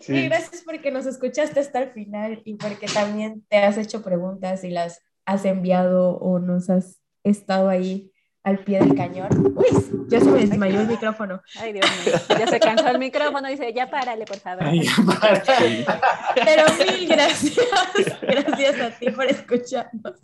Sí. 0.01 0.29
gracias 0.29 0.63
porque 0.65 0.93
nos 0.93 1.05
escuchaste 1.05 1.59
hasta 1.59 1.81
el 1.81 1.91
final 1.91 2.41
y 2.45 2.55
porque 2.55 2.87
también 2.87 3.45
te 3.49 3.59
has 3.59 3.77
hecho 3.77 4.03
preguntas 4.03 4.63
y 4.63 4.71
las 4.71 5.03
has 5.27 5.45
enviado 5.45 6.17
o 6.17 6.39
nos 6.39 6.71
has 6.71 7.01
estado 7.25 7.69
ahí 7.69 8.13
al 8.45 8.61
pie 8.61 8.79
del 8.79 8.95
cañón. 8.95 9.29
Uy, 9.57 10.07
ya 10.09 10.21
se 10.21 10.31
me 10.31 10.41
desmayó 10.41 10.81
el 10.81 10.87
micrófono. 10.87 11.43
Ay, 11.59 11.73
Dios 11.73 11.87
mío. 12.07 12.15
Ya 12.39 12.47
se 12.47 12.61
cansó 12.61 12.89
el 12.89 12.99
micrófono 12.99 13.49
y 13.49 13.53
dice, 13.53 13.73
ya 13.75 13.91
párale, 13.91 14.25
por 14.25 14.39
favor. 14.39 14.65
Pero 16.35 16.63
mil 16.79 17.09
gracias. 17.09 17.67
Gracias 18.23 18.81
a 18.81 18.91
ti 18.99 19.11
por 19.11 19.27
escucharnos. 19.27 20.15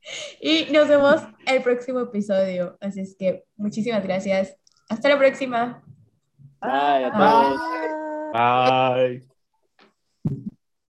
Y 0.40 0.66
nos 0.72 0.88
vemos 0.88 1.22
el 1.46 1.62
próximo 1.62 2.00
episodio. 2.00 2.76
Así 2.80 3.00
es 3.00 3.16
que 3.18 3.44
muchísimas 3.56 4.02
gracias. 4.02 4.56
Hasta 4.88 5.08
la 5.10 5.18
próxima. 5.18 5.82
Bye. 6.60 7.10
Bye. 7.10 7.58
Bye. 8.32 9.27